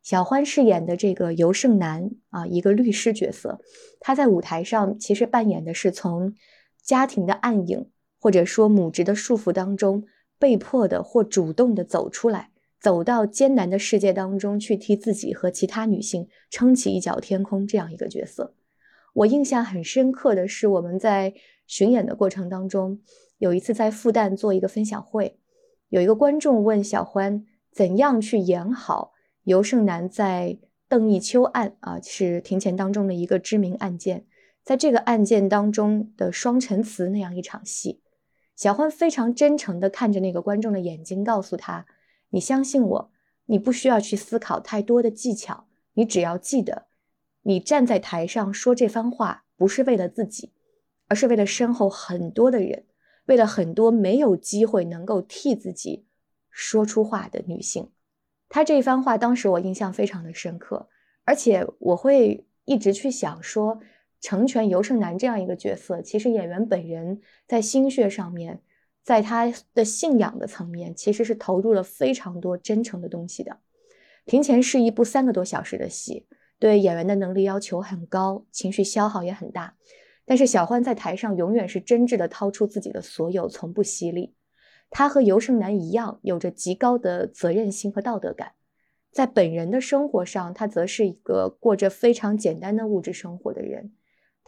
[0.02, 3.58] 小欢饰演的这个尤胜男啊，一个律师角色，
[3.98, 6.34] 他在舞台上其实扮演的是从
[6.82, 7.88] 家庭的暗影
[8.20, 10.04] 或者说母职的束缚当中。
[10.38, 12.50] 被迫的或主动的走出来，
[12.80, 18.54] 走到艰难的世界当中去，替自己和其他女性撑起一角天空，这样一个角色。
[19.14, 21.34] 我印象很深刻的是，我们在
[21.66, 23.00] 巡演的过程当中，
[23.38, 25.38] 有一次在复旦做一个分享会，
[25.88, 30.58] 有一个观众问小欢怎样去演好尤胜男在
[30.88, 34.24] 邓义秋案啊，是庭前当中的一个知名案件，
[34.62, 38.00] 在这个案件当中的双陈词那样一场戏。
[38.58, 41.86] 小欢非常真诚地看着那个观众的眼睛，告诉他
[42.30, 43.12] ：“你相信我，
[43.46, 46.88] 你不需要去思考太多的技巧，你只要记得，
[47.42, 50.50] 你站在台上说这番话，不是为了自己，
[51.06, 52.86] 而是为了身后很多的人，
[53.26, 56.06] 为了很多没有机会能够替自己
[56.50, 57.92] 说出话的女性。”
[58.50, 60.88] 他这一番话当时我印象非常的深刻，
[61.22, 63.78] 而且我会一直去想说。
[64.20, 68.60] 成全尤胜男这样一个角色，其实演员本人在心血上面，
[69.04, 73.58] 在他的信仰的层面，其实是投入了非常多真诚的东西的。
[74.26, 76.26] 庭前是一部三个多小时的戏，
[76.58, 79.76] 对演员的能力要求很高，情绪消耗也很大。
[80.26, 84.34] 但是小欢在台上永远是真挚的掏出自己的所有，从不犀利。
[84.90, 88.52] 他和尤胜男一样，有着极高的责任心和道德感。
[89.10, 93.92] 在本人的生活上，他则是一个过着非常简单的物质生活的人。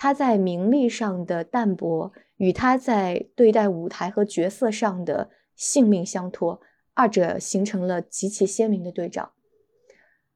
[0.03, 6.63] 他在名利上的淡泊，与他在对待舞台和角色上的性命相托，
[6.95, 9.33] 二者形成了极其鲜明的对照。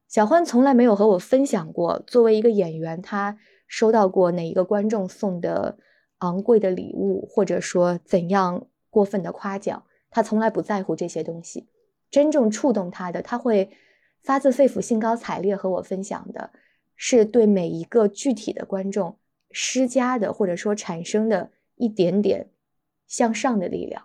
[0.07, 5.79] 小欢从来没有和我分享过，作为一个演员，他收到过哪一个观众送的
[6.19, 9.83] 昂贵的礼物，或者说怎样过分的夸奖。
[10.11, 11.67] 他从来不在乎这些东西。
[12.11, 13.71] 真正触动他的，他会
[14.21, 16.51] 发自肺腑、兴高采烈和我分享的，
[16.95, 19.17] 是对每一个具体的观众
[19.57, 22.49] 施加的，或者说产生的一点点
[23.07, 24.03] 向上的力量。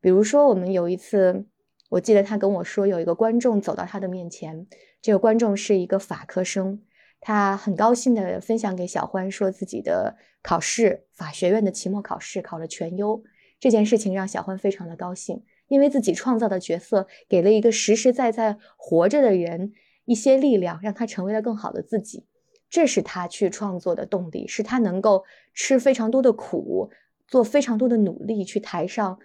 [0.00, 1.46] 比如说，我们有一次，
[1.90, 4.66] 我记得他跟我说，有一个观众走到他的面前，
[5.00, 6.82] 这个观众是一个法科生，
[7.20, 13.22] 他很高兴地分享给小欢，说自己的考试，法学院的期末考试考了全优。
[13.60, 19.72] 这件事情让小欢非常的高兴，因为自己创造的角色给了一个实实在在活着的人
[20.04, 22.26] 一些力量，让他成为了更好的自己。
[22.68, 26.90] 这是他去创作的动力，是他能够吃非常多的苦，
[27.28, 29.18] 做非常多的努力，去台上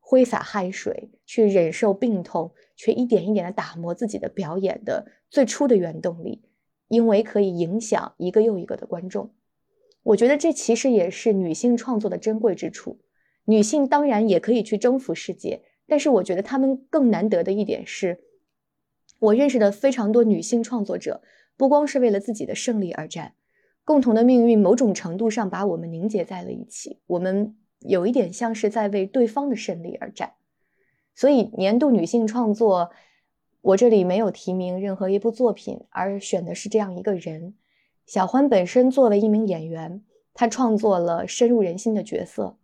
[0.00, 6.42] 挥洒汗水，去忍受病痛，却一点一点的打磨自己的表演的最初的原动力，
[6.88, 9.32] 因为可以影响一个又一个的观众。
[10.02, 12.98] 我觉得这其实也是女性创作的珍贵之处。
[13.44, 18.20] 女性当然也可以去征服世界，但是我觉得她们更难得的一点是，
[19.18, 21.22] 我认识的非常多女性创作者，
[21.58, 23.34] 不光是为了自己的胜利而战，
[23.84, 27.00] 共同的命运某种程度上把我们凝结在了一起。
[27.08, 30.34] 我们有一点像是在为对方的胜利而战。
[31.16, 32.90] 所以年度女性创作，
[33.60, 37.54] 我这里没有提名任何一部作品，而选的是这样一个人：
[38.06, 42.56] 小欢本身作为一名演员，她创作了深入人心的角色。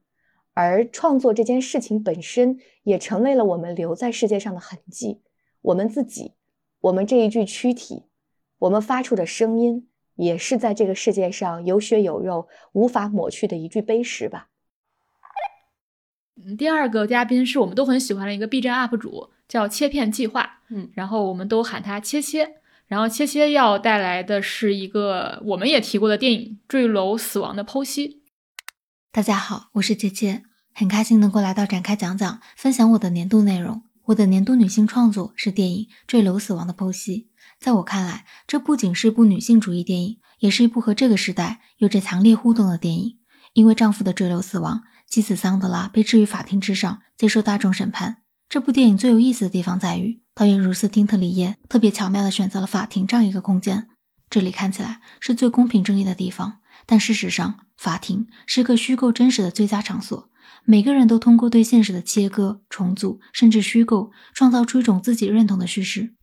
[0.52, 5.20] 而创作这件事情本身也成为了我们留在世界上的痕迹。
[5.62, 6.34] 我们自己，
[6.80, 8.04] 我们这一具躯体，
[8.64, 14.48] 我们发出的声音，也是在这个世界上有血有肉、无法抹去的一具碑石吧。
[16.36, 20.60] 嗯，第二个嘉宾是我们都很喜欢的一个 B 站 UP 主，叫切片计划。
[20.70, 22.56] 嗯，然后我们都喊他切切。
[22.86, 28.08] 然后切切要带来的是一个我们也提过的电影《坠楼死亡的剖析》。
[29.10, 30.42] 大家好，我是姐姐，
[30.74, 33.82] 很开心能够来到展开讲讲，分享我的年度内容。
[34.06, 37.28] 我的年度女性创作是电影《坠楼死亡的剖析》。
[37.60, 43.18] 在我看来，这不仅是一部女性主义电影，也是一部和这个时代有着强烈互动的电影。
[43.54, 48.18] 因为丈夫的坠楼死亡，妻子桑德拉被置于法庭之上，接受大众审判。
[48.48, 53.88] 这部电影最有意思的地方在于，导演如斯汀特里耶特别巧妙地选择了法庭这样一个空间，
[54.28, 56.58] 这里看起来是最公平正义的地方。
[56.84, 60.28] 但事实上，法庭是个虚构真实的最佳场所。
[60.64, 66.14] 每个人都通过对现实的切割、重组，甚至虚构，创造出一种自己认同的叙事。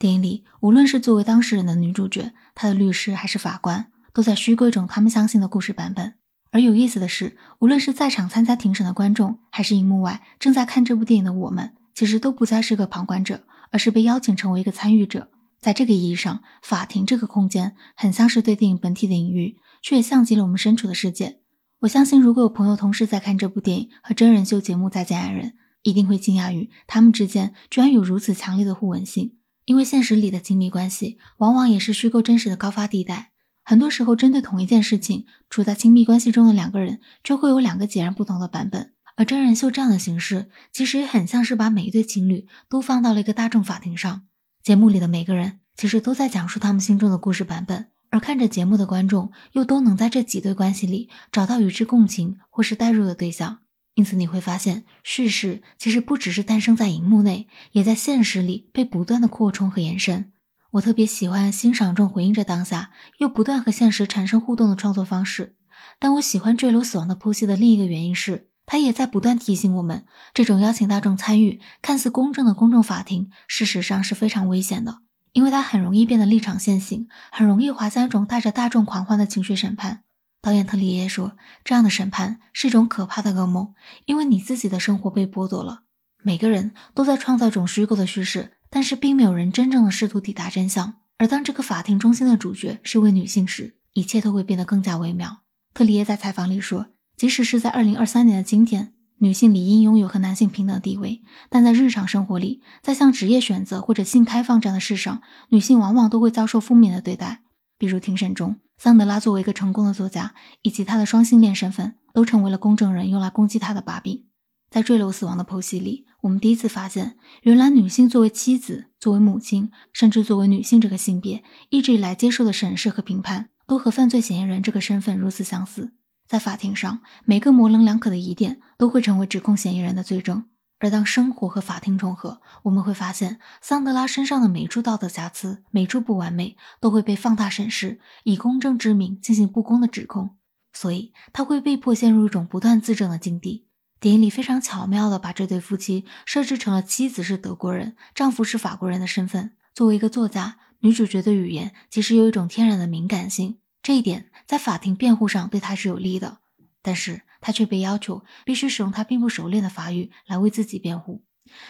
[0.00, 6.14] 电影里，无论是作为当事人的女主角，她的律师，还是法官，都在虚构一种他们相信的故事版本。
[6.52, 15.28] 而有意思的是，无论是在场参加庭审的观众，还是荧幕外正在看这部电影的我们，其实都不再是个旁观者，而是被邀请成为一个参与者。
[15.60, 19.58] 在这个意义上，法庭这个空间很像是对电影本体的隐喻。
[19.82, 21.40] 却也像极了我们身处的世界。
[21.80, 25.46] 我相信，如果有朋友同时在看这部电影和真人秀节目《再见爱人》，
[25.82, 29.32] 一定会惊讶于他们之间居然有如此强烈的互文性。
[29.70, 33.30] 因为现实里的亲密关系往往也是虚构真实的高发地带。
[33.62, 38.94] 很多时候，针对同一件事情，处在亲密关系中的两个人就会有两个截然不同的版本。
[39.14, 44.22] 而真人秀这样的形式，其实也很像是把每一对情侣都放到了一个大众法庭上，
[44.60, 47.90] 节目里的每个人其实都在讲述他们心中的故事版本。
[48.10, 53.60] 而看着节目的观众又都能在这几对关系里找到与之共情或是代入的对象，
[54.00, 60.32] 因此你会发现，叙事其实不只是诞生在荧幕内，也在现实里被不断的扩充和延伸。
[60.70, 65.54] 我特别喜欢欣赏这种回应着当下又不断和现实产生互动的创作方式。
[65.98, 75.00] 但我喜欢《坠楼死亡的剖析》的另一个原因是，它也在不断提醒我们，这种邀请大众参与、看似公正的公众法庭，事实上是非常危险的。
[75.34, 80.04] 因为它很容易变得立场先行，很容易滑向一种带着大众狂欢的情绪审判。
[80.42, 83.74] 导演特里耶说，这样的审判是一种可怕的噩梦，
[84.06, 85.82] 因为你自己的生活被剥夺了。
[86.22, 90.94] 每个人都在创造一种虚构的叙事，但是并没有人真正的试图抵达真相。
[91.18, 95.42] 而当这个法庭中心的主角是位女性时，一切都会变得更加微妙。
[95.74, 96.86] 特里耶在采访里说，
[97.16, 98.94] 即使是在2023年的今天。
[99.22, 101.20] 女性理应拥有和男性平等地位，
[101.50, 105.20] 但在日常生活里，在像职业选择或者性开放这样的事上，
[105.50, 107.42] 女性往往都会遭受负面的对待。
[107.80, 114.26] 比如庭审中，桑德拉作为一个成功的作家，以及她的双性恋身份，都成为了公证人用来攻击她的把柄。
[114.68, 125.94] 在坠楼死亡的剖析里，我们第一次发现，原来女性作为妻子、作为母亲，甚至作为女性这个性别，一直以来接受的审视和评判，都和犯罪嫌疑人这个身份如此相似。
[126.28, 130.44] 在法庭上，每个模棱两可的疑点都会成为指控嫌疑人的罪证。
[130.80, 140.36] 而当生活和法庭重合，我们会发现桑德拉身上的每处道德瑕疵、每处不完美都会被放大审视，以公正之名进行不公的指控。
[140.72, 143.68] 所以，他会被迫陷入一种不断自证的境地。
[144.00, 149.52] 电影里非常巧妙地把这对夫妻设置成了妻子是德国人，丈夫是法国人的身份。
[149.74, 156.38] 作为一个作家，女主角的语言其实有一种天然的敏感性，这一点在法庭辩护上对她是有利的。
[156.82, 161.24] 但是他却被要求必须使用他并不熟练的法语来为自己辩护。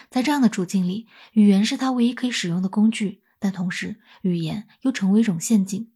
[0.09, 5.91] 在这样的处境里，语言是他唯一可以使用的工具，但同时语言又成为一种陷阱。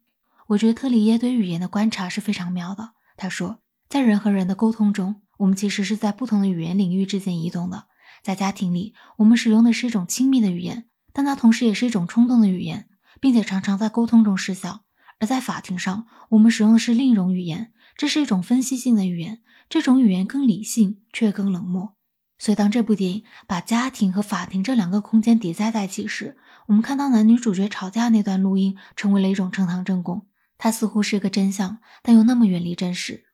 [0.48, 2.94] 我觉得特里耶对语言的观察是非常妙的。
[3.18, 7.86] 他说，在人和人的沟通中，我们其实是在不同的语言领域之间移动的。
[8.24, 10.86] 在家庭里，我们使用的是一种亲密的语言。
[11.14, 12.90] 但它同时也是一种冲动的语言，
[13.22, 14.82] 并且常常在沟通中失效。
[15.18, 19.42] 而在法庭上，我们使用的是另一种语言，这是一种分析性的语言。
[19.68, 21.96] 这种语言更理性，却更冷漠。
[22.38, 30.28] 所以，当这部电影把家庭和法庭这两个空间叠加在一起时，我们看到男女主角吵架那段录音成为了一种呈堂证供。
[30.58, 33.26] 它似乎是一个真相，但又那么远离真实。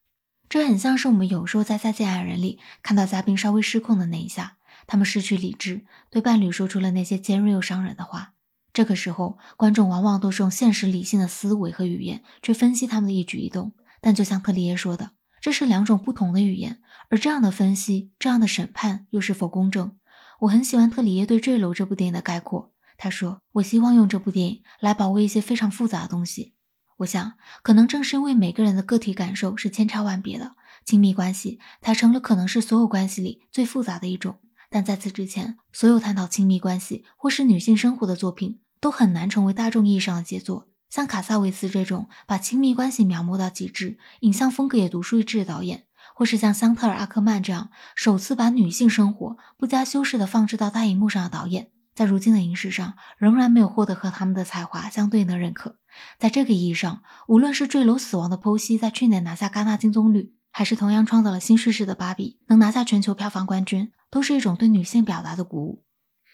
[0.48, 4.58] 这很像是我们有时候在《再见爱人》里看到嘉宾稍微失控的那一下。
[4.88, 8.34] 他们失去理智，对伴侣说出了那些尖锐又伤人的话。
[8.74, 13.74] 这个时候，观众往往都是用现实理性的思维和语言去分析他们的一举一动。
[14.02, 19.96] 但就像特里耶说的，这是两种不同的语言，而这样的分析、这样的审判又是否公正？
[20.42, 22.72] 我很喜欢特里耶对《坠楼》这部电影的概括。
[22.98, 26.54] 他说：“我希望用这部电影来保卫一些非常复杂的东西。
[26.98, 30.56] 我想，可能正是因为每个人的个体感受是千差万别的，
[30.86, 34.40] 亲密关系才成了可能是所有关系里最复杂的一种。”
[34.70, 40.70] 但在此之前，所有探讨亲密关系或是女性生活的作品都很难成为大众意义上的杰作。
[40.92, 55.78] 像卡萨维茨这种把亲密关系描摹到极致、影像风格也独树一帜的导演，或是像桑特尔·阿克曼这样首次把女性生活不加修饰的放置到大荧幕上的导演，在如今的影史上仍然没有获得和他们的才华相对应的认可。
[56.20, 63.92] 在这个意义上，无论是《坠楼死亡的剖析》在去年拿下戛纳金棕榈，还是同样创造了新叙事的《芭比》能拿下全球票房冠军。
[64.10, 65.84] 都是一种对女性表达的鼓舞，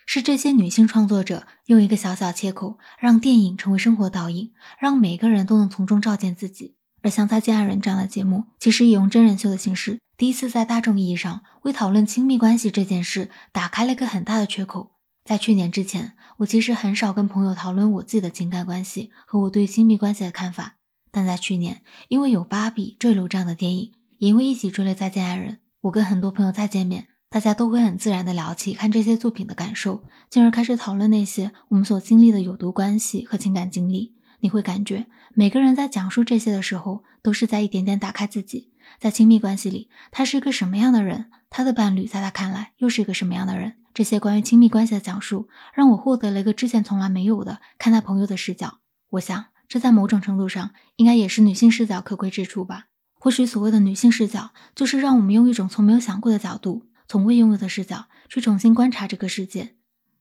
[0.08, 6.78] 是这些女性创作者用一个小小切口，让电影成为生活倒影，让每个人都能从中照见自己。
[7.02, 14.94] 而像《再见爱人》这样的节目，其实也用真人秀的形式，第一次在大众意义上为讨论亲密关系这件事打开了一个很大的缺口。
[15.26, 20.76] 在去年之前，我其实很少跟朋友讨论我自己的情感关系和我对亲密关系的看法，
[21.12, 27.10] 但在去年，因为有《芭比》《坠楼》这样的电影，也因为一起追了《再见爱人》，我跟很多朋友再见面。
[27.30, 34.14] 大家都会很自然的聊起看这些作品的感受，进而开始讨论那些我们所经历的有毒关系和情感经历。
[34.40, 38.72] 你会感觉每个人在讲述这些的时候，都是在一点点打开自己。
[38.98, 41.30] 在亲密关系里，他是一个什么样的人？
[41.50, 43.74] 他的伴侣在他看来又是一个什么样的人？
[43.94, 48.80] 这些关于亲密关系的讲述，让我获得了一个之前从来没有的看待朋友的视角。
[49.10, 52.86] 我想，这在某种程度上，应该也是女性视角可贵之处吧。
[53.20, 56.86] 或许所谓的女性视角，就是让我们用一种从没有想过的角度。
[57.08, 59.76] 从未拥有的视角去重新观察这个世界，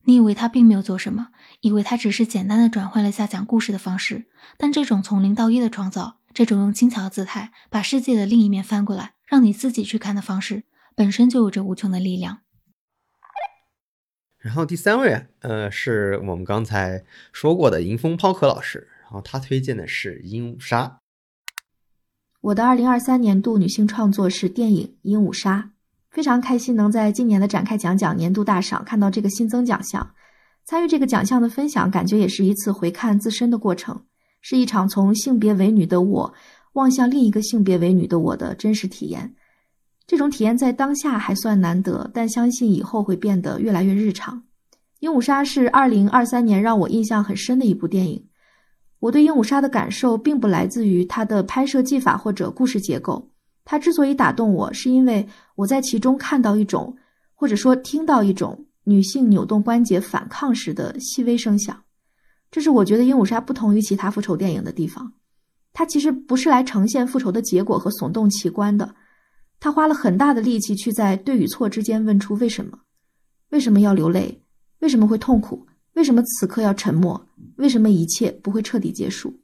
[0.04, 1.28] 你以为他并没有做什么，
[1.60, 10.62] 以为他只是简单的转换了一下讲故事的方式，但这种从零到一的创造，这种用轻巧的姿态把世界的另一面翻过来，让你自己去看的方式，
[10.94, 12.38] 本身就有着无穷的力量。
[14.38, 20.82] 然后第三位，呃，是我们刚才说过的迎风抛壳老师，然后他推荐的是《鹦鹉杀》。
[22.42, 25.72] 我的二零二三年度女性创作是电影《鹦鹉杀》。
[26.16, 30.14] 非常开心能在今年的展开讲讲年度大赏看到这个新增奖项，
[30.64, 34.00] 参与这个奖项的分享，感觉也是一次回看自身的过程，
[34.40, 36.32] 是一场从性别为女的我
[36.72, 39.34] 望向另一个性别为女的我的真实体验。
[40.06, 44.38] 这种体验在当下还算难得，但相信以后会变得越来越日常。
[45.00, 48.26] 《鹦鹉杀》是二零二三年让我印象很深的一部电影。
[49.00, 53.28] 我对《鹦鹉杀》的感受并不来自于它的拍摄技法或者故事结构。
[53.66, 56.96] 它之所以打动我，是因为我在其中看到一种，
[57.34, 61.82] 或者说听到一种女性扭动关节反抗时的细微声响。
[62.50, 65.12] 这是我觉得《鹦鹉杀》不同于其他复仇电影的地方。
[65.72, 68.94] 它其实不是来呈现复仇的结果和耸动奇观的，
[69.58, 72.78] 他花了很大的力气去在对与错之间问出为什么：
[73.50, 74.42] 为什么要流泪？
[74.78, 75.66] 为什么会痛苦？
[75.94, 77.26] 为什么此刻要沉默？
[77.56, 79.40] 为什么一切不会彻底结束？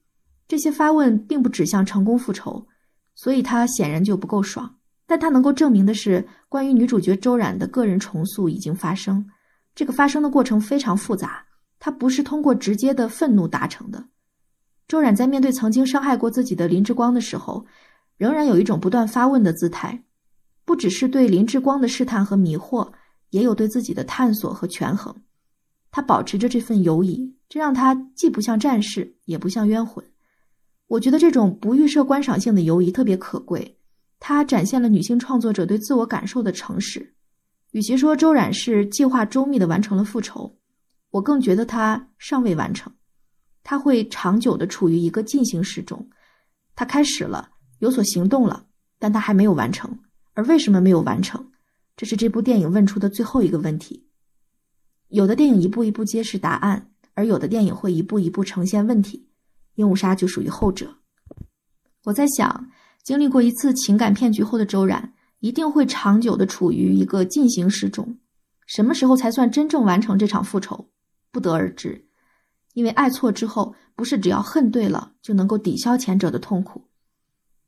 [0.46, 2.66] 这些发问并不指向成功复仇。
[3.14, 4.76] 所以他显然就不够爽，
[5.12, 9.22] 但它能够证明的是，关于女主角周冉的个人重塑已经发生。
[9.74, 11.44] 这个发生的过程非常复杂，
[11.78, 14.02] 它不是通过直接的愤怒达成的。
[14.88, 17.66] 周冉在面对曾经伤害过自己的林志光的时候，
[18.16, 20.02] 仍然有一种不断发问的姿态，
[20.64, 22.90] 不只是对林志光的试探和迷惑，
[23.28, 25.14] 也有对自己的探索和权衡。
[25.90, 30.02] 他保持着这份犹疑，这让他既不像战士，也不像冤魂。
[30.86, 33.76] 我觉得这种不预设观赏性的犹疑特别可贵，
[34.24, 37.12] 它展现了女性创作者对自我感受的诚实。
[37.72, 40.56] 与其说周冉是计划周密的完成了复仇，
[41.10, 42.92] 我更觉得他尚未完成。
[43.64, 46.08] 他会长久的处于一个进行时中，
[46.76, 48.64] 他开始了，有所行动了，
[48.96, 49.98] 但他还没有完成。
[50.34, 51.50] 而为什么没有完成？
[51.96, 54.06] 这是这部电影问出的最后一个问题。
[55.08, 59.18] 有的电影一步一步揭示答案，而有的电影会一步一步呈现问题。
[59.74, 60.98] 《鹦鹉杀》就属于后者。
[62.04, 62.70] 我在想，
[63.02, 68.16] 经历过一次情感骗局后的周冉，一定会长久的处于一个进行时中。
[68.66, 70.88] 什么时候才算真正完成这场复仇？
[71.30, 72.06] 不得而知。
[72.74, 76.86] 因为爱错之后，不是只要恨对了就能够抵消前者的痛苦。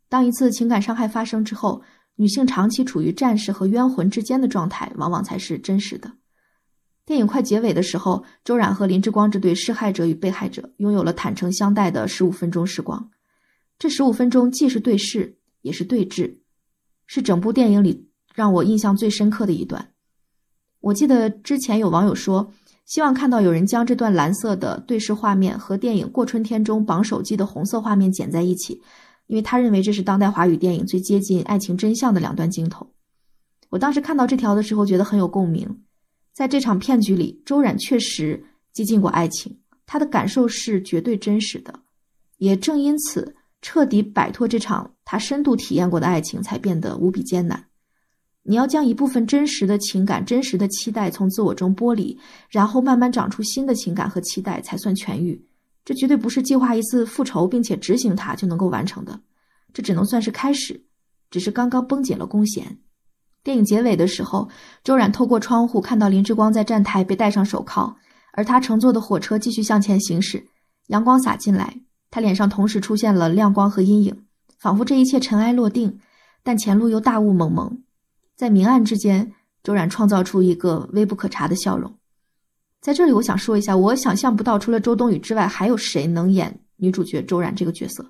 [0.09, 1.83] 当一次情感伤害发生之后，
[2.15, 6.13] 女性长期处于战士和冤魂之间的状态，往往才是真实的。
[7.05, 13.11] 电影快结尾的时候，周冉和林志光这对施害者与被害者拥有了坦诚相待的十五分钟时光。
[13.79, 16.39] 这十五分钟既是对视，也是对峙，
[17.07, 19.93] 是整部电影里让我印象最深刻的一段。
[20.81, 22.53] 我记得之前有网友说。
[22.87, 28.79] 希望看到有人将这段蓝色的对视画面和电影《过春天》中绑手机的红色画面剪在一起，
[29.27, 32.87] 因为他认为这是当代华语电影最接近爱情真相的两段镜头。
[33.71, 35.81] 我当时看到这条的时候，觉得很有共鸣。
[36.35, 38.45] 在这场骗局里，周冉确实
[38.75, 41.81] 接近过爱情，他的感受是绝对真实的。
[42.37, 47.65] 也正因此，彻底摆脱这场他深度体验过的爱情，才变得无比艰难。
[48.43, 52.19] 你要将一部分真实的情感、真实的期待从自我中剥离，
[52.51, 55.43] 然后慢慢长出新的情感和期待，才算痊愈。
[55.83, 59.19] 这绝对不是计划一次复仇并且执行它就能够完成的，
[59.73, 60.85] 这只能算是开始，
[61.31, 62.77] 只是刚刚绷紧了弓弦。
[63.43, 64.47] 电影结尾的时候，
[64.83, 67.97] 周冉透过窗户看到林志光在站台被戴上手铐，
[68.35, 70.47] 而他乘坐的火车继续向前行驶，
[70.89, 71.81] 阳光洒进来，
[72.15, 74.17] 他脸上同时出现了亮光和阴影，
[74.57, 75.99] 仿佛这一切尘埃落定，
[76.45, 77.83] 但前路又大雾蒙蒙。
[78.37, 79.33] 在明暗之间，
[79.65, 81.93] 周冉创造出一个微不可察的笑容。
[82.81, 88.09] 在这里，我想说一下，我想象不到除了周冬雨之外，还有谁能演女主角周冉这个角色。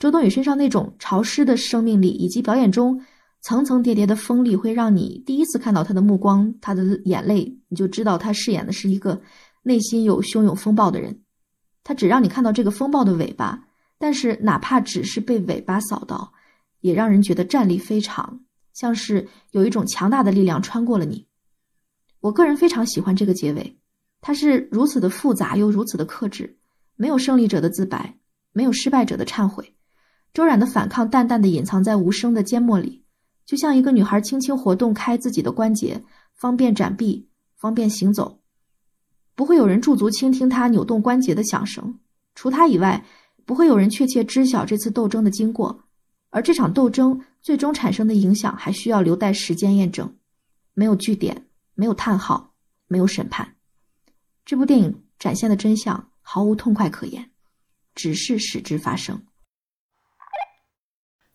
[0.00, 3.00] 周冬雨身上那种潮湿的生命力，以及表演中
[3.40, 9.22] 层层叠叠的锋利，会让你第一次看到她的目光、她的眼泪，你就知道她饰演的是一个
[9.62, 11.20] 内心有汹涌风暴的人。
[11.84, 13.66] 她只让你看到这个风暴的尾巴，
[13.98, 16.32] 但是哪怕只是被尾巴扫到，
[16.80, 18.40] 也让人觉得战力非常。
[18.72, 21.26] 像是有一种强大的力量穿过了你。
[22.20, 23.78] 我个人非常喜欢这个结尾，
[24.20, 26.56] 它是如此的复杂又如此的克制，
[26.96, 28.16] 没有胜利者的自白，
[28.52, 29.74] 没有失败者的忏悔。
[30.32, 33.04] 周冉的反抗淡淡的隐藏在无声的缄默里，
[33.44, 36.02] 就像一个女孩轻轻活动开自己的关节，
[36.32, 38.41] 方便展臂，方便行走。
[39.34, 41.98] 不会有人驻足倾听他扭动关节的响声，
[42.34, 43.04] 除他以外，
[43.44, 45.84] 不会有人确切知晓这次斗争的经过。
[46.30, 50.16] 而这场斗争最终产生的影响，还需要留待时间验证。
[50.74, 52.54] 没有句点，没有叹号，
[52.86, 53.56] 没有审判。
[54.44, 57.30] 这部电影展现的真相毫无痛快可言，
[57.94, 59.26] 只是使之发生。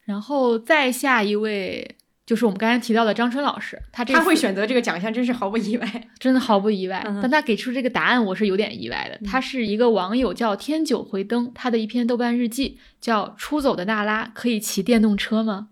[0.04, 1.98] 然后再下一位。
[2.28, 7.02] 就是我们刚才提到的张春老师，他他会选择这个奖项，真是毫不意外， 真的毫不意外。
[7.22, 9.26] 但他给出这个答案，我是有点意外的。
[9.26, 15.70] 他是一个网友叫天九回灯，他的一篇豆瓣日记叫《出走的娜拉可以骑电动车吗》。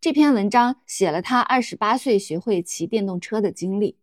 [0.00, 3.96] 这篇文章写了他二十八岁学会骑电动车的经历，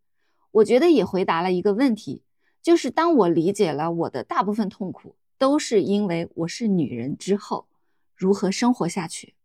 [0.52, 2.24] 我觉得也回答了一个问题，
[2.62, 7.68] 就是当我理解了我的大部分痛苦都是因为我是女人之后，
[8.14, 9.36] 如何生活下去？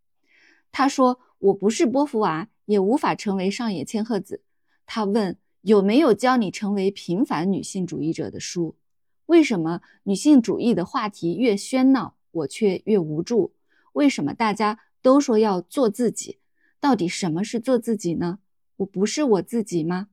[0.72, 1.20] 他说。
[1.44, 4.40] 我不是波伏娃，也无法成为上野千鹤子。
[4.86, 8.76] 他问有没有教你成为平凡女性主义者的书？
[9.26, 13.52] 为什么女性主义的话题越喧闹，我却越无助？
[13.92, 16.38] 为什么大家都说要做自己？
[16.80, 18.38] 到底什么是做自己呢？
[18.76, 20.08] 我不是我自己吗？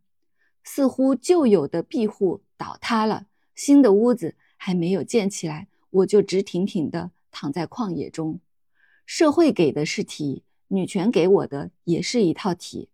[0.66, 8.42] 似乎旧有的庇护倒塌了，新的屋子还没有建起来，我就直挺挺地躺在旷野中。
[9.06, 10.44] 社会给的是题。
[10.74, 12.88] 女权给我的也是一套题，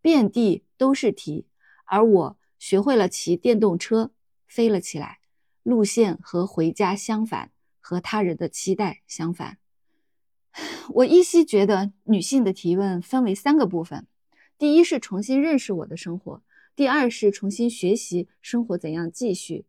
[0.00, 1.46] 遍地都是题，
[1.84, 4.10] 而我学会了骑电动车，
[4.48, 5.20] 飞了起来，
[5.62, 9.58] 路线和回家相反，和他人的期待相反。
[10.94, 14.08] 我依稀觉得女性的提问分为三个部分：
[14.58, 16.42] 第一是重新认识我的生活；
[16.74, 19.64] 第二是重新学习生活怎样继续；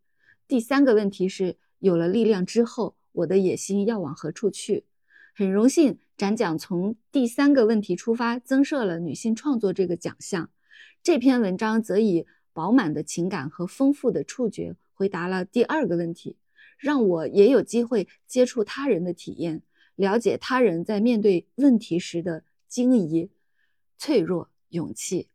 [0.48, 4.84] 第三个问题是有了力量之后，我的野心要往何处去？
[5.32, 6.00] 很荣幸。
[6.22, 10.50] 展讲从第三个问题出发，增设了女性创作这个奖项。
[11.02, 16.36] 这篇文章则以饱满的情感和丰富的触觉回答了第二个问题，
[16.78, 19.62] 让我也有机会接触他人的体验，
[19.96, 23.28] 了解他人在面对问题时的惊疑、
[23.98, 25.26] 脆弱、勇气。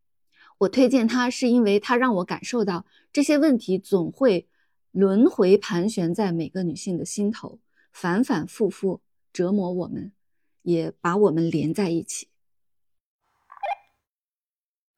[0.59, 4.47] 我推荐它，是因为它让我感受到这些问题总会
[4.91, 7.59] 轮回盘旋在每个女性的心头，
[7.91, 9.01] 反反复复
[9.33, 10.13] 折磨我们，
[10.67, 12.27] 也把我们连在一起。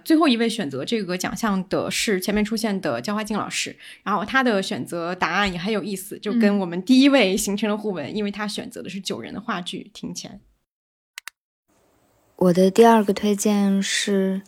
[0.04, 10.42] 最后一位选择这个奖项的是前面出现的焦华静老师，然后他的选择答案也很有意思，就跟我们第一位形成了互文，因为他选择的是九人的话剧《庭前》。
[12.38, 14.42] 我的第二个推荐是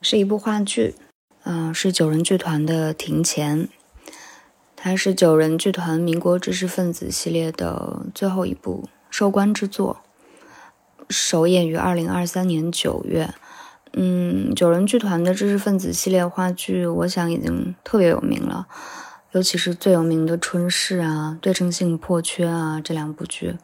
[0.00, 0.94] 是一部话剧，
[1.42, 3.64] 嗯，是九人剧团的《庭前》，
[4.76, 10.02] 它是九人剧团民国知识分子系列的最后一部收官之作，
[11.10, 13.34] 首演于二零二三年九月。
[13.92, 18.68] 嗯，九人剧团的知识分子系列话剧，我想已经特别有名了，
[19.32, 23.50] 尤其是最有名的《春逝》啊，《对称性破缺》啊这两部剧。《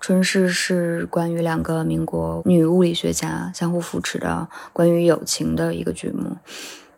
[0.00, 6.36] 春逝》是关于两个民国女物理学家相互扶持的关于友情的一个剧目，《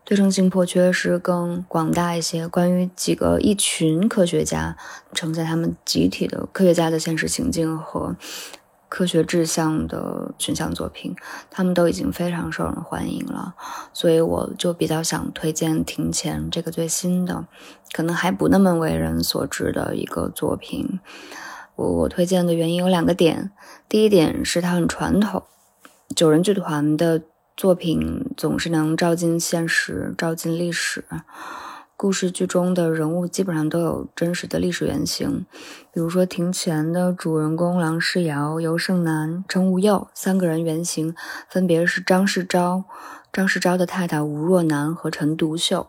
[0.05, 4.75] 对称性破缺》是更广大一些，关于几个一群科学家
[5.13, 8.17] 呈现他们集体的科学家的现实情境和。
[8.89, 11.15] 科学志向的群像作品，
[11.51, 13.55] 他们都已经非常受人欢迎了，
[13.93, 17.47] 所以我就比较想推荐《庭前》这个最新的，
[17.93, 21.01] 可能还不那么为人所知的一个作品。
[21.77, 23.53] 我我推荐的原因有两个点，
[23.89, 25.45] 第一点是它很传统，
[26.17, 27.23] 九人剧团的
[27.57, 31.05] 作品总是能照进现实，照进历史。
[31.99, 35.45] 故事剧中的人物基本上都有真实的历史原型，
[35.93, 41.13] 比如说庭前的主人公郎世尧、尤胜男、陈无佑三个人原型
[41.51, 42.85] 分别是张世钊、
[43.33, 45.89] 张世钊的太太吴若楠和陈独秀。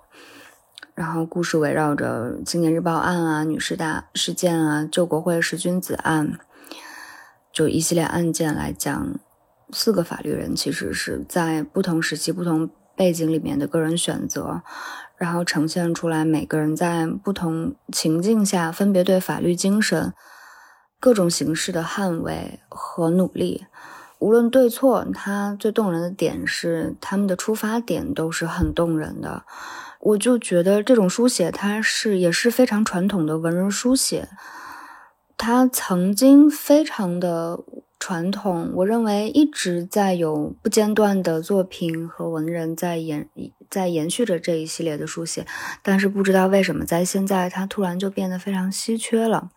[0.96, 6.40] 然后故事围绕着《青年日报》案啊、女士大事件啊、救国会十君子案，
[7.54, 9.20] 就一系列案件来讲，
[9.72, 14.64] 四个法律人其实是在不同时期、不同背景里面的个人选择。
[15.20, 20.14] 然后呈现出来，每个人在不同情境下分别对法律精神
[21.00, 23.66] 各种形式的捍卫和努力，
[24.20, 29.44] 无论对错，它最动人的点是他们的出发点都是很动人的。
[30.00, 34.30] 我就觉得这种书写，它是也是非常传统的文人书写，
[35.38, 37.60] 它曾经非常的
[38.00, 43.30] 传统，我认为一直在有不间断的作品和文人在延。
[43.70, 45.46] 在延续着这一系列的书写，
[45.84, 49.52] 但是不知道为什么在现在它突然就变得非常稀缺了，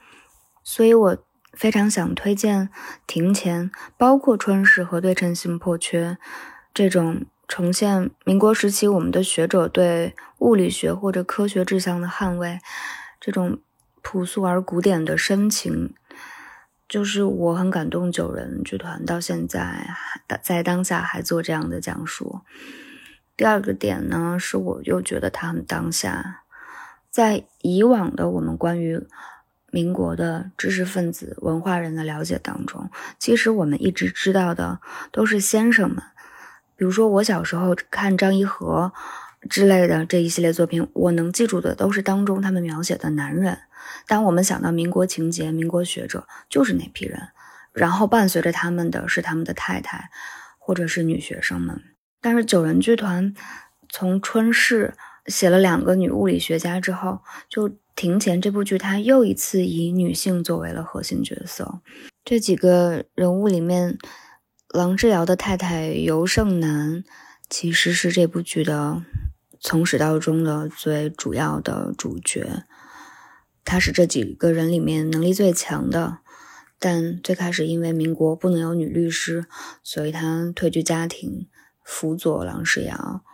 [0.63, 1.17] 所以我
[1.55, 2.69] 非常想推荐
[3.07, 6.11] 《庭前》，包括《春逝》和《对称性破缺》
[6.75, 12.59] 这种呈现民国时期我们的学者对物理学或者科学志向的捍卫，
[13.19, 13.61] 这种
[14.03, 15.95] 朴素而古典的深情，
[16.93, 18.13] 就是我很感动。
[18.13, 19.59] 九人剧团到现在
[20.29, 22.43] 还在当下还做这样的讲述。
[23.35, 26.43] 第二个点呢，是我又觉得他很当下，
[27.09, 29.03] 在以往的我们关于
[29.71, 34.79] 民国的知识分子、文化人的了解当中，其实我们一直知道的
[35.11, 36.03] 都是先生们，
[36.77, 38.93] 比如说我小时候看张一和
[39.51, 43.59] 之类的这一系列作品，我能记住的都是当中他们描写的男人。
[44.07, 47.21] 当我们想到民国情节、民国学者，就是那批人，
[47.73, 50.11] 然后伴随着他们的是他们的太太，
[50.59, 51.83] 或者是女学生们。
[52.21, 53.35] 但是九人剧团
[53.89, 54.95] 从《春逝》
[55.31, 61.81] 写了两个女物理学家之后，就《庭前》这部剧，它又一次以女性作为了核心角色。
[62.25, 63.99] 这几个人物里面，
[64.69, 67.03] 郎志尧的太太尤胜男
[67.51, 69.03] 其实是这部剧的
[69.63, 72.65] 从始到终的最主要的主角。
[73.65, 76.19] 他是这几个人里面能力最强的，
[76.79, 79.47] 但最开始因为民国不能有女律师，
[79.83, 81.49] 所以他退居家庭。
[81.85, 83.25] 辅佐郎世尧，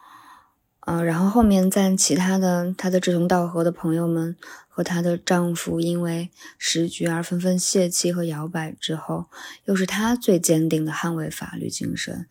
[0.81, 9.27] 呃，然后后面在其他的她的志同道合的朋友们和她的丈夫因为时局而纷纷泄气和摇摆之后，
[9.67, 12.27] 又是她最坚定的捍卫法律精神，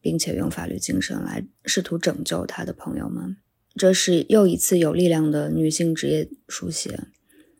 [0.00, 3.36] 并且用法律精神来试图拯救她的朋友们。
[3.74, 7.00] 这是又一次有力量的女性职业书写。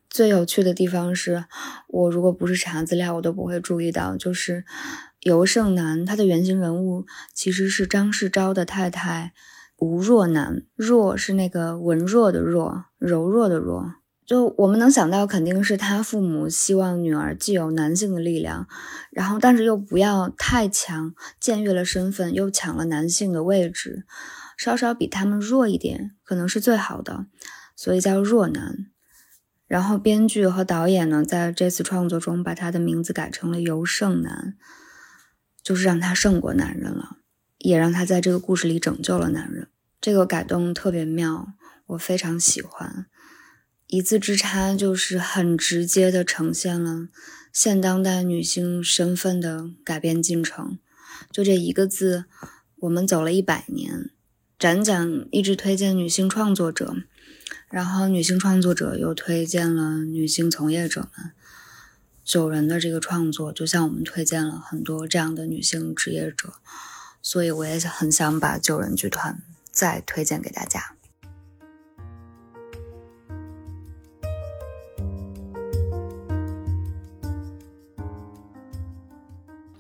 [0.08, 1.44] 最有趣的地方是，
[1.88, 4.64] 我如果不是查资料，我都不会注意到，就是。
[5.24, 7.04] 尤胜男，他的原型人物
[7.34, 9.34] 其实是张世钊的太太
[9.76, 10.62] 吴若楠。
[10.74, 13.96] 若是那个文弱的弱，柔弱的弱。
[14.30, 18.68] 就我们能想到，肯定是他父母希望女儿既有男性的力量，
[19.10, 24.04] 然后但是又不要太强，僭越了身份，又抢了男性的位置，
[24.56, 27.26] 稍稍比他们弱一点，可能是最好的，
[27.74, 28.86] 所以叫弱男。
[29.66, 34.54] 然后编剧和导演呢，在这次创作中把他的名字改成了尤胜男，
[35.60, 37.16] 就是让他胜过男人了，
[37.58, 39.66] 也让他在这个故事里拯救了男人。
[40.00, 41.48] 这个改动特别妙，
[41.86, 43.06] 我非常喜欢。
[43.92, 47.08] 一字之差，就是很直接的呈现了
[47.52, 50.78] 现当代女性身份的改变进程。
[51.32, 52.26] 就这一个字，
[52.76, 54.10] 我们走了一百年。
[54.56, 56.94] 展讲一直推荐女性创作者。
[57.68, 61.32] 然后，女性创作者又推荐了女性从业者们
[62.24, 66.52] 九人的这个创作，就像我们推荐了很多这样的女性职业者，
[67.20, 70.94] 所以我也很想把九人剧团再推荐给大家。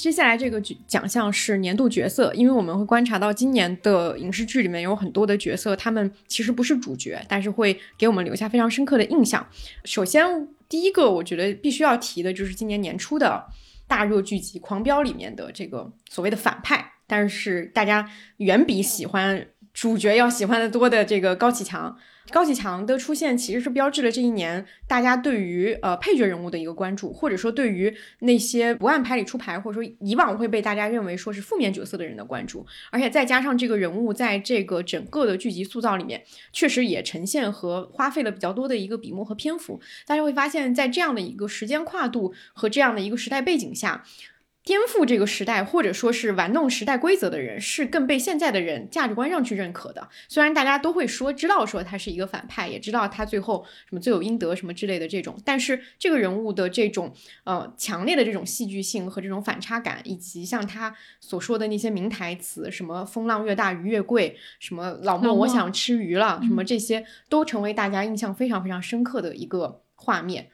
[0.00, 9.46] 接下来这个奖项是年度角色，因为我们会观察到今年的影视剧里面有很多的角色，他们其实不是主角，但是会给我们留下非常深刻的印象。
[9.84, 13.44] 首先，第一个我觉得必须要提的就是今年年初的
[13.86, 21.94] 大热剧集《狂飙》里面的这个所谓的反派，但是大家远比喜欢主角要喜欢的多的这个高启强。
[22.32, 32.64] 高启强的出现其实是标志了这一年大家对于呃配角人物的一个关注，或者说对于那些不按牌理出牌，或者说以往会被大家认为说是负面角色的人的关注。
[32.90, 39.80] 而且再加上这个人物在这个整个的剧集塑造里面，确实也呈现和花费了比较多的一个笔墨和篇幅。
[40.06, 44.04] 大家会发现，在这样的一个时间跨度和这样的一个时代背景下。
[44.62, 50.08] 颠覆这个时代，或者说是玩弄时代规则的人，是更被现在的人价值观上去认可的。
[50.28, 57.12] 虽然大家都会说知道说他是一个反派，也知道他最后什么罪有应得什么之类的这种，但是这个人物的这种
[57.44, 70.44] 呃强烈的这种戏剧性和这种反差感，以及像他所说的那些名台词，什么风浪越大鱼越贵，什么老莫我想吃鱼了，什么这些都成为大家印象非常非常深刻的一个画面。
[70.44, 70.50] 嗯，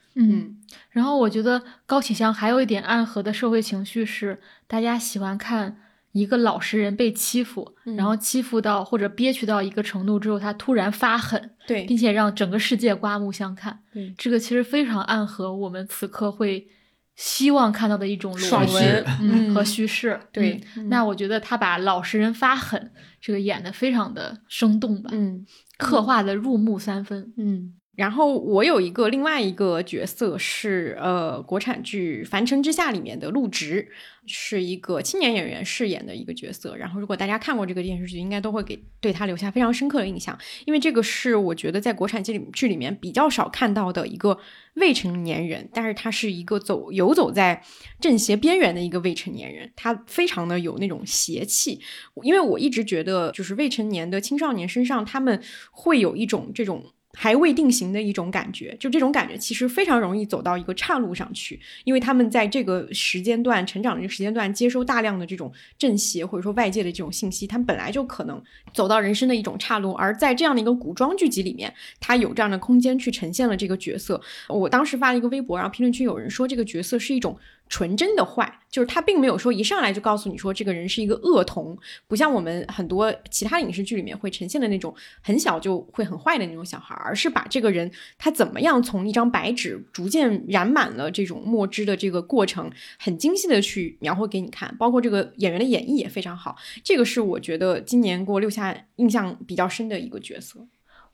[0.91, 5.77] 然后我觉得高启强还有一点暗合的社会情绪是，大家喜欢看
[6.13, 13.79] 一个老实人被欺负，然后欺负到或者憋屈到一个程度之后，他突然发狠，对，并且让整个世界刮目相看。
[13.93, 16.67] 对，这个其实非常暗合我们此刻会
[17.15, 20.19] 希望看到的一种爽文嗯和叙事。
[20.33, 25.45] 对，那我觉得他把老实人发狠这个演的非常的生动吧，嗯，
[25.77, 27.75] 刻画的入木三分，嗯。
[27.97, 33.89] 然后我有一个另外一个角色是呃国产剧《凡尘之下》里面的陆植，
[34.27, 36.77] 是一个青年演员饰演的一个角色。
[36.77, 44.39] 然后如果大家看过这个电视剧，应该都会给对他留下非常深刻的印象，因为这个是我觉得在国产剧里剧里面比较少看到的一个
[44.75, 47.63] 未成年人，但是他是一个走游走在
[47.99, 51.81] 正邪边缘的一个未成年人，他非常的有那种邪气。
[52.23, 56.85] 因为我一直觉得，就是未成年的青少年身上，他们会有一种这种。
[57.19, 68.41] 还未定型的一种感觉，就这种感觉其实非常容易走到一个岔路上去，因为他们在这个时间段成长的这个时间段，接收大量的这种正邪或者说外界的这种信息，他们本来就可能
[68.75, 69.93] 走到人生的一种岔路。
[69.93, 74.21] 而在这样的一个古装剧集里面，他有这样的空间去呈现了这个角色。
[74.49, 77.39] 我当时发了一个微博，然后评论区有人说这个角色是一种。
[77.69, 100.67] 纯真的坏，就是他并没有说一上来就告诉你说这个人是一个恶童，不像我们很多其他影视剧里面会呈现的那种很小就会很坏的那种小孩，而是把这个人他怎么样从一张白纸逐渐染满了这种墨汁的这个过程，很精细的去描绘给你看，包括这个演员的演绎也非常好，这个是我觉得今年给我留下印象比较深的一个角色。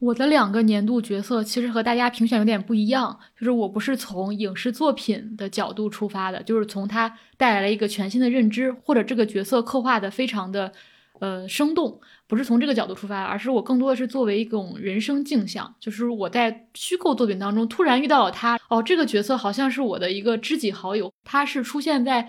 [0.02, 10.72] 我的两个年度角色其实和大家评选有点不一样，就是我不是从影视作品的角度出发的，就是从他带来了一个全新的认知，或者这个角色刻画的非常的
[11.20, 22.28] 呃生动，不是从这个角度出发，而是我更多的是作为一种人生镜像，就是我在虚构作品当中突然遇到了他，哦，这个角色好像是我的一个知己好友，他是出现在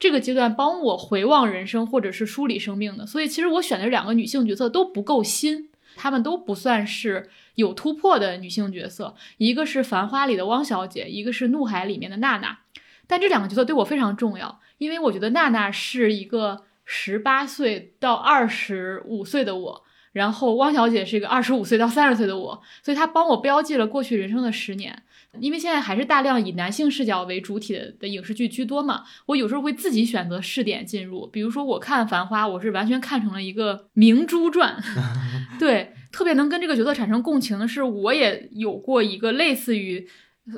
[0.00, 5.68] 这个阶段帮我回望人生或者是梳理生命的，所以其实我选的两个女性角色都不够新。
[5.96, 12.58] 她们都不算是有突破的女性角色，一个是《繁花》里的汪小姐，一个是《怒海》里面的娜娜。
[13.06, 25.02] 但这两个角色对我非常重要，因为我觉得娜娜是一个十八岁到二十五岁的我，然后汪小姐是一个二十五岁到三十岁的我，所以她帮我标记了过去人生的十年。
[25.40, 31.26] 因为现在还是大量以男性视角为主体的的影视剧居多嘛，我有时候会自己选择试点进入。
[31.26, 34.76] 比如说我看《繁花》，我是完全看成了一个明珠传，
[35.58, 40.06] 对，特别能跟这个角色产生共情的是，我也有过一个类似于，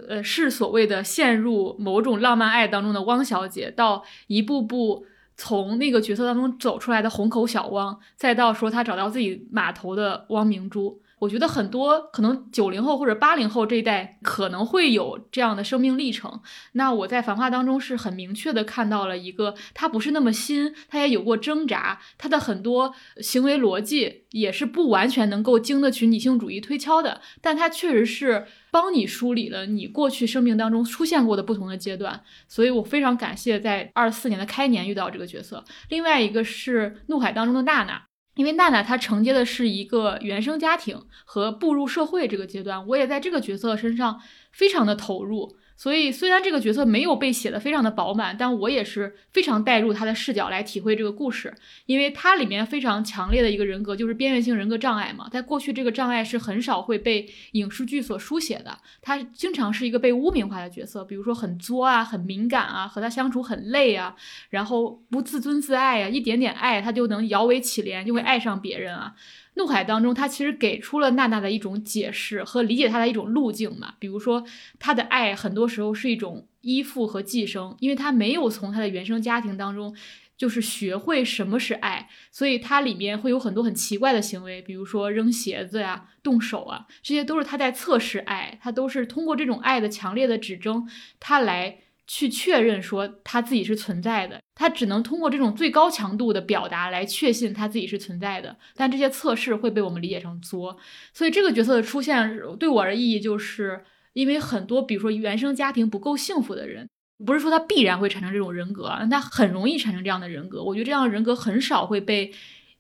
[0.09, 11.01] 呃，是所谓的陷入某种浪漫爱当中的汪小姐，到一步步从那个角色当中走出来的虹口小汪，再到说她找到自己码头的汪明珠。
[11.18, 16.41] 我觉得很多可能九零后或者八零后这一代可能会有这样的生命历程。
[16.73, 32.23] 那我在《繁花》当中是很明确的看到了一个，他不是那么新，他也有过挣扎，他的很多行为逻辑也是不完全能够经得起女性主义推敲的，但他确实是帮你梳理了你过去生命当中出现过的不同的阶段。
[32.49, 35.65] 所以我非常感谢在二四年的开年遇到这个角色。
[35.89, 38.02] 另外一个是《怒海》当中的娜娜。
[38.35, 44.21] 因为娜娜她承接的是一个原生家庭和步入社会这个阶段，我也在这个角色身上
[44.53, 45.57] 非常的投入。
[45.77, 51.53] 所以，虽然这个角色没有被写的非常的饱满，但我也是非常带入他的视角来体会这个故事，
[51.86, 55.28] 因为它里面非常强烈的一个人格就是边缘性人格障碍嘛。
[55.28, 64.15] 在过去，这个障碍是很少会被影视剧所书写的，他经常是一个被污名化的角色，比如说很作啊、很敏感啊、和他相处很累啊，
[64.51, 69.15] 然后不自尊自爱啊，一点点爱他就能摇尾乞怜，就会爱上别人啊。
[69.55, 73.94] 怒海当中，他其实给出了娜娜的一种解释和理解她的一种路径嘛。
[73.99, 74.44] 比如说，
[74.78, 79.94] 她的爱很多时候是一种依附和寄生，因为她没有从她的原生家庭当中
[80.36, 90.89] 就是学会什么是爱，所以它里面会有很多很奇怪的行为，比如说扔鞋子呀、动手啊，这些都是她在测试爱，她都是通过这种爱的强烈的指征，
[91.20, 91.78] 她来。
[92.07, 98.57] 去确认说他自己是存在的，他只能通过这种最高强度的表达来确信他自己是存在的。
[98.76, 100.76] 但这些测试会被我们理解成作，
[101.12, 106.89] 所以这个角色的出现对我的意义，就是因为很多，比如说原生家庭不够幸福的人，
[107.24, 110.62] 不是说他必然会产生这种人格，但他很容易产生这样的人格。
[110.62, 112.33] 我觉得这样的人格很少会被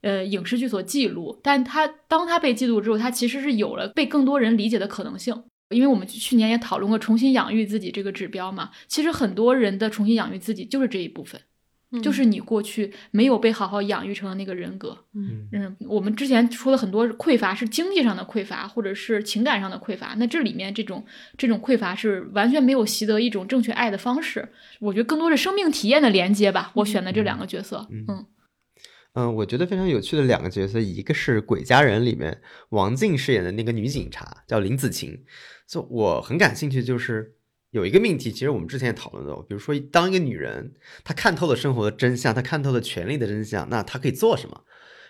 [0.02, 5.44] 呃影视剧所记录，但他当他被记录之后，他其实是有了被更多人理解的可能性。
[5.70, 11.40] 因为我们去年也讨论过重新养育自己这个指标嘛，其实很多人的重新养育自己就是这一部分，
[12.02, 15.04] 就是你过去没有被好好养育成的那个人格。
[15.14, 21.04] 嗯嗯，我们之前说了很多匮乏是经济上的匮乏，或者是情感上的匮乏，那这里面这种
[21.38, 24.48] 这种匮乏是完全没有习得一种正确爱的方式。
[24.80, 26.72] 我觉得更多是生命体验的连接吧。
[26.74, 28.26] 我选的这两个角色，嗯
[29.14, 35.16] 嗯，我觉得非常有趣的两个角色，一个是《鬼家人》里面王静饰演的那个女警察，叫林子晴。
[35.66, 37.34] 就我很感兴趣，就是
[37.70, 44.62] 有一个命题，其实我们之前也讨论过，比如说，当一个女人她看透了生活的真相，她看透了权力的真相，那她可以做什么？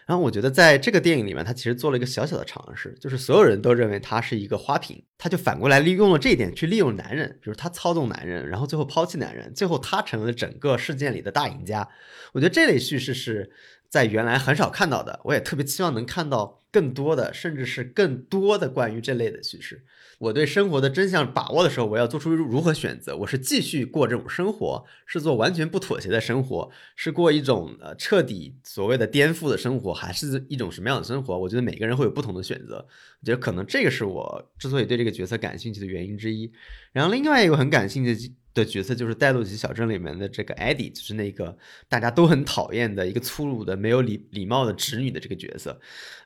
[0.07, 11.89] 然后我觉得在这个电影里面，她其实做了一个小小的尝试，就是所有人都认为她是一个花瓶，她就反过来利用了这一点去利用男人，比如她操纵男人，然后最后抛弃男人，最后她成为了整个事件里的大赢家。
[12.33, 13.51] 我觉得这类叙事是
[13.89, 19.85] 在原来很少看到的，我也特别期望能看到更多的，甚至是更多的关于这类的叙事。
[20.25, 23.15] 我对生活的真相把握的时候，我要做出如何选择？
[23.15, 31.39] 我是继续过这种生活，是做完全不妥协的生活，是过一种呃彻底所谓的颠覆的生活，还是一种什么样的生活？
[31.39, 32.77] 我觉得每个人会有不同的选择。
[33.21, 36.51] 我觉得可能这个是我之所以对这个角色感兴趣的原因之一。
[36.93, 41.55] 然后另外一个很感兴趣的角色就是《戴洛奇小镇》里面的这个艾迪，就是那个
[41.87, 45.79] 大家都很讨厌的一个粗鲁的、没有礼礼貌的侄女的这个角色。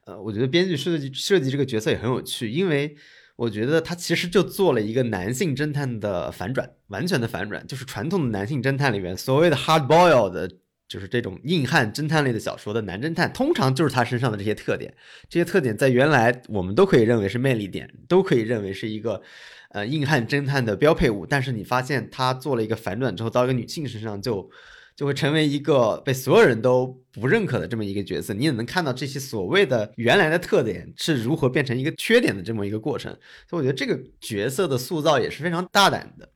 [0.04, 2.94] 呃，我觉得编剧设计设计这个角色也很有趣，因为。
[3.38, 10.50] 我觉得他其实就做了一个男性侦探的反转，完全的反转，就是传统的男性侦探里面所谓的 hard boil 的，
[10.88, 14.92] 就是这种硬汉侦探类的小说的男侦探，通常就是他身上的这些特点。
[15.28, 19.22] 这些特点在原来我们都可以认为是魅力点，都可以认为是一个
[19.70, 21.24] 呃硬汉侦探的标配物。
[21.24, 24.50] 但是你发现他做了一个反转之后，到一个女性身上就。
[24.98, 33.16] 就会成为一个被所有人都不认可的这么一个角色，你也能看到这些所谓的原来的特点是如何变成一个缺点的这么一个过程。
[33.48, 36.28] 所以我觉得这个角色的塑造也是非常大胆的。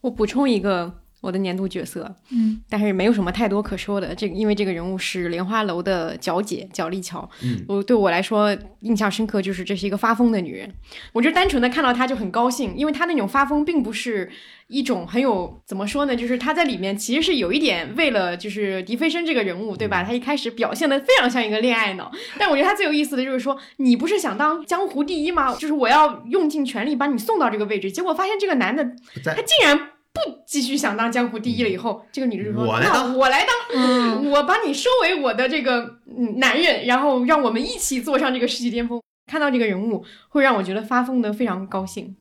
[0.00, 1.05] 我补充一个。
[1.26, 4.14] 我的年度角色，嗯，但是没有什么太多可说的。
[4.14, 10.72] 这个因为这个人物是莲花楼的角姐角丽乔，嗯，我对我来说印象深刻，就是这是一个发疯的女人。
[11.12, 14.30] 我就单纯的看到她就很高兴，因为她那种发疯并不是
[14.68, 20.04] 一种很有怎么说呢，就是她在里面其实是有一点为了就是狄飞生这个人物，对吧？
[20.04, 25.52] 她一开始表现的非常像一个恋爱脑，但我觉得她最有意思的就是说，你不是想当江湖第一吗？
[25.56, 28.84] 就是我要用尽全力把你送到这个位置，结果发现这个男的
[29.24, 29.90] 他竟然。
[30.16, 35.98] 不继续想当江湖第一了，以后这个女的就说：“那我来当，我把你收为我的这个
[36.36, 42.14] 男人，然后让我们一起坐上这个世纪巅峰。”看到这个人物，会让我觉得发疯的非常高兴。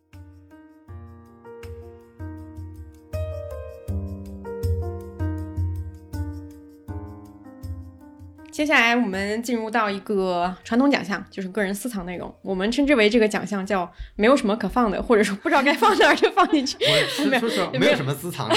[8.55, 12.33] 接下来我们进入到一个传统奖项，就是个人私藏内容。
[12.41, 16.77] 我们称之为这个奖项叫没有什么可放的，或者说不知道该放哪儿就放进去。
[16.79, 18.55] 我说说没有什么私藏的，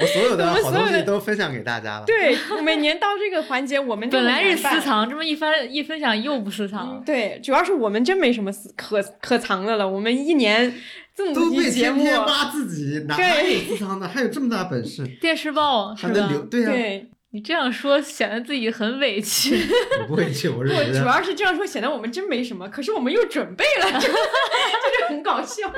[0.00, 2.02] 我所有的好东西都分享给大家了。
[2.10, 7.00] 对，每年到这个环节，我们本来是私藏，这么一翻一分享又不私藏。
[7.06, 9.88] 对，主要是我们真没什么私可可藏的了。
[9.88, 10.74] 我们一年
[11.14, 14.08] 这么多期节目，天天挖自己，哪还有私藏的？
[14.08, 15.06] 还有这么大本事？
[15.20, 16.40] 电视报还能留？
[16.46, 17.02] 对呀。
[17.36, 19.62] 你这样说显得自己很委屈，
[20.08, 24.14] 不委屈，我是我主要是这样说显得我们真没什么，可是我们又准备了， 就是
[25.10, 25.70] 很搞笑。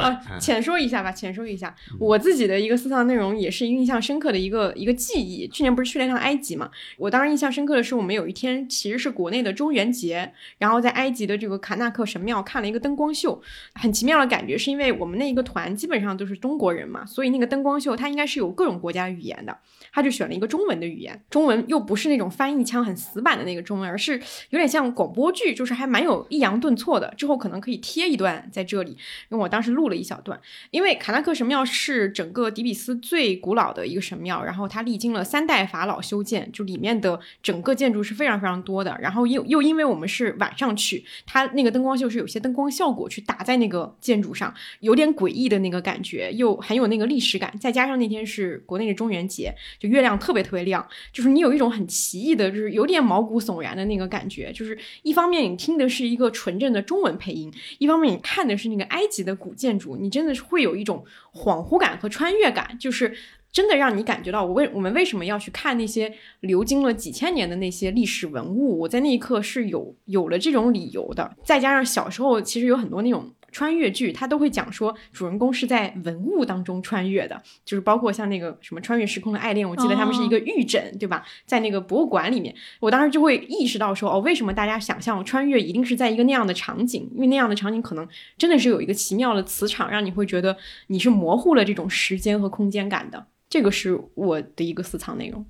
[0.00, 5.46] 啊，浅说一下吧，浅说一下我自己的一个私藏内容，也是印象深刻的一个一个记忆。
[5.48, 6.70] 去年不是去了一趟埃及嘛？
[6.96, 13.42] 我当时印象深刻的是，我们有一天其实是国内的中元节，然后在埃及的这个卡纳克神庙看了一个灯光秀，
[13.74, 19.58] 很奇妙的感觉，是因为我们那一个团基本上都是中国人嘛，所以那个灯光秀它应该是有各种国家语言的。
[19.96, 27.14] 他就选了一个中文的语言，中文又不是那种翻译腔很死板的那个中文，而是有点像广播剧，就是还蛮有抑扬顿挫的。
[27.16, 28.98] 之后可能可以贴一段在这里，因
[29.30, 30.38] 为我当时录了一小段。
[30.70, 38.94] 因为卡纳克神庙是整个底比斯最古老的一个神庙，然后它历经了三代法老修建，就里面的整个建筑是非常非常多的。
[39.00, 47.56] 然后又又因为我们是晚上去，它那个灯光秀是有些灯光效果去打在那个建筑上，有点诡异的那个感觉，又很有那个历史感。
[47.58, 49.54] 再加上那天是国内的中元节，
[49.86, 54.52] 月亮特别特别亮，就是你有一种很奇异的，就是有点毛骨悚然的那个感觉。
[54.52, 63.14] 就是一方面你听的是一个纯正的中文配音，一方面你看的是那个埃及的古建筑，你真的是会有一种恍惚感和穿越感，就是
[63.50, 68.78] 真的让你感觉到我为我们为什么要去看那些流经了几千年的那些历史文物。
[68.80, 73.32] 我在那一刻是有有了这种理由的，再加上小时候其实有很多那种。
[73.56, 81.26] 穿越剧，它都会讲说主人公是在文物当中穿越的，就是包括像那个什么穿越时空的爱恋，我记得他们是一个玉枕，对吧？
[81.46, 87.10] 在那个博物馆里面，我当时就会意识到说，哦，为什么大家想象穿越一定是在一个那样的场景？
[87.14, 90.54] 因为那样的场景可能真的是有一个奇妙的磁场，让你会觉得
[90.88, 93.28] 你是模糊了这种时间和空间感的。
[93.48, 95.46] 这个是我的一个私藏内容。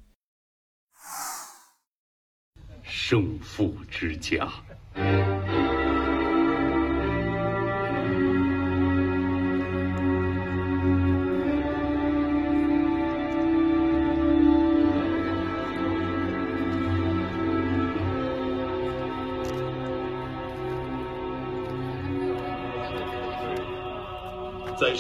[2.85, 4.49] 胜负之家。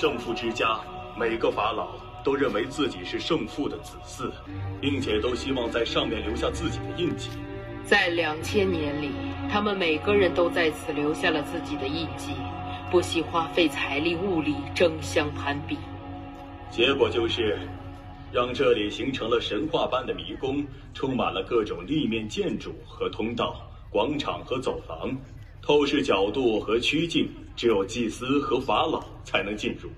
[0.06, 0.78] 圣父之家，
[1.18, 1.88] 每个法老
[2.22, 4.30] 都认为自己是圣父的子嗣，
[4.80, 7.28] 并且都希望在上面留下自己的印记。
[7.84, 9.10] 在两千年里，
[9.50, 12.30] 他们每个人都在此留下了自己的印记，
[12.88, 15.76] 不惜花费财力物力争相攀比。
[16.70, 17.58] 结果就是，
[18.30, 23.56] 让这里形成了神话般的迷宫，充满了各种立面建筑和通道、
[23.90, 25.10] 广场和走廊，
[25.66, 27.28] 透视角度和曲径。
[27.56, 29.88] 只有祭司和法老才能进入。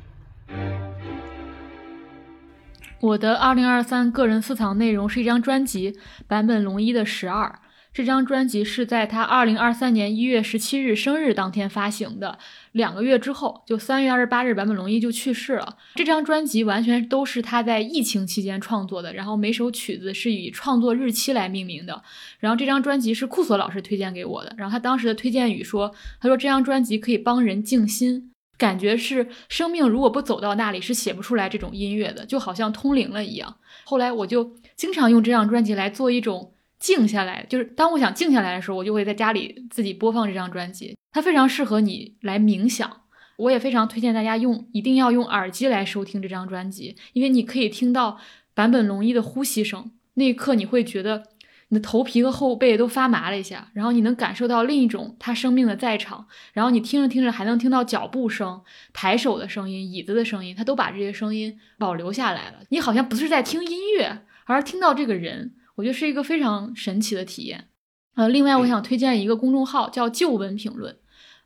[3.01, 5.99] 我的二零二三个人私藏内容是一张专辑，
[6.29, 7.47] 版本龙一的《十二》。
[7.93, 12.39] 这张专辑是在他二零二三年一月十七日生日当天发行的。
[12.73, 15.77] 两个月之后，就三月二十八日，坂本龙一就去世了。
[15.97, 22.01] 这张专辑完全都是他在疫情期间创作的，然后每首曲子是以创作日期来命名的。
[22.39, 36.53] 然后这张专辑是库索老师推荐给我的，然后他当时的推荐语说：“他说这张专辑可以帮人静心，感觉是生命如果不走到那里是写不出来这种音乐的，就好像通灵了一样。”后来我就经常用这张专辑来做一种。
[36.79, 40.97] 静下来，就是当我想静下来的时候，我就会在家里自己播放这张专辑。
[41.11, 43.03] 它非常适合你来冥想，
[43.37, 48.19] 我也非常推荐大家用，一定要用耳机来收听这张专辑，因为你可以听到
[48.55, 49.91] 坂本龙一的呼吸声。
[50.15, 51.25] 那一刻，你会觉得
[51.69, 56.27] 你的头皮和后背都发麻了一下，然后你能感受到另一种他生命的在场。
[56.53, 58.61] 然后你听着听着，还能听到脚步声、
[58.93, 62.59] 抬手的声音、椅子的声音，他都把这些声音保留下来了。
[62.69, 65.55] 你好像不是在听音乐，而听到这个人。
[65.79, 67.69] 我觉得是一个非常神奇的体验，
[68.17, 70.99] 呃，另外我想推荐一个公众号叫旧闻评论，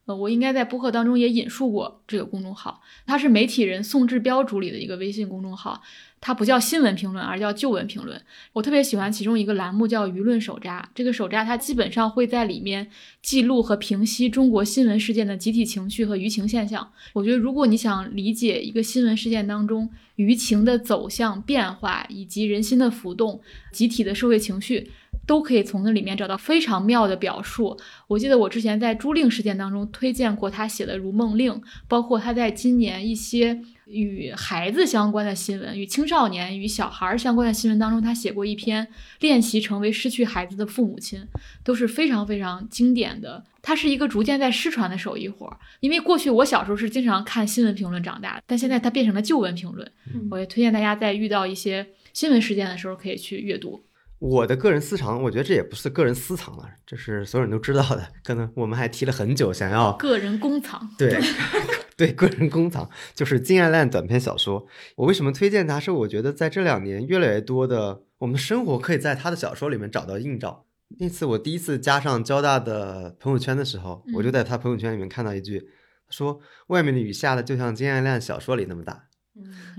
[0.06, 5.80] 呃，我应该在播客当中也引述过这个公众号，它是媒体人宋志标主理的一个微信公众号。
[6.24, 8.20] 它不叫新闻评论，而叫旧闻评论。
[8.52, 10.88] 我特别喜欢其中一个栏目叫舆论手札。
[10.94, 12.88] 这个手札它基本上会在里面
[13.20, 16.92] 记录和平息中国新闻事件的集体情绪和舆情现象。
[17.12, 23.40] 我觉得，如果你想理解一个新闻事件当中舆情的走向变化以及人心的浮动、
[23.72, 24.92] 集体的社会情绪，
[25.26, 27.78] 都可以从那里面找到非常妙的表述。
[28.06, 31.52] 我记得我之前在朱令事件当中推荐过他写的《如梦令》，
[31.88, 38.84] 包括他在今年一些与孩子相关的新闻、与青少年、与小孩相关的新闻当中，他写过一篇
[39.20, 41.20] 《练习成为失去孩子的父母亲》，
[41.62, 43.44] 都是非常非常经典的。
[43.60, 49.88] 它是一个逐渐在失传的手艺活儿，因为过去我小时候是经常看新闻评论长大的，但现在它变成了旧闻评论。
[50.32, 53.80] 我也推荐大家在遇到一些新闻事件的时候可以去阅读。
[54.22, 58.06] 我的个人私藏，我觉得这也不是个人私藏了，这是所有人都知道的。
[58.22, 60.88] 可能我们还提了很久，想要个人公藏。
[60.96, 61.18] 对，
[61.98, 64.64] 对，个人公藏就是金爱烂短篇小说。
[64.94, 65.80] 我为什么推荐它？
[65.80, 70.66] 是我觉得在这两年，越来越多的我们的生活可以在他的小说里面找到映照。
[71.00, 75.68] 那次我第一次加上交大的朋友圈的时候，我就在他朋友圈里面看到一句，
[76.08, 79.08] 说外面的雨下的就像金爱烂小说里那么大。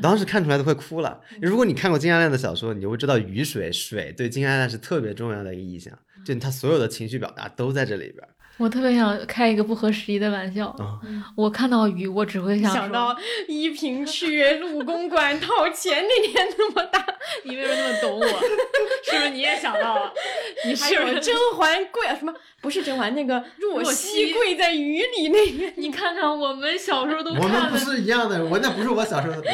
[0.01, 1.21] 当时看出来都快哭了。
[1.41, 8.27] 如果你看过金爱烂的小说，你就会知道雨水水对金爱烂是特别重要的一个意象，就他所有的情绪表达都在这里边。
[8.57, 10.73] 我特别想开一个不合时宜的玩笑，
[11.35, 13.17] 我看到雨，我只会想到
[13.49, 17.03] 依萍去陆公馆掏钱那天那么大。
[17.45, 18.27] 你为什么那么懂我？
[19.03, 20.13] 是不是你也想到了？
[20.65, 22.15] 你是不是甄嬛跪啊？
[22.15, 22.33] 什么？
[22.61, 25.73] 不是甄嬛，那个若曦跪在雨里那个。
[25.77, 29.49] 你看看我们小时候都我们不是一样的，我那不是我小时候的。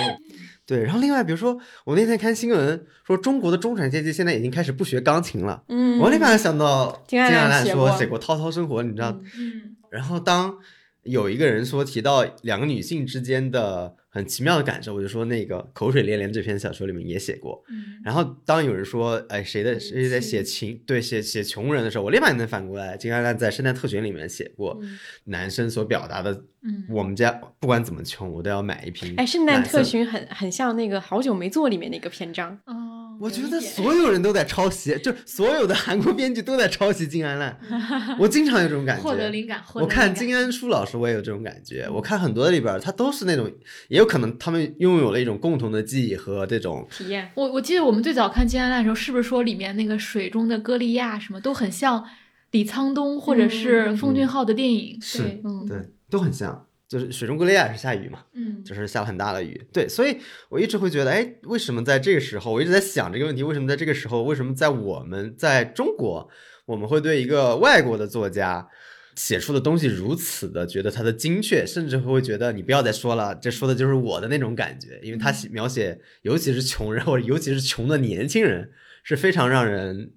[0.69, 5.63] 对，然后另外比如说，我那天看新闻说，中国的中产阶级现在已经开始不学钢琴了。
[5.67, 9.09] 嗯，我立马想到金爱兰说写过《涛涛生活》，你知道？
[9.39, 9.75] 嗯。
[9.89, 10.55] 然后当
[11.01, 17.63] 有一个人说提到两个女性之间的很奇妙的感受，我就说那个《口水连连》这篇小说里面也写过。
[17.69, 17.99] 嗯。
[18.03, 24.79] 然后当有人说哎谁的谁在写情对写写穷人的时候，我立马能反过来，金爱烂在《圣诞特训》里面写过
[25.23, 29.13] 男生所表达的，嗯，我们家不管怎么穷，我都要买一瓶。
[29.15, 32.59] 哎，《圣诞特群》很很像那个好久没做里面那个篇章。
[32.65, 32.98] 哦。
[33.19, 37.59] 我觉得所有人都在抄袭，就所有的韩国编剧都在抄袭金安烂。
[38.17, 39.03] 我经常有这种感觉。
[39.03, 39.61] 获得灵感。
[39.75, 41.87] 我看金安书老师，我也有这种感觉。
[41.91, 43.51] 我看很多里边，他都是那种，
[43.89, 47.29] 也有可能他们拥有了一种共同的记忆和这种体验。
[47.35, 52.05] 我我记得我们最早看金安烂的时候，是不是说里面那个水中的歌利亚什么都很像
[52.51, 54.97] 李沧东或者是奉俊昊的电影？
[55.01, 55.77] 是，嗯，对，
[56.09, 56.65] 都很像。
[56.89, 60.17] 就是雪中歌利亚是下雨嘛，嗯，就是下了很大的雨，对，所以
[60.49, 66.27] 我一直会觉得，哎，为什么在这个时候，我一直在想这个问题，为什么在这个时候，为什么在我们在中国，
[66.65, 68.67] 我们会对一个外国的作家
[69.15, 78.71] 写出的东西如此的觉得他的精确，甚至会觉得你不要再说了，这说的就是我的那种感觉，因为他描写尤其是穷人或者尤其是穷的年轻人
[79.03, 80.13] 是非常让人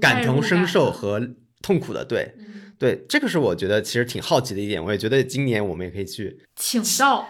[0.00, 2.36] 感同身受和痛苦的，对。
[2.78, 7.28] 对，这个是我觉得其实挺好奇的一点，我也觉得今年我们也可以去请到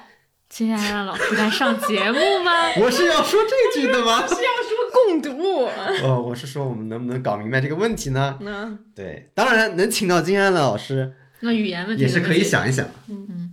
[0.48, 2.52] 金安安老师来上节目吗？
[2.80, 4.24] 我是要说这句的吗？
[4.28, 5.66] 是要说共读。
[6.04, 8.38] 哦，我是说我们能不能搞明白这个问题呢？
[8.40, 12.86] 能，对，当然能请到金安安老师，那语言问题也是可以想一想。
[13.08, 13.47] 嗯嗯。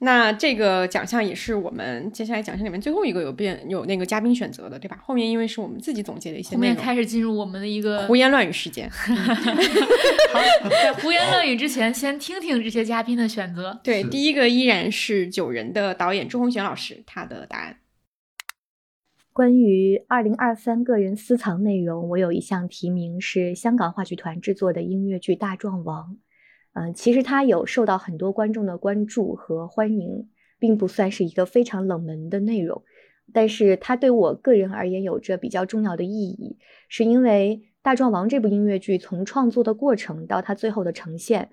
[0.00, 4.96] 那这个奖项也是我们接下来奖项里面最后一个有变有那个嘉宾选择的，对吧？
[5.02, 8.88] 后面因为是我们自己总结的一些，后面开始进入我们的一个胡言乱语时间。
[8.90, 9.10] 好，
[10.70, 13.80] 在胡言乱语之前，先听听这些嘉宾的选择。
[13.82, 17.78] 对，第一个依然是《九人》的导演朱红璇老师，他的答案。
[19.32, 26.12] 关于二零二三个人私藏内容，我有一项提名是香港话剧团制作的音乐剧《大壮王》。
[26.78, 30.28] 嗯，其实它有受到很多观众的关注和欢迎，
[30.60, 32.84] 并不算是一个非常冷门的内容。
[33.32, 36.56] 但是它对我个人而言有着比较重要的意义，
[36.88, 41.50] 是因为《大壮王》这部音乐剧从创作的过程到它最后的呈现，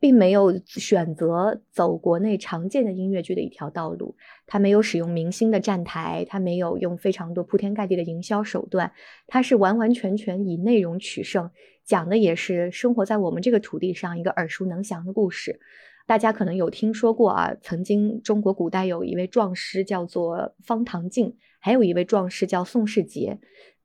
[0.00, 4.14] 并没有选择走国内常见的音乐剧的一条道路。
[4.46, 8.92] 它没有使用明星的站台，它没有用非常多铺天盖地的营销手段，
[9.26, 11.50] 它是完完全全以内容取胜。
[11.84, 15.58] 讲的也是生活在我们这个土地上一个耳熟能详的故事，
[16.06, 17.54] 大家可能有听说过啊。
[17.62, 23.38] 曾经中国古代有一位壮士叫做方唐镜，还有一位壮士叫宋世杰。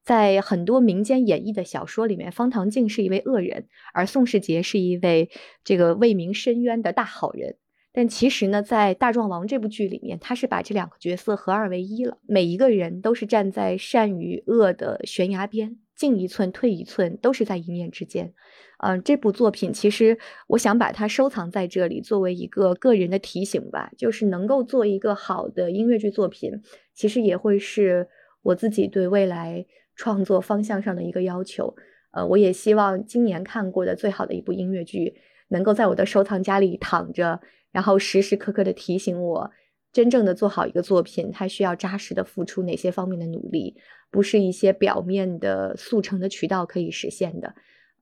[0.03, 5.29] 在很多民间演绎的小说里面，方唐镜是一位恶人，而宋世杰是一位
[5.63, 7.57] 这个为民伸冤的大好人。
[7.91, 12.17] 但其实呢，在《大壮王》这部剧里面，他是把这两个角色合二为一了。
[12.27, 15.77] 每一个人都是站在善与恶的悬崖边。
[15.95, 18.33] 进一寸退一寸，都是在一念之间。
[18.79, 20.17] 嗯，这部作品其实
[20.47, 23.91] 我想把它收藏在这里，作为一个个人的提醒吧。
[23.95, 26.51] 就是能够做一个好的音乐剧作品，
[26.95, 28.09] 其实也会是
[28.41, 31.75] 我自己对未来创作方向上的一个要求。
[32.11, 35.15] 呃，我也希望今年看过的最好的一部音乐剧，
[35.47, 37.41] 能够在我的收藏夹里躺着，
[37.71, 39.51] 然后时时刻刻的提醒我，
[39.91, 43.75] 真正的做好一个作品，它需要扎实的付出哪些方面的努力，
[44.11, 47.55] 不是一些表面的速成的渠道可以实现的。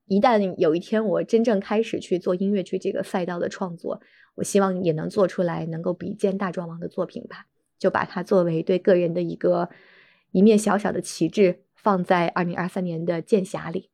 [0.06, 4.02] 一旦有一天我真正开始去做音乐剧这个赛道的创作，
[4.34, 7.46] 我希望也能做出来能够比肩大壮王的作品吧，
[7.78, 9.70] 就把它作为对个人的一个
[10.32, 13.90] 一面小小的旗帜，放在二零二三年的剑侠里。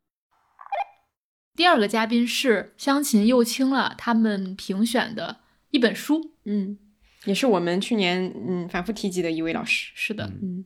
[1.54, 6.78] 第二个嘉宾是湘琴又青了，他们评选的一本书，嗯。
[7.24, 9.90] 也是我们去年嗯反复提及的一位老师。
[9.94, 10.64] 是的，嗯，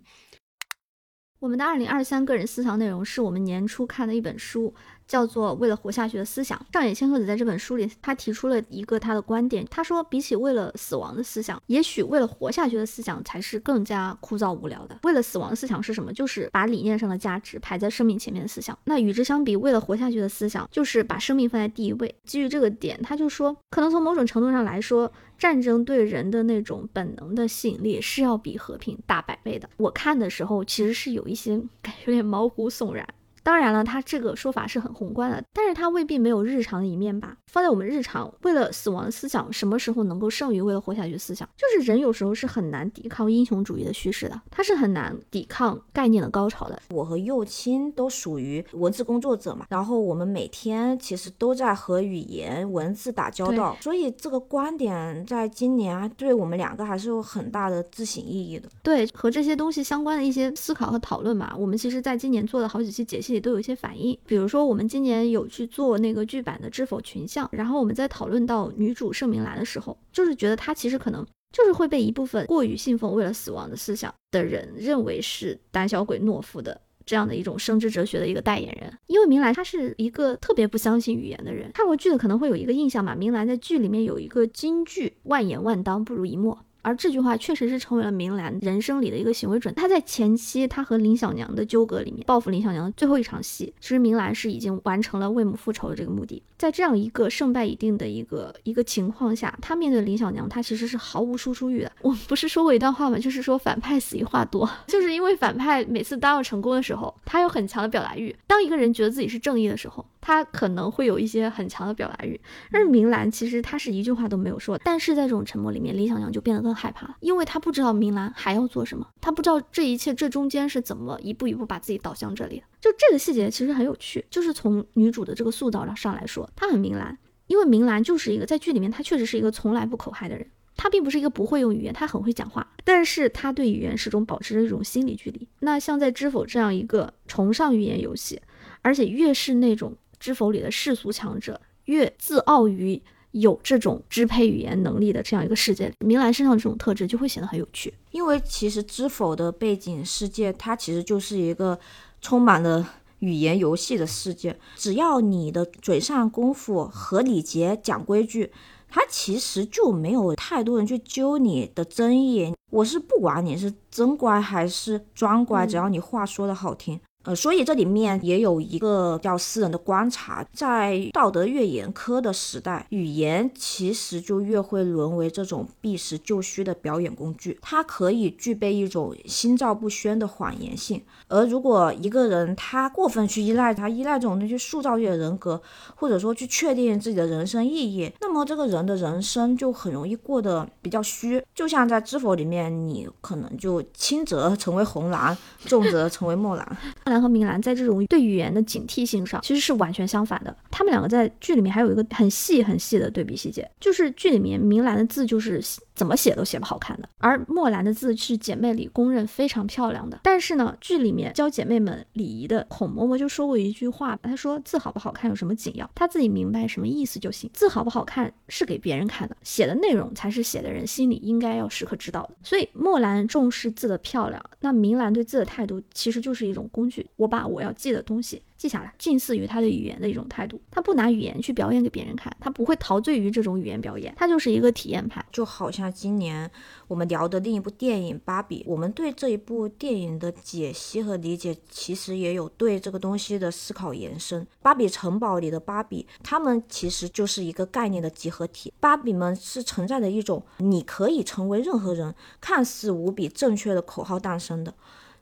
[1.39, 4.75] 我们的二零二三个人私藏内容是我们年初看的一本书。
[5.13, 6.59] 叫做为了活下去的思想。
[6.73, 9.63] 上野千鹤子在这本书里，他提出了一个他的观点。
[9.71, 14.99] 他说，比起为了死亡的思想，也许为了活下去的思想才是更加枯燥无聊的。
[15.03, 16.11] 为了死亡的思想是什么？
[16.15, 18.79] 就是把理念上的价值排在生命前面的思想。
[18.85, 22.15] 那与之相比，为了活下去的思想就是把生命放在第一位。
[22.25, 29.69] 基于这个点，他就说，可能从某种程度上来说，战争对人的那种本能的吸引力是要比和平大百倍的。
[29.77, 33.07] 我看的时候，其实是有一些 感觉有点毛骨悚然。
[33.43, 37.37] 当然了，他这个说法是很宏观的，但是他未必没有日常的一面吧。
[37.47, 41.47] 放在我们日常，为了死亡的思想，什么时候能够胜于为了活下去的思想？
[41.57, 46.81] 就是人有时候是很难抵抗英雄主义的叙事的，他是很难抵抗概念的高潮的。
[46.91, 58.69] 我和右青都属于文字工作者嘛，然后我们每天其实都在和语言文字打交道，所以这个观点在今年对我们两个还是有很大的自省意义的。
[58.83, 67.49] 对，和这些东西相关的一些思考和讨论嘛，我们其实在今年做了好几期解析里都有一些反应，比如说我们今年有去做那个剧版的知否群像。
[67.53, 78.93] 然后我们在讨论到女主盛明兰的时候，就是觉得她其实可能就是会被一部分过于信奉为了死亡的思想的人认为是胆小鬼懦夫的这样的一种生之哲学的一个代言人。
[79.07, 86.59] 因为明兰她是一个特别不相信语言的人，看过剧的可能会有一个印象嘛，明兰在剧里面有一个金句：万言万当不如一默。
[86.83, 89.73] 而这句话确实是成为了明兰人生里的一个行为准。
[89.75, 96.43] 他在前期他和林小娘的纠葛里面，报复林小娘的最后一场戏，其实明兰是已经完成了为母复仇的这个目的。
[96.59, 101.91] 在这样一个胜败已定的一个一个情况下，他面对林小娘，他其实是毫无输出欲的。
[102.03, 103.19] 我不是说过一段话吗？
[103.19, 108.35] 就是说反派死于话多， 就是因为反派每次当要成功的时候，他有很强的表达欲。
[108.47, 112.41] 当一个人觉得自己是正义的时候，他可能会有一些很强的表达欲。
[112.71, 122.67] 但是明兰其实他是一句话都没有说，但是在这种沉默里面，林小娘就变得更害怕，因为他不知道明兰还要做什么，他不知道这一切这中间是怎么一步一步把自己导向这里的。
[122.81, 135.49] 就这个细节其实很有趣，就是从女主的这个塑造上来说，她很明兰，因为明兰就是一个在剧里面她确实是一个从来不口嗨的人，她并不是一个不会用语言，她很会讲话，但是她对语言始终保持着一种心理距离。
[135.61, 138.41] 那像在《知否》这样一个崇尚语言游戏，
[138.83, 139.97] 而且越是那种。
[140.23, 143.03] 知否里的世俗强者越自傲于
[143.33, 147.93] 有这种支配语言能力的这样一个世界，明兰身上这种特质就会显得很有趣。
[148.11, 151.79] 因为其实知否的背景世界，它其实就是一个
[152.21, 152.87] 充满了
[153.19, 154.59] 语言游戏的世界。
[154.77, 158.53] 只要你的嘴上功夫和礼节讲规矩，
[158.89, 162.55] 它其实就没有太多人去揪你的争议。
[162.71, 167.01] 我是不管你是真乖还是装乖，只要你话说的好听。
[167.25, 177.59] 呃，所以这里面也有一个叫私人的观察，在道德越严苛的时代，语言其实就越会沦为这种避实就虚的表演工具。
[177.63, 181.03] 它可以具备一种心照不宣的谎言性。
[181.29, 185.61] 而如果一个人他过分去依赖他，依赖这种东西塑造自己的人格，
[185.95, 191.43] 或者说去确定自己的人生意义，那么这个人的人生就很容易过得比较虚。
[191.55, 195.37] 就像在《知否》里面，你可能就轻则成为红蓝，
[195.67, 196.77] 重则成为墨蓝。
[197.13, 200.57] 兰和明兰在这种对语言的警惕性上，其实是完全相反的。
[200.71, 205.63] 他们两个在剧里面还有一个很细很细的对比细节，就是剧里面明兰的字就是
[205.95, 210.21] 怎么写都写不好看的，而墨兰的字是姐妹里公认非常漂亮的。
[210.23, 217.51] 但是呢，剧里面教姐妹们礼仪的孔嬷嬷就说过一句话，她说字好不好看有什么紧要，她自己明白什么意思就行。
[217.53, 222.37] 字好不好看是给别人看的，写的内容才是写的人心里应该要时刻知道的。
[222.43, 227.02] 所以墨兰重视字的漂亮，那明兰对字的态度其实就是一种工具。
[227.17, 230.61] 我把我要记的东西记下来，近似于他对语言的一种态度。
[230.71, 235.25] 他不拿语言去表演给别人看，他不会陶醉于这种语言表演，他就是一个体验派。
[235.33, 236.49] 就好像今年
[236.87, 244.47] 我们聊的另一部电影《芭比》，我们对这一部电影的解析和理解，其实也有对这个东西的思考延伸。
[244.61, 248.73] 芭比城堡里的芭比，他们其实就是一个概念的集合体。
[248.79, 254.73] 芭比们是存在的一种你可以成为任何人，看似无比正确的口号诞生的。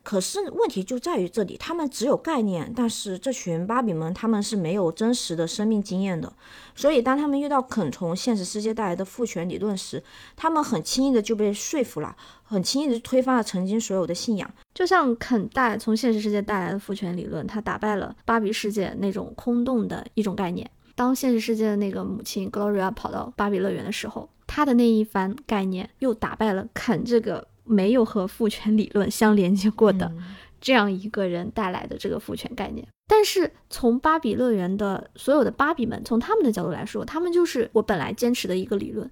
[0.03, 6.33] 可是问题就在于这里，他们只有概念，但是这群芭比们他们是没有真实的生命经验的，
[6.75, 10.03] 所以当他们遇到肯从现实世界带来的父权理论时，
[10.35, 14.51] 他们很轻易的就被说服了，很轻易的推翻了曾经所有的信仰。
[14.73, 20.69] 就像肯带从现实世界带来的父权理论，他打败了芭比世界那种空洞的一种概念。
[20.95, 30.13] 当现实世界的那个母亲 Gloria 跑到芭比乐园的时候，她的那一番概念又打败了肯这个没有和父权理论相连接过的
[30.61, 32.87] 这样一个人带来的这个父权概念。
[33.07, 39.11] 但是从芭比乐园的所有的芭比们，从他们的角度来说，他们就是我本来坚持的一个理论，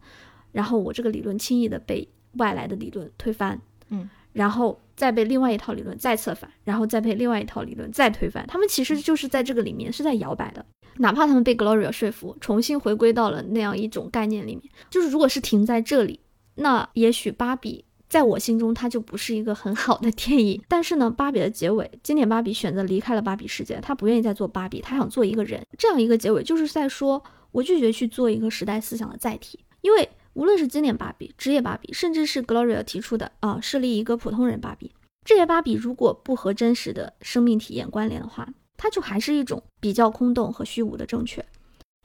[0.52, 8.46] 然后我这个理论轻易的被外来的理论推翻，嗯，然后再被另外一套理论再策反，然后再被另外一套理论再推翻。
[8.46, 10.64] 他们其实就是在这个里面是在摇摆的。
[10.98, 16.20] 哪怕他们被 Gloria 说服，重新回归到了那样一种概念里面，就是如果是停在这里，
[16.56, 20.62] 那也许芭比在我心中它就不是一个很好的电影。
[20.68, 25.64] 但是呢，芭比的结尾，经典芭比选择离开了芭比世界，他不愿意再做芭比，他想做一个人。
[25.76, 27.22] 这样一个结尾，就是在说
[27.52, 34.92] 我拒绝去做一个时代思想的载体，因为无论是经典芭比、职业芭比，甚至是 Gloria 提出的啊，设立一个普通人芭比，
[35.24, 38.48] 这些芭比如果不和真实的生命体验关联的话。
[38.80, 41.44] 它就还是一种比较空洞和虚无的正确，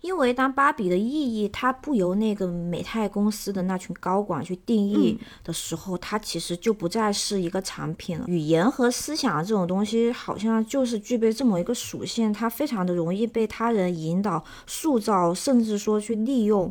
[0.03, 8.25] 因为当芭比的意义它不由那个美泰公司的那群高管去定义的时候，它其实就不再是一个产品了。
[8.27, 16.69] 语言和思想这种东西，好像就是具备这么一个属性，它非常的容易被他人引导、塑造，甚至说去利用。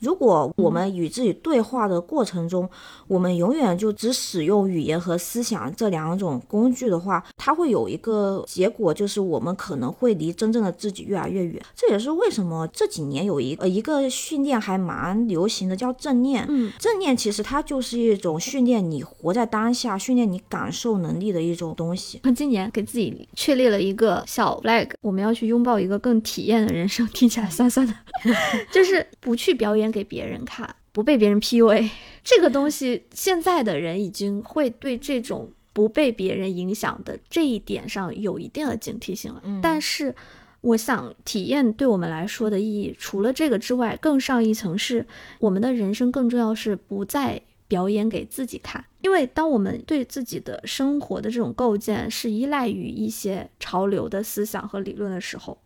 [0.00, 2.68] 如果我们与自己对话的过程中，
[3.06, 11.62] 我们永远就只使用语言和思想这两种工具的话，它会有一个结果，就是我们可能会离真正的自己越来越远。
[11.74, 16.44] 这也是为什么这几年有一呃一个训练还蛮流行的，叫正念。
[16.48, 22.20] 嗯，正念其实它就是一种训练你活在当下、训练你感受能力的一种东西。
[22.34, 27.06] 今年给自己确立了一个小 flag，我们要去拥抱一个更体验的人生。
[27.14, 27.94] 听起来酸酸的，
[28.72, 29.83] 就是不去表演。
[29.90, 31.90] 给别人看，不被别人 PUA，
[32.22, 39.42] 这个东西，现在的人已经会对这种不被别人影响的这一点上有一定的警惕性了。
[39.62, 40.14] 但是，
[40.60, 45.06] 我想体验对我们来说的意义，除了这个之外，更上一层是
[45.40, 48.84] 我们的人生更重要是不再表演给自己看。
[49.02, 55.58] 因为当我们对自己的生活的这种构建是依赖于一些潮流的思想和理论的时候，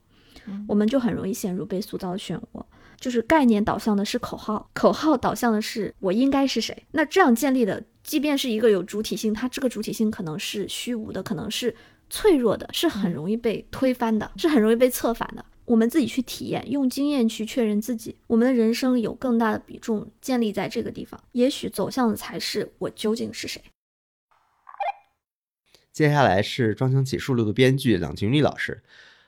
[0.66, 2.64] 我们就很容易陷入被塑造的漩涡。
[3.00, 6.86] 就是概念导向的是口号，口号导向的是我应该是谁。
[6.92, 11.74] 那这样建立的，即便是一个有主体性，它这个主体性可能是虚无的，可能是
[12.10, 15.44] 脆弱的，是很容易被推翻的，是很容易被策反的。
[15.64, 21.22] 我们自己去体验，用经验去确认自己，我们的人生有更大的比重建立在这个地方。
[21.32, 23.62] 也许走向的才是我究竟是谁。
[25.92, 28.82] 接下来是《装腔启示录》的编剧郎君丽老师，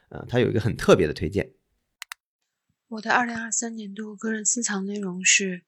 [0.09, 1.51] 呃，他有一个很特别的推荐。
[2.91, 5.63] 我的二零二三年度个人私藏内容是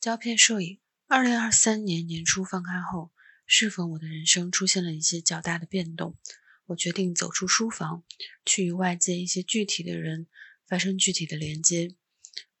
[0.00, 0.80] 胶片摄影。
[1.06, 3.12] 二零二三年年初放开后，
[3.46, 6.18] 是否我的人生出现了一些较大的变动？
[6.64, 8.02] 我决定走出书房，
[8.44, 10.26] 去与外界一些具体的人
[10.66, 11.94] 发生具体的连接。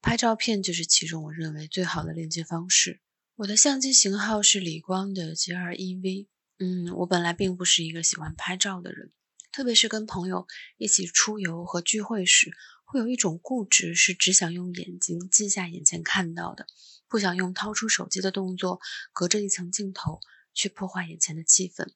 [0.00, 3.00] 拍照片就是其中我认为最好的连接方式。
[3.34, 6.28] 我的相机型号是理光的 G R E V。
[6.60, 9.10] 嗯，我本来并不是一个喜欢拍照的人，
[9.50, 12.52] 特别是跟朋友一起出游和聚会时。
[12.86, 16.66] 会有一种固执，是只想用眼睛记下眼前看到的，
[17.08, 18.80] 不想用掏出手机的动作，
[19.12, 20.20] 隔着一层镜头
[20.54, 21.88] 去破坏眼前的气氛。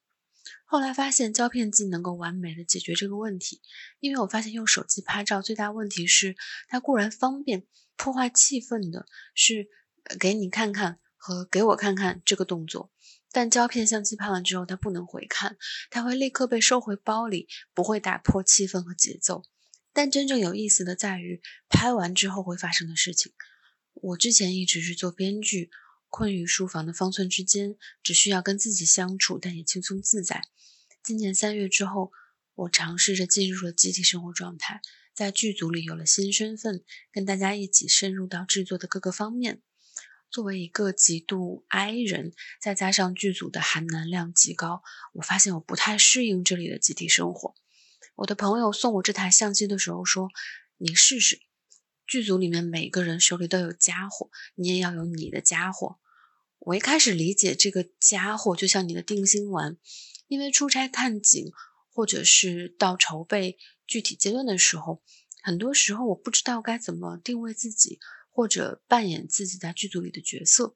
[0.65, 3.61] 后来发现胶片机能够完美的解决这个问题，
[3.99, 6.35] 因为我发现用手机拍照最大问题是，
[6.67, 9.69] 它固然方便，破坏气氛的是
[10.19, 12.91] 给你看看和给我看看这个动作，
[13.31, 15.57] 但胶片相机拍完之后它不能回看，
[15.89, 19.43] 它会立刻被收回包里，不会打破气氛和节奏。
[19.93, 23.33] 但真正有意思的在于拍完之后会发生的事情。
[23.93, 25.69] 我之前一直是做编剧，
[26.09, 30.43] 困于书房的方寸之间，只需要跟自己相处，但也轻松自在。
[31.03, 32.11] 今年三月之后，
[32.55, 34.81] 我尝试着进入了集体生活状态，
[35.13, 39.61] 在剧组里有了新身份，跟大家一起深入到制作的各个方面。
[40.29, 44.81] 作为一个极度 I 人，再加上剧组的含能量极高，
[45.13, 47.53] 我发现我不太适应这里的集体生活。
[48.21, 50.29] 我的朋友送我这台相机的时候说
[50.77, 51.41] ：“你试试，
[52.05, 55.97] 剧组里面每个人手里都有家伙，你也要有你的家伙。”
[56.59, 59.77] 我一开始理解这个家伙就像你的定心丸，
[60.27, 61.51] 因为出差看景
[61.91, 65.01] 或者是到筹备具体阶段的时候，
[65.41, 67.97] 很多时候我不知道该怎么定位自己
[68.29, 70.75] 或者扮演自己在剧组里的角色，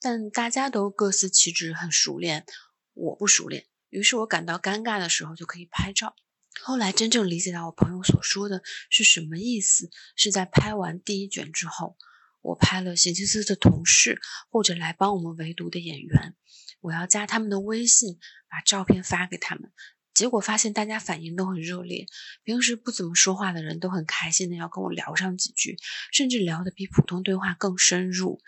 [0.00, 2.46] 但大家都各司其职，很熟练，
[2.94, 3.66] 我不熟练。
[3.90, 6.16] 于是我感到尴尬的时候就可以拍照。
[6.62, 11.96] 后来真正理解到我朋友所说的是什么意思，是在拍完第一卷之后，
[12.42, 14.20] 我拍了刑期司的同事
[14.50, 16.34] 或者来帮我们围读的演员，
[16.80, 18.18] 我要加他们的微信，
[18.48, 19.72] 把照片发给他们。
[20.14, 22.06] 结果发现大家反应都很热烈，
[22.42, 25.76] 平时不怎么说话的人都很开心的要跟我聊上几句，
[26.10, 28.40] 甚至聊得比普通对话更深入。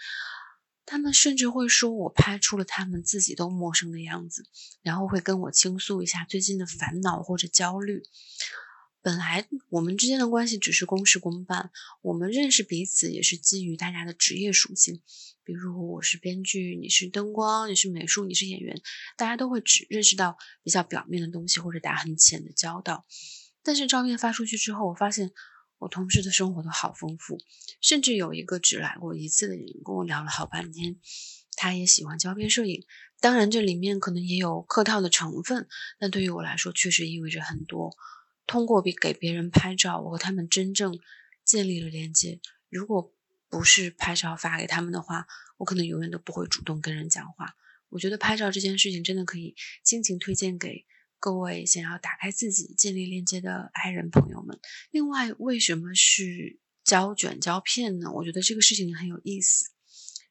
[0.91, 4.47] 他们甚至会说我拍出了他们自己都陌生的样子，
[4.81, 8.03] 然后会跟我倾诉一下最近的烦恼或者焦虑。
[9.03, 15.03] 本来我们之间的关系只是公事公办，我们认识彼此也是基于大家的职业属性。
[15.45, 18.81] 比如我是编剧，你是灯光，你是美术，你是演员，
[19.19, 23.05] 大家都会只认识到比较表面的东西或者打很浅的交道。
[23.63, 25.33] 但是照片发出去之后，我发现。
[25.79, 27.39] 我同事的生活都好丰富，
[27.81, 30.97] 甚至有一个只来过一次的人跟我聊了好半天。
[31.57, 32.85] 他也喜欢胶片摄影，
[33.21, 37.97] 当然这里面可能也有客套的成分，但对于我来说确实意味着很多。
[38.47, 40.99] 通过比给别人拍照，我和他们真正
[41.45, 42.41] 建立了连接。
[42.69, 43.13] 如果
[43.49, 45.27] 不是拍照发给他们的话，
[45.57, 47.57] 我可能永远都不会主动跟人讲话。
[47.89, 50.87] 我觉得拍照这件事情真的可以尽情推荐给。
[51.21, 54.59] 各位想要打开自己、建立链接的爱人朋友们，
[54.91, 58.13] 另外，为什么是胶卷胶片呢？
[58.13, 59.71] 我觉得这个事情很有意思。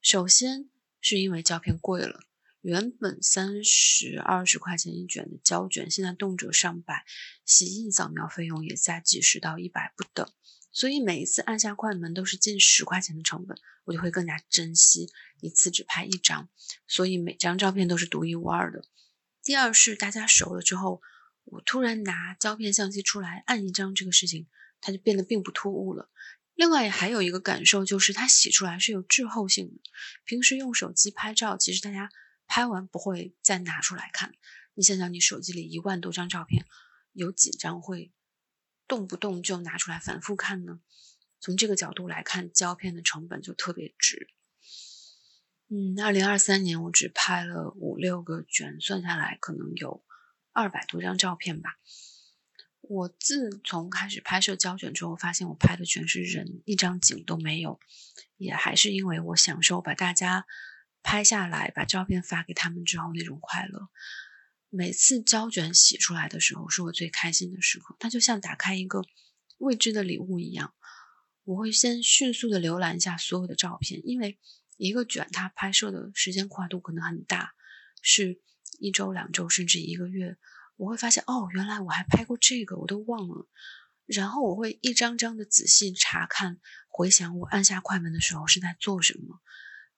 [0.01, 0.69] 首先，
[1.01, 2.21] 是因为胶片贵了，
[2.61, 7.05] 原本三十二十块钱一卷的胶卷，现在动辄上百，
[7.43, 10.25] 洗印扫描费用也在几十到一百不等，
[10.71, 15.09] 所以每一次按下快门都是近十块钱的成本，我就会更加珍惜，
[15.41, 16.47] 一次只拍一张，
[16.87, 18.85] 所以每张照片都是独一无二的。
[19.47, 21.01] 第二是大家熟了之后，
[21.45, 24.45] 我突然拿胶片相机出来按一张，这个事情
[24.81, 26.09] 它就变得并不突兀了。
[26.53, 29.79] 另外还有一个感受就是它洗出来是有滞后性的。
[30.25, 32.09] 平时用手机拍照，其实大家
[32.45, 34.33] 拍完不会再拿出来看。
[34.73, 36.65] 你想想，你手机里一万多张照片，
[37.13, 38.11] 有几张会
[38.85, 40.81] 动不动就拿出来反复看呢？
[41.39, 44.27] 从这个角度来看，胶片的成本就特别值。
[45.69, 50.01] 嗯，二零二三年我只拍了五六个卷，算下来可能有
[50.53, 51.77] 二百多张照片吧。
[52.79, 57.81] 我自从开始拍摄胶卷之后，发现我拍的全是人，一张景都没有。
[58.37, 60.45] 也还是因为我享受把大家
[61.03, 63.89] 拍下来，把照片发给他们之后那种快乐。
[64.69, 67.97] 每次胶卷洗出来的时候，是我最开心的时刻。
[67.99, 69.03] 它就像打开一个
[69.57, 70.73] 未知的礼物一样。
[71.43, 74.39] 我会先迅速的浏览一下所有的照片，因为。
[74.77, 77.53] 一个卷，它拍摄的时间跨度可能很大，
[78.01, 78.39] 是
[78.79, 80.37] 一周、两周，甚至一个月。
[80.77, 83.49] 我会发现，哦，原来我还拍过这个，我都忘了。
[84.05, 89.41] 然后我会一张张的仔细查看，回想我按下快门的时候是在做什么，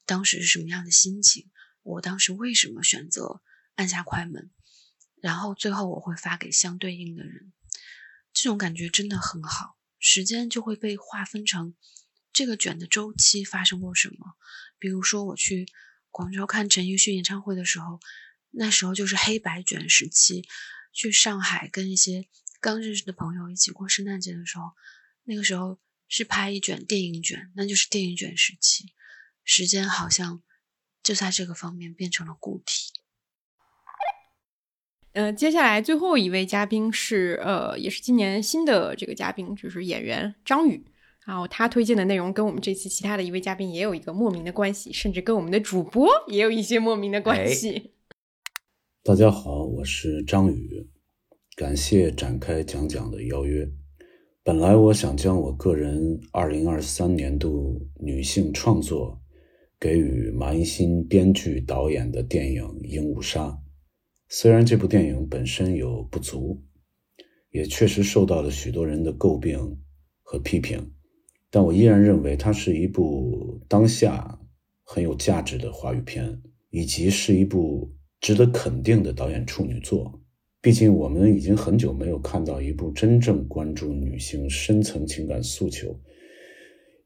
[0.05, 1.51] 当时是什么样的心情，
[1.83, 3.41] 我当时为什么选择
[3.75, 4.49] 按下快门。
[5.21, 7.51] 然后最后我会发给相对应的人，
[8.31, 11.75] 这种感觉真的很好，时间就会被划分成。
[12.31, 14.35] 这个卷的周期发生过什么？
[14.77, 15.67] 比如说我去
[16.09, 17.99] 广州看陈奕迅演唱会的时候，
[18.51, 20.43] 那时候就是黑白卷时期；
[20.93, 22.27] 去上海跟一些
[22.61, 24.71] 刚认识的朋友一起过圣诞节的时候，
[25.23, 28.93] 那个时候是拍一卷电影卷，那就是电影卷时期。
[29.43, 30.41] 时间好像
[31.03, 32.93] 就在这个方面变成了固体。
[35.13, 40.85] 呃，接下来最后一位嘉宾是呃，也是今年新的这个嘉宾，就是演员张宇。
[41.29, 47.91] 然后他推荐的内容跟我们这期其他的一位嘉宾也有一个莫名的关系，甚至跟我们的主播也有一些莫名的关系。
[49.05, 50.87] 大家好，我是张宇，
[51.55, 53.69] 感谢展开讲讲的邀约。
[54.41, 59.21] 本来我想将我个人二零二三年度女性创作
[59.79, 63.45] 给予马一新编剧导演的电影《鹦鹉杀》，
[64.29, 66.63] 虽然这部电影本身有不足，
[67.51, 69.77] 也确实受到了许多人的诟病
[70.23, 70.91] 和批评。
[71.51, 74.39] 但我依然认为它是一部当下
[74.83, 80.21] 很有价值的华语片，以及是一部值得肯定的导演处女作。
[80.61, 85.97] 毕竟，我们已经很久没有看到一部真正关注女性深层情感诉求，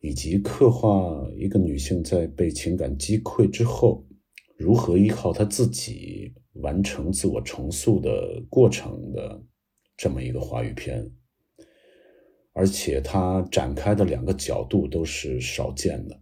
[0.01, 4.03] 以及刻画一个女性在被情感击溃之后，
[4.57, 9.41] 如何依靠她自己完成自我重塑的过程的
[9.95, 11.07] 这么一个华语片。
[12.53, 16.19] 而且它展开的两个角度都是少见的，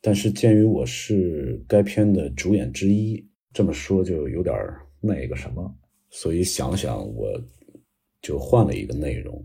[0.00, 4.56] 但是鉴于我是该片的主演之一，这么说就有点
[5.00, 5.76] 那个什么，
[6.10, 7.28] 所以想想我
[8.22, 9.44] 就换了一个内容，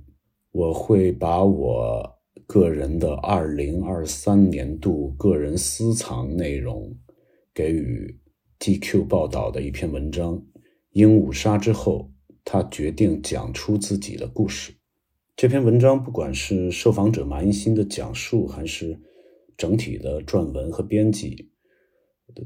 [0.52, 2.08] 我会把我
[2.46, 6.96] 个人的二零二三年度个人私藏内容
[7.54, 8.16] 给予
[8.60, 10.40] GQ 报道的一篇文章，
[10.92, 12.12] 鹦鹉杀之后，
[12.44, 14.74] 他决定讲出自己的故事。
[15.36, 19.00] 这篇文章不管是受访者马一新的讲述，还是
[19.58, 21.50] 整体的撰文和编辑，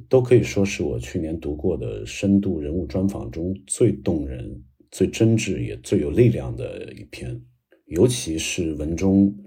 [0.07, 7.41] 都可以说是我去年读过的深度人物专访中最动人、最真挚也最有力量的一篇。
[7.87, 9.37] 尤其是文中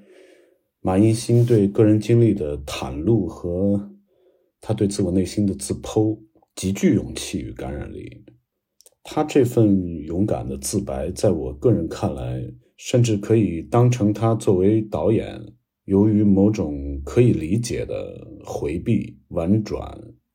[0.80, 3.90] 马一新对个人经历的袒露和
[4.60, 6.18] 他对自我内心的自剖，
[6.54, 8.22] 极具勇气与感染力。
[9.02, 12.42] 他这份勇敢的自白，在我个人看来，
[12.82, 15.38] 甚至可以当成他作为导演，
[15.84, 19.86] 由于某种可以理解的回避、婉转，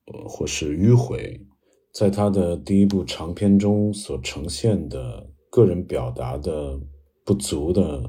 [0.04, 1.44] 呃，或是迂回，
[1.92, 6.78] 在他的第一部长片中所呈现的个人表达的
[7.24, 8.08] 不足的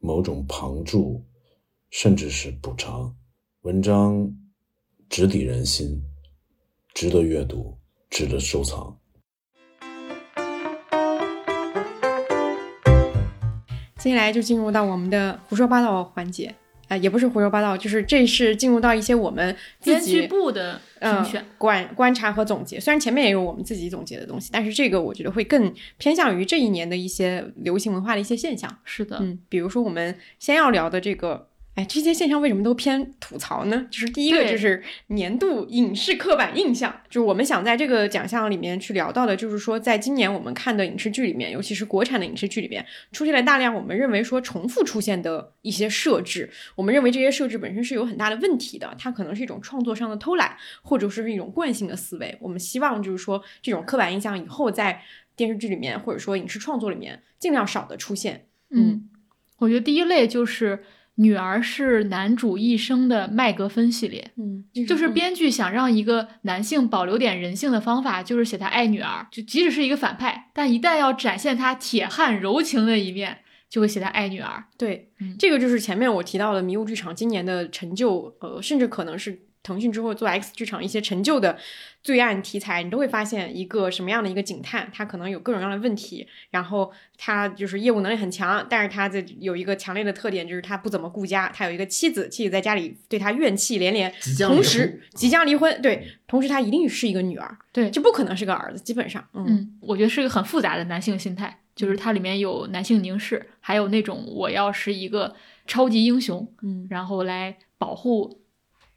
[0.00, 1.24] 某种旁注，
[1.90, 3.14] 甚至是补偿。
[3.62, 4.28] 文章
[5.08, 6.02] 直抵人心，
[6.94, 7.78] 值得阅读，
[8.10, 8.98] 值得收藏。
[13.98, 16.54] 接下来就进入到我们的胡说八道环节，
[16.86, 21.44] 啊、也不是胡说八道，就是这是进入到一些我们自编己剧部的评呃。
[21.58, 22.78] 观观察和总结。
[22.78, 28.78] 虽然前面也有我们自己总结的东西，但是这个我觉得会更偏向于这一年的一些流行文化的一些现象。
[28.84, 31.47] 是的，嗯，比如说我们先要聊的这个。
[31.78, 33.86] 哎，这些现象为什么都偏吐槽呢？
[33.88, 52.36] 就是第一个就是年度影视刻板印象，就是我们想在这个奖项里面去聊到的，就是说在今年我们看的影视剧里面，尤其是国产的影视剧里面，出现了大量我们认为说重复出现的一些设置，我们认为这些设置本身是有很大的问题的，它可能是一种创作上的偷懒，或者是一种惯性的思维。
[52.40, 55.00] 我们希望就是说这种刻板印象以后在
[55.36, 58.46] 电视剧里面或者说影视创作里面尽量少的出现。
[58.70, 59.08] 嗯，
[59.58, 60.82] 我觉得第一类就是
[61.18, 64.30] 女儿是男主一生的麦格芬系列。
[64.36, 73.38] 嗯，就是编剧想让一个男性保留点人性的方法，就是写他爱女儿，就即使是一个反派，但一旦要展现他铁汉柔情的一面，
[73.68, 74.64] 就会写他爱女儿。
[74.76, 81.58] 对，这个就是前面我提到的迷雾剧场今年的成就，呃，甚至可能是腾讯之后做 X 剧场一些陈旧的
[82.02, 94.62] 罪案题材，你都会发现一个什么样的一个警探，他可能有各种各样的问题，然后他就是业务能力很强，但是他的有一个强烈的特点就是他不怎么顾家，他有一个妻子，妻子在家里对他怨气连连即，将离婚。
[94.62, 99.44] 同时即将离婚，对，同时他一定是一个女儿，对，就不可能是个儿子，基本上，嗯。
[99.48, 105.34] 嗯，我觉得是一个很复杂的男性心态，就是它里面有男性凝视，还有那种我要是一个
[105.66, 108.40] 超级英雄，嗯，然后来保护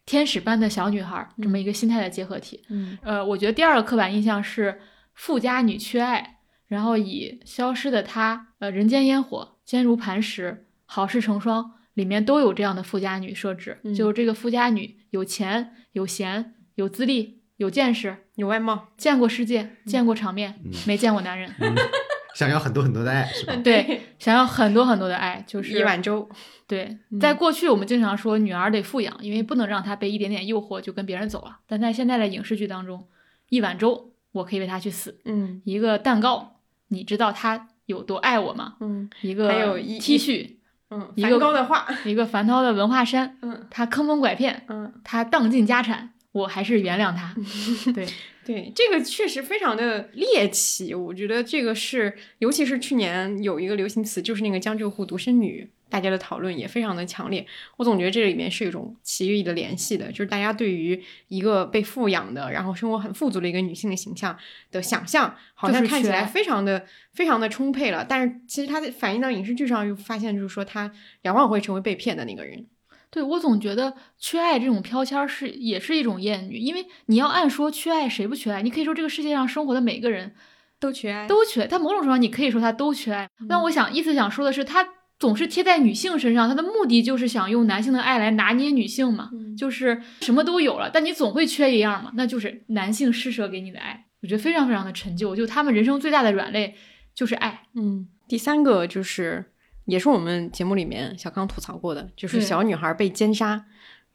[0.05, 2.63] 天使般的小女孩，这么一个心态的结合体。
[2.69, 4.81] 嗯呃，我觉得第二个刻板印象是
[5.13, 21.53] 富家女缺爱，然后以消失的她，呃，人间烟火，坚如磐石，好事成双，里面都有这样的富家女设置，嗯就是这个富家女有钱、有闲、有资历、有见识、有外貌，见过世界、见过场面，嗯没见过男人。
[22.33, 23.55] 想要很多很多的爱是吧？
[23.63, 26.29] 对，想要很多很多的爱，就是一碗粥。
[26.67, 31.59] 对，嗯在过去我们经常说女儿得富养，因为不能让她被一点点诱惑就跟别人走了。
[31.67, 33.07] 但在现在的影视剧当中，
[33.49, 38.75] 一碗粥我可以为她去死，嗯，一个蛋糕，你知道她有多爱我吗？
[38.79, 40.55] 嗯，一个还有一 T 恤，
[40.89, 47.35] 嗯，一个梵高的画，一个梵高的文化衫，嗯，他坑蒙拐骗，嗯，他荡尽家产，我还是原谅他。
[47.93, 48.07] 对，
[48.45, 50.93] 对，这个确实非常的猎奇。
[50.93, 57.45] 我觉得这个是，尤其是去年有一个流行词，就是那个江浙沪独生女，大家的讨论也非常的强烈。
[57.75, 64.37] 我总觉得这里面是有一种奇异的联系的，就是大家对于一个被富养的，然后生活很富足的一个女性的形象
[64.71, 68.05] 的想象，好像看起来非常的非常的充沛了。
[68.07, 70.91] 但是其实它反映到影视剧上，又发现就是说，她
[71.23, 72.65] 往往会成为被骗的那个人。
[73.11, 78.61] 对我总觉得缺爱这种标签是也是一种厌女，因为你要按说缺爱谁不缺爱？
[78.61, 80.33] 你可以说这个世界上生活的每个人
[80.79, 81.67] 都缺爱，都缺。
[81.69, 83.29] 但某种程度上，你可以说他都缺爱。
[83.49, 84.87] 但我想意思想说的是，他
[85.19, 94.05] 总是贴在女性身上，他的目的就是想用男性的爱来拿捏女性嘛，就是什么都有了，但你总会缺一样嘛，那就是男性施舍给你的爱。
[94.21, 96.75] 我觉得非常非常的陈旧，就他们人生最大的软肋
[97.13, 97.63] 就是爱。
[97.75, 99.50] 嗯，第三个就是
[99.85, 103.63] 也是我们节目里面小康吐槽过的，就是小女孩被奸杀，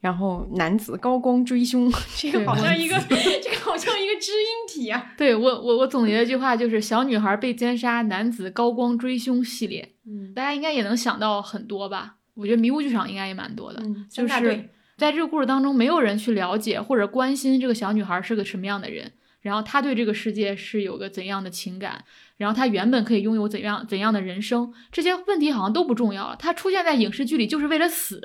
[0.01, 5.13] 然后男子高光追凶， 这个好像一个 这个好像一个知音体啊。
[5.19, 9.95] 对我我我总结的一句话就是小女孩被奸杀，男子高光追凶系列。
[10.07, 12.17] 嗯，大家应该也能想到很多吧？
[12.35, 19.13] 我觉得迷雾剧场应该也蛮多的，嗯就是在这个故事当中，没有人去了解或者关心这个小女孩是个什么样的人，
[19.47, 22.05] 然后他对这个世界是有个怎样的情感，
[22.37, 26.35] 然后他原本可以拥有怎样怎样的人生，这些问题好像都不重要了。
[26.37, 28.21] 他出现在影视剧里就是为了死，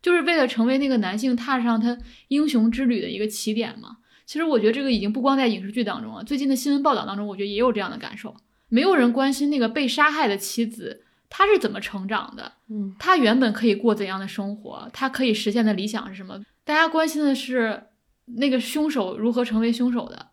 [0.00, 3.96] 就是为了成为那个男性踏上他英雄之旅的一个起点嘛。
[4.24, 8.36] 其实我觉得这个已经不光在影视剧当中了，最近的新闻报道当中，我觉得也有这样的感受。
[8.68, 12.52] 没有人关心那个被杀害的妻子，她是怎么成长的？
[12.70, 14.88] 嗯，她原本可以过怎样的生活？
[14.92, 16.40] 她可以实现的理想是什么？
[16.64, 17.88] 大家关心的是
[18.36, 20.29] 那个凶手如何成为凶手的。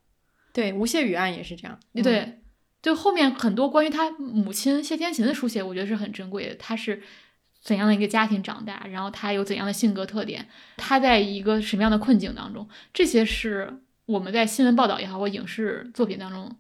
[0.58, 1.80] 对，吴谢宇案也是这样。
[1.94, 2.40] 嗯对，
[2.82, 6.56] 就后面很多关于他母亲谢天琴的书写，我觉得是很珍贵的。
[6.56, 7.00] 他是
[7.62, 16.52] 怎样的一个家庭长大，然后他有怎样的性格特点，他在一个什么样的困境当中，这些是我们在新闻报道也好或影视作品当中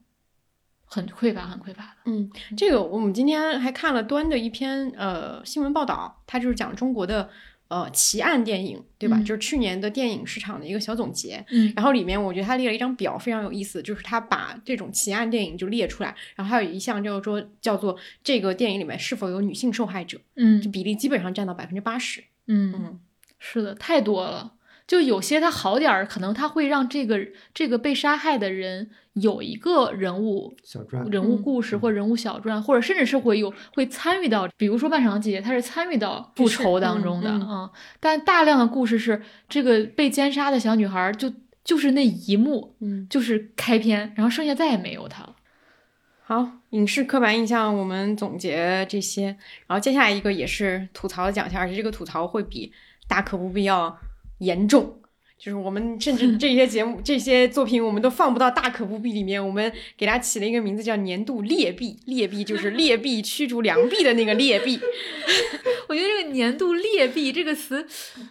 [0.85, 2.11] 很匮乏、很匮乏的。
[2.11, 7.31] 嗯，这个我们今天还看了端的一篇呃新闻报道，它就是讲中国的
[7.69, 9.17] 呃奇案电影，对吧？
[9.17, 11.43] 嗯就是去年的电影市场的一个小总结。
[11.49, 22.23] 嗯然后里面我觉得他列了一张表，非常有意思，就是他把这种奇案电影就列出来，然后还有一项就是说叫做这个电影里面是否有女性受害者，嗯这比例基本上占到百分之八十。
[22.47, 22.99] 嗯嗯，
[23.39, 24.53] 是的，太多了。
[24.87, 27.19] 就有些他好点儿，可能他会让这个
[27.53, 28.89] 这个被杀害的人
[29.21, 41.31] 有一个人物小传人物故事或人物小传，或者甚至是会有会参与到，比如说《漫长的季节》，他是参与到复仇当中的嗯啊、但大量的故事是这个被奸杀的小女孩儿就
[41.63, 45.35] 就是那一幕，嗯，就是开篇，然后剩下再也没有她了。
[46.23, 52.71] 好，影视刻板印象我们总结这些，然后接下来一个也是吐槽的奖项，而且这个吐槽会比
[53.07, 53.97] 大可不必要
[54.39, 54.99] 严重。
[55.39, 59.45] 就是我们甚至这些节目、这些作品，我们都放不到大可不必里面。
[59.45, 64.79] 我们给它起了一个名字叫“年度劣币”，劣币就是劣币驱逐良币的那个劣币。
[65.87, 67.85] 我觉得这个“年度劣币”这个词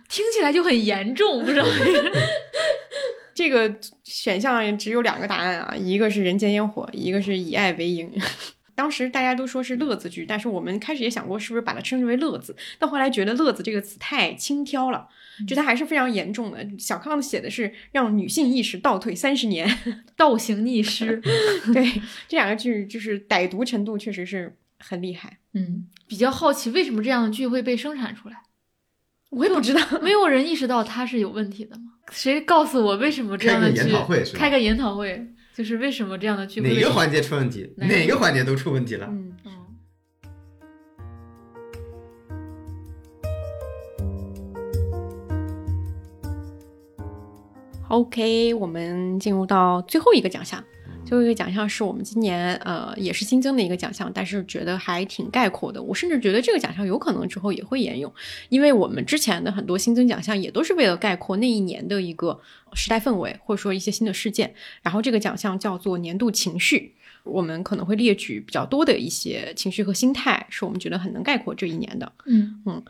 [0.08, 1.64] 听起来就很严重，不知道。
[3.32, 8.10] 这个选项只有两个答案啊，一个是《人间烟火》，一个是以爱为营。
[8.74, 15.08] 当时大家都说是乐子剧，但是我们开始也想过是不是把它称之为乐子，但后来觉得乐子这个词太轻佻了，
[15.46, 16.66] 觉得还是非常严重的。
[16.78, 19.68] 小康写的是让女性意识倒退三十年，
[20.16, 21.20] 倒行逆施。
[21.74, 25.38] 对，这两个剧就是歹毒程度确实是很厉害。
[25.54, 28.36] 嗯，比较好奇为什么这样的剧会被生产出来。
[29.30, 31.82] 我也不知道，没有人意识到它是有问题的吗？
[32.12, 33.80] 谁告诉我为什么这样的剧？
[33.80, 39.08] 开个研讨会是吧开个研讨会，就是为什么这样的剧会被哪个环节出问题，哪哪个环节都出问题了。
[39.10, 39.34] 嗯，
[47.88, 50.62] OK，我们进入到最后一个奖项。
[51.04, 55.80] 最后一个奖项是我们今年呃也是新增的一个奖项，但是觉得还挺概括的。
[55.80, 58.12] 我甚至觉得这个奖项有可能之后也会沿用，
[58.48, 62.40] 因为我们之前的很多新增奖项也都是为了概括那一年的一个
[62.74, 64.52] 时代氛围，或者说一些新的事件。
[64.82, 72.12] 然后这个奖项叫做年度情绪，我们可能会列举比较多的一些情绪和心态，是我们觉得很能概括这一年的。
[72.24, 72.82] 嗯嗯，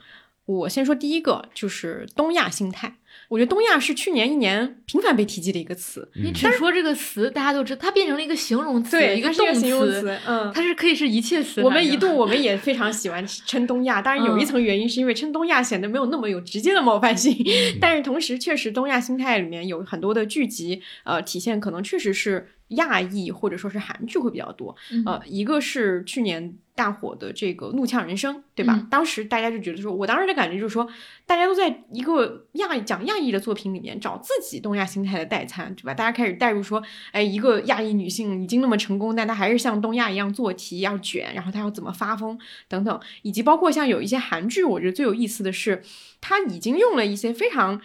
[0.47, 2.95] 我先说第一个，就是东亚心态。
[3.29, 6.09] 我觉得东亚是去年一年频繁被提及的一个词。
[6.15, 11.61] 你只说这个词，大家都知道，它变成了一个形容词，对，一个它是动形容词，嗯，它是可以是一切词。
[11.61, 17.35] 我们一度 我们也非常喜欢称东亚，当然有一层原因是因为称东亚显得没有那么有直接的冒犯性，
[17.81, 28.75] 但是同时确实东亚心态里面有很多的聚集，呃，体现可能确实是亚裔或者说是韩剧会比较多，嗯呃，一个是去年大火的这个《怒呛人生》，对吧？
[28.77, 30.87] 嗯当时大家就觉得说，我当时的感觉就是说，
[31.25, 35.93] 大家都在一个亚讲亚裔的作品里面找自己东亚心态的代餐，对吧？
[35.95, 36.81] 大家开始带入说，
[37.11, 45.81] 哎，一个亚裔女性已经那么成功，但她还是像东亚一样做题要卷，然后她要怎么发疯等等，以及包括像有一些韩剧，我觉得最有意思的是，
[46.21, 47.81] 它已经用了一些非常。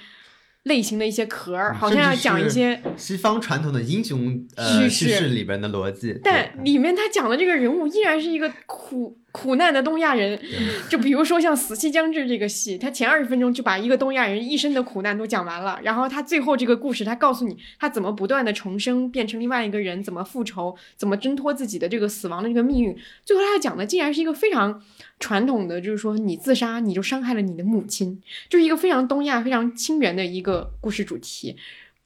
[0.64, 5.28] 类型的一些壳儿，好像要讲一些西方传统的英雄呃叙事。
[5.28, 10.38] 里边的逻辑，但里面他讲的这个人物依然是一个苦苦难的东亚人，
[10.90, 22.94] 就比如说像《死期将至》这个戏，他前二十分钟就把一个东亚人一生的苦难都讲完了，然后他最后这个故事，他告诉你他怎么不断的重生，变成另外一个人，怎么复仇，怎么挣脱自己的这个死亡的这个命运。
[23.24, 24.82] 最后他讲的竟然是一个非常
[25.18, 28.20] 传统的，就是说你自杀你就伤害了你的母亲，
[28.50, 31.56] 就是一个非常东亚、非常亲缘的一个故事主题。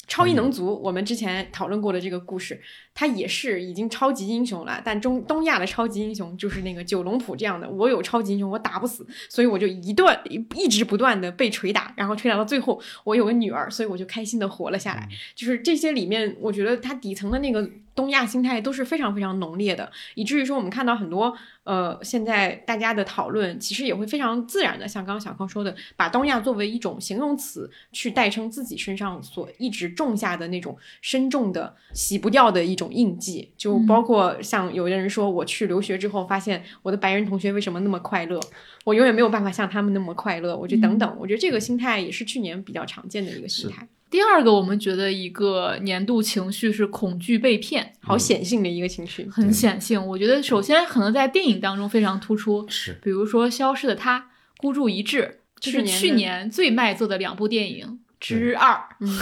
[0.09, 2.61] 超异能族，我们之前讨论过的这个故事，
[2.99, 10.19] 他也是已经超级英雄了，但中东亚的超级英雄就是那个九龙浦这样的，我有超级英雄，我打不死，所以我就一段
[10.55, 15.07] 一直不断的被捶打，然后捶打到最后，我有个女儿，所以我就开心的活了下来。
[15.35, 38.41] 就是这些里面，我觉得他底层的那个东亚心态都是非常非常浓烈的，以至于说我们看到很多呃现在大家的讨论，其实也会非常自然的，像刚刚小康说的，把东亚作为一种形容词去代称自己身上所一直种下的那种深重的洗不掉的一种印记，就包括像有的人说，我去留学之后发现我的白人同学为什么那么快乐，
[38.85, 43.87] 我永远没有办法像他们那么快乐，我觉得等等，我觉得这个心态也是去年比较常见的一个心态。
[44.09, 50.05] 第二个，我们觉得一个年度情绪是恐惧被骗，好显性的一个情绪，很显性。
[50.07, 52.97] 我觉得首先可能在电影当中非常突出，是。
[53.03, 54.21] 比如说《消失的她》
[54.59, 55.23] 《孤注一掷》，
[55.61, 58.81] 就是去年最卖座的两部电影之二，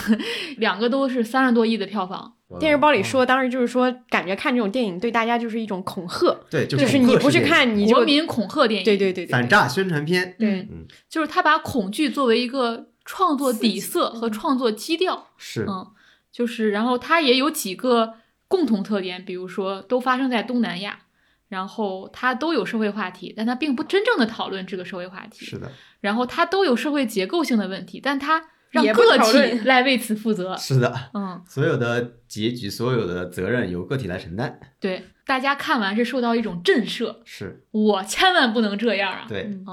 [0.59, 2.35] 两个都是三十多亿的票房。
[2.59, 15.87] 电视包里说，当时就是说，感觉看这种电影对大家就是一种恐吓，对，就是你不去看，你国民恐吓电影，对对对，反诈宣传片，对，嗯，就是他把恐惧作为一个创作底色和创作基调，是，嗯，
[16.33, 18.15] 就是然后它也有几个
[18.49, 21.01] 共同特点，比如说都发生在东南亚，
[21.49, 28.45] 然后它都有社会话题，但它并不真正的讨论这个社会话题，是的，然后它都有社会结构性的问题，但它。
[28.75, 30.57] 让个体来为此负责。
[30.57, 34.59] 是的，嗯，所有的结局，所有的责任由个体来承担。
[34.81, 37.19] 对，大家看完是受到一种震慑。
[37.25, 39.27] 是，我千万不能这样啊！
[39.29, 39.65] 对，嗯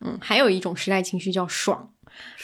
[0.00, 1.92] 嗯，还有一种时代情绪叫爽，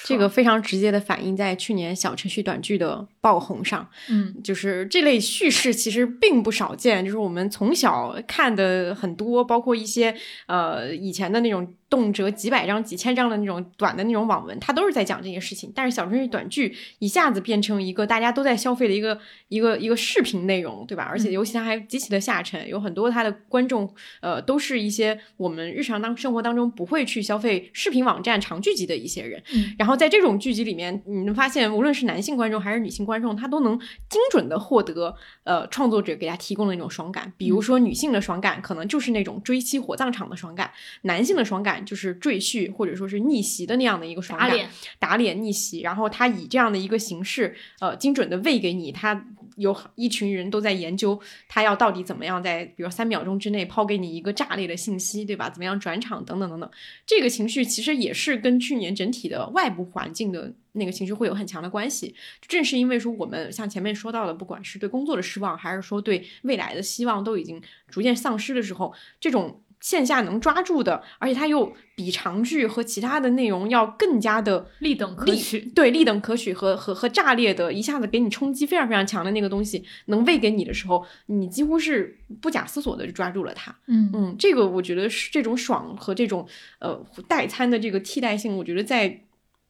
[0.04, 3.88] 这个非常直接的反映在去年小程序短剧的爆红上。
[4.08, 10.14] 嗯，就是这类叙事其实并不少见，就是我们从小看的很多，包括一些
[10.46, 11.74] 呃以前的那种。
[11.92, 15.70] 动辄几百张、几千张的那种短的那种网文，它都是在讲这些事情。
[15.74, 21.04] 但是小程序短剧一下子变成一个大家都在消费的一个一个一个视频内容，对吧？
[21.04, 29.42] 而且尤其它还极其的下沉，有很多它的观众，呃，都是一些我们日常当生活当中不会去消费视频网站长剧集的一些人。
[29.76, 35.14] 然后在这种剧集里面，你能发现，无论是男性观众还是女性观众，他都能精准的获得
[35.44, 37.32] 呃创作者给他提供的那种爽感。
[37.36, 40.68] 比如说女性的爽感，可能就是那种追妻火葬场的爽感；
[41.02, 41.72] 男性的爽感。
[41.84, 44.50] 就是赘婿或者说是逆袭的那样的一个爽感，
[44.98, 55.48] 打脸逆袭，然后他以这样的一个形式，呃，精准的喂给你，他有一群人都在研究他要到底怎么样在，比如三秒钟之内抛给你一个炸裂的信息，对吧？
[55.48, 56.70] 怎么样转场等等等等，
[57.06, 62.14] 这个情绪其实也是跟去年整体的外部环境的那个情绪会有很强的关系。
[62.46, 69.61] 正是因为说我们像前面说到的，不管是对工作的失望，还是说对未来的希望都已经逐渐丧失的时候，这种。
[69.82, 83.74] 线下能抓住的，而且它又比长剧和其他的内容要更加的立等可取，对，立等可取和和和炸裂的，一下子给你冲击非常非常强的那个东西，能喂给你的时候，你几乎是不假思索的就抓住了它。
[83.88, 86.46] 嗯嗯，这个我觉得是这种爽和这种
[86.78, 89.20] 呃代餐的这个替代性，我觉得在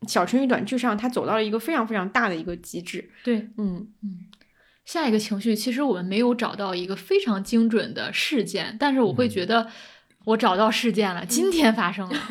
[0.06, 3.08] 小程序短剧上，它走到了一个非常非常大的一个极致。
[3.24, 4.26] 对，嗯嗯。
[4.84, 9.68] 下一个情绪，其实我们没有找到一个非常精准的事件，但是我会觉得。
[10.24, 12.14] 我找到事件了，今天发生了。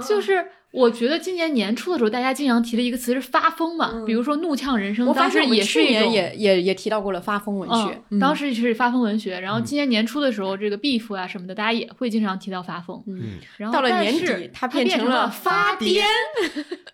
[0.00, 0.46] 哦，就是。
[0.72, 9.40] 我觉得今年年初的时候，大家经常提的一个词是发疯嘛，比如说《怒呛人生》，当时也是也也也也提到过了发疯文学，当时是发疯文学。
[9.40, 13.02] 然后今年年初的时候，这个 beef 啊什么的，大家也会经常提到发疯。
[13.08, 16.04] 嗯，然后到了年底，它变成了发癫，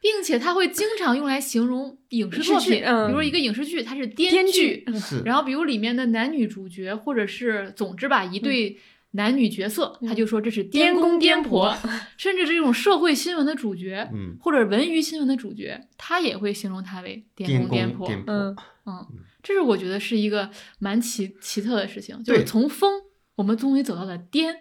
[0.01, 4.87] 并且它会经常用来形容影视作品，比如一个影视剧它是癫剧，
[5.27, 8.79] 然后比如里面的男女主角，或者是总之吧一对。
[9.13, 11.75] 男女角色，他就说这是颠公颠婆，
[12.17, 18.11] 甚至这种社会新闻的主角，嗯，或者文娱新闻的主角，他也会形容他为颠公颠婆。
[18.27, 18.55] 嗯
[18.85, 19.07] 嗯，
[19.43, 22.93] 这是我觉得是一个蛮奇奇特的事情，就是从疯，
[23.37, 24.55] 我们终于走到了颠，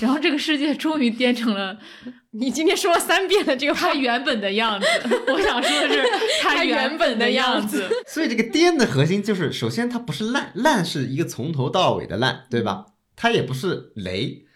[0.00, 1.78] 然后这个世界终于颠成了
[2.32, 4.86] 你今天说了三遍的这个他原本的样子。
[5.32, 6.04] 我想说的是
[6.42, 7.88] 他原本的样子。
[8.06, 12.86] 所以这个颠的核心就是，首先它不是烂，烂是一个从头到尾的烂，对吧？
[13.20, 14.46] 它也不是雷，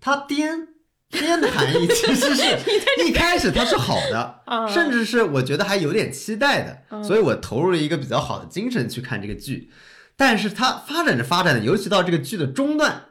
[0.00, 0.68] 它颠
[1.10, 2.42] 颠的含义其实是
[3.06, 4.40] 一开始它是好的，
[4.72, 9.70] 甚至是我觉得还有点期待的，所以我投入了一个比较好的精神去看这个剧。
[10.16, 13.08] 但是它发展着发展的，尤其到这个剧的中段，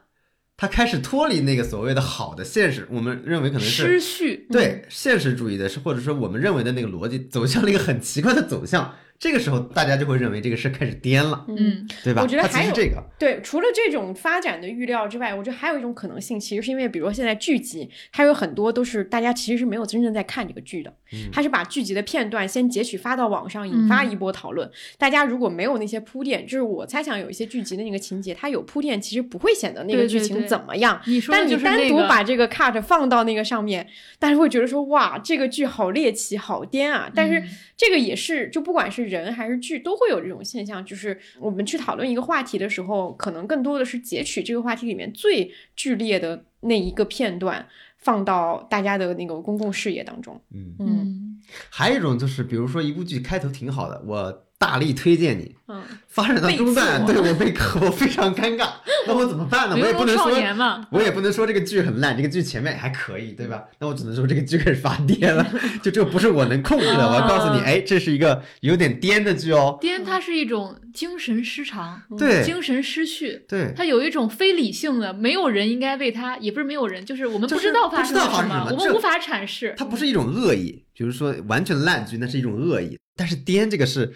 [0.58, 8.96] 它开始脱离那个所谓的好的现实，我们认为可能是失序，对现实主义的是，或者说我们认为的那个逻辑走向了一个很奇怪的走向。
[9.20, 12.22] 这个时候，大家就会认为这个事开始颠了，嗯，对吧？
[12.22, 20.94] 我觉得还有这个，对，除了这种发展的预料之外，我觉得还有一种可能性，其实是因为，比如说现在剧集，它有很多都是大家其实是没有真正在看这个剧的，
[21.32, 24.70] 它是把剧集的片段先截取发到网上，引发一波讨论。
[24.98, 31.02] 大家如果没有那些铺垫，就是我猜想有一些剧集的那个情节，它有铺垫，其实不会显得那个剧情怎么样。
[31.08, 33.88] 你说，但你单独把这个 cut 放到那个上面，
[34.20, 37.10] 大家会觉得说，哇，这个剧好猎奇，好颠啊！
[37.16, 37.44] 但是
[37.76, 39.78] 这个也是，就不管是人还是剧。
[39.80, 47.66] 都会有这种现象，就是我们去讨论一个话题的时候，可能更多的是截取这个话题里面最剧烈的那一个片段，
[47.98, 50.42] 放到大家的那个公共视野当中。
[50.54, 58.70] 嗯嗯，还有一种就是，比如说一部剧开头挺好的，我大力推荐你，嗯，发展到中段，对我被磕， 我非常尴尬，
[59.06, 59.78] 那我怎么办呢？
[59.80, 63.64] 我也不能少说我也不能说这个剧很烂，这个剧前面还可以，对吧？
[63.80, 65.46] 那我只能说这个剧开始发癫了，
[65.84, 67.08] 就这不是我能控制的。
[67.08, 69.78] 我要告诉你，哎，这是一个有点癫的剧哦。
[69.80, 79.76] 癫它是一种精神失常，对精神失序，对它有一种非理性的，没有人应该为它，也不是没有人，就是我们不知道发生了什么，我们无法阐释。
[79.78, 82.98] 它不是一种恶意，比如说完全烂剧，那是一种恶意。
[83.16, 84.14] 但是癫这个是，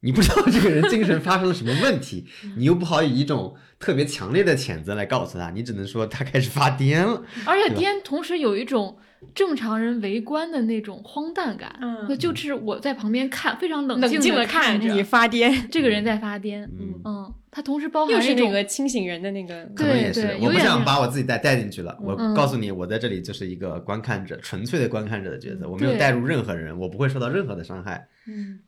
[0.00, 2.24] 你不知道这个人精神发生了什么问题，
[2.56, 7.22] 你又不好以一种特别强烈的谴责来告诉他，你只能说他开始发癫了。
[7.44, 8.96] 而且癫同时有一种
[9.34, 12.16] 正常人围观的那种荒诞感，嗯。
[12.16, 17.00] 就是我在旁边看，非常冷冷静的看着你发癫，这个人在发癫，嗯。
[17.04, 21.98] 嗯，它同时包含又是那一种个清醒人的那个，可能也是，我不想把我自己带带进去了。
[22.00, 28.60] 我嗯告诉你，我在这里就是一个观看者，纯粹的观看者的角色，我没有带入任何人，我不会受到任何的伤害，嗯。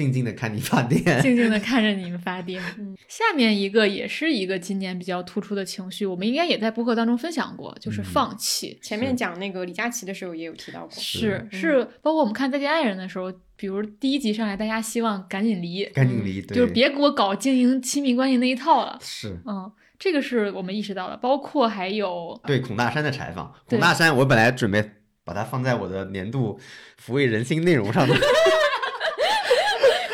[0.00, 2.58] 静静的看你发癫，静静的看着你们发癫。
[3.06, 8.78] 下面一个也是一个今年比较突出的情绪，我们应该也在播客当中分享过，就是放弃。
[8.80, 11.46] 前面讲那个李佳琦的时候也有提到过，是。
[11.52, 11.60] 嗯。
[11.60, 16.56] 是，包括我们看《再见爱人》的时候，比如第一集上来，大家希望赶紧离，赶紧离，对。
[16.56, 18.98] 就是别给我搞经营亲密关系那一套了。
[19.02, 19.36] 是。
[19.46, 23.52] 嗯，这个是我们意识到的，包括还有对孔大山的采访。
[23.66, 24.90] 孔大山，我本来准备
[25.24, 26.58] 把它放在我的年度
[27.04, 28.14] 抚慰人心内容上的，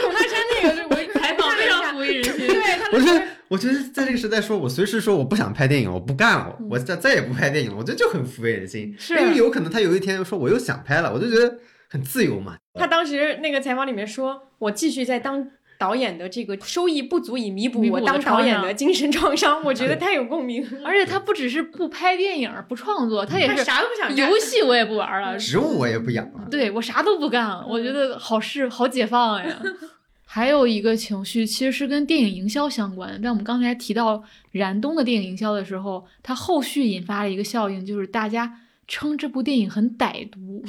[0.02, 8.94] 孔大山那个是我采访非常抚慰人心，对他我觉得，我觉得在这个时代说，我随时说我不想拍电影，我不干了，我再再也不拍电影了，我觉得就很抚慰人心。
[8.98, 11.58] 是因为有可能他有一天说我又想拍了，我就觉得
[11.88, 12.56] 很自由嘛。
[12.78, 15.48] 他当时那个采访里面说，我继续在当
[15.78, 20.66] 导演的这个收益不足以弥补我当导演的精神创伤，我觉得太有共鸣。
[20.84, 29.60] 而且他不只是不拍电影、不创作，他也是他啥都不想游戏我也不玩了， 植物我也不养了，对我啥都不干了，我觉得好是好解放呀。
[30.28, 40.62] 还有一个情绪其实是跟电影营销相关的，在我们刚才提到燃冬的电影营销的时候，它后续引发了一个效应，就是大家称这部电影很歹毒。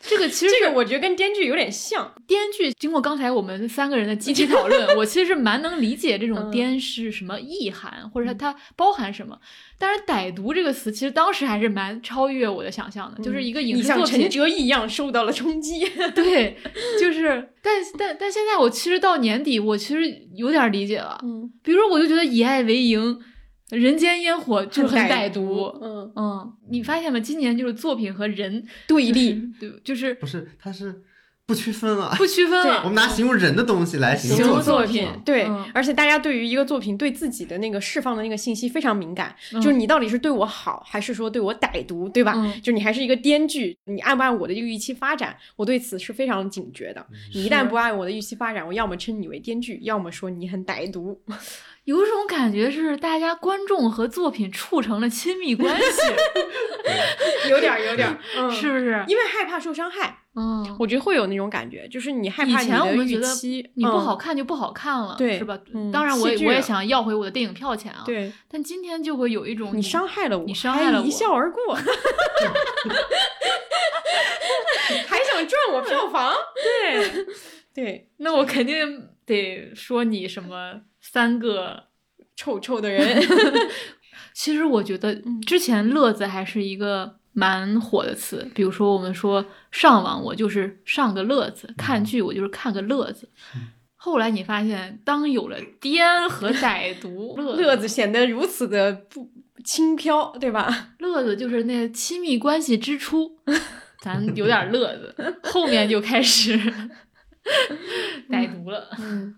[0.00, 9.38] 这个其实这个我觉得跟编剧有点像，编剧经过刚才我们三个人的集体 讨论，我其实是蛮能理解这种嗯颠是什么意涵，或者它它包含什么。
[9.80, 15.88] 但是“歹毒”这个词，其实当时还是蛮超越我的想象的，就是一个影你像视作品陈哲一样受到了冲击。
[16.16, 16.56] 对，
[17.00, 20.02] 就是，但但但现在我其实到年底，我其实
[20.34, 21.20] 有点理解了。
[21.22, 23.20] 嗯，比如说，我就觉得以爱为营，
[23.70, 25.72] 人间烟火就很很歹歹毒。
[25.82, 27.20] 嗯嗯，你发现吗？
[27.20, 31.02] 今年就是作品和人对立，对，就是不是，它是
[31.46, 32.80] 不区分了，不区分了。
[32.84, 42.34] 我们拿形容人的东西来形形容容作品品，，对，嗯而且大家对于一个作品对自己的那个释放的那个信息非常敏感，嗯就是你到底是对我好，还是说对我歹毒，对吧？
[42.36, 47.06] 嗯就你还是一个编剧，你按不按我的这个预期发展，我对此是非常警觉的。
[47.34, 51.18] 你一旦不按我的预期发展，我要么称你为编剧，要么说你很歹毒。
[51.88, 56.02] 有种感觉是大家观众和作品处成了亲密关系，
[57.48, 59.02] 有点儿，有点儿，嗯，是不是？
[59.08, 63.26] 因为害怕受伤害，嗯，我觉得会有那种感觉，就是你害以前怕你的预我们觉得，
[63.74, 65.58] 你不嗯好看就不好看了，对是吧？
[65.72, 68.02] 嗯当然，我也我也想要回我的电影票钱啊。
[68.04, 71.72] 对，但今天就会有一种你伤害了我，你伤害了我，一笑而过，
[75.06, 76.34] 还想赚我票房？
[76.62, 77.24] 对
[77.74, 81.84] 对，那我肯定得说你什么三个
[82.36, 83.20] 臭臭的人。
[84.34, 85.14] 其实我觉得
[85.46, 93.28] 之前“乐子”还是一个蛮火的词，比如说我们说上网，我就是上个乐子；看剧，我就是看个乐子。
[93.96, 99.28] 后来你发现，当有了癫和歹毒， 乐乐子显得如此的不
[99.64, 100.90] 轻飘，对吧？
[101.00, 103.38] 乐子就是那亲密关系之初，
[104.00, 106.56] 咱有点乐子， 后面就开始
[108.30, 108.88] 歹毒了。
[109.00, 109.34] 嗯，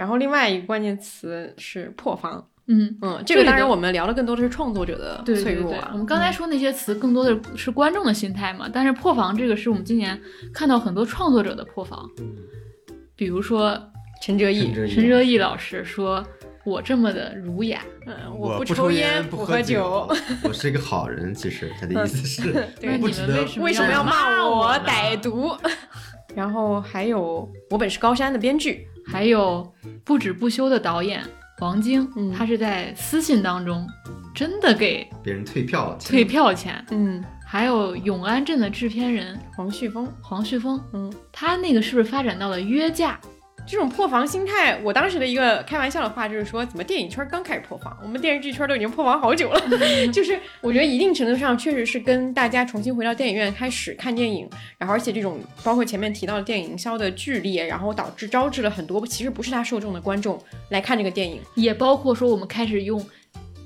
[0.00, 2.42] 然后另外一个关键词是破防。
[2.68, 5.78] 嗯嗯，这个当然我们聊的更多的是创作者的脆弱啊。
[5.78, 8.66] 对对我们刚才说那些词，更多的是观众的心态嘛。
[8.72, 10.18] 但是破防这个是我们今年
[10.54, 12.08] 看到很多创作者的破防，
[13.14, 13.78] 比如说
[14.22, 16.24] 陈哲艺，陈哲艺老师说
[16.64, 20.08] ：“我这么的儒雅，嗯，我不抽烟不喝酒，
[20.44, 21.34] 我是一个好人。
[21.34, 25.54] 其实他的意思是， 对不值得为什么要骂我歹毒？
[26.34, 29.70] 然后还有我本是高山的编剧，还有
[30.04, 31.20] 不止不休的导演
[31.60, 33.86] 王晶，嗯他是在私信当中
[34.34, 36.84] 真的给别人退票了，退票钱。
[36.90, 43.18] 嗯，还有永安镇的制片人黄旭峰，黄旭峰，嗯，他那个是不是发展到了约架？
[43.66, 49.60] 这种破防心态，我当时的一个开玩笑的话就是说，怎么电影圈刚开始破防，我们电视剧圈都已经破防好久了。
[50.12, 60.36] 就是我觉得一定程度上确实是跟大家重新回到电影院开始看电影，然后而且这种包括前面提到的电影营销的剧烈，然后导致招致了很多其实不是他受众的观众
[60.70, 63.04] 来看这个电影，也包括说我们开始用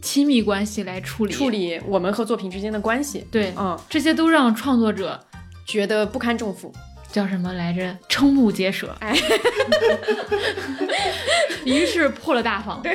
[0.03, 3.27] 亲密关系来处理处理我们和作品之间的关系。
[3.31, 5.19] 对，嗯，这些都让创作者
[5.67, 6.71] 觉得不堪重负。
[7.15, 7.97] 叫什么来着？
[8.09, 8.93] 瞠目结舌。
[8.99, 9.17] 哎，
[11.65, 12.83] 于是破了大防。
[12.83, 12.93] 对，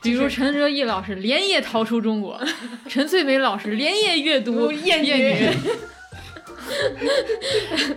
[0.00, 2.40] 比如陈哲艺老师连夜逃出中国，
[2.88, 5.10] 陈翠梅老师连夜阅读《艳女》，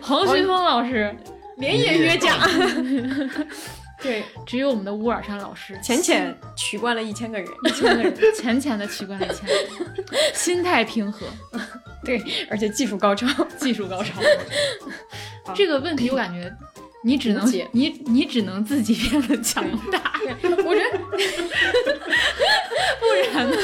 [0.01, 1.15] 黄旭峰老师
[1.55, 2.37] 连夜约架。
[4.01, 9.65] 对，只有我们的乌尔山老师浅浅取关了一千个人，一千个人浅浅的取关了一千个人，
[10.33, 11.25] 心态平和，
[12.03, 14.21] 对，而且技术高超，技术高超。
[15.53, 16.51] 这个问题我感觉
[17.05, 20.13] 你只能你你只能自己变得强大。
[20.65, 20.97] 我觉得，
[22.99, 23.55] 不然呢？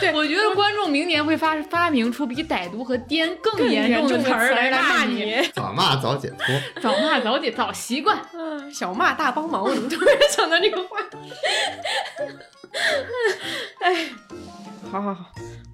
[0.00, 5.36] 对，我觉得观众明年会发发明出比歹毒和癫更严重的词儿来骂你。
[5.54, 8.18] 早骂早解脱， 早骂早解早习惯。
[8.32, 10.98] 嗯，小骂大帮忙，我怎么突然想到这个话？
[13.80, 14.06] 哎，
[14.90, 15.24] 好好好。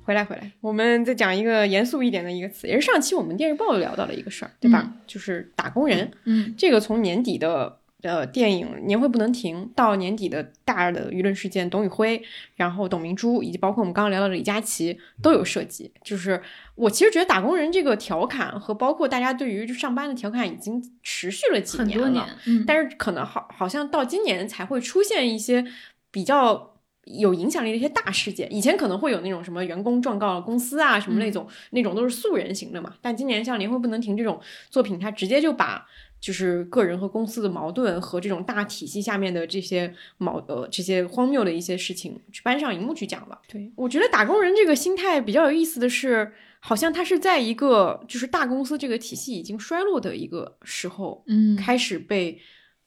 [0.05, 4.93] 回来回来，我们再讲一个严肃一点的一个词，也是上期我们电视报聊到的一个事儿，对吧？
[5.07, 6.11] 就是打工人。
[6.25, 12.23] 嗯，这个从年底的呃电影《年会不能停》到年底的大的舆论事件董宇辉，
[12.57, 15.91] 然后董明珠，以及包括我们刚刚聊到的李佳琦都有涉及。
[16.03, 16.43] 就是
[16.75, 25.65] 我其实觉得打工人这个调侃和包括大家对于上班的调侃已经持续了几年了，嗯，但是可能好好像到今年才会出现一些
[26.11, 26.74] 比较。
[27.07, 32.95] 有影响力的一些大事件，以前可能会有那种什么员工状告公司啊，什么那种那种都是素人型的嘛。
[33.01, 35.87] 但今年像《年会不能停》这种作品，它直接就把
[36.21, 43.39] 就是个人和公司的矛盾和这种大体系下面的这些矛呃这些荒谬的一些事情去搬上荧幕去讲了。
[43.47, 52.41] 对我觉得打工人这个心态比较有意思的是，好像他是在一个就是大公司这个体系已经衰落的一个时候，嗯，开始被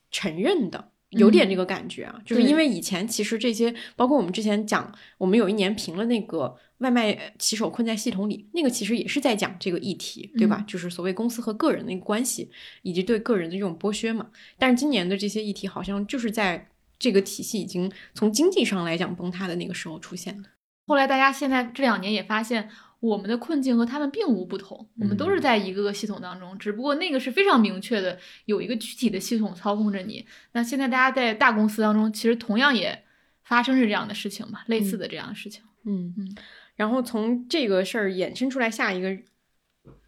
[0.10, 0.90] 承认的。
[1.12, 10.64] 有点这个感觉啊，就是因为以前其实这些，包括我们之前讲，我们有一年评了那个外卖骑手困在系统里，那个其实也是在讲这个议题，对吧？
[10.68, 14.28] 就是所谓公司和个人的一个关系，以及对个人的这种剥削嘛。
[14.58, 16.70] 但是今年的这些议题，好像就是在
[17.00, 20.50] 这个体系已经从经济上来讲崩塌的那个时候出现的。
[20.88, 22.70] 后来大家现在这两年也发现。
[23.00, 30.26] 我们的困境和他们并无不同，我们都是在一个个系统当中，只不过那个是非常明确的，有一个具体的系统操控着你。
[30.54, 33.04] 那现在大家在大公司当中，其实同样也
[33.44, 35.64] 发生着这样的事情吧，类似的这样的事情。
[35.86, 36.36] 嗯嗯。
[36.76, 39.16] 然后从这个事儿衍生出来下一个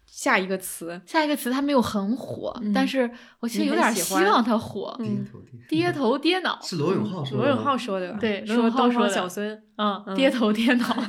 [0.06, 5.00] 下一个词，下一个词它没有很火，但是我其实有点希望它火。
[5.68, 7.44] 跌头跌脑是罗永浩说的。
[7.44, 10.96] 罗永浩说的，对，说东方小孙，嗯，跌头跌脑。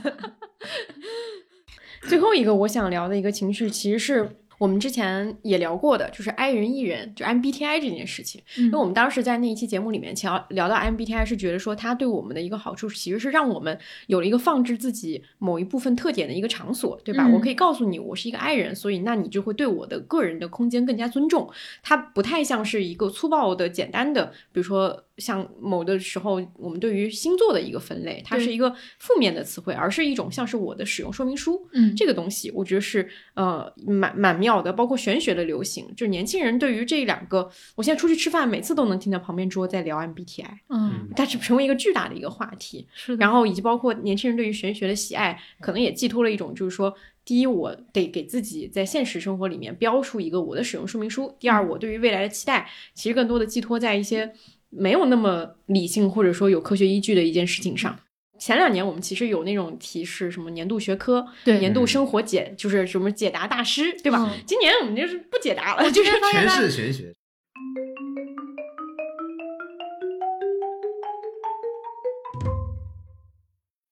[2.01, 4.29] 最后一个我想聊的一个情绪，其实是
[4.61, 8.39] 我们之前也聊过的，就是 I 人 E 人，就 MBTI 这件事情。
[8.57, 13.75] 因为我们当时在那一期节目里面聊聊到 MBTI，是觉得说它对我们的一个好处，其实是让我们
[14.05, 17.27] 有了一个放置自己某一部分特点的一个场所，对吧？
[17.33, 21.49] 我可以告诉你，我是一个 I 人，所以那你就会对我的个人的空间更加尊重。
[21.81, 25.05] 它不太像是一个粗暴的、简单的，比如说。
[25.17, 31.67] 像某的时候，我们对于星座的一个分类，它是一个负面的词汇，而是一种像是我的使用说明书。
[31.73, 34.73] 嗯，这个东西我觉得是呃蛮蛮妙的。
[34.73, 40.49] 包括玄学的流行，就是年轻人对于这两个，我现在出去吃饭，每次都能听到旁边桌在聊 MBTI。
[40.69, 42.87] 嗯，它是成为一个巨大的一个话题。
[42.95, 43.15] 是。
[43.17, 46.91] 然后以及包括年轻人对于玄学的喜爱，可能也寄托了一种，就是说，
[47.23, 54.33] 第一，我得给自己在现实生活里面标出一个我的使用说明书；第二，我对于未来的期待，其实更多的寄托在一些。
[54.73, 57.99] 没有那么理性或者说有科学依据的一件事情上。
[58.41, 64.33] 前两年我们其实有那种提示，什么年度学科、对年度生活解，就是什么解答大师，对吧？
[64.47, 67.13] 今年我们就是不解答了，就是全是玄学。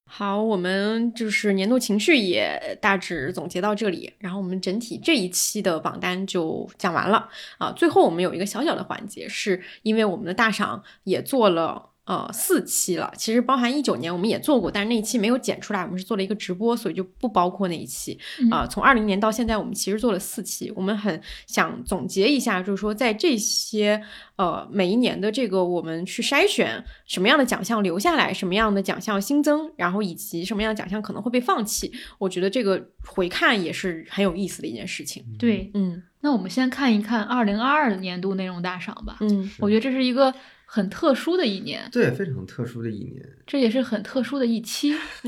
[0.04, 7.70] 好，我们就是年度情绪也大致总结到这里，然后我们整体这一期的榜单就讲完了啊。
[7.70, 18.18] 最后我们有一个小小的环节，是因为我们的大赏也做了呃四期了，其实包含一九年我们也做过，但是那一期没有剪出来，我们是做了一个直播，所以就不包括那一期
[18.50, 24.02] 啊、从二零年到现在，我们其实做了四期，我们很想总结一下，就是说在这些
[24.36, 35.24] 呃每一年的这个我们去筛选什么样的奖项留下来，什么样的奖项新增，然后以及什么样的奖项可能会被放弃，我觉得这个回看也是很有意思的一件事情。
[35.38, 39.18] 对，嗯，那我们先看一看二零二二年度内容大赏吧。
[39.20, 40.34] 嗯，我觉得这是一个
[40.72, 43.20] 很特殊的一年，对，非常特殊的一年。
[43.44, 44.94] 这也是很特殊的一期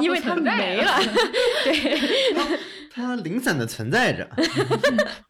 [0.00, 0.92] 因为它没了，
[1.64, 2.58] 对。
[2.88, 4.26] 它零散的存在着。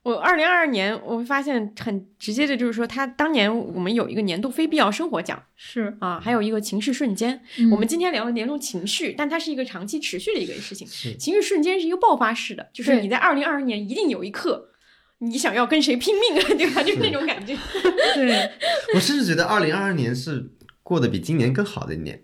[0.02, 7.40] 我二零二二年，我会发现很直接的，就是说，它当年我们有一个年度非必要生活奖，是啊，还有一个情绪瞬间。
[7.58, 10.86] 嗯我们今天聊的年度情绪，但它是一个长期持续的一个事情。
[10.86, 14.68] 是情绪瞬间是一个爆发式的，就是你在二零二二年一定有一刻，
[15.18, 16.82] 你想要跟谁拼命啊， 对吧？
[16.82, 17.56] 就是那种感觉。
[18.14, 18.50] 对，
[18.94, 22.22] 我甚至觉得二零二二年是过得比今年更好的一年，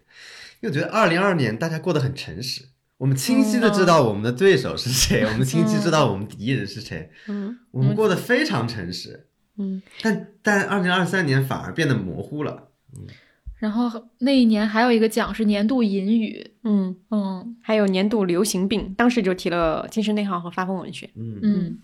[0.60, 9.26] 因为我觉得二零二二年大家过得很诚实，我们清晰的知道我们的对手是谁，我们清晰知道我们敌人是谁，嗯我们过得非常诚实。
[9.58, 12.68] 嗯，但但二零二三年反而变得模糊了。
[12.94, 13.06] 嗯
[13.58, 21.08] 然后那一年还有一个奖是年度引语，嗯嗯还有年度流行病，当时就提了精神内耗和发疯文学。
[21.14, 21.78] 嗯嗯。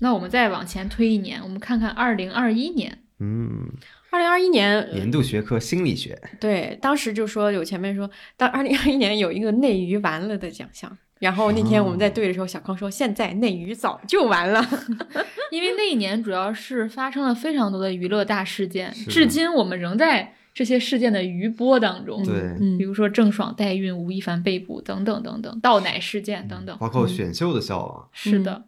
[0.00, 2.98] 那我们再往前推一年，我们看看二零二一年。
[3.20, 3.68] 嗯，
[4.10, 14.64] 二零二一年年度学科心理学，对，当时就说有前面说，到二零二一年有一个内娱完了的奖项，然后那天我们在对的时候，小康说现在内娱早就完了，
[15.50, 22.24] 因为那一年主要是发生了非常多的娱乐大事件，至今我们仍在这些事件的余波当中。
[22.24, 26.78] 对比如说郑爽代孕、吴亦凡被捕等等等等，倒奶事件等等。
[26.78, 28.08] 包括选秀的消亡。
[28.12, 28.64] 是的，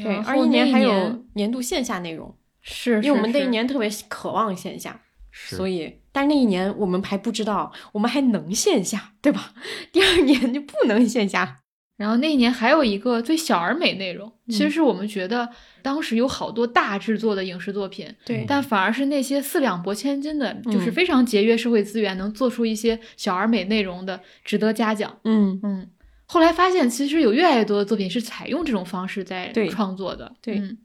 [0.00, 5.00] 对，二一年还有年度线下内容，是因为我们那一年特别渴望线下，
[5.32, 9.52] 所以，但是那一年我们还不知道我们还能线下，对吧？
[9.90, 11.58] 第二年就不能线下。
[11.98, 15.48] 然后那一年还有一个最小而美内容，其实嗯是我们觉得
[15.82, 25.16] 当时有好多大制作的影视作品，对但反而是那些四两拨千斤的，就是嗯非常节约社会资源，能做出一些小而美内容的，值得嘉奖。
[25.22, 25.90] 嗯嗯，
[26.32, 30.78] 后来发现其实有越来越多的作品是采用这种方式在创作的，对嗯，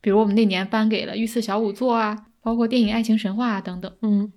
[0.00, 3.92] 比如我们那年颁给了御赐小仵作啊，包括电影《爱情神话》啊等等。
[4.02, 4.32] 嗯，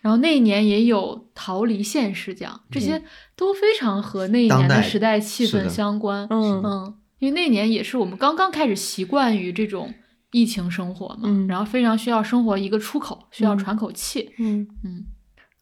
[0.00, 3.00] 然后那一年也有逃离现实奖，这些
[3.36, 6.26] 都非常和那一年的时代气氛相关。
[6.30, 9.94] 嗯嗯，因为那年也是我们刚刚开始习惯于这种
[10.32, 14.30] 疫情生活嘛，嗯然后非常需要生活一个出口，需要嗯喘口气。
[14.38, 15.04] 嗯嗯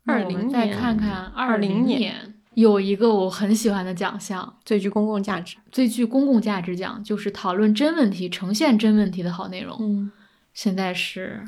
[0.06, 5.58] ，20那我们再年看看20零年有一个我很喜欢的奖项，最具公共价值。
[5.70, 9.76] 最具公共价值奖，就是讨论真问题、呈现真问题的好内容。
[9.78, 10.10] 嗯，
[10.54, 11.44] 现在是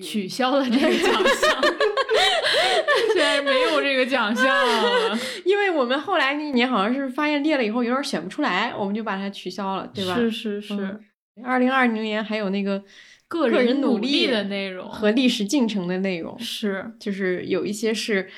[0.00, 1.62] 取消了这个奖项，
[3.12, 5.18] 现在没有这个奖项了。
[5.44, 10.14] 因为我们后来那一年好像是发现列了以后有点选不出来，我们就把它取消了，对吧？
[10.14, 11.00] 是是是，
[11.42, 12.80] 二零二零年还有那个
[13.26, 18.30] 个人人努力力的内容和历史进程的内容，是就是有一些是。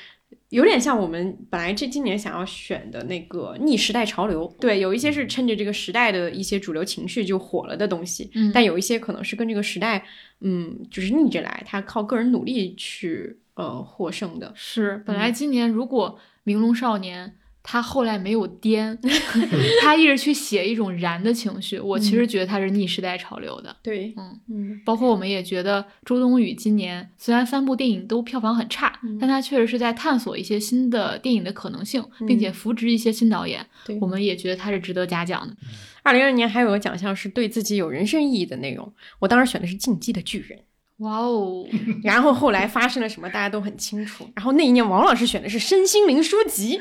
[0.51, 8.51] 有点像我们本来这今年想要选的那个逆时代潮流，对，有一些是趁着这个时代的一些主流情绪就火了的东西，嗯。
[8.53, 10.05] 但有一些可能是跟这个时代，
[10.41, 15.33] 嗯，就是逆着来，它靠个人努力去呃获胜的，是，本来嗯。
[15.33, 18.97] 今年如果明龙少年他后来没有颠，
[19.81, 23.75] 他一直去写一种燃的情绪，我其实觉得他是逆时代潮流的。
[23.83, 33.65] 对，嗯嗯包括我们也觉得周冬雨今年虽然三部电影都票房很差，嗯但他确实是在探索一些新的电影的可能性，并且扶植一些新导演。
[33.85, 35.55] 对我们也觉得他是值得嘉奖的。
[36.03, 40.57] 二零二零年还有个奖项是对自己有人生意义的内容，我当时选的是《进击的巨人》。
[41.01, 41.65] 哇哦！
[42.03, 44.29] 然后后来发生了什么，大家都很清楚。
[44.35, 46.79] 然后那一年，王老师选的是身心灵书籍，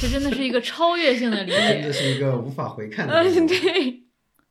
[0.00, 1.80] 这真的是一个超越性的理解。
[1.82, 3.14] 这是一个无法回看的。
[3.14, 4.02] 嗯，对，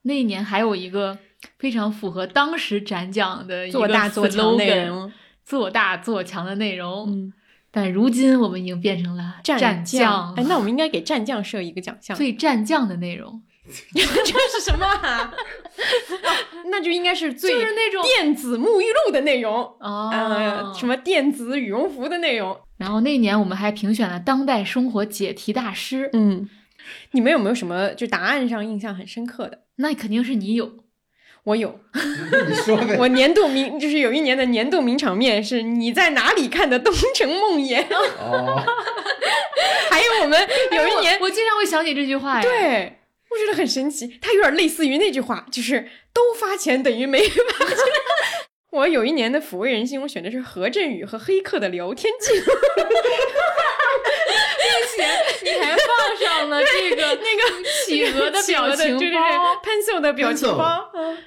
[0.04, 1.18] 那一年还有一个
[1.58, 5.12] 非常符合当时展讲的一个做大做强内 slogan 容，
[5.46, 7.06] 做大做强的内容。
[7.12, 7.34] 嗯，
[7.70, 13.44] 但如今我们已经变成了战将，哎，那我们应该给战将设一个奖项，最战将的内容。
[13.94, 15.34] 这是什么啊？
[16.66, 22.58] 那就应该是最就是那种电子沐浴露的内容哦呃，什么电子羽绒服的内容。
[22.78, 26.10] 然后那年我们还评选了当代生活解题大师。
[26.14, 26.50] 嗯，
[27.12, 29.60] 你们有没有什么就答案上印象很深刻的？
[29.78, 30.72] 那肯定是你有，
[31.44, 31.80] 我有。
[31.94, 32.98] 你说呗。
[33.00, 37.84] 我年度名就是有一年的年度名场面是你在哪里看的《东城梦魇》
[38.20, 38.64] 哦，
[39.90, 40.40] 还有我们
[40.72, 42.42] 有一年我，我经常会想起这句话呀。
[42.42, 42.99] 对
[43.32, 47.78] 我觉得很神奇，它有点类似于那句话，就是都发钱等于没发钱。
[48.72, 52.54] 我有一年的抚慰人心，我选的是何振宇和黑客的聊天记录，
[54.62, 55.04] 并且
[55.44, 59.18] 你还放上了这个 那个 企鹅的表情包，对对对
[59.64, 60.92] ，pencil 的表情包。
[60.94, 61.18] 嗯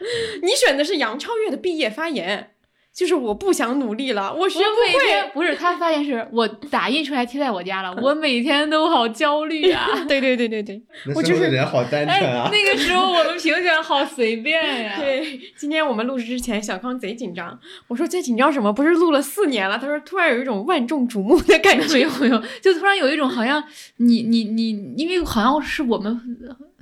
[0.43, 2.55] 你选的是杨超越的毕业发言，
[2.95, 5.31] 就是我不想努力了，我学我不会。
[5.33, 9.89] 不是他发现是我打印出来贴在我家了，我每天都好焦虑啊。
[10.07, 10.83] 对对对对对，
[11.15, 12.51] 我就是人好单纯哎啊，。
[12.53, 14.97] 那个时候我们评选好随便呀。
[15.01, 17.59] 对，今天我们录制之前，小康贼紧张。
[17.89, 18.71] 我说在紧张什么？
[18.73, 19.79] 不是录了四年了？
[19.79, 21.93] 他说突然有一种万众瞩目的感觉。
[21.95, 23.63] 没有没有，就突然有一种好像
[23.97, 26.21] 你你你，因为好像是我们，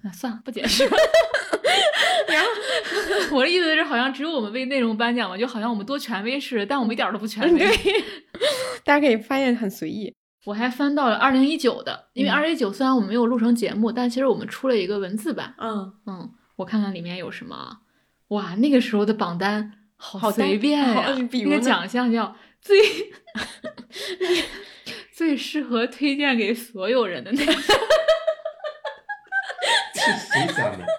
[0.04, 0.84] 啊算了不解释。
[2.28, 2.50] 然后
[3.36, 7.58] 我的意思是，好像只有我们为内容颁奖嘛，就好像我们多权威似的，但我们一点儿都不权威。
[7.58, 8.04] 对，
[8.84, 10.14] 大家可以发现很随意。
[10.46, 15.54] 我还翻到了二零一九的，因为嗯二零一九虽然我们没有录成节目，但其实我们出了一个文字版。
[15.58, 17.80] 嗯嗯，我看看里面有什么啊。
[18.28, 22.78] 哇，那个时候的榜单好随便呀、好比如那个奖项叫最
[25.12, 27.54] 最适合推荐给所有人的那种。
[30.00, 30.84] 是谁想的？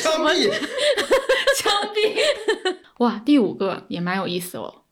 [0.00, 0.50] 枪毙！
[1.58, 2.76] 枪毙！
[2.98, 4.84] 哇，第五个也蛮有意思哦，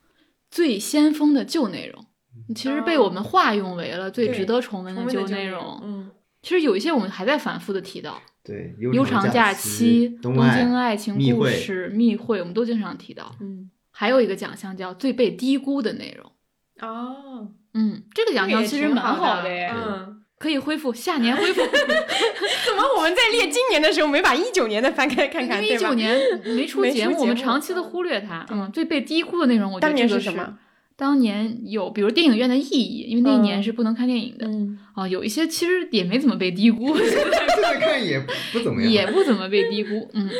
[0.51, 2.07] 最先锋的旧内容，
[2.55, 5.81] 其实被我们化用为了最值得重温的旧旧内容。
[5.83, 6.11] 嗯，
[6.43, 13.35] 其实有一些我们还在反复的提到，对，悠长假期、东东京爱情故事、密会，我们都经常提到。
[13.41, 16.33] 嗯，还有一个奖项叫最被低估的内容。
[16.81, 19.49] 哦，嗯，这个奖项其实蛮好的。
[19.49, 21.61] 嗯，可以恢复，下年恢复。
[22.67, 25.63] 怎么我们在列今年的时候没把一九年的翻开看看？
[25.63, 26.19] 因为一九年
[26.57, 28.47] 没出节目，我们长期的忽略它。
[28.51, 30.57] 嗯，最被低估的内容，我觉得当年这个是什么？
[30.97, 34.47] 当年有，比如电影院的意义，因为那一年嗯是不能看电影的。
[34.47, 37.19] 嗯，哦，有一些其实也没怎么被低估，现
[37.63, 38.19] 在看也
[38.51, 40.09] 不怎么样，也不怎么被低估。
[40.15, 40.31] 嗯。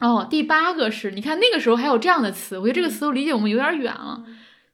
[0.00, 4.24] 哦，第八个是，你看那个时候还有这样的词，我觉得这个词我理解我们有点远了。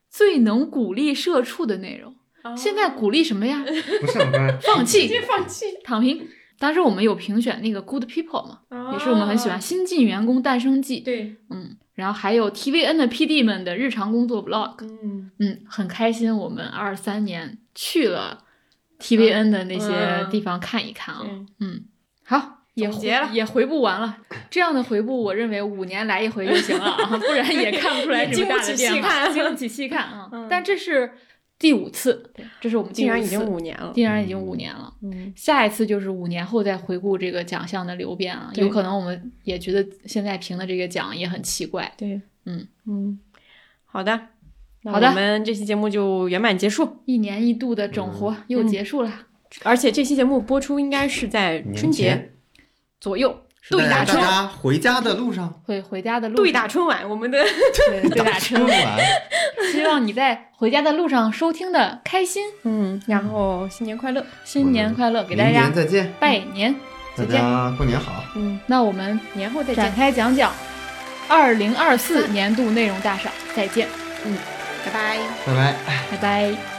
[0.08, 2.14] 最能鼓励社畜的内容，
[2.56, 3.64] 现在鼓励什么呀？
[4.00, 6.26] 不上班，放弃，直接放弃，躺平。
[6.58, 11.00] 当时我们有评选那个 Good People 嘛，哦也是我们很喜欢新晋员工诞生记。
[11.00, 14.76] 对，嗯，然后还有 TVN 的 PD 们的日常工作 Vlog。
[15.02, 18.38] 嗯嗯，很开心，我们二三年去了
[19.00, 21.22] TVN 的那些嗯地方看一看啊。
[21.24, 21.84] 嗯嗯，
[22.24, 24.18] 好，也回了也回不完了。
[24.48, 30.28] 这样的回顾，我认为五年来一回就行了啊，不然也看不出来什么大的 经不起细变化，看经不起细看啊。
[30.32, 31.12] 嗯但这是
[31.58, 34.92] 第五次，这是我们竟然已经五年了竟然已经五年了。
[35.02, 41.90] 嗯，下一次就是五年后再回顾这个奖项的流变啊，有可能我们也觉得现在评的这个奖也很奇怪。
[41.96, 43.18] 对，嗯嗯，
[43.84, 44.28] 好的，
[44.84, 49.26] 好的我们这期节目就圆满结束，一年一度的整活又嗯结束了。
[49.62, 52.32] 而且这期节目播出应该是在春节
[53.00, 56.44] 左右，对打春回家的路上， 会回家的路上。
[56.44, 57.38] 对上打春晚，我们的
[57.88, 58.98] 对 对打春晚，
[59.72, 66.74] 希望你在回家的路上收听的开心，嗯，然后新年快乐，新年快乐，给大明家年再见，拜年，
[67.16, 67.40] 大再见。
[67.40, 68.22] 家过年好。
[68.36, 70.52] 嗯，那我们年后再展，开讲讲。
[71.26, 73.88] 二零二四年度内容大赏，再见，
[74.26, 74.36] 嗯，
[74.84, 75.18] 拜拜。
[75.46, 75.74] 拜拜。
[76.10, 76.73] 拜拜。